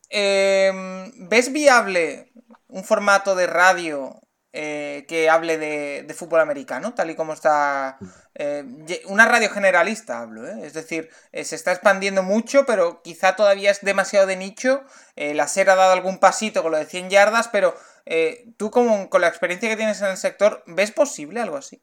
¿Ves 0.10 1.52
viable 1.52 2.32
un 2.68 2.84
formato 2.84 3.36
de 3.36 3.48
radio 3.48 4.22
eh, 4.58 5.04
que 5.10 5.30
hable 5.30 5.58
de, 5.58 6.14
fútbol 6.14 6.40
americano, 6.40 6.94
tal 6.94 7.10
y 7.10 7.16
como 7.16 7.34
está... 7.34 7.98
Eh, 8.36 8.64
una 9.08 9.26
radio 9.26 9.50
generalista 9.50 10.20
hablo, 10.20 10.48
¿eh? 10.48 10.62
es 10.64 10.74
decir, 10.74 11.10
se 11.34 11.56
está 11.56 11.74
expandiendo 11.74 12.24
mucho, 12.24 12.66
pero 12.66 13.02
quizá 13.02 13.36
todavía 13.36 13.70
es 13.70 13.82
demasiado 13.82 14.28
de 14.28 14.38
nicho. 14.38 14.86
la 15.18 15.50
SER 15.50 15.72
ha 15.72 15.76
dado 15.76 15.92
algún 15.92 16.20
pasito 16.20 16.64
con 16.64 16.72
lo 16.72 16.78
de 16.78 16.86
100 16.86 17.10
yardas, 17.10 17.50
pero 17.50 17.76
tú 18.56 18.72
como, 18.72 19.10
con 19.10 19.20
la 19.20 19.28
experiencia 19.28 19.68
que 19.68 19.76
tienes 19.76 20.00
en 20.02 20.08
el 20.08 20.18
sector, 20.18 20.64
¿ves 20.68 20.92
posible 20.92 21.42
algo 21.42 21.58
así? 21.58 21.82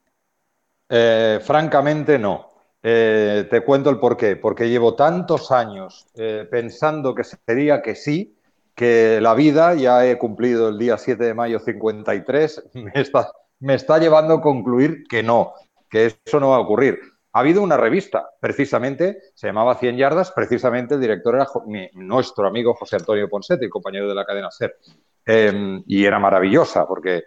francamente 1.44 2.18
no. 2.18 2.51
Te 2.82 3.62
cuento 3.64 3.90
el 3.90 3.98
por 3.98 4.16
qué. 4.16 4.36
Porque 4.36 4.68
llevo 4.68 4.94
tantos 4.94 5.50
años 5.52 6.06
pensando 6.50 7.14
que 7.14 7.22
sería 7.24 7.80
que 7.80 7.94
sí, 7.94 8.36
que 8.74 9.20
la 9.20 9.34
vida, 9.34 9.74
ya 9.74 10.06
he 10.06 10.18
cumplido 10.18 10.68
el 10.68 10.78
día 10.78 10.98
7 10.98 11.22
de 11.22 11.34
mayo 11.34 11.58
53, 11.58 12.70
me 12.74 12.92
está, 12.94 13.30
me 13.60 13.74
está 13.74 13.98
llevando 13.98 14.34
a 14.34 14.40
concluir 14.40 15.04
que 15.08 15.22
no, 15.22 15.54
que 15.88 16.06
eso 16.06 16.40
no 16.40 16.50
va 16.50 16.56
a 16.56 16.60
ocurrir. 16.60 16.98
Ha 17.34 17.40
habido 17.40 17.62
una 17.62 17.78
revista, 17.78 18.28
precisamente, 18.40 19.18
se 19.34 19.46
llamaba 19.46 19.76
100 19.76 19.96
yardas, 19.96 20.32
precisamente 20.32 20.94
el 20.94 21.00
director 21.00 21.34
era 21.34 21.46
nuestro 21.94 22.46
amigo 22.46 22.74
José 22.74 22.96
Antonio 22.96 23.28
Ponsetti, 23.28 23.70
compañero 23.70 24.06
de 24.06 24.14
la 24.14 24.26
cadena 24.26 24.50
SER. 24.50 24.76
Em, 25.24 25.82
y 25.86 26.04
era 26.04 26.18
maravillosa, 26.18 26.86
porque 26.86 27.22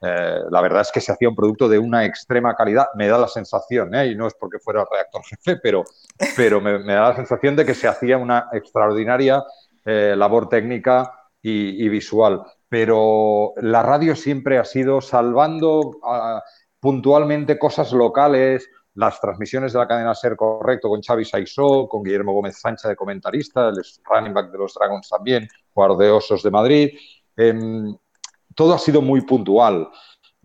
eh, 0.00 0.40
la 0.50 0.60
verdad 0.60 0.82
es 0.82 0.92
que 0.92 1.00
se 1.00 1.12
hacía 1.12 1.28
un 1.28 1.36
producto 1.36 1.68
de 1.68 1.78
una 1.78 2.04
extrema 2.04 2.54
calidad, 2.54 2.86
me 2.94 3.08
da 3.08 3.18
la 3.18 3.28
sensación, 3.28 3.94
¿eh? 3.94 4.08
y 4.08 4.14
no 4.16 4.26
es 4.26 4.34
porque 4.34 4.58
fuera 4.58 4.80
el 4.80 4.86
redactor 4.90 5.22
jefe, 5.24 5.60
pero, 5.62 5.84
pero 6.36 6.60
me, 6.60 6.78
me, 6.78 6.94
da 6.94 7.10
la 7.10 7.16
sensación 7.16 7.56
de 7.56 7.64
que 7.64 7.74
se 7.74 7.88
hacía 7.88 8.18
una 8.18 8.48
extraordinaria 8.52 9.42
eh, 9.84 10.14
labor 10.16 10.48
técnica 10.48 11.12
y, 11.42 11.88
visual. 11.90 12.42
Pero 12.68 13.52
la 13.58 13.82
radio 13.82 14.16
siempre 14.16 14.58
ha 14.58 14.64
sido 14.64 15.02
salvando 15.02 15.98
ah, 16.02 16.42
puntualmente 16.80 17.58
cosas 17.58 17.92
locales, 17.92 18.68
las 18.94 19.20
transmisiones 19.20 19.74
de 19.74 19.78
la 19.78 19.86
cadena 19.86 20.14
Ser 20.14 20.36
Correcto 20.36 20.88
con 20.88 21.02
Xavi 21.02 21.24
Saisó, 21.26 21.86
con 21.86 22.02
Guillermo 22.02 22.32
Gómez 22.32 22.58
Sánchez 22.58 22.88
de 22.88 22.96
comentarista, 22.96 23.68
el 23.68 23.76
running 24.04 24.32
back 24.32 24.50
de 24.50 24.58
los 24.58 24.72
Dragons 24.72 25.08
también, 25.08 25.46
jugador 25.74 25.98
de 25.98 26.10
Osos 26.10 26.42
de 26.42 26.50
Madrid. 26.50 26.98
Em, 27.36 27.94
todo 28.54 28.74
ha 28.74 28.78
sido 28.78 29.02
muy 29.02 29.22
puntual. 29.22 29.88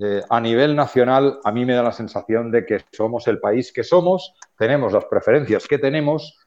Eh, 0.02 0.24
a 0.30 0.40
nivel 0.40 0.76
nacional, 0.76 1.40
a 1.44 1.52
mí 1.52 1.66
me 1.66 1.74
da 1.74 1.84
la 1.84 1.92
sensación 1.92 2.52
de 2.52 2.66
que 2.66 2.86
somos 2.92 3.28
el 3.28 3.40
país 3.40 3.74
que 3.74 3.84
somos, 3.84 4.34
tenemos 4.58 4.94
las 4.94 5.06
preferencias 5.06 5.68
que 5.68 5.78
tenemos 5.78 6.38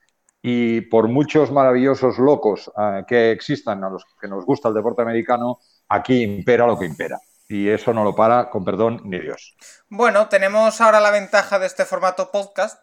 Y 0.44 0.80
por 0.82 1.06
muchos 1.06 1.52
maravillosos 1.52 2.18
locos 2.18 2.70
eh, 2.76 3.05
que 3.06 3.30
existan 3.30 3.84
a 3.84 3.90
los 3.90 4.05
que 4.20 4.26
nos 4.26 4.44
gusta 4.44 4.68
el 4.68 4.74
deporte 4.74 5.02
americano, 5.02 5.60
aquí 5.89 6.22
impera 6.22 6.66
lo 6.66 6.76
que 6.76 6.86
impera. 6.86 7.18
Y 7.48 7.68
eso 7.68 7.93
no 7.93 8.02
lo 8.02 8.16
para, 8.16 8.51
con 8.51 8.64
perdón, 8.64 9.02
ni 9.05 9.20
Dios. 9.20 9.55
Bueno, 9.89 10.28
tenemos 10.28 10.80
ahora 10.80 11.01
la 11.01 11.10
ventaja 11.10 11.59
de 11.59 11.66
este 11.66 11.84
formato 11.84 12.30
podcast, 12.32 12.82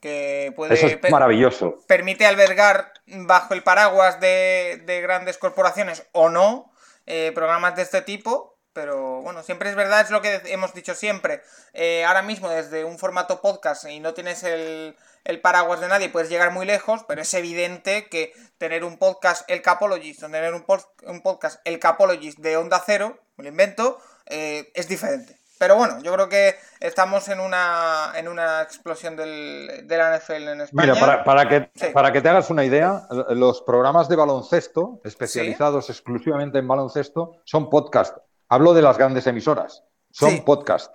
que 0.00 0.52
puede... 0.56 0.74
Eso 0.74 0.86
es 0.88 1.10
maravilloso. 1.10 1.78
Permite 1.86 2.26
albergar 2.26 2.92
bajo 3.06 3.54
el 3.54 3.62
paraguas 3.62 4.20
de, 4.20 5.00
grandes 5.02 5.38
corporaciones 5.38 6.06
o 6.12 6.28
no 6.28 6.72
eh, 7.10 7.32
programas 7.34 7.74
de 7.74 7.80
este 7.80 8.02
tipo, 8.02 8.58
pero 8.74 9.22
bueno, 9.22 9.42
siempre 9.42 9.70
es 9.70 9.76
verdad, 9.76 10.02
es 10.02 10.10
lo 10.10 10.20
que 10.20 10.42
hemos 10.44 10.74
dicho 10.74 10.94
siempre. 10.94 11.42
Eh, 11.72 12.04
ahora 12.04 12.20
mismo 12.20 12.50
desde 12.50 12.84
un 12.84 12.98
formato 12.98 13.40
podcast 13.40 13.86
y 13.86 13.98
no 13.98 14.12
tienes 14.12 14.42
el, 14.42 14.94
paraguas 15.40 15.80
de 15.80 15.88
nadie, 15.88 16.10
puedes 16.10 16.28
llegar 16.28 16.52
muy 16.52 16.66
lejos, 16.66 17.06
pero 17.08 17.22
es 17.22 17.32
evidente 17.32 18.10
que 18.10 18.34
tener 18.58 18.84
un 18.84 18.98
podcast 18.98 19.48
El 19.50 19.62
Capologist 19.62 20.22
o 20.22 20.26
tener 20.26 20.52
un, 20.52 20.66
un 21.06 21.22
podcast 21.22 21.60
El 21.64 21.78
Capologist 21.78 22.40
de 22.40 22.58
Onda 22.58 22.82
Cero, 22.84 23.18
me 23.38 23.44
lo 23.44 23.48
invento, 23.48 23.98
eh, 24.26 24.70
es 24.74 24.86
diferente. 24.86 25.38
Pero 25.58 25.76
bueno, 25.76 26.00
yo 26.02 26.12
creo 26.12 26.28
que 26.28 26.54
estamos 26.78 27.28
en 27.28 27.40
una, 27.40 28.12
en 28.14 28.28
una 28.28 28.62
explosión 28.62 29.16
del, 29.16 29.86
de 29.86 29.96
la 29.96 30.16
NFL 30.16 30.48
en 30.48 30.60
España. 30.60 30.94
Mira, 30.94 31.24
para, 31.24 31.48
que, 31.48 31.90
para 31.92 32.12
que 32.12 32.20
te 32.20 32.28
hagas 32.28 32.50
una 32.50 32.64
idea, 32.64 33.08
los 33.30 33.62
programas 33.62 34.08
de 34.08 34.16
baloncesto, 34.16 35.00
especializados 35.04 35.90
exclusivamente 35.90 36.58
en 36.58 36.68
baloncesto, 36.68 37.40
son 37.44 37.68
podcast. 37.68 38.16
Hablo 38.48 38.72
de 38.72 38.82
las 38.82 38.96
grandes 38.96 39.26
emisoras. 39.26 39.82
Son 40.10 40.44
podcast. 40.44 40.94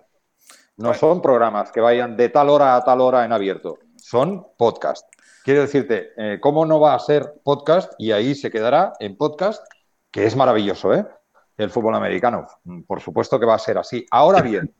No 0.77 0.93
son 0.93 1.21
programas 1.21 1.71
que 1.71 1.81
vayan 1.81 2.17
de 2.17 2.29
tal 2.29 2.49
hora 2.49 2.75
a 2.75 2.83
tal 2.83 3.01
hora 3.01 3.25
en 3.25 3.33
abierto. 3.33 3.79
Son 3.97 4.47
podcast. 4.57 5.05
Quiero 5.43 5.61
decirte, 5.61 6.11
eh, 6.17 6.39
¿cómo 6.41 6.65
no 6.65 6.79
va 6.79 6.95
a 6.95 6.99
ser 6.99 7.33
podcast? 7.43 7.93
Y 7.97 8.13
ahí 8.13 8.33
se 8.33 8.49
quedará 8.49 8.93
en 8.99 9.17
podcast, 9.17 9.61
que 10.09 10.25
es 10.25 10.35
maravilloso, 10.37 10.93
¿eh? 10.93 11.05
El 11.57 11.69
fútbol 11.69 11.95
americano. 11.95 12.47
Por 12.87 13.01
supuesto 13.01 13.39
que 13.39 13.45
va 13.45 13.55
a 13.55 13.59
ser 13.59 13.77
así. 13.77 14.05
Ahora 14.11 14.41
bien, 14.41 14.73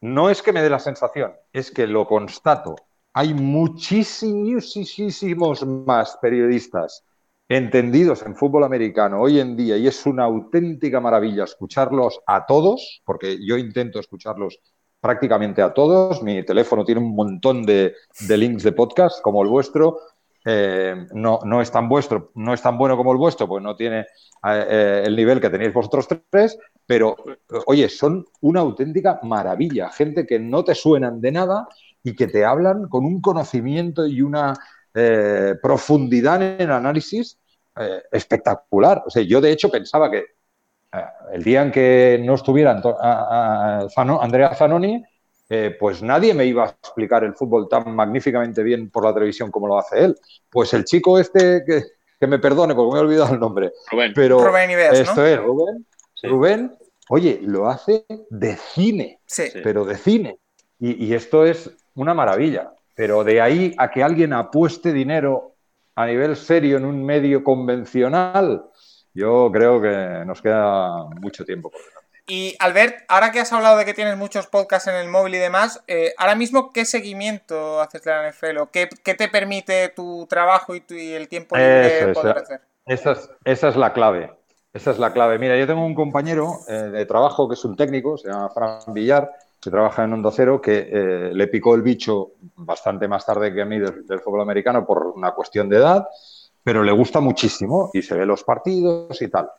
no 0.00 0.30
es 0.30 0.42
que 0.42 0.52
me 0.52 0.62
dé 0.62 0.70
la 0.70 0.78
sensación, 0.78 1.32
es 1.52 1.70
que 1.70 1.86
lo 1.86 2.06
constato. 2.06 2.76
Hay 3.12 3.34
muchísimos 3.34 5.66
más 5.66 6.18
periodistas 6.22 7.04
entendidos 7.48 8.22
en 8.22 8.36
fútbol 8.36 8.62
americano 8.62 9.20
hoy 9.20 9.40
en 9.40 9.56
día 9.56 9.76
y 9.76 9.88
es 9.88 10.06
una 10.06 10.22
auténtica 10.22 11.00
maravilla 11.00 11.42
escucharlos 11.42 12.20
a 12.24 12.46
todos, 12.46 13.02
porque 13.04 13.44
yo 13.44 13.58
intento 13.58 13.98
escucharlos 13.98 14.60
prácticamente 15.00 15.60
a 15.60 15.74
todos. 15.74 16.22
Mi 16.22 16.44
teléfono 16.44 16.84
tiene 16.84 17.00
un 17.00 17.14
montón 17.14 17.64
de, 17.64 17.94
links 18.28 18.62
de 18.62 18.72
podcast 18.72 19.20
como 19.20 19.42
el 19.42 19.48
vuestro. 19.48 19.98
Eh, 20.44 21.06
no, 21.12 21.40
no, 21.44 21.60
es 21.60 21.70
tan 21.70 21.88
vuestro, 21.88 22.30
no 22.34 22.54
es 22.54 22.62
tan 22.62 22.78
bueno 22.78 22.96
como 22.96 23.12
el 23.12 23.18
vuestro, 23.18 23.46
pues 23.46 23.62
no 23.62 23.76
tiene 23.76 24.06
eh, 24.44 25.02
el 25.04 25.14
nivel 25.14 25.40
que 25.40 25.50
tenéis 25.50 25.72
vosotros 25.72 26.08
tres, 26.30 26.58
pero 26.86 27.14
oye, 27.66 27.88
son 27.88 28.24
una 28.40 28.60
auténtica 28.60 29.20
maravilla, 29.22 29.90
gente 29.90 30.26
que 30.26 30.38
no 30.38 30.64
te 30.64 30.74
suenan 30.74 31.20
de 31.20 31.32
nada 31.32 31.68
y 32.02 32.14
que 32.14 32.26
te 32.26 32.44
hablan 32.44 32.88
con 32.88 33.04
un 33.04 33.20
conocimiento 33.20 34.06
y 34.06 34.22
una 34.22 34.54
eh, 34.94 35.54
profundidad 35.62 36.42
en 36.42 36.60
el 36.62 36.72
análisis 36.72 37.38
eh, 37.76 38.02
espectacular. 38.10 39.02
O 39.06 39.10
sea, 39.10 39.22
yo 39.22 39.40
de 39.40 39.52
hecho 39.52 39.70
pensaba 39.70 40.10
que 40.10 40.24
el 41.32 41.44
día 41.44 41.62
en 41.62 41.70
que 41.70 42.20
no 42.24 42.34
estuviera 42.34 42.82
Andrea 43.96 44.54
Zanoni, 44.54 45.04
pues 45.78 46.02
nadie 46.02 46.32
me 46.32 46.44
iba 46.44 46.64
a 46.64 46.68
explicar 46.68 47.24
el 47.24 47.34
fútbol 47.34 47.68
tan 47.68 47.94
magníficamente 47.94 48.62
bien 48.62 48.88
por 48.90 49.04
la 49.04 49.12
televisión 49.12 49.50
como 49.50 49.66
lo 49.66 49.78
hace 49.78 50.04
él. 50.04 50.16
Pues 50.48 50.72
el 50.74 50.84
chico 50.84 51.18
este 51.18 51.64
que, 51.66 51.82
que 52.20 52.26
me 52.26 52.38
perdone 52.38 52.74
porque 52.74 52.92
me 52.92 52.98
he 52.98 53.02
olvidado 53.02 53.34
el 53.34 53.40
nombre. 53.40 53.72
Rubén. 53.90 54.12
Pero 54.14 54.44
Rubén 54.44 54.70
esto 54.70 55.24
es 55.24 55.38
Rubén. 55.38 55.86
Rubén, 56.22 56.76
oye, 57.08 57.40
lo 57.42 57.68
hace 57.68 58.04
de 58.28 58.56
cine, 58.56 59.20
sí. 59.24 59.44
pero 59.62 59.84
de 59.84 59.96
cine. 59.96 60.38
Y, 60.78 61.12
esto 61.12 61.44
es 61.44 61.70
una 61.94 62.14
maravilla. 62.14 62.72
Pero 62.94 63.22
de 63.24 63.40
ahí 63.40 63.74
a 63.76 63.90
que 63.90 64.02
alguien 64.02 64.32
apueste 64.32 64.92
dinero 64.92 65.56
a 65.94 66.06
nivel 66.06 66.36
serio 66.36 66.78
en 66.78 66.86
un 66.86 67.04
medio 67.04 67.44
convencional, 67.44 68.64
yo 69.12 69.50
creo 69.52 69.80
que 69.80 70.24
nos 70.24 70.40
queda 70.40 71.04
mucho 71.20 71.44
tiempo 71.44 71.70
por 71.70 71.80
delante. 71.80 71.99
Y 72.26 72.56
Albert, 72.58 73.04
ahora 73.08 73.32
que 73.32 73.40
has 73.40 73.52
hablado 73.52 73.76
de 73.76 73.84
que 73.84 73.94
tienes 73.94 74.16
muchos 74.16 74.46
podcasts 74.46 74.88
en 74.88 74.94
el 74.94 75.08
móvil 75.08 75.34
y 75.34 75.38
demás, 75.38 75.82
eh, 75.86 76.14
ahora 76.16 76.34
mismo, 76.34 76.72
¿qué 76.72 76.84
seguimiento 76.84 77.80
haces 77.80 78.02
de 78.02 78.10
la 78.10 78.28
NFL? 78.30 78.58
¿O 78.58 78.70
qué, 78.70 78.86
te 78.86 79.28
permite 79.28 79.88
tu 79.88 80.26
trabajo 80.28 80.74
y, 80.74 80.82
el 81.12 81.28
tiempo 81.28 81.56
libre 81.56 82.12
poder 82.12 82.38
hacer? 82.38 82.60
Esa 82.86 83.12
es, 83.12 83.30
esa 83.44 83.68
es, 83.68 83.76
la 83.76 83.92
clave. 83.92 84.32
Esa 84.72 84.92
es 84.92 84.98
la 84.98 85.12
clave. 85.12 85.38
Mira, 85.38 85.56
yo 85.56 85.66
tengo 85.66 85.84
un 85.84 85.94
compañero 85.94 86.58
eh, 86.68 86.74
de 86.74 87.06
trabajo 87.06 87.48
que 87.48 87.54
es 87.54 87.64
un 87.64 87.76
técnico, 87.76 88.16
se 88.16 88.28
llama 88.28 88.50
Fran 88.50 88.94
Villar, 88.94 89.30
que 89.60 89.70
trabaja 89.70 90.04
en 90.04 90.12
Hondo 90.14 90.30
Cero, 90.30 90.60
que 90.60 90.88
eh, 90.90 91.30
le 91.34 91.46
picó 91.48 91.74
el 91.74 91.82
bicho 91.82 92.32
bastante 92.56 93.06
más 93.06 93.26
tarde 93.26 93.52
que 93.52 93.60
a 93.60 93.66
mí 93.66 93.78
del, 93.78 94.20
fútbol 94.20 94.40
americano 94.40 94.86
por 94.86 95.06
una 95.08 95.32
cuestión 95.32 95.68
de 95.68 95.76
edad, 95.76 96.08
pero 96.62 96.82
le 96.82 96.92
gusta 96.92 97.20
muchísimo 97.20 97.90
y 97.92 98.02
se 98.02 98.14
ve 98.14 98.24
los 98.24 98.42
partidos 98.42 99.20
y 99.20 99.28
tal. 99.28 99.50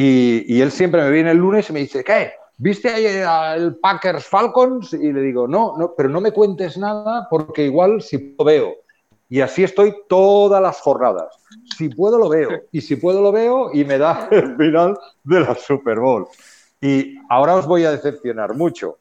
Y, 0.00 0.60
él 0.60 0.70
siempre 0.70 1.02
me 1.02 1.10
viene 1.10 1.32
el 1.32 1.38
lunes 1.38 1.68
y 1.68 1.72
me 1.72 1.80
dice, 1.80 2.04
¿qué? 2.04 2.30
¿Viste 2.56 2.88
ahí 2.88 3.20
al 3.26 3.78
Packers 3.78 4.24
Falcons? 4.26 4.92
Y 4.92 5.12
le 5.12 5.20
digo, 5.22 5.48
no, 5.48 5.76
no, 5.76 5.92
pero 5.96 6.08
no 6.08 6.20
me 6.20 6.30
cuentes 6.30 6.78
nada 6.78 7.26
porque 7.28 7.64
igual 7.64 8.00
si 8.00 8.36
lo 8.38 8.44
veo. 8.44 8.74
Y 9.28 9.40
así 9.40 9.64
estoy 9.64 9.92
todas 10.08 10.62
las 10.62 10.80
jornadas. 10.80 11.36
Si 11.76 11.88
puedo 11.88 12.16
lo 12.16 12.28
veo. 12.28 12.48
Y 12.70 12.80
si 12.80 12.94
puedo 12.94 13.20
lo 13.20 13.32
veo 13.32 13.74
y 13.74 13.84
me 13.84 13.98
da 13.98 14.28
el 14.30 14.56
final 14.56 14.96
de 15.24 15.40
la 15.40 15.56
Super 15.56 15.98
Bowl. 15.98 16.28
Y 16.80 17.16
ahora 17.28 17.56
os 17.56 17.66
voy 17.66 17.84
a 17.84 17.90
decepcionar 17.90 18.54
mucho. 18.54 18.98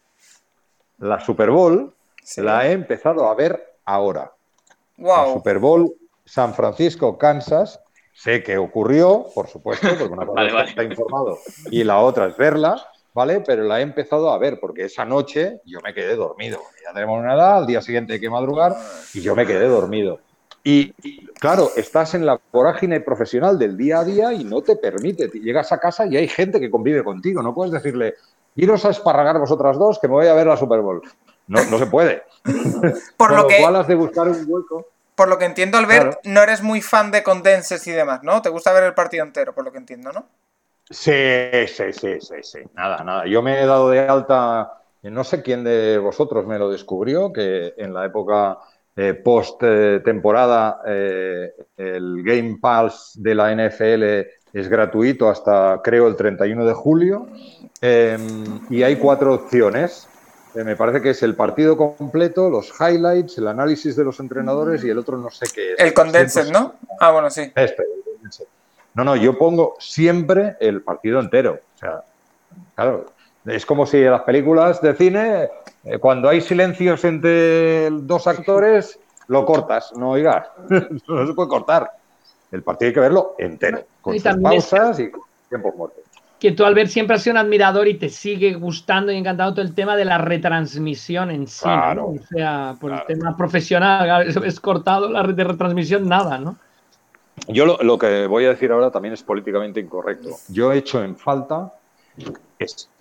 La 0.98 1.20
Super 1.20 1.52
Bowl 1.52 1.94
la 2.38 2.68
he 2.68 2.72
empezado 2.72 3.30
a 3.30 3.36
ver 3.36 3.78
ahora. 3.86 4.34
Wow. 4.98 5.28
La 5.28 5.34
Super 5.34 5.60
Bowl 5.60 5.94
San 6.26 6.56
Francisco, 6.56 7.20
Kansas, 7.20 7.80
Sé 8.18 8.42
que 8.42 8.58
ocurrió, 8.58 9.28
por 9.36 9.48
supuesto, 9.48 9.88
porque 9.90 10.12
una 10.12 10.26
cosa 10.26 10.64
está 10.64 10.84
informado 10.84 11.38
y 11.70 11.84
la 11.84 12.00
otra 12.00 12.26
es 12.26 12.36
verla, 12.36 12.84
¿vale? 13.14 13.44
Pero 13.46 13.64
la 13.64 13.80
he 13.80 13.84
empezado 13.84 14.32
a 14.32 14.40
ver 14.40 14.60
porque 14.60 14.86
esa 14.86 15.06
noche 15.06 15.62
yo 15.66 15.80
me 15.84 15.94
quedé 15.94 16.16
dormido. 16.16 16.60
Ya 16.84 16.94
tenemos 16.94 17.20
una 17.20 17.36
edad, 17.36 17.58
al 17.58 17.68
día 17.68 17.80
siguiente 17.80 18.14
hay 18.14 18.20
que 18.20 18.30
madrugar 18.32 18.76
y 19.14 19.22
yo 19.22 19.36
me 19.36 19.46
quedé 19.46 19.68
dormido. 19.68 20.20
Y, 20.64 20.94
claro, 21.36 21.70
estás 21.78 22.16
en 22.16 22.26
la 22.26 22.42
vorágine 22.52 23.02
profesional 23.02 23.60
del 23.60 23.78
día 23.78 24.00
a 24.00 24.04
día 24.04 24.34
y 24.34 24.44
no 24.44 24.64
te 24.64 24.76
permite. 24.76 25.30
Llegas 25.30 25.72
a 25.72 25.80
casa 25.80 26.08
y 26.08 26.18
hay 26.18 26.28
gente 26.28 26.60
que 26.60 26.72
convive 26.72 27.04
contigo. 27.04 27.44
No 27.44 27.54
puedes 27.54 27.72
decirle, 27.72 28.16
iros 28.56 28.84
a 28.84 28.90
esparragar 28.90 29.40
vosotras 29.40 29.78
dos 29.78 30.00
que 30.00 30.08
me 30.08 30.16
voy 30.16 30.28
a 30.28 30.34
ver 30.34 30.48
la 30.48 30.58
Super 30.58 30.82
Bowl. 30.82 31.04
No, 31.48 31.64
no 31.66 31.78
se 31.78 31.86
puede. 31.86 32.24
Por 33.16 33.34
lo, 33.34 33.48
que... 33.48 33.60
cual 33.62 33.76
has 33.76 33.88
de 33.88 33.96
buscar 33.96 34.28
un 34.28 34.44
hueco 34.48 34.88
por 35.18 35.30
lo 35.30 35.40
que 35.40 35.46
entiendo, 35.46 35.80
Albert, 35.80 36.20
no 36.26 36.44
eres 36.44 36.62
muy 36.62 36.80
fan 36.80 37.10
de 37.10 37.24
condenses 37.24 37.88
y 37.88 37.92
demás, 37.92 38.22
¿no? 38.22 38.40
Te 38.44 38.50
gusta 38.50 38.72
ver 38.72 38.84
el 38.84 38.94
partido 38.94 39.26
entero, 39.26 39.52
por 39.52 39.66
lo 39.66 39.72
que 39.72 39.80
entiendo, 39.80 40.12
¿no? 40.12 40.28
Sí, 40.88 41.12
sí, 41.68 41.92
sí, 41.92 42.22
sí, 42.22 42.36
sí. 42.44 42.60
Nada, 42.76 43.04
nada. 43.04 43.26
Yo 43.26 43.42
me 43.42 43.60
he 43.60 43.66
dado 43.66 43.90
de 43.90 44.00
alta, 44.00 44.74
no 45.02 45.24
sé 45.24 45.42
quién 45.42 45.64
de 45.64 45.98
vosotros 45.98 46.46
me 46.46 46.60
lo 46.60 46.70
descubrió, 46.70 47.34
que 47.34 47.74
en 47.78 47.96
la 47.96 48.06
época 48.06 48.60
eh, 48.96 49.16
post 49.16 49.60
temporada 50.06 50.82
eh, 50.86 51.52
el 51.78 52.22
Game 52.24 52.60
Pass 52.62 53.14
de 53.16 53.34
la 53.34 53.52
NFL 53.56 54.04
es 54.54 54.70
gratuito 54.70 55.30
hasta 55.30 55.82
creo 55.84 56.08
el 56.08 56.16
31 56.16 56.64
de 56.64 56.74
julio 56.74 57.28
em, 57.82 58.62
y 58.70 58.84
hay 58.84 58.98
cuatro 58.98 59.34
opciones 59.34 60.08
me 60.54 60.76
parece 60.76 61.02
que 61.02 61.12
es 61.12 61.24
el 61.24 61.36
partido 61.36 61.78
completo, 61.78 62.50
los 62.50 62.74
highlights, 62.80 63.38
el 63.38 63.48
análisis 63.48 63.96
de 63.96 64.04
los 64.04 64.20
entrenadores 64.20 64.84
y 64.84 64.90
el 64.90 64.98
otro 64.98 65.18
no 65.18 65.30
sé 65.30 65.46
qué 65.54 65.74
es. 65.74 65.80
El 65.80 65.94
condensed, 65.94 66.52
¿no? 66.52 66.76
Ah, 67.00 67.12
bueno, 67.12 67.30
sí. 67.30 67.52
Este, 67.56 67.84
no, 68.94 69.04
no, 69.04 69.16
yo 69.16 69.38
pongo 69.38 69.76
siempre 69.80 70.58
el 70.60 70.82
partido 70.82 71.20
entero. 71.20 71.60
O 71.76 71.78
sea, 71.78 72.02
claro, 72.76 73.06
es 73.46 73.66
como 73.66 73.86
si 73.86 73.98
en 73.98 74.12
las 74.12 74.24
películas 74.24 74.82
de 74.82 74.96
cine, 74.96 75.50
eh, 75.84 76.00
cuando 76.00 76.30
hay 76.30 76.42
silencios 76.42 77.04
entre 77.04 77.90
dos 77.92 78.26
actores, 78.26 79.00
lo 79.28 79.46
cortas, 79.46 79.94
no 79.96 80.12
oigas, 80.12 80.48
no 81.08 81.28
se 81.28 81.34
puede 81.34 81.50
cortar. 81.50 81.92
El 82.52 82.64
partido 82.64 82.88
hay 82.88 82.94
que 82.94 83.00
verlo 83.02 83.36
entero, 83.38 83.84
con 84.02 84.18
sus 84.18 84.38
pausas 84.42 85.00
y 85.00 85.12
tiempos 85.50 85.76
muertos 85.76 86.07
que 86.40 86.52
tú 86.52 86.66
al 86.66 86.76
ver 86.76 86.88
siempre 86.88 87.16
has 87.16 87.24
sido 87.24 87.34
un 87.34 87.38
admirador 87.38 87.88
y 87.88 87.96
te 87.96 88.10
sigue 88.10 88.54
gustando 88.54 89.12
y 89.12 89.18
encantando 89.18 89.56
todo 89.56 89.66
el 89.66 89.74
tema 89.74 89.96
de 89.96 90.06
la 90.06 90.18
retransmisión 90.18 91.32
en 91.32 91.48
sí, 91.48 91.68
¿no? 91.68 92.08
O 92.08 92.18
sea, 92.30 92.76
por 92.80 92.92
el 92.92 93.04
tema 93.08 93.36
profesional, 93.36 94.28
es 94.46 94.60
cortado 94.60 95.10
la 95.10 95.24
red 95.24 95.34
de 95.34 95.44
retransmisión, 95.44 96.08
nada, 96.08 96.38
¿no? 96.38 96.58
Yo 97.48 97.66
lo, 97.66 97.98
que 97.98 98.28
voy 98.28 98.46
a 98.46 98.50
decir 98.50 98.72
ahora 98.72 98.92
también 98.92 99.14
es 99.14 99.24
políticamente 99.24 99.80
incorrecto. 99.80 100.30
Yo 100.50 100.72
he 100.72 100.78
hecho 100.78 101.04
en 101.04 101.16
falta, 101.16 101.72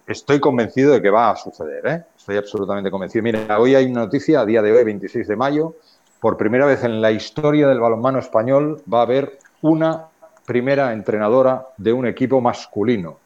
estoy 0.06 0.40
convencido 0.40 0.92
de 0.92 1.02
que 1.02 1.10
va 1.10 1.30
a 1.30 1.36
suceder, 1.36 1.86
¿eh? 1.86 2.04
Estoy 2.16 2.36
absolutamente 2.36 2.90
convencido. 2.90 3.22
Mira, 3.22 3.58
hoy 3.58 3.74
hay 3.74 3.86
una 3.86 4.02
noticia, 4.02 4.40
a 4.40 4.46
día 4.46 4.62
de 4.62 4.72
hoy, 4.72 4.84
26 4.84 5.26
de 5.26 5.36
mayo, 5.36 5.74
por 6.20 6.36
primera 6.36 6.66
vez 6.66 6.84
en 6.84 7.00
la 7.00 7.10
historia 7.10 7.66
del 7.66 7.80
balonmano 7.80 8.18
español 8.18 8.82
va 8.92 9.00
a 9.00 9.02
haber 9.02 9.38
una 9.62 10.06
primera 10.44 10.92
entrenadora 10.92 11.66
de 11.76 11.92
un 11.92 12.06
equipo 12.06 12.40
masculino. 12.40 13.18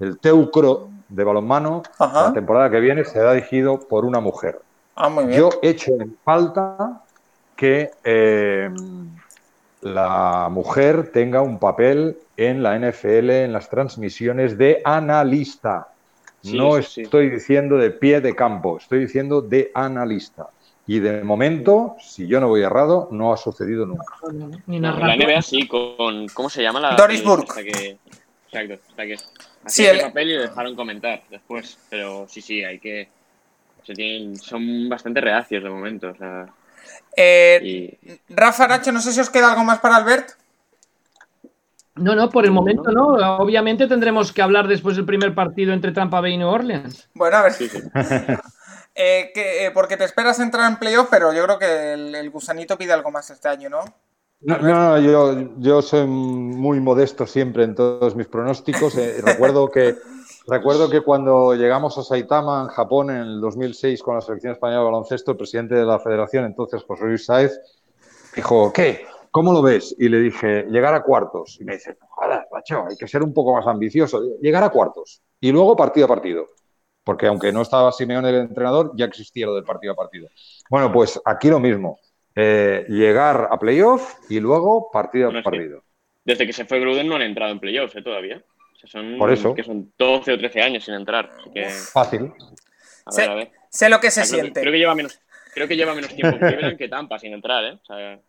El 0.00 0.18
Teucro 0.18 0.88
de 1.08 1.24
balonmano, 1.24 1.82
Ajá. 1.98 2.24
la 2.28 2.32
temporada 2.32 2.70
que 2.70 2.80
viene, 2.80 3.04
será 3.04 3.32
dirigido 3.32 3.80
por 3.80 4.04
una 4.04 4.20
mujer. 4.20 4.60
Ah, 4.94 5.08
muy 5.08 5.26
bien. 5.26 5.38
Yo 5.38 5.50
echo 5.62 5.92
en 6.00 6.16
falta 6.24 7.02
que 7.56 7.90
eh, 8.04 8.70
la 9.80 10.48
mujer 10.50 11.10
tenga 11.12 11.40
un 11.42 11.58
papel 11.58 12.18
en 12.36 12.62
la 12.62 12.78
NFL, 12.78 13.30
en 13.30 13.52
las 13.52 13.68
transmisiones 13.68 14.58
de 14.58 14.80
analista. 14.84 15.88
Sí, 16.42 16.56
no 16.56 16.76
sí, 16.76 16.82
sí. 16.82 17.02
estoy 17.02 17.30
diciendo 17.30 17.76
de 17.76 17.90
pie 17.90 18.20
de 18.20 18.34
campo, 18.34 18.78
estoy 18.78 19.00
diciendo 19.00 19.40
de 19.42 19.70
analista. 19.74 20.48
Y 20.86 21.00
de 21.00 21.22
momento, 21.22 21.96
si 22.00 22.26
yo 22.26 22.40
no 22.40 22.48
voy 22.48 22.62
errado, 22.62 23.08
no 23.10 23.32
ha 23.32 23.36
sucedido 23.36 23.84
nunca. 23.84 24.14
Ni 24.66 24.80
la 24.80 24.92
NBA 25.16 25.42
sí, 25.42 25.68
con. 25.68 26.28
¿Cómo 26.28 26.48
se 26.48 26.62
llama 26.62 26.80
la.? 26.80 26.96
Doris 26.96 27.22
Burke. 27.22 27.50
hasta 27.50 27.62
que- 27.62 27.98
exacto, 28.50 28.82
hasta 28.88 29.04
que. 29.04 29.16
Sí, 29.68 29.82
Así 29.82 29.90
el 29.90 29.96
el- 29.96 30.02
papel 30.06 30.28
y 30.30 30.36
le 30.36 30.42
dejaron 30.42 30.74
comentar 30.74 31.22
después. 31.30 31.78
Pero 31.90 32.26
sí, 32.28 32.40
sí, 32.40 32.64
hay 32.64 32.78
que. 32.78 33.08
Se 33.84 33.94
tienen, 33.94 34.36
son 34.36 34.88
bastante 34.88 35.20
reacios 35.20 35.62
de 35.62 35.70
momento. 35.70 36.10
O 36.10 36.14
sea, 36.16 36.46
Eh, 37.16 37.60
y, 37.62 38.34
Rafa, 38.34 38.66
Nacho, 38.68 38.92
no 38.92 39.00
sé 39.00 39.12
si 39.12 39.20
os 39.20 39.30
queda 39.30 39.50
algo 39.50 39.64
más 39.64 39.78
para 39.80 39.96
Albert. 39.96 40.30
No, 41.96 42.14
no, 42.14 42.30
por 42.30 42.44
el 42.44 42.52
momento 42.52 42.92
no. 42.92 43.08
Obviamente 43.38 43.88
tendremos 43.88 44.32
que 44.32 44.40
hablar 44.42 44.68
después 44.68 44.94
del 44.96 45.04
primer 45.06 45.34
partido 45.34 45.72
entre 45.72 45.90
Tampa 45.92 46.20
Bay 46.20 46.34
y 46.34 46.38
New 46.38 46.48
Orleans. 46.48 47.08
Bueno, 47.14 47.38
a 47.38 47.42
ver. 47.42 47.52
sí, 47.52 47.68
sí. 47.68 47.80
Eh, 49.00 49.30
que, 49.32 49.64
eh, 49.66 49.70
porque 49.70 49.96
te 49.96 50.02
esperas 50.02 50.40
entrar 50.40 50.68
en 50.68 50.76
playoff, 50.76 51.06
pero 51.08 51.32
yo 51.32 51.44
creo 51.44 51.56
que 51.60 51.92
el, 51.92 52.12
el 52.16 52.30
gusanito 52.30 52.76
pide 52.76 52.92
algo 52.92 53.12
más 53.12 53.30
este 53.30 53.48
año, 53.48 53.68
¿no? 53.70 53.84
No, 54.40 54.56
no, 54.58 54.98
no, 54.98 55.58
yo, 55.58 55.82
soy 55.82 56.06
muy 56.06 56.78
modesto 56.78 57.26
siempre 57.26 57.64
en 57.64 57.74
todos 57.74 58.14
mis 58.14 58.28
pronósticos. 58.28 58.96
Eh, 58.96 59.20
recuerdo, 59.20 59.68
que, 59.68 59.96
recuerdo 60.46 60.88
que 60.88 61.00
cuando 61.00 61.54
llegamos 61.54 61.98
a 61.98 62.04
Saitama, 62.04 62.62
en 62.62 62.68
Japón, 62.68 63.10
en 63.10 63.16
el 63.16 63.40
2006, 63.40 64.00
con 64.00 64.14
la 64.14 64.20
selección 64.20 64.52
española 64.52 64.78
de 64.78 64.84
baloncesto, 64.84 65.32
el 65.32 65.36
presidente 65.36 65.74
de 65.74 65.84
la 65.84 65.98
federación, 65.98 66.44
entonces 66.44 66.84
José 66.84 67.06
Luis 67.06 67.24
Sáez, 67.24 67.58
dijo, 68.36 68.72
¿qué? 68.72 69.06
¿Cómo 69.32 69.52
lo 69.52 69.60
ves? 69.60 69.94
Y 69.98 70.08
le 70.08 70.20
dije, 70.20 70.66
llegar 70.70 70.94
a 70.94 71.02
cuartos. 71.02 71.58
Y 71.60 71.64
me 71.64 71.74
dice, 71.74 71.96
joder, 72.00 72.46
macho, 72.52 72.84
hay 72.88 72.96
que 72.96 73.08
ser 73.08 73.24
un 73.24 73.34
poco 73.34 73.54
más 73.54 73.66
ambicioso. 73.66 74.22
Llegar 74.40 74.62
a 74.62 74.70
cuartos. 74.70 75.20
Y 75.40 75.50
luego 75.50 75.74
partido 75.74 76.06
a 76.06 76.08
partido. 76.08 76.46
Porque 77.02 77.26
aunque 77.26 77.50
no 77.52 77.62
estaba 77.62 77.90
Simeone 77.90 78.28
el 78.28 78.36
entrenador, 78.36 78.92
ya 78.94 79.06
existía 79.06 79.46
lo 79.46 79.54
del 79.54 79.64
partido 79.64 79.94
a 79.94 79.96
partido. 79.96 80.28
Bueno, 80.70 80.92
pues 80.92 81.20
aquí 81.24 81.48
lo 81.48 81.58
mismo. 81.58 81.98
Eh, 82.40 82.84
llegar 82.88 83.48
a 83.50 83.58
playoff 83.58 84.14
y 84.30 84.38
luego 84.38 84.90
partido 84.92 85.26
Bueno, 85.26 85.40
a 85.40 85.42
que- 85.42 85.44
partido. 85.50 85.82
Desde 86.24 86.46
que 86.46 86.52
se 86.52 86.64
fue 86.66 86.78
Gruden 86.78 87.08
no 87.08 87.16
han 87.16 87.22
entrado 87.22 87.50
en 87.50 87.58
playoffs 87.58 87.96
¿eh? 87.96 88.02
todavía. 88.02 88.40
O 88.74 88.78
sea, 88.78 88.88
son, 88.88 89.18
Por 89.18 89.32
eso. 89.32 89.54
Que 89.54 89.64
son 89.64 89.92
12 89.98 90.32
o 90.34 90.38
13 90.38 90.62
años 90.62 90.84
sin 90.84 90.94
entrar. 90.94 91.30
Así 91.40 91.50
que, 91.52 91.64
Fácil. 91.68 92.32
a 93.06 93.16
ver, 93.16 93.30
a 93.30 93.34
ver. 93.34 93.50
Sé 93.70 93.88
lo 93.88 93.98
que 93.98 94.10
se 94.12 94.24
siente. 94.24 94.60
creo 94.60 94.72
que 94.72 94.78
lleva 94.78 94.94
menos, 94.94 95.18
creo 95.52 95.66
que 95.66 95.76
lleva 95.76 95.94
menos 95.94 96.14
tiempo 96.14 96.38
Cleveland 96.38 96.78
que 96.78 96.88
Tampa 96.88 97.18
sin 97.18 97.32
entrar, 97.32 97.64
¿eh? 97.64 97.78
O 97.82 97.84
sea, 97.86 98.20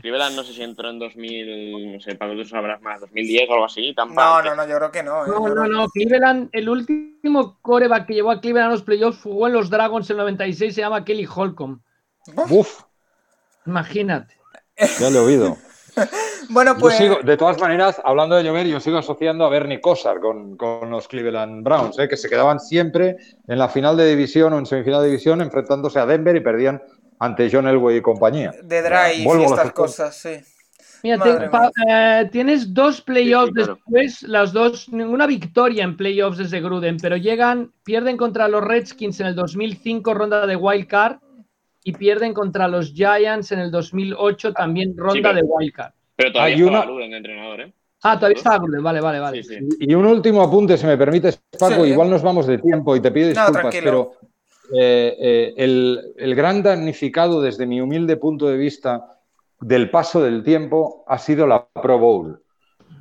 Cleveland 0.00 0.34
no 0.36 0.44
sé 0.44 0.54
si 0.54 0.62
entró 0.62 0.88
en 0.88 0.98
2000, 1.00 1.92
no 1.94 2.00
sé, 2.00 2.14
para 2.14 2.32
tú 2.32 2.44
sabrás 2.44 2.80
más, 2.80 3.00
2010 3.00 3.50
o 3.50 3.52
algo 3.52 3.64
así. 3.66 3.92
Tampa 3.94 4.40
No, 4.40 4.42
no, 4.42 4.54
no, 4.54 4.68
yo 4.68 4.76
creo 4.78 4.90
que 4.92 5.02
no. 5.02 5.26
¿eh? 5.26 5.28
No, 5.28 5.48
no, 5.48 5.66
no. 5.66 5.88
Cleveland, 5.88 6.48
el 6.52 6.68
último 6.70 7.58
coreback 7.60 8.06
que 8.06 8.14
llevó 8.14 8.30
a 8.30 8.40
Cleveland 8.40 8.68
a 8.68 8.72
los 8.72 8.82
playoffs 8.82 9.20
jugó 9.22 9.46
en 9.48 9.52
los 9.52 9.68
Dragons 9.68 10.08
en 10.08 10.14
el 10.14 10.18
96, 10.20 10.74
se 10.74 10.80
llama 10.80 11.04
Kelly 11.04 11.26
Holcomb. 11.26 11.80
Uf, 12.50 12.82
Imagínate. 13.68 14.34
ya 14.98 15.10
lo 15.10 15.18
he 15.20 15.24
oído. 15.24 15.56
Bueno, 16.50 16.76
pues. 16.78 16.96
sigo- 16.96 17.20
de 17.22 17.36
todas 17.36 17.60
maneras, 17.60 18.00
hablando 18.04 18.36
de 18.36 18.42
llover, 18.44 18.66
yo 18.66 18.80
sigo 18.80 18.96
asociando 18.98 19.44
a 19.44 19.50
Bernie 19.50 19.80
Kosar 19.82 20.18
con, 20.20 20.56
con 20.56 20.88
los 20.88 21.06
Cleveland 21.08 21.62
Browns, 21.64 21.98
¿eh? 21.98 22.08
que 22.08 22.16
se 22.16 22.28
quedaban 22.30 22.58
siempre 22.60 23.16
en 23.46 23.58
la 23.58 23.68
final 23.68 23.96
de 23.98 24.06
división 24.08 24.52
o 24.54 24.58
en 24.58 24.64
semifinal 24.64 25.02
de 25.02 25.08
división 25.08 25.42
enfrentándose 25.42 25.98
a 25.98 26.06
Denver 26.06 26.34
y 26.36 26.40
perdían 26.40 26.80
ante 27.18 27.50
John 27.52 27.66
Elway 27.68 27.96
y 27.96 28.00
compañía. 28.00 28.52
De 28.62 28.80
drive 28.80 29.24
Vuelvo 29.24 29.42
y 29.42 29.46
a 29.46 29.48
estas 29.48 29.64
las- 29.66 29.74
cosas, 29.74 30.16
sí. 30.16 30.36
Mira, 31.02 31.16
Madre 31.18 31.38
te- 31.38 31.48
pa- 31.50 31.70
eh, 31.86 32.28
tienes 32.32 32.72
dos 32.72 33.00
playoffs 33.02 33.48
Sí, 33.48 33.60
sí, 33.60 33.64
claro. 33.64 33.74
después, 33.74 34.22
las 34.22 34.52
dos, 34.52 34.88
ninguna 34.90 35.26
victoria 35.26 35.84
en 35.84 35.96
playoffs 35.98 36.38
desde 36.38 36.60
Gruden, 36.60 36.96
pero 37.02 37.16
llegan, 37.18 37.72
pierden 37.84 38.16
contra 38.16 38.48
los 38.48 38.64
Redskins 38.64 39.20
en 39.20 39.26
el 39.26 39.34
2005, 39.34 40.14
ronda 40.14 40.46
de 40.46 40.56
wild 40.56 40.86
card, 40.86 41.16
y 41.84 41.92
pierden 41.92 42.34
contra 42.34 42.68
los 42.68 42.92
Giants 42.92 43.52
en 43.52 43.60
el 43.60 43.70
2008, 43.70 44.52
también 44.52 44.94
ronda 44.96 45.30
pero- 45.30 45.34
de 45.34 45.42
wild 45.42 45.72
card. 45.72 45.92
Pero 46.16 46.32
todavía 46.32 46.56
Hay 46.56 46.62
una- 46.62 46.84
de 46.84 47.16
entrenador, 47.16 47.60
¿eh? 47.60 47.72
Ah, 48.02 48.16
todavía 48.16 48.36
está 48.36 48.58
Gruden, 48.58 48.82
vale, 48.82 49.00
vale, 49.00 49.18
vale. 49.20 49.42
Sí, 49.42 49.56
sí. 49.56 49.68
Y 49.80 49.94
un 49.94 50.06
último 50.06 50.42
apunte, 50.42 50.76
si 50.76 50.86
me 50.86 50.96
permites, 50.96 51.42
Paco, 51.58 51.84
Sí. 51.84 51.90
igual 51.90 52.10
nos 52.10 52.22
vamos 52.22 52.46
de 52.46 52.58
tiempo 52.58 52.94
y 52.94 53.00
te 53.00 53.10
pido 53.10 53.28
disculpas, 53.28 53.74
pero 53.82 54.12
eh, 54.76 55.16
eh, 55.18 55.54
el, 55.56 56.12
el 56.16 56.34
gran 56.34 56.62
damnificado 56.62 57.40
desde 57.40 57.66
mi 57.66 57.80
humilde 57.80 58.16
punto 58.16 58.48
de 58.48 58.56
vista 58.56 59.18
del 59.60 59.90
paso 59.90 60.22
del 60.22 60.42
tiempo 60.44 61.04
ha 61.08 61.18
sido 61.18 61.46
la 61.46 61.66
Pro 61.66 61.98
Bowl. 61.98 62.40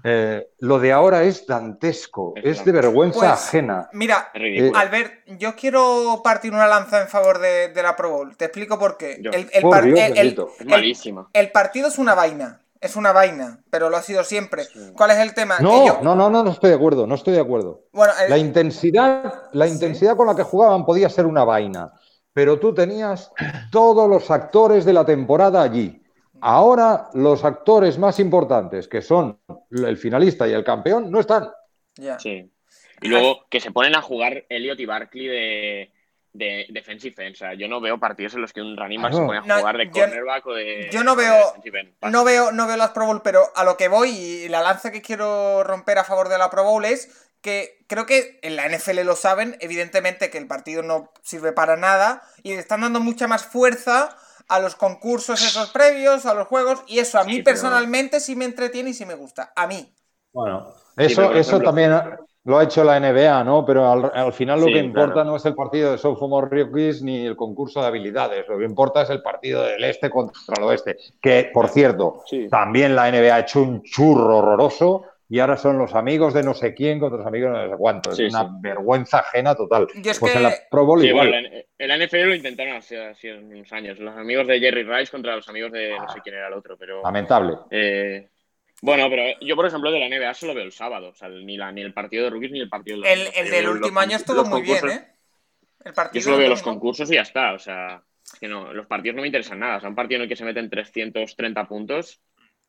Eh, 0.03 0.48
lo 0.60 0.80
de 0.80 0.91
ahora 0.91 1.24
es 1.24 1.45
dantesco, 1.48 2.34
Es 2.36 2.60
es 2.60 2.65
de 2.65 2.72
vergüenza 2.72 3.19
Pues, 3.19 3.32
ajena. 3.32 3.90
Mira, 3.94 4.30
ridículo. 4.34 4.78
Albert, 4.80 5.14
yo 5.38 5.56
quiero 5.56 6.22
partir 6.24 6.53
una 6.53 6.68
lanza 6.68 7.02
en 7.02 7.07
favor 7.07 7.40
de, 7.40 7.69
de 7.69 7.84
la 7.84 7.95
Pro 7.95 8.10
Bowl. 8.11 8.36
Te 8.38 8.45
explico 8.45 8.78
por 8.80 8.98
qué. 8.98 9.14
El, 9.14 9.49
el 9.52 9.61
Por 9.61 9.72
par- 9.72 9.84
Dios, 9.86 9.99
el- 9.99 10.06
el- 10.06 10.14
bendito. 10.14 10.49
es 10.56 10.61
el- 10.61 10.68
malísima. 10.68 11.30
el 11.34 11.52
partido 11.52 11.88
es 11.88 11.98
una 11.98 12.15
vaina. 12.15 12.61
Es 12.80 12.95
una 12.95 13.11
vaina, 13.11 13.60
pero 13.72 13.90
lo 13.90 13.98
ha 13.98 14.03
sido 14.03 14.24
siempre. 14.24 14.65
Sí. 14.65 14.91
¿Cuál 14.95 15.10
es 15.10 15.18
el 15.18 15.34
tema? 15.34 15.57
No, 15.60 15.88
yo- 15.88 15.99
no, 16.03 16.15
no, 16.15 16.30
no, 16.30 16.44
no 16.44 16.52
estoy 16.52 16.69
de 16.69 16.76
acuerdo, 16.76 17.07
no 17.07 17.15
estoy 17.15 17.34
de 17.34 17.40
acuerdo. 17.41 17.82
Bueno, 17.91 18.14
el- 18.24 18.30
La 18.30 18.38
intensidad, 18.38 19.45
la 19.52 19.68
intensidad 19.68 20.15
con 20.15 20.28
la 20.28 20.36
que 20.36 20.44
jugaban 20.44 20.86
podía 20.86 21.10
ser 21.10 21.26
una 21.26 21.44
vaina, 21.44 21.91
pero 22.34 22.60
tú 22.60 22.76
tenías 22.76 23.32
todos 23.72 24.07
los 24.07 24.30
actores 24.30 24.86
de 24.86 24.94
la 24.94 25.03
temporada 25.06 25.64
allí. 25.64 26.03
Ahora 26.41 27.09
los 27.14 27.43
actores 27.43 27.97
más 27.97 28.19
importantes, 28.19 28.88
que 28.88 29.01
son 29.01 29.39
el 29.72 29.97
finalista 29.97 30.47
y 30.47 30.53
el 30.53 30.64
campeón, 30.64 31.11
no 31.11 31.19
están. 31.19 31.49
Sí. 32.19 32.51
Y 33.01 33.07
luego 33.07 33.45
que 33.49 33.59
se 33.59 33.72
ponen 33.72 33.95
a 33.95 34.01
jugar 34.01 34.45
Elliot 34.49 34.80
y 34.80 34.85
Barkley 34.85 35.27
de, 35.27 35.91
de 36.34 36.65
defensive 36.69 37.26
end. 37.26 37.35
O 37.35 37.38
sea, 37.38 37.53
yo 37.53 37.68
no 37.68 37.80
veo 37.81 37.99
partidos 37.99 38.34
en 38.35 38.41
los 38.41 38.53
que 38.53 38.61
un 38.61 38.76
running 38.77 39.01
back 39.01 39.14
se 39.14 39.22
pone 39.22 39.39
a 39.39 39.41
No, 39.41 39.57
jugar 39.59 39.77
de 39.77 39.85
yo- 39.85 39.91
cornerback 39.93 40.45
o 40.47 40.53
de. 40.53 40.89
yo 40.91 41.03
no 41.03 41.15
de 41.15 41.23
veo-. 41.26 41.53
Paso. 41.99 42.11
No 42.11 42.23
veo, 42.23 42.51
no 42.51 42.68
veo 42.68 42.77
las 42.77 42.91
Pro 42.91 43.05
Bowl, 43.05 43.22
pero 43.23 43.43
a 43.55 43.64
lo 43.64 43.77
que 43.77 43.88
voy 43.88 44.09
y 44.09 44.49
la 44.49 44.61
lanza 44.61 44.91
que 44.91 45.01
quiero 45.01 45.64
romper 45.64 45.97
a 45.99 46.03
favor 46.03 46.30
de 46.30 46.38
la 46.38 46.49
Pro 46.49 46.64
Bowl 46.64 46.85
es 46.85 47.30
que 47.41 47.84
creo 47.88 48.05
que 48.07 48.39
en 48.41 48.55
la 48.55 48.68
NFL 48.68 49.03
lo 49.05 49.15
saben, 49.15 49.57
evidentemente 49.59 50.30
que 50.31 50.39
el 50.39 50.47
partido 50.47 50.81
no 50.81 51.11
sirve 51.22 51.51
para 51.51 51.77
nada 51.77 52.23
y 52.41 52.53
le 52.53 52.59
están 52.59 52.81
dando 52.81 52.99
mucha 52.99 53.27
más 53.27 53.45
fuerza 53.45 54.15
a 54.48 54.60
los 54.60 54.76
concursos 54.76 55.41
esos 55.44 55.69
previos, 55.72 56.26
a 56.26 56.34
los 56.34 56.48
juegos, 56.48 56.84
y 56.88 56.99
eso 56.99 57.18
a 57.19 57.24
Sí, 57.24 57.30
mí 57.30 57.36
pero- 57.41 57.45
personalmente 57.56 58.19
sí 58.19 58.36
me 58.36 58.45
entretiene 58.45 58.91
y 58.91 58.94
sí 58.94 59.06
me 59.06 59.15
gusta. 59.15 59.52
A 59.56 59.68
mí. 59.68 59.94
Bueno, 60.34 60.68
eso, 60.95 61.34
eso 61.34 61.60
también 61.60 61.91
lo 62.44 62.57
ha 62.60 62.64
hecho 62.64 62.84
la 62.84 62.98
NBA, 62.99 63.44
¿no? 63.44 63.65
Pero 63.65 63.91
al, 63.91 64.11
al 64.14 64.32
final 64.34 64.60
lo 64.61 64.68
Sí, 64.68 64.74
que 64.74 64.80
importa 64.80 65.14
claro. 65.14 65.32
no 65.32 65.36
es 65.36 65.45
el 65.45 65.56
partido 65.56 65.91
de 65.91 65.98
sophomore 65.98 66.48
rookies 66.64 67.02
ni 67.02 67.26
el 67.26 67.36
concurso 67.36 67.82
de 67.82 67.88
habilidades. 67.88 68.48
Lo 68.48 68.57
que 68.57 68.64
importa 68.65 69.02
es 69.02 69.10
el 69.10 69.22
partido 69.22 69.64
del 69.64 69.84
este 69.84 70.10
contra 70.10 70.40
el 70.57 70.64
oeste. 70.64 70.98
Que, 71.22 71.49
por 71.53 71.68
cierto, 71.69 72.24
Sí. 72.26 72.48
también 72.49 72.95
la 72.95 73.07
NBA 73.11 73.36
ha 73.36 73.40
hecho 73.40 73.61
un 73.61 73.82
churro 73.84 74.38
horroroso 74.38 75.03
y 75.30 75.40
ahora 75.40 75.58
son 75.58 75.78
los 75.78 75.94
amigos 75.95 76.34
de 76.34 76.44
no 76.44 76.54
sé 76.54 76.74
quién 76.74 76.99
contra 76.99 77.18
los 77.18 77.28
amigos 77.28 77.54
de 77.54 77.64
no 77.66 77.70
sé 77.72 77.78
cuánto. 77.78 78.12
Sí, 78.14 78.26
es 78.26 78.34
una 78.34 78.44
sí. 78.44 78.49
vergüenza 78.62 79.20
ajena 79.20 79.56
total. 79.56 79.88
Yo 79.95 80.12
es 80.12 80.20
pues 80.20 80.32
que- 80.32 80.38
en 80.38 80.44
la 80.44 80.54
Pro 80.72 80.86
Bowl 80.86 81.02
Sí, 81.02 81.08
igual. 81.08 81.30
bueno, 81.30 81.48
en 81.48 81.66
en 81.80 81.88
la 81.90 81.95
NFL 81.98 82.26
lo 82.30 82.36
intentaron 82.36 82.76
hace, 82.76 82.99
hace 83.06 83.34
unos 83.38 83.72
años. 83.74 83.99
Los 83.99 84.16
amigos 84.18 84.48
de 84.48 84.60
Jerry 84.60 84.84
Rice 84.84 85.12
contra 85.12 85.36
los 85.36 85.48
amigos 85.49 85.72
de 85.72 85.98
no 85.98 86.10
sé 86.10 86.20
quién 86.24 86.36
era 86.36 86.48
el 86.48 86.54
otro, 86.54 86.76
pero. 86.78 87.02
Lamentable. 87.04 87.56
eh, 87.72 88.30
bueno, 88.82 89.08
pero 89.10 89.24
yo, 89.41 89.56
por 89.56 89.66
ejemplo, 89.66 89.91
de 89.91 89.99
la 89.99 90.08
NBA 90.08 90.34
solo 90.36 90.54
veo 90.54 90.64
el 90.64 90.72
sábado. 90.72 91.10
O 91.10 91.14
sea, 91.16 91.30
ni, 91.30 91.58
la, 91.58 91.72
ni 91.72 91.82
el 91.82 91.94
partido 91.94 92.24
de 92.26 92.30
rookies 92.30 92.52
ni 92.52 92.60
el 92.62 92.70
partido 92.70 93.02
de 93.02 93.12
El, 93.14 93.24
los- 93.26 93.38
el 93.38 93.45
yo 93.48 93.52
del 93.52 93.70
último 93.70 93.95
los 93.99 94.04
año 94.08 94.16
estuvo 94.18 94.45
muy 94.45 94.62
bien. 94.62 94.90
¿eh? 94.90 95.08
El 95.84 95.91
Yo 95.91 95.95
partido 95.95 96.24
solo 96.24 96.38
veo 96.38 96.49
los 96.49 96.62
concursos 96.62 97.10
y 97.12 97.16
ya 97.16 97.22
está. 97.22 97.54
O 97.54 97.60
sea, 97.60 98.02
es 98.24 98.40
que 98.40 98.48
no, 98.48 98.72
los 98.74 98.86
partidos 98.88 99.16
no 99.16 99.22
me 99.22 99.28
interesan 99.28 99.60
nada. 99.60 99.78
O 99.78 99.80
sea, 99.80 99.90
un 99.90 99.95
partido 99.95 100.18
en 100.18 100.24
el 100.24 100.30
que 100.30 100.36
se 100.36 100.45
meten 100.45 100.70
330 100.70 101.68
puntos. 101.68 102.22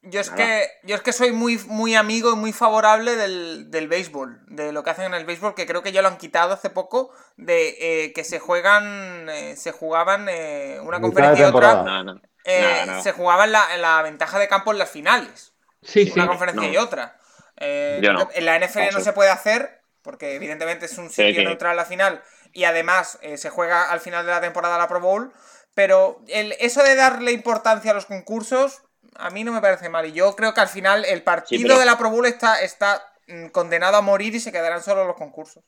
Yo 0.02 0.20
es 0.20 0.30
Nada. 0.30 0.44
que, 0.44 0.70
yo 0.84 0.94
es 0.94 1.02
que 1.02 1.12
soy 1.12 1.32
muy, 1.32 1.58
muy 1.66 1.96
amigo 1.96 2.32
y 2.32 2.36
muy 2.36 2.52
favorable 2.52 3.16
del, 3.16 3.70
del 3.70 3.88
béisbol, 3.88 4.40
de 4.46 4.70
lo 4.72 4.84
que 4.84 4.90
hacen 4.90 5.06
en 5.06 5.14
el 5.14 5.24
béisbol, 5.24 5.54
que 5.56 5.66
creo 5.66 5.82
que 5.82 5.90
ya 5.92 6.02
lo 6.02 6.08
han 6.08 6.18
quitado 6.18 6.52
hace 6.54 6.70
poco, 6.70 7.12
de 7.36 7.76
eh, 7.80 8.12
que 8.12 8.22
se 8.22 8.38
juegan, 8.38 9.28
eh, 9.28 9.56
se 9.56 9.72
jugaban 9.72 10.28
eh, 10.30 10.78
una 10.82 11.00
conferencia 11.00 11.46
y 11.46 11.48
otra. 11.48 11.82
Nada, 11.82 12.04
nada. 12.04 12.20
eh, 12.44 12.84
nada. 12.86 13.02
se 13.02 13.12
jugaban 13.12 13.50
la, 13.50 13.74
en 13.74 13.82
la 13.82 14.00
ventaja 14.02 14.38
de 14.38 14.46
campo 14.48 14.70
en 14.72 14.78
las 14.78 14.88
finales, 14.90 15.52
Sí, 15.82 16.04
sí. 16.06 16.12
una 16.14 16.28
conferencia 16.28 16.66
no. 16.68 16.72
y 16.72 16.76
otra. 16.76 17.16
Eh, 17.56 17.98
Yo 18.02 18.12
no. 18.12 18.28
En 18.34 18.44
la 18.44 18.56
NFL 18.58 18.92
no 18.92 19.00
se 19.00 19.12
puede 19.12 19.30
hacer, 19.30 19.80
porque 20.02 20.36
evidentemente 20.36 20.86
es 20.86 20.96
un 20.96 21.08
Sí, 21.10 21.26
sitio 21.26 21.40
que- 21.42 21.44
neutral 21.44 21.76
la 21.76 21.84
final, 21.84 22.22
y 22.52 22.64
además 22.64 23.18
eh, 23.20 23.36
se 23.36 23.50
juega 23.50 23.90
al 23.90 23.98
final 24.00 24.24
de 24.24 24.30
la 24.30 24.40
temporada 24.40 24.78
la 24.78 24.86
Pro 24.88 25.00
Bowl, 25.00 25.32
pero 25.74 26.22
el, 26.28 26.54
eso 26.60 26.84
de 26.84 26.94
darle 26.94 27.32
importancia 27.32 27.90
a 27.90 27.94
los 27.94 28.06
concursos, 28.06 28.82
a 29.16 29.30
mí 29.30 29.44
no 29.44 29.52
me 29.52 29.60
parece 29.60 29.88
mal. 29.88 30.06
Y 30.06 30.12
yo 30.12 30.34
creo 30.36 30.54
que 30.54 30.60
al 30.60 30.68
final 30.68 31.04
el 31.04 31.22
partido 31.22 31.58
Sí, 31.60 31.64
pero- 31.66 31.78
de 31.78 31.86
la 31.86 31.98
Pro 31.98 32.10
Bowl 32.10 32.26
está, 32.26 32.60
está 32.62 33.02
mm, 33.26 33.46
condenado 33.48 33.96
a 33.96 34.02
morir 34.02 34.34
y 34.34 34.40
se 34.40 34.52
quedarán 34.52 34.82
solo 34.82 35.04
los 35.04 35.16
concursos. 35.16 35.62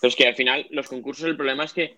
Pero 0.00 0.08
es 0.08 0.16
que 0.16 0.26
al 0.28 0.34
final, 0.34 0.66
los 0.70 0.88
concursos, 0.88 1.26
el 1.26 1.36
problema 1.36 1.64
es 1.64 1.72
que. 1.72 1.96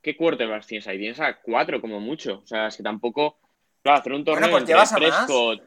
¿Qué 0.00 0.16
quarterbacks 0.16 0.66
tienes 0.66 0.86
ahí? 0.86 0.98
Tienes 0.98 1.20
a 1.20 1.36
cuatro 1.42 1.78
como 1.80 2.00
mucho. 2.00 2.40
O 2.42 2.46
sea, 2.46 2.68
es 2.68 2.76
que 2.76 2.82
tampoco. 2.82 3.38
Claro, 3.82 3.98
hacer 4.00 4.12
un 4.14 4.24
torneo 4.24 4.50
pues 4.50 4.62
entre 4.62 4.76
más. 4.76 4.92
Prescott. 4.94 5.62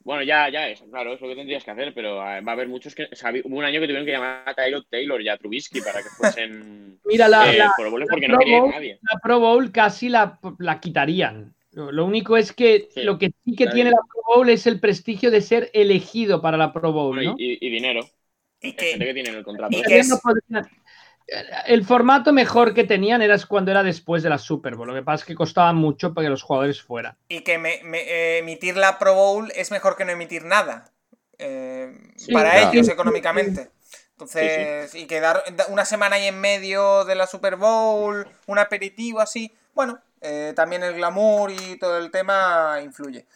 Bueno, 0.00 0.24
ya, 0.24 0.48
ya 0.48 0.66
es, 0.68 0.82
claro, 0.90 1.12
es 1.12 1.20
lo 1.20 1.28
que 1.28 1.36
tendrías 1.36 1.62
que 1.62 1.70
hacer, 1.70 1.94
pero 1.94 2.16
eh, 2.28 2.40
va 2.40 2.52
a 2.52 2.54
haber 2.54 2.66
muchos 2.66 2.92
que. 2.92 3.04
O 3.12 3.14
sea, 3.14 3.30
hubo 3.44 3.56
un 3.58 3.64
año 3.64 3.78
que 3.78 3.86
tuvieron 3.86 4.04
que 4.04 4.10
llamar 4.10 4.42
a 4.46 4.54
Tyrod 4.54 4.82
Taylor 4.90 5.22
y 5.22 5.28
a 5.28 5.36
Trubisky 5.36 5.80
para 5.80 6.02
que 6.02 6.08
fuesen. 6.08 6.98
Mira, 7.04 7.28
la, 7.28 7.52
eh, 7.52 7.58
la- 7.58 7.66
la 7.66 7.72
porque 7.76 8.26
no 8.26 8.34
Pro 8.34 8.38
quería 8.40 8.56
ir 8.56 8.62
Bowl- 8.62 8.70
nadie. 8.72 8.98
la 9.00 9.20
Pro 9.20 9.38
Bowl 9.38 9.70
casi 9.70 10.08
la, 10.08 10.40
la 10.58 10.80
quitarían. 10.80 11.54
Lo, 11.72 12.04
único 12.04 12.36
es 12.36 12.52
que 12.52 12.88
Sí. 12.94 13.02
lo 13.02 13.18
que 13.18 13.32
sí 13.44 13.56
que 13.56 13.66
tiene 13.66 13.90
bien. 13.90 13.94
la 13.94 14.00
Pro 14.06 14.22
Bowl 14.26 14.48
es 14.50 14.66
el 14.66 14.78
prestigio 14.78 15.30
de 15.30 15.40
ser 15.40 15.70
elegido 15.72 16.40
para 16.42 16.56
la 16.56 16.72
Pro 16.72 16.92
Bowl, 16.92 17.16
¿no? 17.16 17.34
y, 17.38 17.54
y- 17.54 17.58
y 17.66 17.70
dinero. 17.70 18.00
Y 18.60 18.72
gente 18.72 18.98
que, 18.98 19.14
tiene 19.14 19.30
el 19.30 19.42
contrato. 19.44 19.76
y 19.76 19.82
que 19.82 19.98
es- 19.98 20.12
El 21.66 21.84
formato 21.84 22.32
mejor 22.32 22.74
que 22.74 22.84
tenían 22.84 23.22
era 23.22 23.36
cuando 23.48 23.70
era 23.70 23.82
después 23.82 24.22
de 24.22 24.28
la 24.28 24.38
Super 24.38 24.76
Bowl. 24.76 24.88
Lo 24.88 24.94
que 24.94 25.02
pasa 25.02 25.22
es 25.22 25.26
que 25.26 25.34
costaba 25.34 25.72
mucho 25.72 26.12
para 26.12 26.26
que 26.26 26.30
los 26.30 26.42
jugadores 26.42 26.82
fueran. 26.82 27.16
y 27.28 27.40
que 27.40 27.58
me- 27.58 27.80
me- 27.84 28.02
eh, 28.02 28.38
emitir 28.38 28.76
la 28.76 28.98
Pro 28.98 29.14
Bowl 29.14 29.50
es 29.54 29.70
mejor 29.70 29.96
que 29.96 30.04
no 30.04 30.12
emitir 30.12 30.44
nada. 30.44 30.92
eh, 31.44 31.92
Sí, 32.16 32.32
para 32.32 32.52
claro. 32.52 32.70
ellos 32.72 32.88
económicamente. 32.88 33.70
Entonces, 34.12 34.94
y 34.94 35.06
quedar 35.06 35.42
una 35.70 35.84
semana 35.84 36.14
ahí 36.16 36.26
en 36.26 36.40
medio 36.40 37.04
de 37.04 37.16
la 37.16 37.26
Super 37.26 37.56
Bowl, 37.56 38.28
un 38.46 38.58
aperitivo 38.60 39.18
así. 39.20 39.50
Bueno, 39.74 39.98
eh, 40.22 40.52
también 40.56 40.82
el 40.82 40.94
glamour 40.94 41.50
y 41.50 41.78
todo 41.78 41.98
el 41.98 42.10
tema 42.10 42.78
influye. 42.82 43.26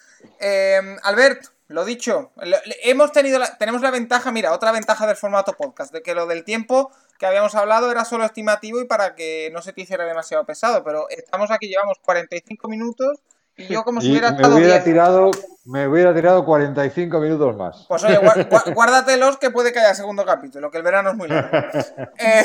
Eh, 0.41 0.81
Albert, 1.03 1.45
lo 1.69 1.85
dicho, 1.85 2.31
lo- 2.37 2.57
hemos 2.83 3.13
tenido 3.13 3.39
la- 3.39 3.57
tenemos 3.59 3.83
la 3.83 3.91
ventaja, 3.91 4.31
mira, 4.33 4.53
otra 4.53 4.73
ventaja 4.73 5.07
del 5.07 5.17
formato 5.17 5.53
podcast, 5.55 5.93
de 5.93 6.03
que 6.03 6.15
lo 6.15 6.27
del 6.27 6.45
tiempo 6.45 6.91
que 7.19 7.27
habíamos 7.27 7.55
hablado 7.55 7.91
era 7.91 8.05
solo 8.05 8.25
estimativo 8.25 8.81
y 8.81 8.85
para 8.85 9.15
que 9.15 9.51
no 9.53 9.63
se 9.63 9.73
te 9.73 9.81
hiciera 9.83 10.05
demasiado 10.05 10.45
pesado, 10.45 10.85
pero 10.85 11.09
estamos 11.11 11.51
aquí, 11.51 11.67
llevamos 11.69 11.99
45 12.05 12.69
minutos 12.69 13.19
y 13.57 13.69
yo 13.69 13.85
como 13.85 14.01
si 14.03 14.11
hubiera 14.11 14.33
me 14.33 14.47
hubiera, 14.49 14.75
bien. 14.75 14.85
tirado, 14.85 15.31
me 15.65 15.89
hubiera 15.89 16.15
tirado 16.15 16.45
45 16.45 17.19
minutos 17.21 17.57
más. 17.57 17.87
Pues 17.89 18.05
oye, 18.05 18.19
guárdatelos 18.75 19.39
que 19.39 19.51
puede 19.51 19.73
que 19.73 19.79
haya 19.79 19.95
segundo 19.95 20.25
capítulo, 20.27 20.71
que 20.71 20.77
el 20.77 20.83
verano 20.83 21.11
es 21.11 21.17
muy 21.17 21.29
largo. 21.29 21.51
Eh, 22.19 22.45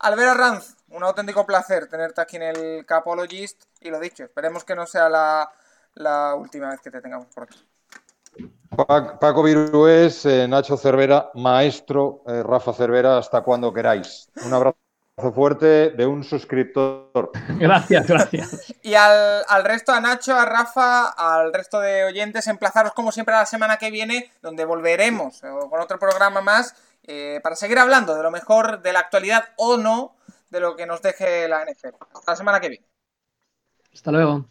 Albert 0.00 0.28
Arranz, 0.32 0.76
un 0.94 1.04
auténtico 1.04 1.44
placer 1.44 1.88
tenerte 1.88 2.20
aquí 2.20 2.36
en 2.36 2.42
el 2.42 2.86
Capologist 2.86 3.64
y 3.80 3.90
lo 3.90 4.00
dicho, 4.00 4.24
esperemos 4.24 4.64
que 4.64 4.74
no 4.74 4.86
sea 4.86 5.08
la, 5.08 5.50
la 5.94 6.34
última 6.34 6.70
vez 6.70 6.80
que 6.80 6.90
te 6.90 7.00
tengamos 7.00 7.26
por 7.34 7.44
aquí. 7.44 7.62
Pa- 8.76 9.18
Paco 9.18 9.42
Virués, 9.42 10.24
eh, 10.26 10.48
Nacho 10.48 10.76
Cervera, 10.76 11.30
maestro 11.34 12.22
eh, 12.26 12.42
Rafa 12.42 12.72
Cervera, 12.72 13.18
hasta 13.18 13.42
cuando 13.42 13.72
queráis. 13.72 14.28
Un 14.44 14.52
abrazo 14.52 14.76
fuerte 15.32 15.90
de 15.90 16.06
un 16.06 16.24
suscriptor. 16.24 17.30
Gracias, 17.50 18.06
gracias. 18.08 18.74
Y 18.82 18.94
al, 18.94 19.44
al 19.46 19.64
resto, 19.64 19.92
a 19.92 20.00
Nacho, 20.00 20.34
a 20.34 20.44
Rafa, 20.44 21.10
al 21.10 21.52
resto 21.54 21.78
de 21.78 22.04
oyentes, 22.04 22.48
emplazaros 22.48 22.92
como 22.94 23.12
siempre 23.12 23.34
a 23.36 23.38
la 23.38 23.46
semana 23.46 23.76
que 23.76 23.92
viene, 23.92 24.32
donde 24.42 24.64
volveremos 24.64 25.44
eh, 25.44 25.48
con 25.70 25.80
otro 25.80 26.00
programa 26.00 26.40
más 26.40 26.74
eh, 27.04 27.38
para 27.44 27.54
seguir 27.54 27.78
hablando 27.78 28.16
de 28.16 28.22
lo 28.24 28.32
mejor 28.32 28.82
de 28.82 28.92
la 28.92 29.00
actualidad 29.00 29.44
o 29.56 29.76
no 29.76 30.16
de 30.54 30.60
lo 30.60 30.76
que 30.76 30.86
nos 30.86 31.02
deje 31.02 31.48
la 31.48 31.64
NFL. 31.64 31.96
Hasta 32.14 32.32
la 32.32 32.36
semana 32.36 32.60
que 32.60 32.68
viene. 32.68 32.86
Hasta 33.92 34.12
luego. 34.12 34.48